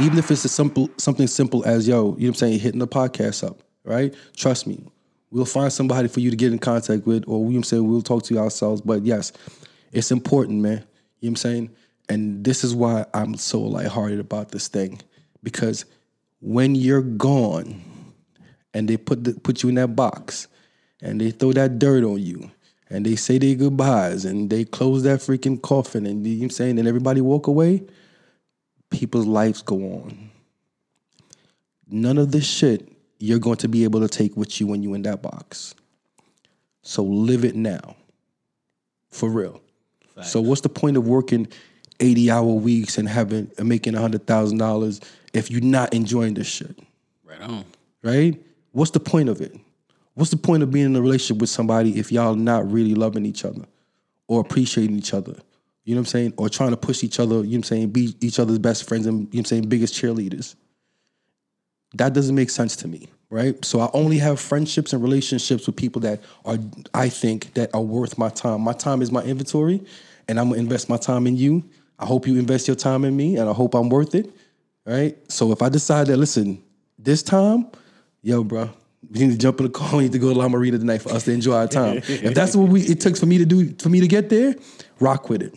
Even 0.00 0.18
if 0.18 0.30
it's 0.30 0.44
a 0.44 0.48
simple 0.50 0.90
something 0.98 1.26
simple 1.26 1.64
as 1.64 1.88
yo, 1.88 1.96
you 1.96 2.02
know 2.02 2.10
what 2.10 2.26
I'm 2.28 2.34
saying, 2.34 2.58
hitting 2.58 2.80
the 2.80 2.88
podcast 2.88 3.46
up, 3.46 3.62
right? 3.84 4.14
Trust 4.36 4.66
me, 4.66 4.84
we'll 5.30 5.44
find 5.44 5.72
somebody 5.72 6.08
for 6.08 6.20
you 6.20 6.30
to 6.30 6.36
get 6.36 6.52
in 6.52 6.58
contact 6.58 7.06
with, 7.06 7.24
or 7.26 7.44
we 7.44 7.44
know 7.44 7.48
what 7.48 7.56
I'm 7.56 7.62
saying 7.64 7.88
we'll 7.88 8.02
talk 8.02 8.22
to 8.24 8.34
you 8.34 8.40
ourselves. 8.40 8.80
But 8.80 9.04
yes, 9.04 9.32
it's 9.92 10.10
important, 10.10 10.60
man. 10.60 10.72
You 10.72 10.78
know 10.78 10.84
what 11.20 11.28
I'm 11.28 11.36
saying? 11.36 11.70
And 12.08 12.44
this 12.44 12.62
is 12.62 12.74
why 12.74 13.06
I'm 13.12 13.36
so 13.36 13.60
lighthearted 13.60 14.20
about 14.20 14.50
this 14.50 14.68
thing. 14.68 15.00
Because 15.42 15.84
when 16.40 16.74
you're 16.74 17.02
gone 17.02 17.82
and 18.74 18.88
they 18.88 18.96
put 18.96 19.24
the, 19.24 19.32
put 19.34 19.62
you 19.62 19.68
in 19.68 19.74
that 19.76 19.96
box 19.96 20.48
and 21.02 21.20
they 21.20 21.30
throw 21.30 21.52
that 21.52 21.78
dirt 21.78 22.04
on 22.04 22.20
you 22.20 22.50
and 22.88 23.04
they 23.04 23.16
say 23.16 23.38
their 23.38 23.54
goodbyes 23.54 24.24
and 24.24 24.50
they 24.50 24.64
close 24.64 25.02
that 25.02 25.20
freaking 25.20 25.60
coffin 25.60 26.06
and 26.06 26.26
you 26.26 26.36
know 26.36 26.44
I'm 26.44 26.50
saying 26.50 26.78
and 26.78 26.86
everybody 26.86 27.20
walk 27.20 27.46
away, 27.48 27.82
people's 28.90 29.26
lives 29.26 29.62
go 29.62 29.76
on. 29.76 30.30
None 31.88 32.18
of 32.18 32.32
this 32.32 32.46
shit 32.46 32.95
you're 33.18 33.38
going 33.38 33.56
to 33.58 33.68
be 33.68 33.84
able 33.84 34.00
to 34.00 34.08
take 34.08 34.36
with 34.36 34.60
you 34.60 34.66
when 34.66 34.82
you 34.82 34.94
in 34.94 35.02
that 35.02 35.22
box. 35.22 35.74
So 36.82 37.02
live 37.02 37.44
it 37.44 37.56
now. 37.56 37.96
For 39.10 39.28
real. 39.30 39.60
So 40.22 40.40
what's 40.40 40.62
the 40.62 40.68
point 40.70 40.96
of 40.96 41.06
working 41.06 41.46
80 42.00 42.30
hour 42.30 42.46
weeks 42.46 42.96
and 42.96 43.08
having 43.08 43.50
and 43.58 43.68
making 43.68 43.92
$100,000 43.92 45.04
if 45.34 45.50
you're 45.50 45.60
not 45.60 45.92
enjoying 45.92 46.34
this 46.34 46.46
shit? 46.46 46.78
Right 47.24 47.40
on. 47.40 47.64
right? 48.02 48.40
What's 48.72 48.92
the 48.92 49.00
point 49.00 49.28
of 49.28 49.40
it? 49.40 49.54
What's 50.14 50.30
the 50.30 50.38
point 50.38 50.62
of 50.62 50.70
being 50.70 50.86
in 50.86 50.96
a 50.96 51.02
relationship 51.02 51.40
with 51.40 51.50
somebody 51.50 51.98
if 51.98 52.10
y'all 52.10 52.34
not 52.34 52.70
really 52.70 52.94
loving 52.94 53.26
each 53.26 53.44
other, 53.44 53.66
or 54.28 54.40
appreciating 54.40 54.96
each 54.96 55.14
other. 55.14 55.34
You 55.84 55.94
know 55.94 56.00
what 56.00 56.08
I'm 56.08 56.10
saying? 56.10 56.34
Or 56.36 56.48
trying 56.48 56.70
to 56.70 56.76
push 56.76 57.04
each 57.04 57.20
other, 57.20 57.36
you 57.36 57.42
know 57.42 57.48
what 57.48 57.56
I'm 57.56 57.62
saying, 57.62 57.90
be 57.90 58.16
each 58.20 58.38
other's 58.38 58.58
best 58.58 58.88
friends 58.88 59.06
and 59.06 59.20
you 59.20 59.22
know 59.22 59.28
what 59.28 59.38
I'm 59.38 59.44
saying, 59.44 59.68
biggest 59.68 59.94
cheerleaders. 59.94 60.56
That 61.94 62.12
doesn't 62.12 62.34
make 62.34 62.50
sense 62.50 62.76
to 62.76 62.88
me, 62.88 63.08
right? 63.30 63.62
So 63.64 63.80
I 63.80 63.90
only 63.92 64.18
have 64.18 64.40
friendships 64.40 64.92
and 64.92 65.02
relationships 65.02 65.66
with 65.66 65.76
people 65.76 66.00
that 66.02 66.20
are 66.44 66.58
I 66.92 67.08
think 67.08 67.54
that 67.54 67.74
are 67.74 67.80
worth 67.82 68.18
my 68.18 68.28
time. 68.28 68.60
My 68.62 68.72
time 68.72 69.02
is 69.02 69.10
my 69.12 69.22
inventory 69.22 69.82
and 70.28 70.38
I'm 70.38 70.50
gonna 70.50 70.60
invest 70.60 70.88
my 70.88 70.96
time 70.96 71.26
in 71.26 71.36
you. 71.36 71.64
I 71.98 72.06
hope 72.06 72.26
you 72.26 72.38
invest 72.38 72.68
your 72.68 72.76
time 72.76 73.04
in 73.04 73.16
me 73.16 73.36
and 73.36 73.48
I 73.48 73.52
hope 73.52 73.74
I'm 73.74 73.88
worth 73.88 74.14
it. 74.14 74.30
Right? 74.84 75.16
So 75.30 75.52
if 75.52 75.62
I 75.62 75.68
decide 75.68 76.08
that 76.08 76.16
listen, 76.16 76.62
this 76.98 77.22
time, 77.22 77.66
yo, 78.22 78.44
bro, 78.44 78.70
we 79.10 79.20
need 79.20 79.32
to 79.32 79.38
jump 79.38 79.60
in 79.60 79.66
the 79.66 79.72
car. 79.72 79.90
We 79.96 80.04
need 80.04 80.12
to 80.12 80.18
go 80.18 80.32
to 80.32 80.38
La 80.38 80.48
Marina 80.48 80.78
tonight 80.78 81.02
for 81.02 81.10
us 81.10 81.24
to 81.24 81.32
enjoy 81.32 81.54
our 81.54 81.68
time. 81.68 81.98
if 82.06 82.34
that's 82.34 82.56
what 82.56 82.68
we 82.68 82.82
it 82.82 83.00
takes 83.00 83.20
for 83.20 83.26
me 83.26 83.38
to 83.38 83.46
do 83.46 83.74
for 83.76 83.88
me 83.88 84.00
to 84.00 84.08
get 84.08 84.28
there, 84.28 84.54
rock 85.00 85.28
with 85.28 85.42
it. 85.42 85.54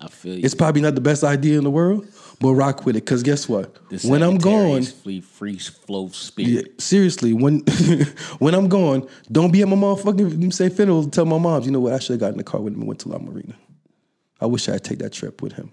I 0.00 0.08
feel 0.08 0.34
you. 0.34 0.44
It's 0.44 0.54
probably 0.54 0.82
not 0.82 0.94
the 0.94 1.00
best 1.00 1.24
idea 1.24 1.56
in 1.58 1.64
the 1.64 1.70
world, 1.70 2.06
but 2.40 2.52
rock 2.54 2.84
with 2.84 2.96
it. 2.96 3.06
Cause 3.06 3.22
guess 3.22 3.48
what? 3.48 3.76
When 4.04 4.22
I'm 4.22 4.38
gone, 4.38 4.82
free, 4.82 5.20
free 5.20 5.58
flow 5.58 6.10
yeah, 6.36 6.62
seriously, 6.78 7.32
when 7.32 7.60
when 8.38 8.54
I'm 8.54 8.68
gone, 8.68 9.08
don't 9.30 9.52
be 9.52 9.62
at 9.62 9.68
my 9.68 9.76
motherfucking 9.76 10.42
you 10.42 10.50
say 10.50 10.68
funeral. 10.68 11.08
Tell 11.08 11.24
my 11.24 11.38
mom, 11.38 11.62
you 11.62 11.70
know 11.70 11.80
what? 11.80 11.92
I 11.92 11.98
should 11.98 12.14
have 12.14 12.20
got 12.20 12.32
in 12.32 12.38
the 12.38 12.44
car 12.44 12.60
with 12.60 12.74
him 12.74 12.80
and 12.80 12.88
went 12.88 13.00
to 13.00 13.08
La 13.08 13.18
Marina. 13.18 13.54
I 14.40 14.46
wish 14.46 14.68
I'd 14.68 14.84
take 14.84 14.98
that 14.98 15.12
trip 15.12 15.42
with 15.42 15.52
him. 15.52 15.72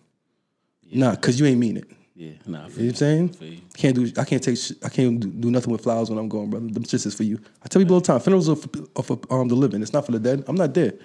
Nah, 0.94 1.16
cause 1.16 1.40
you 1.40 1.46
ain't 1.46 1.60
mean 1.60 1.78
it. 1.78 1.86
Yeah, 2.16 2.32
nah. 2.46 2.68
You 2.68 2.68
know 2.68 2.68
what 2.68 2.78
I'm 2.84 2.96
saying? 2.96 3.36
You. 3.40 3.58
Can't 3.74 3.96
do. 3.96 4.12
I 4.18 4.26
can't 4.26 4.44
take. 4.44 4.60
I 4.84 4.90
can't 4.90 5.42
do, 5.42 5.50
nothing 5.50 5.72
with 5.72 5.82
flowers 5.82 6.10
when 6.10 6.20
I'm 6.20 6.30
going, 6.30 6.50
brother. 6.50 6.68
Them 6.68 6.84
shits 6.84 7.06
is 7.08 7.16
for 7.16 7.24
you. 7.24 7.40
I 7.64 7.68
tell 7.68 7.82
people 7.82 7.96
all 7.96 8.02
the 8.02 8.06
time. 8.08 8.20
Funerals 8.20 8.48
are 8.50 8.56
for, 8.56 8.70
are 8.96 9.04
for 9.04 9.20
um, 9.32 9.48
the 9.48 9.56
living. 9.56 9.82
It's 9.82 9.94
not 9.94 10.06
for 10.06 10.12
the 10.12 10.20
dead. 10.20 10.44
I'm 10.48 10.56
not 10.56 10.74
dead. 10.74 11.00
You 11.00 11.00
know 11.00 11.04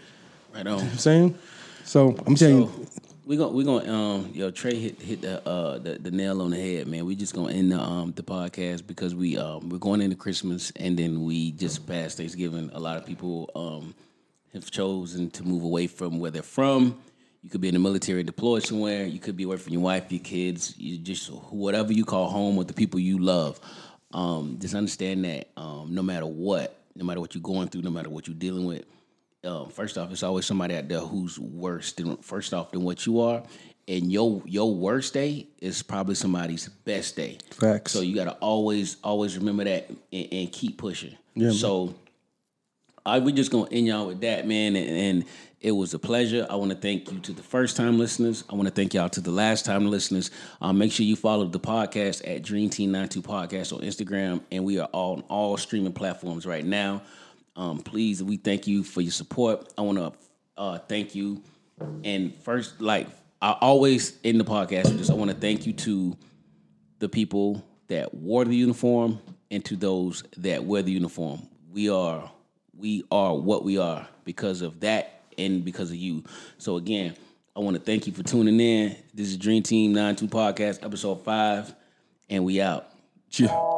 Right 0.54 0.66
on. 0.66 0.74
what 0.74 0.92
I'm 0.92 0.98
saying. 0.98 1.38
So 1.84 2.16
I'm 2.26 2.36
saying. 2.36 2.66
So 2.68 2.86
we 3.26 3.36
gonna 3.36 3.50
we 3.50 3.64
gonna 3.64 3.92
um 3.92 4.30
yo 4.32 4.52
Trey 4.52 4.76
hit 4.76 5.02
hit 5.02 5.20
the 5.20 5.46
uh 5.46 5.78
the, 5.78 5.98
the 5.98 6.12
nail 6.12 6.40
on 6.40 6.50
the 6.50 6.56
head 6.56 6.86
man. 6.86 7.04
We 7.04 7.16
just 7.16 7.34
gonna 7.34 7.52
end 7.52 7.72
the 7.72 7.80
um 7.80 8.12
the 8.12 8.22
podcast 8.22 8.86
because 8.86 9.16
we 9.16 9.36
um 9.36 9.68
we're 9.68 9.78
going 9.78 10.00
into 10.00 10.14
Christmas 10.14 10.72
and 10.76 10.96
then 10.96 11.24
we 11.24 11.50
just 11.50 11.86
passed 11.88 12.18
Thanksgiving. 12.18 12.70
A 12.72 12.78
lot 12.78 12.96
of 12.96 13.04
people 13.04 13.50
um 13.56 13.94
have 14.52 14.70
chosen 14.70 15.28
to 15.32 15.42
move 15.42 15.64
away 15.64 15.88
from 15.88 16.20
where 16.20 16.30
they're 16.30 16.42
from. 16.42 16.98
You 17.42 17.50
could 17.50 17.60
be 17.60 17.68
in 17.68 17.74
the 17.74 17.80
military, 17.80 18.22
deployed 18.22 18.62
somewhere. 18.62 19.04
You 19.04 19.18
could 19.18 19.36
be 19.36 19.42
away 19.42 19.56
from 19.56 19.72
your 19.72 19.82
wife, 19.82 20.10
your 20.10 20.20
kids, 20.20 20.78
you 20.78 20.96
just 20.96 21.28
whatever 21.50 21.92
you 21.92 22.04
call 22.04 22.30
home 22.30 22.54
with 22.54 22.68
the 22.68 22.74
people 22.74 23.00
you 23.00 23.18
love. 23.18 23.58
Um, 24.12 24.56
just 24.60 24.74
understand 24.74 25.24
that 25.24 25.48
um, 25.56 25.88
no 25.92 26.02
matter 26.02 26.26
what, 26.26 26.78
no 26.94 27.04
matter 27.04 27.20
what 27.20 27.34
you're 27.34 27.42
going 27.42 27.68
through, 27.68 27.82
no 27.82 27.90
matter 27.90 28.08
what 28.08 28.28
you're 28.28 28.36
dealing 28.36 28.66
with, 28.66 28.84
um, 29.46 29.70
first 29.70 29.96
off, 29.96 30.10
it's 30.10 30.22
always 30.22 30.46
somebody 30.46 30.74
out 30.76 30.88
there 30.88 31.00
who's 31.00 31.38
worse 31.38 31.92
than 31.92 32.16
first 32.18 32.52
off 32.52 32.72
than 32.72 32.82
what 32.82 33.06
you 33.06 33.20
are, 33.20 33.42
and 33.88 34.12
your 34.12 34.42
your 34.44 34.74
worst 34.74 35.14
day 35.14 35.46
is 35.60 35.82
probably 35.82 36.14
somebody's 36.14 36.68
best 36.68 37.16
day. 37.16 37.38
Facts. 37.50 37.92
So 37.92 38.00
you 38.00 38.14
got 38.14 38.24
to 38.24 38.32
always 38.34 38.96
always 39.02 39.38
remember 39.38 39.64
that 39.64 39.88
and, 40.12 40.28
and 40.32 40.52
keep 40.52 40.78
pushing. 40.78 41.16
Yeah, 41.34 41.52
so 41.52 41.94
I 43.04 43.20
we 43.20 43.32
just 43.32 43.50
gonna 43.50 43.68
end 43.70 43.86
y'all 43.86 44.06
with 44.06 44.20
that, 44.22 44.46
man, 44.46 44.74
and, 44.74 44.88
and 44.90 45.24
it 45.60 45.72
was 45.72 45.94
a 45.94 45.98
pleasure. 45.98 46.46
I 46.50 46.56
want 46.56 46.70
to 46.72 46.76
thank 46.76 47.10
you 47.10 47.18
to 47.20 47.32
the 47.32 47.42
first 47.42 47.76
time 47.76 47.98
listeners. 47.98 48.44
I 48.50 48.54
want 48.54 48.68
to 48.68 48.74
thank 48.74 48.94
y'all 48.94 49.08
to 49.08 49.20
the 49.20 49.30
last 49.30 49.64
time 49.64 49.90
listeners. 49.90 50.30
Um, 50.60 50.78
make 50.78 50.92
sure 50.92 51.06
you 51.06 51.16
follow 51.16 51.46
the 51.46 51.60
podcast 51.60 52.22
at 52.28 52.42
Dreahm 52.42 52.70
Team 52.70 52.92
92 52.92 53.22
Podcast 53.22 53.72
on 53.72 53.80
Instagram, 53.80 54.42
and 54.52 54.64
we 54.64 54.78
are 54.78 54.88
all 54.92 55.14
on 55.14 55.20
all 55.22 55.56
streaming 55.56 55.92
platforms 55.92 56.46
right 56.46 56.64
now. 56.64 57.02
Um, 57.56 57.78
please, 57.78 58.22
we 58.22 58.36
thank 58.36 58.66
you 58.66 58.82
for 58.84 59.00
your 59.00 59.12
support. 59.12 59.72
I 59.78 59.82
want 59.82 59.98
to 59.98 60.12
uh, 60.56 60.78
thank 60.78 61.14
you, 61.14 61.42
and 62.04 62.34
first, 62.34 62.80
like 62.80 63.08
I 63.40 63.52
always 63.52 64.18
in 64.22 64.38
the 64.38 64.44
podcast, 64.44 64.96
just 64.98 65.10
I 65.10 65.14
want 65.14 65.30
to 65.30 65.36
thank 65.36 65.66
you 65.66 65.72
to 65.72 66.16
the 66.98 67.08
people 67.08 67.64
that 67.88 68.12
wore 68.14 68.44
the 68.44 68.56
uniform 68.56 69.20
and 69.50 69.64
to 69.64 69.76
those 69.76 70.24
that 70.38 70.64
wear 70.64 70.82
the 70.82 70.92
uniform. 70.92 71.48
We 71.72 71.90
are 71.90 72.30
we 72.76 73.04
are 73.10 73.34
what 73.34 73.64
we 73.64 73.78
are 73.78 74.06
because 74.24 74.62
of 74.62 74.80
that 74.80 75.22
and 75.38 75.64
because 75.64 75.90
of 75.90 75.96
you. 75.96 76.24
So 76.58 76.76
again, 76.76 77.14
I 77.54 77.60
want 77.60 77.76
to 77.76 77.82
thank 77.82 78.06
you 78.06 78.12
for 78.12 78.22
tuning 78.22 78.60
in. 78.60 78.96
This 79.14 79.28
is 79.28 79.36
Dreahm 79.36 79.62
Team 79.62 79.92
92 79.92 80.28
Podcast, 80.28 80.84
episode 80.84 81.24
five, 81.24 81.74
and 82.28 82.44
we 82.44 82.60
out. 82.60 82.88
Yeah. 83.32 83.75